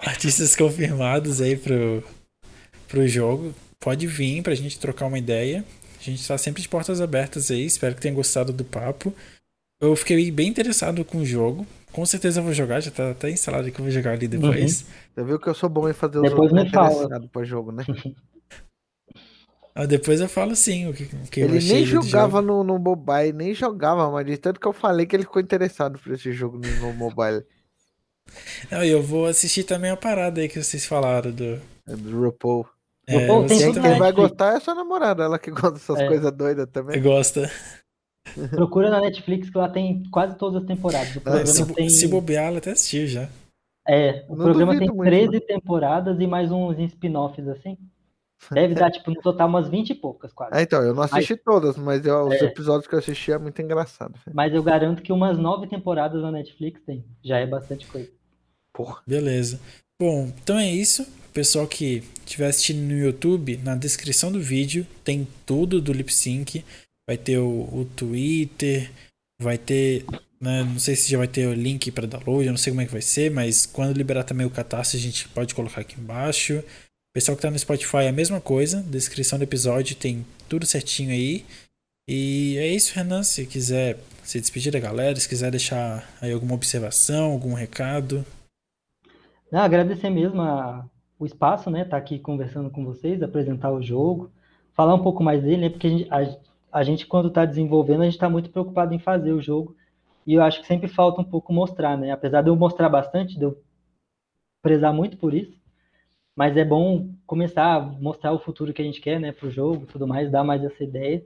Artistas 0.07 0.55
confirmados 0.55 1.41
aí 1.41 1.57
pro, 1.57 2.03
pro 2.89 3.07
jogo. 3.07 3.55
Pode 3.81 4.07
vir 4.07 4.43
pra 4.43 4.55
gente 4.55 4.79
trocar 4.79 5.07
uma 5.07 5.19
ideia. 5.19 5.65
A 6.01 6.03
gente 6.03 6.27
tá 6.27 6.39
sempre 6.39 6.63
de 6.63 6.69
portas 6.69 7.01
abertas 7.01 7.51
aí. 7.51 7.65
Espero 7.67 7.95
que 7.95 8.01
tenha 8.01 8.15
gostado 8.15 8.53
do 8.53 8.65
papo. 8.65 9.13
Eu 9.81 9.95
fiquei 9.97 10.31
bem 10.31 10.49
interessado 10.49 11.05
com 11.05 11.19
o 11.19 11.27
jogo. 11.27 11.67
Com 11.93 12.07
certeza 12.07 12.41
eu 12.41 12.45
vou 12.45 12.53
jogar, 12.53 12.81
já 12.81 12.91
tá 12.91 13.11
até 13.11 13.31
instalado 13.31 13.71
que 13.71 13.79
eu 13.79 13.85
vou 13.85 13.93
jogar 13.93 14.13
ali 14.13 14.29
depois. 14.29 14.85
Você 15.15 15.25
viu 15.25 15.39
que 15.39 15.49
eu 15.49 15.55
sou 15.55 15.69
bom 15.69 15.89
em 15.89 15.93
fazer 15.93 16.19
os 16.19 16.29
Depois 16.29 16.53
me 16.53 16.71
fala. 16.71 16.93
interessados 16.93 17.29
pra 17.31 17.45
jogo, 17.45 17.73
né? 17.73 17.85
Ah, 19.75 19.85
depois 19.87 20.21
eu 20.21 20.29
falo 20.29 20.57
sim 20.57 20.89
o 20.89 20.95
que, 20.95 21.05
o 21.05 21.31
que 21.31 21.41
eu 21.41 21.49
Ele 21.49 21.59
achei 21.59 21.75
nem 21.75 21.85
jogava 21.87 22.41
no, 22.41 22.65
no 22.65 22.79
mobile, 22.79 23.33
nem 23.35 23.55
jogava, 23.55 24.11
mas 24.11 24.25
de 24.25 24.39
tanto 24.39 24.59
que 24.59 24.67
eu 24.67 24.73
falei 24.73 25.05
que 25.05 25.15
ele 25.15 25.25
ficou 25.25 25.41
interessado 25.41 25.99
por 25.99 26.13
esse 26.13 26.33
jogo 26.33 26.59
no, 26.59 26.69
no 26.81 26.93
mobile. 26.95 27.45
Não, 28.71 28.85
e 28.85 28.91
eu 28.91 29.03
vou 29.03 29.27
assistir 29.27 29.65
também 29.65 29.91
a 29.91 29.97
parada 29.97 30.41
aí 30.41 30.49
que 30.49 30.63
vocês 30.63 30.85
falaram 30.87 31.31
do. 31.33 31.61
É 31.89 31.97
do 31.97 32.21
RuPaul. 32.25 32.67
É, 33.07 33.19
RuPaul 33.21 33.47
tem 33.47 33.59
você 33.61 33.81
Quem, 33.81 33.99
vai 33.99 34.13
gostar 34.13 34.57
é 34.57 34.61
sua 34.61 34.75
namorada, 34.75 35.23
ela 35.25 35.39
que 35.39 35.51
gosta 35.51 35.73
dessas 35.73 36.01
É. 36.01 36.09
coisas 36.09 36.33
doidas 36.33 36.69
também. 36.73 37.01
gosta. 37.01 37.51
Procura 38.51 38.91
na 38.91 39.01
Netflix 39.01 39.49
que 39.49 39.57
lá 39.57 39.69
tem 39.69 40.03
quase 40.11 40.37
todas 40.37 40.61
as 40.63 40.67
temporadas. 40.67 41.15
O 41.15 41.19
Ah, 41.21 41.23
programa 41.23 41.47
Se, 41.47 41.75
tem, 41.75 41.89
se 41.89 42.09
bobear, 42.09 42.47
ela 42.47 42.59
até 42.59 42.73
assistiu 42.73 43.07
já. 43.07 43.29
é, 43.89 44.25
o 44.29 44.35
Não 44.35 44.45
programa 44.45 44.77
tem 44.77 44.89
muito, 44.89 45.05
13 45.05 45.41
temporadas 45.41 46.19
e 46.21 46.27
mais 46.27 46.51
uns 46.51 46.77
spin-offs 46.79 47.47
assim. 47.49 47.79
Deve 48.53 48.75
dar, 48.75 48.91
tipo, 48.91 49.11
no 49.11 49.21
total 49.21 49.49
umas 49.49 49.69
20 49.69 49.91
e 49.91 49.95
poucas, 49.95 50.33
quase. 50.33 50.57
É, 50.57 50.63
então, 50.63 50.83
eu 50.83 50.95
não 50.95 51.03
assisti 51.03 51.37
todas, 51.37 51.77
mas 51.77 52.05
eu- 52.05 52.27
os 52.29 52.35
É. 52.35 52.45
episódios 52.45 52.87
que 52.87 52.95
eu 52.95 52.99
assisti 52.99 53.33
é 53.33 53.39
muito 53.39 53.61
engraçado. 53.63 54.15
Mas 54.33 54.55
eu 54.55 54.63
garanto 54.63 55.03
que 55.03 55.13
umas 55.13 55.39
nove 55.39 55.67
temporadas 55.67 56.21
na 56.23 56.31
Netflix 56.31 56.81
tem. 56.85 57.05
Já 57.25 57.39
é 57.39 57.47
bastante 57.47 57.87
coisa. 57.87 58.11
Porra. 58.75 59.01
Beleza. 59.07 59.59
Bom, 60.01 60.27
então 60.43 60.59
é 60.59 60.71
isso. 60.71 61.03
O 61.03 61.33
pessoal 61.33 61.67
que 61.67 62.03
estiver 62.25 62.47
assistindo 62.49 62.81
no 62.87 62.97
YouTube, 62.99 63.57
na 63.59 63.75
descrição 63.75 64.31
do 64.31 64.41
vídeo 64.41 64.87
tem 65.03 65.27
tudo 65.47 65.81
do 65.81 65.93
Lip 65.93 66.13
Sync. 66.13 66.63
Vai 67.09 67.17
ter 67.17 67.39
o, 67.39 67.49
o 67.73 67.89
Twitter, 67.97 68.91
vai 69.41 69.57
ter. 69.57 70.05
né, 70.41 70.63
não 70.63 70.79
sei 70.79 70.95
se 70.95 71.11
já 71.11 71.17
vai 71.17 71.29
ter 71.29 71.47
o 71.47 71.55
link 71.55 71.91
para 71.91 72.07
download, 72.07 72.45
eu 72.47 72.53
não 72.53 72.59
sei 72.59 72.71
como 72.71 72.83
é 72.83 72.87
que 72.87 72.93
vai 72.93 73.01
ser, 73.01 73.31
mas 73.31 73.65
quando 73.65 73.97
liberar 73.97 74.23
também 74.25 74.47
o 74.47 74.51
Catarse, 74.51 74.97
a 74.97 75.01
gente 75.01 75.27
pode 75.31 75.55
colocar 75.55 75.81
aqui 75.81 75.99
embaixo. 75.99 76.63
Pessoal 77.17 77.35
que 77.35 77.41
tá 77.41 77.51
no 77.51 77.59
Spotify 77.59 78.03
é 78.03 78.09
a 78.09 78.13
mesma 78.13 78.43
coisa. 78.43 78.83
Descrição 78.83 79.39
do 79.39 79.43
episódio 79.43 79.97
tem 79.97 80.23
tudo 80.51 80.67
certinho 80.67 81.13
aí. 81.13 81.47
E 82.07 82.59
é 82.59 82.67
isso, 82.67 82.95
Renan. 82.95 83.23
Se 83.23 83.47
quiser 83.47 83.99
se 84.23 84.39
despedir 84.39 84.71
da 84.71 84.79
galera, 84.79 85.19
se 85.19 85.27
quiser 85.27 85.51
deixar 85.51 86.07
aí 86.21 86.31
alguma 86.31 86.53
observação, 86.53 87.33
algum 87.33 87.55
recado. 87.55 88.23
Não, 89.51 89.61
agradecer 89.61 90.11
mesmo 90.11 90.43
a- 90.43 90.85
o 91.19 91.25
espaço, 91.25 91.71
né? 91.71 91.85
Estar 91.85 91.97
aqui 91.97 92.19
conversando 92.19 92.69
com 92.69 92.85
vocês, 92.85 93.23
apresentar 93.23 93.73
o 93.73 93.81
jogo, 93.81 94.31
falar 94.75 94.95
um 94.95 95.03
pouco 95.03 95.25
mais 95.25 95.43
dele, 95.43 95.57
né? 95.63 95.71
Porque 95.71 95.87
a 95.87 95.91
gente, 95.91 96.09
a, 96.11 96.79
a 96.81 96.83
gente, 96.83 97.07
quando 97.07 97.29
está 97.29 97.47
desenvolvendo, 97.47 98.03
a 98.03 98.05
gente 98.05 98.17
está 98.17 98.29
muito 98.29 98.51
preocupado 98.51 98.93
em 98.93 98.99
fazer 98.99 99.33
o 99.33 99.41
jogo. 99.41 99.75
E 100.27 100.35
eu 100.35 100.43
acho 100.43 100.61
que 100.61 100.67
sempre 100.67 100.87
falta 100.87 101.23
um 101.23 101.25
pouco 101.25 101.51
mostrar, 101.51 101.97
né? 101.97 102.11
Apesar 102.11 102.43
de 102.43 102.51
eu 102.51 102.57
mostrar 102.57 102.91
bastante, 102.91 103.39
de 103.39 103.45
eu 103.47 103.57
prezar 104.61 104.93
muito 104.93 105.17
por 105.17 105.33
isso. 105.33 105.56
Mas 106.37 106.55
é 106.57 106.65
bom 106.65 107.09
começar 107.27 107.77
a 107.77 107.81
mostrar 107.81 108.33
o 108.33 108.39
futuro 108.39 108.73
que 108.73 108.83
a 108.83 108.85
gente 108.85 109.01
quer, 109.01 109.19
né? 109.19 109.33
Pro 109.33 109.51
jogo 109.51 109.85
e 109.85 109.87
tudo 109.87 110.07
mais, 110.07 110.31
dar 110.31 110.45
mais 110.45 110.63
essa 110.63 110.85
ideia. 110.85 111.25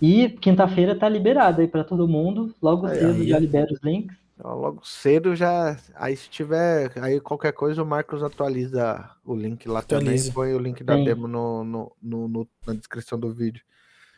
E 0.00 0.28
quinta-feira 0.28 0.94
tá 0.94 1.08
liberado 1.08 1.60
aí 1.60 1.66
para 1.68 1.82
todo 1.84 2.06
mundo. 2.08 2.54
Logo 2.62 2.86
Aí, 2.86 2.98
cedo 2.98 3.20
aí. 3.22 3.28
já 3.28 3.38
libera 3.38 3.72
os 3.72 3.80
links. 3.82 4.16
Logo 4.42 4.80
cedo 4.84 5.34
já. 5.34 5.76
Aí 5.94 6.16
se 6.16 6.28
tiver. 6.28 6.92
Aí 7.00 7.20
qualquer 7.20 7.52
coisa 7.52 7.82
o 7.82 7.86
Marcos 7.86 8.22
atualiza 8.22 9.08
o 9.24 9.34
link 9.34 9.68
lá 9.68 9.80
Atualiza. 9.80 10.10
também. 10.10 10.32
Põe 10.32 10.54
o 10.54 10.58
link 10.58 10.82
da 10.84 10.96
Sim. 10.96 11.04
demo 11.04 11.26
no, 11.28 11.64
no, 11.64 11.92
no- 12.02 12.28
no- 12.28 12.48
na 12.66 12.74
descrição 12.74 13.18
do 13.18 13.32
vídeo. 13.32 13.62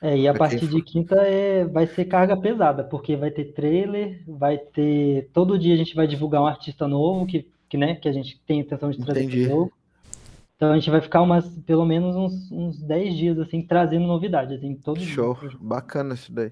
É, 0.02 0.16
e 0.16 0.28
a 0.28 0.32
Pra 0.34 0.48
partir 0.48 0.66
de 0.66 0.82
quinta 0.82 1.16
é, 1.22 1.64
vai 1.64 1.86
ser 1.86 2.04
carga 2.04 2.36
pesada, 2.36 2.84
porque 2.84 3.16
vai 3.16 3.30
ter 3.30 3.46
trailer, 3.52 4.22
vai 4.26 4.58
ter. 4.58 5.30
Todo 5.32 5.58
dia 5.58 5.72
a 5.74 5.76
gente 5.78 5.94
vai 5.94 6.06
divulgar 6.06 6.42
um 6.42 6.46
artista 6.46 6.86
novo 6.86 7.26
que, 7.26 7.48
que, 7.68 7.76
né, 7.78 7.94
que 7.94 8.06
a 8.08 8.12
gente 8.12 8.38
tem 8.46 8.60
intenção 8.60 8.90
de 8.90 8.98
trazer 8.98 9.22
Entendi. 9.22 9.42
pro 9.46 9.50
jogo. 9.50 9.72
Então 10.56 10.72
a 10.72 10.74
gente 10.74 10.90
vai 10.90 11.02
ficar 11.02 11.20
umas, 11.20 11.46
pelo 11.60 11.84
menos 11.84 12.16
uns, 12.16 12.50
uns 12.50 12.82
10 12.82 13.14
dias, 13.14 13.38
assim, 13.38 13.62
trazendo 13.66 14.06
novidades, 14.06 14.56
assim, 14.56 14.74
todo 14.74 14.98
Show, 15.00 15.34
dia. 15.34 15.50
bacana 15.60 16.14
isso 16.14 16.32
daí. 16.32 16.50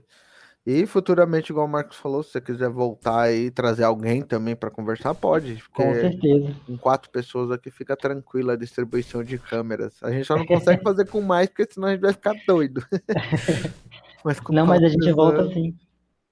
E 0.67 0.87
futuramente, 0.87 1.53
igual 1.53 1.67
o 1.67 1.69
Marcos 1.69 1.99
falou, 1.99 2.23
se 2.23 2.31
você 2.31 2.41
quiser 2.41 2.71
voltar 2.71 3.31
e 3.31 3.51
trazer 3.51 3.85
alguém 3.85 4.23
também 4.23 4.57
para 4.57 4.71
conversar, 4.71 5.15
pode. 5.15 5.63
Com 5.75 5.93
certeza. 5.93 6.55
com 6.67 6.79
quatro 6.79 7.11
pessoas 7.11 7.51
aqui 7.51 7.71
fica 7.71 7.95
tranquila 7.95 8.55
a 8.55 8.57
distribuição 8.57 9.23
de 9.23 9.37
câmeras. 9.37 10.03
A 10.03 10.11
gente 10.11 10.27
só 10.27 10.37
não 10.37 10.47
consegue 10.47 10.81
fazer 10.83 11.07
com 11.07 11.21
mais, 11.21 11.49
porque 11.49 11.71
senão 11.71 11.89
a 11.89 11.91
gente 11.93 12.01
vai 12.01 12.13
ficar 12.13 12.35
doido. 12.47 12.83
mas 14.25 14.41
com 14.41 14.55
Não, 14.55 14.67
mas 14.67 14.83
a 14.83 14.89
gente 14.89 15.13
volta 15.13 15.43
assim. 15.43 15.77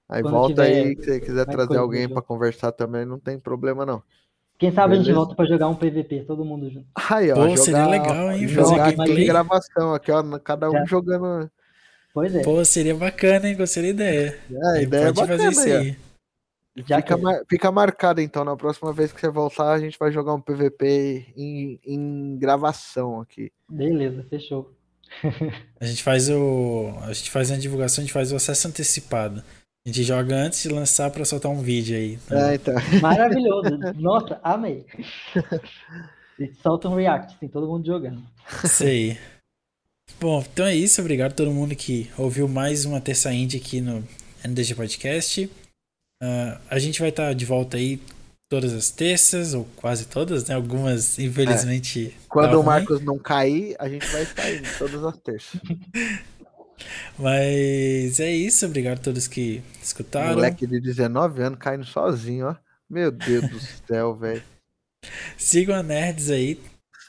Aí 0.09 0.23
quando 0.23 0.33
volta 0.33 0.65
tiver 0.65 0.83
aí, 0.83 0.95
se 0.95 1.03
você 1.03 1.19
quiser 1.19 1.45
trazer 1.45 1.77
alguém 1.77 2.09
para 2.09 2.21
conversar 2.21 2.71
também, 2.71 3.05
não 3.05 3.19
tem 3.19 3.39
problema 3.39 3.85
não. 3.85 4.01
Quem 4.63 4.71
sabe 4.71 4.93
a 4.93 4.95
gente 4.95 5.07
Beleza. 5.07 5.19
volta 5.19 5.35
pra 5.35 5.45
jogar 5.45 5.67
um 5.67 5.75
PVP, 5.75 6.23
todo 6.25 6.45
mundo 6.45 6.69
junto. 6.71 6.87
Aí, 6.95 7.29
ó, 7.31 7.35
Pô, 7.35 7.41
jogar, 7.49 7.57
seria 7.57 7.85
legal, 7.85 8.31
hein, 8.31 8.47
fazer 8.47 8.75
gameplay. 8.77 9.23
em 9.23 9.27
gravação, 9.27 9.93
aqui, 9.93 10.09
ó, 10.09 10.23
cada 10.39 10.69
um 10.69 10.73
Já. 10.73 10.85
jogando. 10.85 11.51
Pois 12.13 12.33
é. 12.33 12.41
Pô, 12.43 12.63
seria 12.63 12.95
bacana, 12.95 13.49
hein? 13.49 13.57
Gostei 13.57 13.83
da 13.83 13.89
ideia. 13.89 14.39
É, 14.49 14.65
a 14.65 14.71
Aí 14.71 14.83
ideia 14.83 15.01
é 15.01 15.05
pode 15.07 15.19
bacana 15.19 15.51
fazer 15.51 15.51
isso 15.51 15.77
aí. 15.77 15.97
Já 16.87 16.95
Fica, 17.01 17.17
mar- 17.17 17.41
fica 17.49 17.71
marcado 17.73 18.21
então, 18.21 18.45
na 18.45 18.55
próxima 18.55 18.93
vez 18.93 19.11
que 19.11 19.19
você 19.19 19.29
voltar, 19.29 19.73
a 19.73 19.79
gente 19.79 19.99
vai 19.99 20.13
jogar 20.13 20.33
um 20.33 20.39
PVP 20.39 21.33
em, 21.35 21.79
em 21.85 22.37
gravação 22.39 23.19
aqui. 23.19 23.51
Beleza, 23.69 24.25
fechou. 24.29 24.71
A 25.81 25.85
gente 25.85 26.01
faz 26.01 26.29
o. 26.29 26.93
A 27.01 27.11
gente 27.11 27.29
faz 27.29 27.51
a 27.51 27.57
divulgação, 27.57 28.01
a 28.01 28.05
gente 28.05 28.13
faz 28.13 28.31
o 28.31 28.35
acesso 28.37 28.67
antecipado. 28.69 29.43
A 29.85 29.89
gente 29.89 30.03
joga 30.03 30.33
antes 30.33 30.63
de 30.63 30.69
lançar 30.69 31.11
pra 31.11 31.25
soltar 31.25 31.51
um 31.51 31.61
vídeo 31.61 31.97
aí. 31.97 32.17
É, 32.31 32.55
então. 32.55 32.73
Maravilhoso. 33.01 33.69
Nossa, 33.95 34.39
amei. 34.41 34.85
E 36.39 36.53
solta 36.61 36.87
um 36.87 36.95
react, 36.95 37.35
assim, 37.35 37.49
todo 37.49 37.67
mundo 37.67 37.85
jogando. 37.85 38.23
Isso 38.63 38.83
aí. 38.83 39.17
Bom, 40.21 40.41
então 40.53 40.65
é 40.65 40.73
isso. 40.73 41.01
Obrigado 41.01 41.33
a 41.33 41.35
todo 41.35 41.51
mundo 41.51 41.75
que 41.75 42.09
ouviu 42.17 42.47
mais 42.47 42.85
uma 42.85 43.01
Terça 43.01 43.33
Indie 43.33 43.57
aqui 43.57 43.81
no 43.81 44.07
NDG 44.47 44.73
Podcast. 44.73 45.51
Ah, 46.21 46.61
a 46.69 46.79
gente 46.79 47.01
vai 47.01 47.09
estar 47.09 47.33
de 47.33 47.45
volta 47.45 47.75
aí 47.75 47.99
todas 48.49 48.71
as 48.71 48.89
terças, 48.89 49.53
ou 49.53 49.67
quase 49.75 50.05
todas, 50.05 50.45
né? 50.45 50.55
Algumas, 50.55 51.19
infelizmente. 51.19 52.15
Quando 52.29 52.51
tá 52.51 52.57
o 52.57 52.61
ruim. 52.61 52.65
Marcos 52.67 53.01
não 53.01 53.17
cair, 53.17 53.75
a 53.79 53.89
gente 53.89 54.05
vai 54.07 54.23
estar 54.23 54.49
indo 54.49 54.67
todas 54.77 55.03
as 55.03 55.17
terças. 55.17 55.59
Mas 57.17 58.19
é 58.19 58.31
isso. 58.31 58.65
Obrigado 58.65 58.99
a 58.99 59.01
todos 59.01 59.27
que 59.27 59.61
escutaram. 59.81 60.35
Moleque 60.35 60.67
de 60.67 60.79
19 60.79 61.41
anos 61.41 61.59
caindo 61.59 61.85
sozinho, 61.85 62.47
ó. 62.47 62.55
Meu 62.89 63.11
Deus 63.11 63.49
do 63.49 63.59
céu, 63.87 64.15
velho. 64.15 64.43
Sigam 65.37 65.75
a 65.75 65.83
Nerds 65.83 66.29
aí 66.29 66.59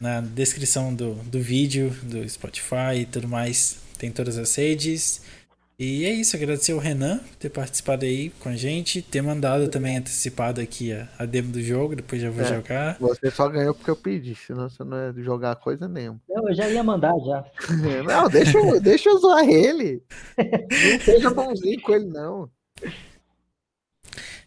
na 0.01 0.21
descrição 0.21 0.95
do, 0.95 1.15
do 1.15 1.41
vídeo, 1.41 1.91
do 2.03 2.29
Spotify 2.29 3.01
e 3.01 3.07
tudo 3.07 3.29
mais. 3.29 3.79
Tem 3.99 4.11
todas 4.11 4.37
as 4.37 4.55
redes. 4.55 5.23
E 5.77 6.05
é 6.05 6.11
isso, 6.13 6.37
agradecer 6.37 6.71
ao 6.71 6.79
Renan 6.79 7.19
por 7.19 7.35
ter 7.37 7.51
participado 7.51 8.05
aí 8.05 8.31
com 8.39 8.49
a 8.49 8.55
gente, 8.55 9.03
ter 9.03 9.21
mandado 9.21 9.69
também 9.69 9.97
antecipado 9.97 10.61
aqui 10.61 10.93
a, 10.93 11.09
a 11.19 11.25
demo 11.27 11.51
do 11.51 11.61
jogo, 11.61 11.97
depois 11.97 12.23
já 12.23 12.31
vou 12.31 12.45
É. 12.45 12.49
jogar. 12.49 12.97
Você 13.01 13.29
só 13.31 13.49
ganhou 13.49 13.75
porque 13.75 13.91
eu 13.91 13.97
pedi, 13.97 14.37
senão 14.37 14.69
você 14.69 14.85
não 14.85 14.97
ia 14.97 15.13
jogar 15.25 15.57
coisa 15.57 15.89
nenhuma. 15.89 16.21
Não, 16.29 16.49
eu 16.49 16.55
já 16.55 16.69
ia 16.69 16.85
mandar 16.85 17.13
já. 17.27 17.45
Não, 18.07 18.29
deixa, 18.29 18.57
eu- 18.57 18.81
deixa 18.81 19.09
eu 19.09 19.19
zoar 19.19 19.49
ele. 19.49 20.01
Não 20.39 21.01
seja 21.01 21.31
bonzinho 21.31 21.81
com 21.83 21.93
ele, 21.93 22.07
não. 22.07 22.49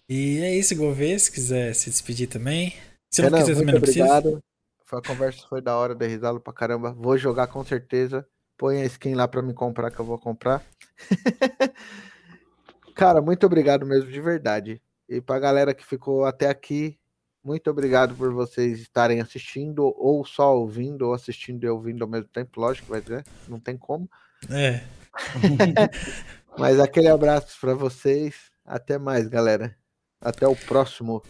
E 0.09 0.39
é 0.39 0.55
isso, 0.55 0.75
Gouveia, 0.75 1.19
se 1.19 1.29
quiser 1.31 1.73
se 1.73 1.89
despedir 1.89 2.27
também. 2.27 2.73
Se 3.11 3.21
não 3.21 3.29
Renan, 3.29 3.41
quiser 3.41 3.55
também 3.59 3.73
não 3.73 3.81
precisa. 3.81 4.05
obrigado. 4.05 4.43
Foi 4.85 4.99
a 4.99 5.01
conversa 5.01 5.45
foi 5.49 5.61
da 5.61 5.75
hora, 5.75 5.93
dei 5.93 6.07
risada 6.07 6.39
pra 6.39 6.53
caramba. 6.53 6.93
Vou 6.93 7.17
jogar 7.17 7.47
com 7.47 7.63
certeza. 7.65 8.25
Põe 8.57 8.81
a 8.81 8.85
skin 8.85 9.13
lá 9.13 9.27
pra 9.27 9.41
me 9.41 9.53
comprar 9.53 9.91
que 9.91 9.99
eu 9.99 10.05
vou 10.05 10.17
comprar. 10.17 10.63
Cara, 12.95 13.21
muito 13.21 13.45
obrigado 13.45 13.85
mesmo, 13.85 14.11
de 14.11 14.19
verdade. 14.19 14.81
E 15.07 15.21
pra 15.21 15.39
galera 15.39 15.73
que 15.73 15.85
ficou 15.85 16.25
até 16.25 16.49
aqui, 16.49 16.97
muito 17.43 17.69
obrigado 17.69 18.15
por 18.15 18.33
vocês 18.33 18.79
estarem 18.79 19.21
assistindo, 19.21 19.93
ou 19.97 20.25
só 20.25 20.57
ouvindo, 20.57 21.03
ou 21.03 21.13
assistindo 21.13 21.63
e 21.63 21.69
ouvindo 21.69 22.03
ao 22.03 22.09
mesmo 22.09 22.27
tempo. 22.27 22.59
Lógico, 22.59 22.89
vai 22.89 23.01
dizer, 23.01 23.23
não 23.47 23.59
tem 23.59 23.77
como. 23.77 24.09
É, 24.49 24.83
Mas 26.57 26.79
aquele 26.79 27.07
abraço 27.07 27.59
pra 27.59 27.73
vocês. 27.73 28.51
Até 28.65 28.97
mais, 28.97 29.27
galera. 29.27 29.75
Até 30.19 30.47
o 30.47 30.55
próximo 30.55 31.23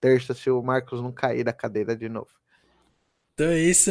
terça, 0.00 0.34
se 0.34 0.50
o 0.50 0.62
Marcos 0.62 1.02
não 1.02 1.10
cair 1.10 1.42
da 1.42 1.52
cadeira 1.52 1.96
de 1.96 2.08
novo. 2.08 2.30
então 3.34 3.48
é 3.48 3.58
isso. 3.58 3.90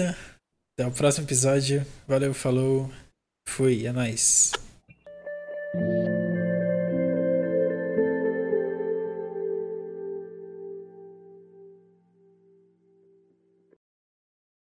Até 0.78 0.86
o 0.86 0.92
próximo 0.92 1.26
episódio. 1.26 1.86
Valeu, 2.06 2.34
falou. 2.34 2.92
Fui, 3.48 3.88
é 3.88 3.94
nóis. 3.94 4.52